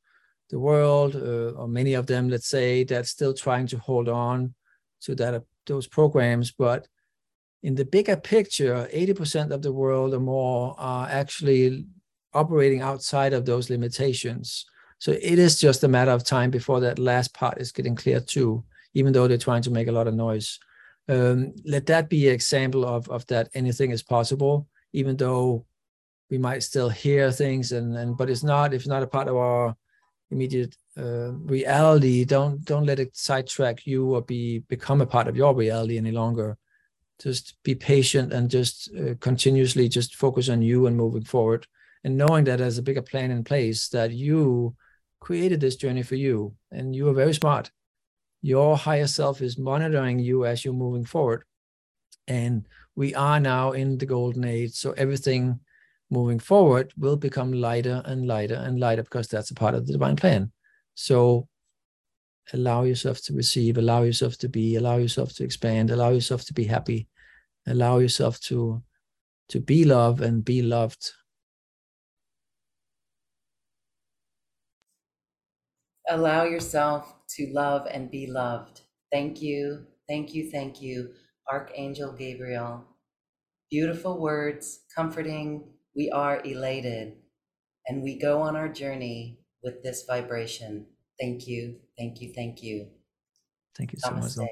the 0.50 0.60
world, 0.60 1.16
uh, 1.16 1.60
or 1.60 1.68
many 1.68 1.94
of 1.94 2.08
them, 2.08 2.30
let's 2.30 2.48
say, 2.48 2.84
that's 2.84 3.10
still 3.10 3.34
trying 3.34 3.68
to 3.68 3.78
hold 3.78 4.10
on 4.10 4.54
to 5.02 5.16
that 5.16 5.44
those 5.66 5.88
programs. 5.88 6.52
But 6.52 6.88
in 7.64 7.76
the 7.76 7.86
bigger 7.86 8.16
picture, 8.16 8.88
80% 8.94 9.52
of 9.52 9.62
the 9.62 9.74
world 9.74 10.14
or 10.14 10.20
more 10.20 10.76
are 10.78 11.08
actually 11.10 11.86
operating 12.34 12.82
outside 12.82 13.34
of 13.34 13.46
those 13.46 13.70
limitations. 13.70 14.66
So 15.00 15.12
it 15.12 15.40
is 15.40 15.60
just 15.60 15.84
a 15.84 15.88
matter 15.88 16.12
of 16.12 16.24
time 16.24 16.52
before 16.52 16.80
that 16.82 17.00
last 17.00 17.34
part 17.34 17.60
is 17.60 17.72
getting 17.72 17.96
clear 17.96 18.20
too, 18.20 18.64
even 18.94 19.14
though 19.14 19.28
they're 19.28 19.38
trying 19.38 19.64
to 19.64 19.72
make 19.72 19.88
a 19.88 19.92
lot 19.92 20.08
of 20.08 20.14
noise. 20.14 20.60
Um, 21.08 21.54
let 21.66 21.86
that 21.88 22.10
be 22.10 22.28
an 22.28 22.34
example 22.34 22.86
of, 22.86 23.10
of 23.10 23.26
that 23.28 23.50
anything 23.54 23.92
is 23.92 24.04
possible, 24.04 24.68
even 24.94 25.18
though 25.18 25.66
we 26.30 26.38
might 26.38 26.64
still 26.64 26.90
hear 26.90 27.32
things 27.32 27.72
and, 27.72 27.96
and 27.96 28.18
but 28.18 28.30
it's 28.30 28.44
not 28.44 28.74
if 28.74 28.88
not 28.88 29.04
a 29.04 29.08
part 29.08 29.28
of 29.28 29.36
our 29.36 29.76
immediate 30.32 30.76
uh, 30.98 31.32
reality. 31.34 32.26
Don't 32.26 32.64
don't 32.66 32.86
let 32.86 33.00
it 33.00 33.16
sidetrack 33.16 33.86
you 33.86 34.16
or 34.16 34.22
be 34.22 34.60
become 34.60 35.02
a 35.02 35.06
part 35.06 35.28
of 35.28 35.36
your 35.36 35.56
reality 35.56 35.98
any 35.98 36.12
longer. 36.12 36.58
Just 37.22 37.56
be 37.64 37.76
patient 37.76 38.34
and 38.34 38.50
just 38.50 38.90
uh, 38.96 39.16
continuously 39.20 39.88
just 39.88 40.16
focus 40.16 40.50
on 40.50 40.62
you 40.62 40.88
and 40.88 40.98
moving 40.98 41.24
forward. 41.24 41.68
And 42.04 42.18
knowing 42.18 42.44
that 42.46 42.60
there's 42.60 42.78
a 42.78 42.84
bigger 42.84 43.02
plan 43.02 43.32
in 43.32 43.44
place 43.44 43.88
that 43.90 44.12
you 44.12 44.76
created 45.20 45.60
this 45.60 45.76
journey 45.76 46.04
for 46.04 46.16
you 46.16 46.54
and 46.72 46.96
you 46.96 47.08
are 47.10 47.14
very 47.14 47.34
smart. 47.34 47.72
Your 48.42 48.78
higher 48.78 49.08
self 49.08 49.42
is 49.42 49.58
monitoring 49.58 50.20
you 50.20 50.46
as 50.46 50.64
you're 50.64 50.74
moving 50.74 51.06
forward. 51.06 51.44
And 52.28 52.68
we 52.96 53.16
are 53.16 53.40
now 53.40 53.72
in 53.72 53.98
the 53.98 54.06
golden 54.06 54.44
age 54.44 54.74
so 54.74 54.92
everything 54.92 55.60
moving 56.10 56.40
forward 56.40 56.94
will 56.98 57.18
become 57.18 57.52
lighter 57.52 58.02
and 58.06 58.28
lighter 58.28 58.56
and 58.56 58.80
lighter 58.80 59.04
because 59.04 59.28
that's 59.28 59.52
a 59.52 59.56
part 59.56 59.76
of 59.76 59.86
the 59.86 59.94
divine 59.94 60.16
plan 60.16 60.52
so 60.94 61.48
allow 62.54 62.84
yourself 62.84 63.22
to 63.22 63.34
receive 63.34 63.78
allow 63.78 64.04
yourself 64.04 64.38
to 64.38 64.48
be 64.48 64.76
allow 64.76 64.98
yourself 64.98 65.34
to 65.34 65.44
expand 65.44 65.90
allow 65.90 66.10
yourself 66.10 66.46
to 66.46 66.54
be 66.54 66.66
happy 66.66 67.08
allow 67.68 67.98
yourself 67.98 68.40
to 68.40 68.84
to 69.50 69.60
be 69.60 69.84
loved 69.84 70.22
and 70.22 70.46
be 70.46 70.62
loved 70.62 71.12
allow 76.08 76.44
yourself 76.44 77.16
to 77.28 77.48
love 77.52 77.88
and 77.90 78.12
be 78.12 78.28
loved. 78.28 78.82
Thank 79.12 79.42
you, 79.42 79.88
thank 80.08 80.34
you, 80.34 80.50
thank 80.52 80.82
you, 80.82 81.14
Archangel 81.52 82.14
Gabriel. 82.14 82.86
Beautiful 83.72 84.20
words, 84.20 84.82
comforting. 84.94 85.75
We 85.96 86.10
are 86.10 86.42
elated 86.44 87.14
and 87.88 88.04
we 88.04 88.18
go 88.18 88.42
on 88.42 88.56
our 88.56 88.70
journey 88.70 89.40
with 89.64 89.84
this 89.84 90.04
vibration. 90.08 90.88
Thank 91.20 91.48
you, 91.48 91.78
thank 91.98 92.22
you, 92.22 92.34
thank 92.34 92.62
you. 92.62 92.88
Thank 93.78 93.94
you 93.94 94.00
so 94.00 94.10
Namaste. 94.12 94.38
much. 94.38 94.50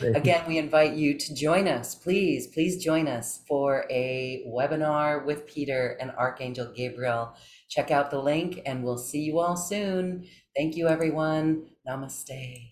Again, 0.00 0.44
we 0.48 0.58
invite 0.58 0.94
you 0.94 1.16
to 1.16 1.34
join 1.34 1.68
us. 1.68 1.94
Please, 1.94 2.48
please 2.48 2.82
join 2.82 3.06
us 3.06 3.42
for 3.46 3.86
a 3.88 4.44
webinar 4.48 5.24
with 5.24 5.46
Peter 5.46 5.96
and 6.00 6.10
Archangel 6.12 6.72
Gabriel. 6.74 7.34
Check 7.68 7.90
out 7.90 8.10
the 8.10 8.20
link 8.20 8.60
and 8.66 8.82
we'll 8.82 8.98
see 8.98 9.20
you 9.20 9.38
all 9.38 9.56
soon. 9.56 10.26
Thank 10.56 10.76
you, 10.76 10.88
everyone. 10.88 11.66
Namaste. 11.88 12.68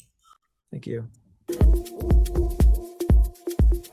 Thank 0.72 0.86
you. 0.86 1.08